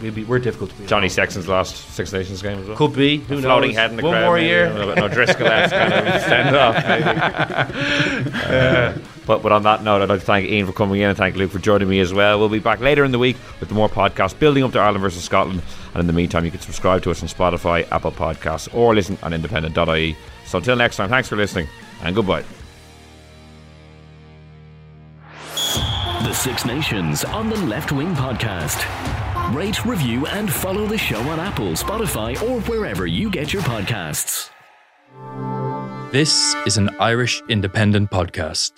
we're, 0.02 0.10
be, 0.10 0.24
we're 0.24 0.38
difficult 0.38 0.70
to 0.70 0.76
beat. 0.76 0.88
Johnny 0.88 1.08
Sexton's 1.08 1.48
last 1.48 1.76
Six 1.94 2.12
Nations 2.12 2.42
game 2.42 2.58
as 2.58 2.66
well. 2.66 2.76
could 2.76 2.94
be 2.94 3.18
who 3.18 3.40
Floating 3.40 3.70
knows? 3.70 3.76
head 3.76 3.90
in 3.92 3.96
the 3.96 4.02
One 4.02 4.12
crowd. 4.12 4.24
more 4.24 4.34
maybe, 4.36 4.46
year. 4.48 4.66
a. 4.66 4.94
No 4.96 5.08
Driscoll 5.08 5.46
kind 5.46 5.72
of 5.72 6.22
send 6.22 6.56
off. 6.56 6.74
maybe. 6.88 8.30
Uh, 8.34 8.98
but, 9.26 9.42
but 9.42 9.52
on 9.52 9.62
that 9.64 9.82
note, 9.82 10.02
I'd 10.02 10.08
like 10.08 10.20
to 10.20 10.26
thank 10.26 10.48
Ian 10.48 10.66
for 10.66 10.72
coming 10.72 11.00
in 11.00 11.08
and 11.08 11.16
thank 11.18 11.36
Luke 11.36 11.50
for 11.50 11.58
joining 11.58 11.88
me 11.88 12.00
as 12.00 12.12
well. 12.14 12.38
We'll 12.38 12.48
be 12.48 12.58
back 12.60 12.80
later 12.80 13.04
in 13.04 13.12
the 13.12 13.18
week 13.18 13.36
with 13.60 13.70
more 13.70 13.88
podcasts 13.88 14.38
building 14.38 14.64
up 14.64 14.72
to 14.72 14.78
Ireland 14.78 15.02
versus 15.02 15.22
Scotland. 15.22 15.62
And 15.92 16.00
in 16.00 16.06
the 16.06 16.12
meantime, 16.14 16.44
you 16.46 16.50
can 16.50 16.60
subscribe 16.60 17.02
to 17.02 17.10
us 17.10 17.22
on 17.22 17.28
Spotify, 17.28 17.86
Apple 17.92 18.12
Podcasts, 18.12 18.74
or 18.74 18.94
listen 18.94 19.18
on 19.22 19.32
independent.ie. 19.34 20.16
So 20.46 20.58
until 20.58 20.76
next 20.76 20.96
time, 20.96 21.10
thanks 21.10 21.28
for 21.28 21.36
listening 21.36 21.68
and 22.02 22.14
goodbye. 22.16 22.44
The 26.24 26.34
Six 26.34 26.64
Nations 26.64 27.24
on 27.24 27.48
the 27.48 27.56
Left 27.56 27.92
Wing 27.92 28.12
Podcast. 28.14 28.84
Rate, 29.54 29.84
review, 29.84 30.26
and 30.26 30.52
follow 30.52 30.84
the 30.84 30.98
show 30.98 31.20
on 31.20 31.38
Apple, 31.38 31.72
Spotify, 31.72 32.34
or 32.42 32.60
wherever 32.62 33.06
you 33.06 33.30
get 33.30 33.52
your 33.52 33.62
podcasts. 33.62 34.50
This 36.10 36.56
is 36.66 36.76
an 36.76 36.90
Irish 36.98 37.40
independent 37.48 38.10
podcast. 38.10 38.72